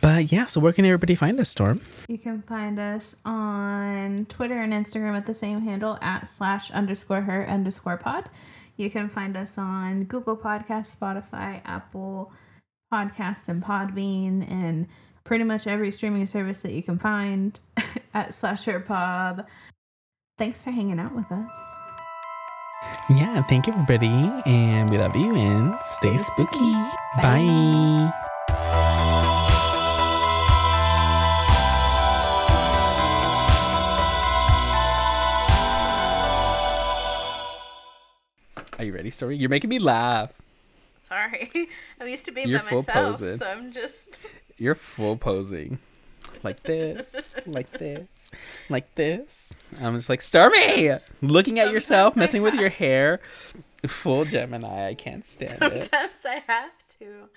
But 0.00 0.30
yeah, 0.30 0.46
so 0.46 0.60
where 0.60 0.72
can 0.72 0.84
everybody 0.84 1.14
find 1.16 1.40
us, 1.40 1.48
Storm? 1.48 1.80
You 2.08 2.18
can 2.18 2.42
find 2.42 2.78
us 2.78 3.16
on 3.24 4.26
Twitter 4.28 4.60
and 4.60 4.72
Instagram 4.72 5.16
at 5.16 5.26
the 5.26 5.34
same 5.34 5.62
handle 5.62 5.98
at 6.00 6.26
slash 6.28 6.70
underscore 6.70 7.22
her 7.22 7.48
underscore 7.48 7.96
pod. 7.96 8.30
You 8.76 8.90
can 8.90 9.08
find 9.08 9.36
us 9.36 9.58
on 9.58 10.04
Google 10.04 10.36
Podcast, 10.36 10.96
Spotify, 10.96 11.60
Apple 11.64 12.32
Podcast, 12.92 13.48
and 13.48 13.62
Podbean, 13.62 14.48
and 14.48 14.86
pretty 15.24 15.42
much 15.42 15.66
every 15.66 15.90
streaming 15.90 16.26
service 16.26 16.62
that 16.62 16.72
you 16.72 16.82
can 16.82 16.96
find 16.96 17.58
at 18.14 18.32
slash 18.32 18.66
her 18.66 18.78
pod. 18.78 19.44
Thanks 20.38 20.62
for 20.62 20.70
hanging 20.70 21.00
out 21.00 21.14
with 21.14 21.30
us. 21.32 21.72
Yeah, 23.08 23.42
thank 23.42 23.66
you, 23.66 23.72
everybody. 23.72 24.30
And 24.46 24.90
we 24.90 24.98
love 24.98 25.16
you 25.16 25.34
and 25.34 25.74
stay 25.80 26.16
spooky. 26.18 26.72
Bye. 27.16 28.12
Are 38.78 38.84
you 38.84 38.92
ready, 38.94 39.10
Story? 39.10 39.36
You're 39.36 39.48
making 39.50 39.70
me 39.70 39.78
laugh. 39.78 40.32
Sorry, 41.00 41.50
I'm 42.00 42.06
used 42.08 42.26
to 42.26 42.32
being 42.32 42.48
You're 42.48 42.60
by 42.60 42.72
myself, 42.76 43.18
posing. 43.18 43.36
so 43.38 43.46
I'm 43.48 43.72
just. 43.72 44.20
You're 44.58 44.74
full 44.74 45.16
posing. 45.16 45.78
Like 46.42 46.60
this, 46.60 47.30
like 47.46 47.70
this, 47.72 48.30
like 48.68 48.94
this. 48.94 49.52
I'm 49.80 49.96
just 49.96 50.08
like, 50.08 50.22
Stormy! 50.22 50.90
Looking 51.20 51.58
at 51.58 51.72
yourself, 51.72 52.16
I 52.16 52.20
messing 52.20 52.42
with 52.42 52.54
your 52.54 52.68
hair. 52.68 53.20
Full 53.86 54.24
Gemini. 54.24 54.88
I 54.88 54.94
can't 54.94 55.24
stand 55.26 55.62
it. 55.62 55.84
Sometimes 55.84 56.18
I 56.24 56.42
have 56.46 56.70
to. 56.98 57.28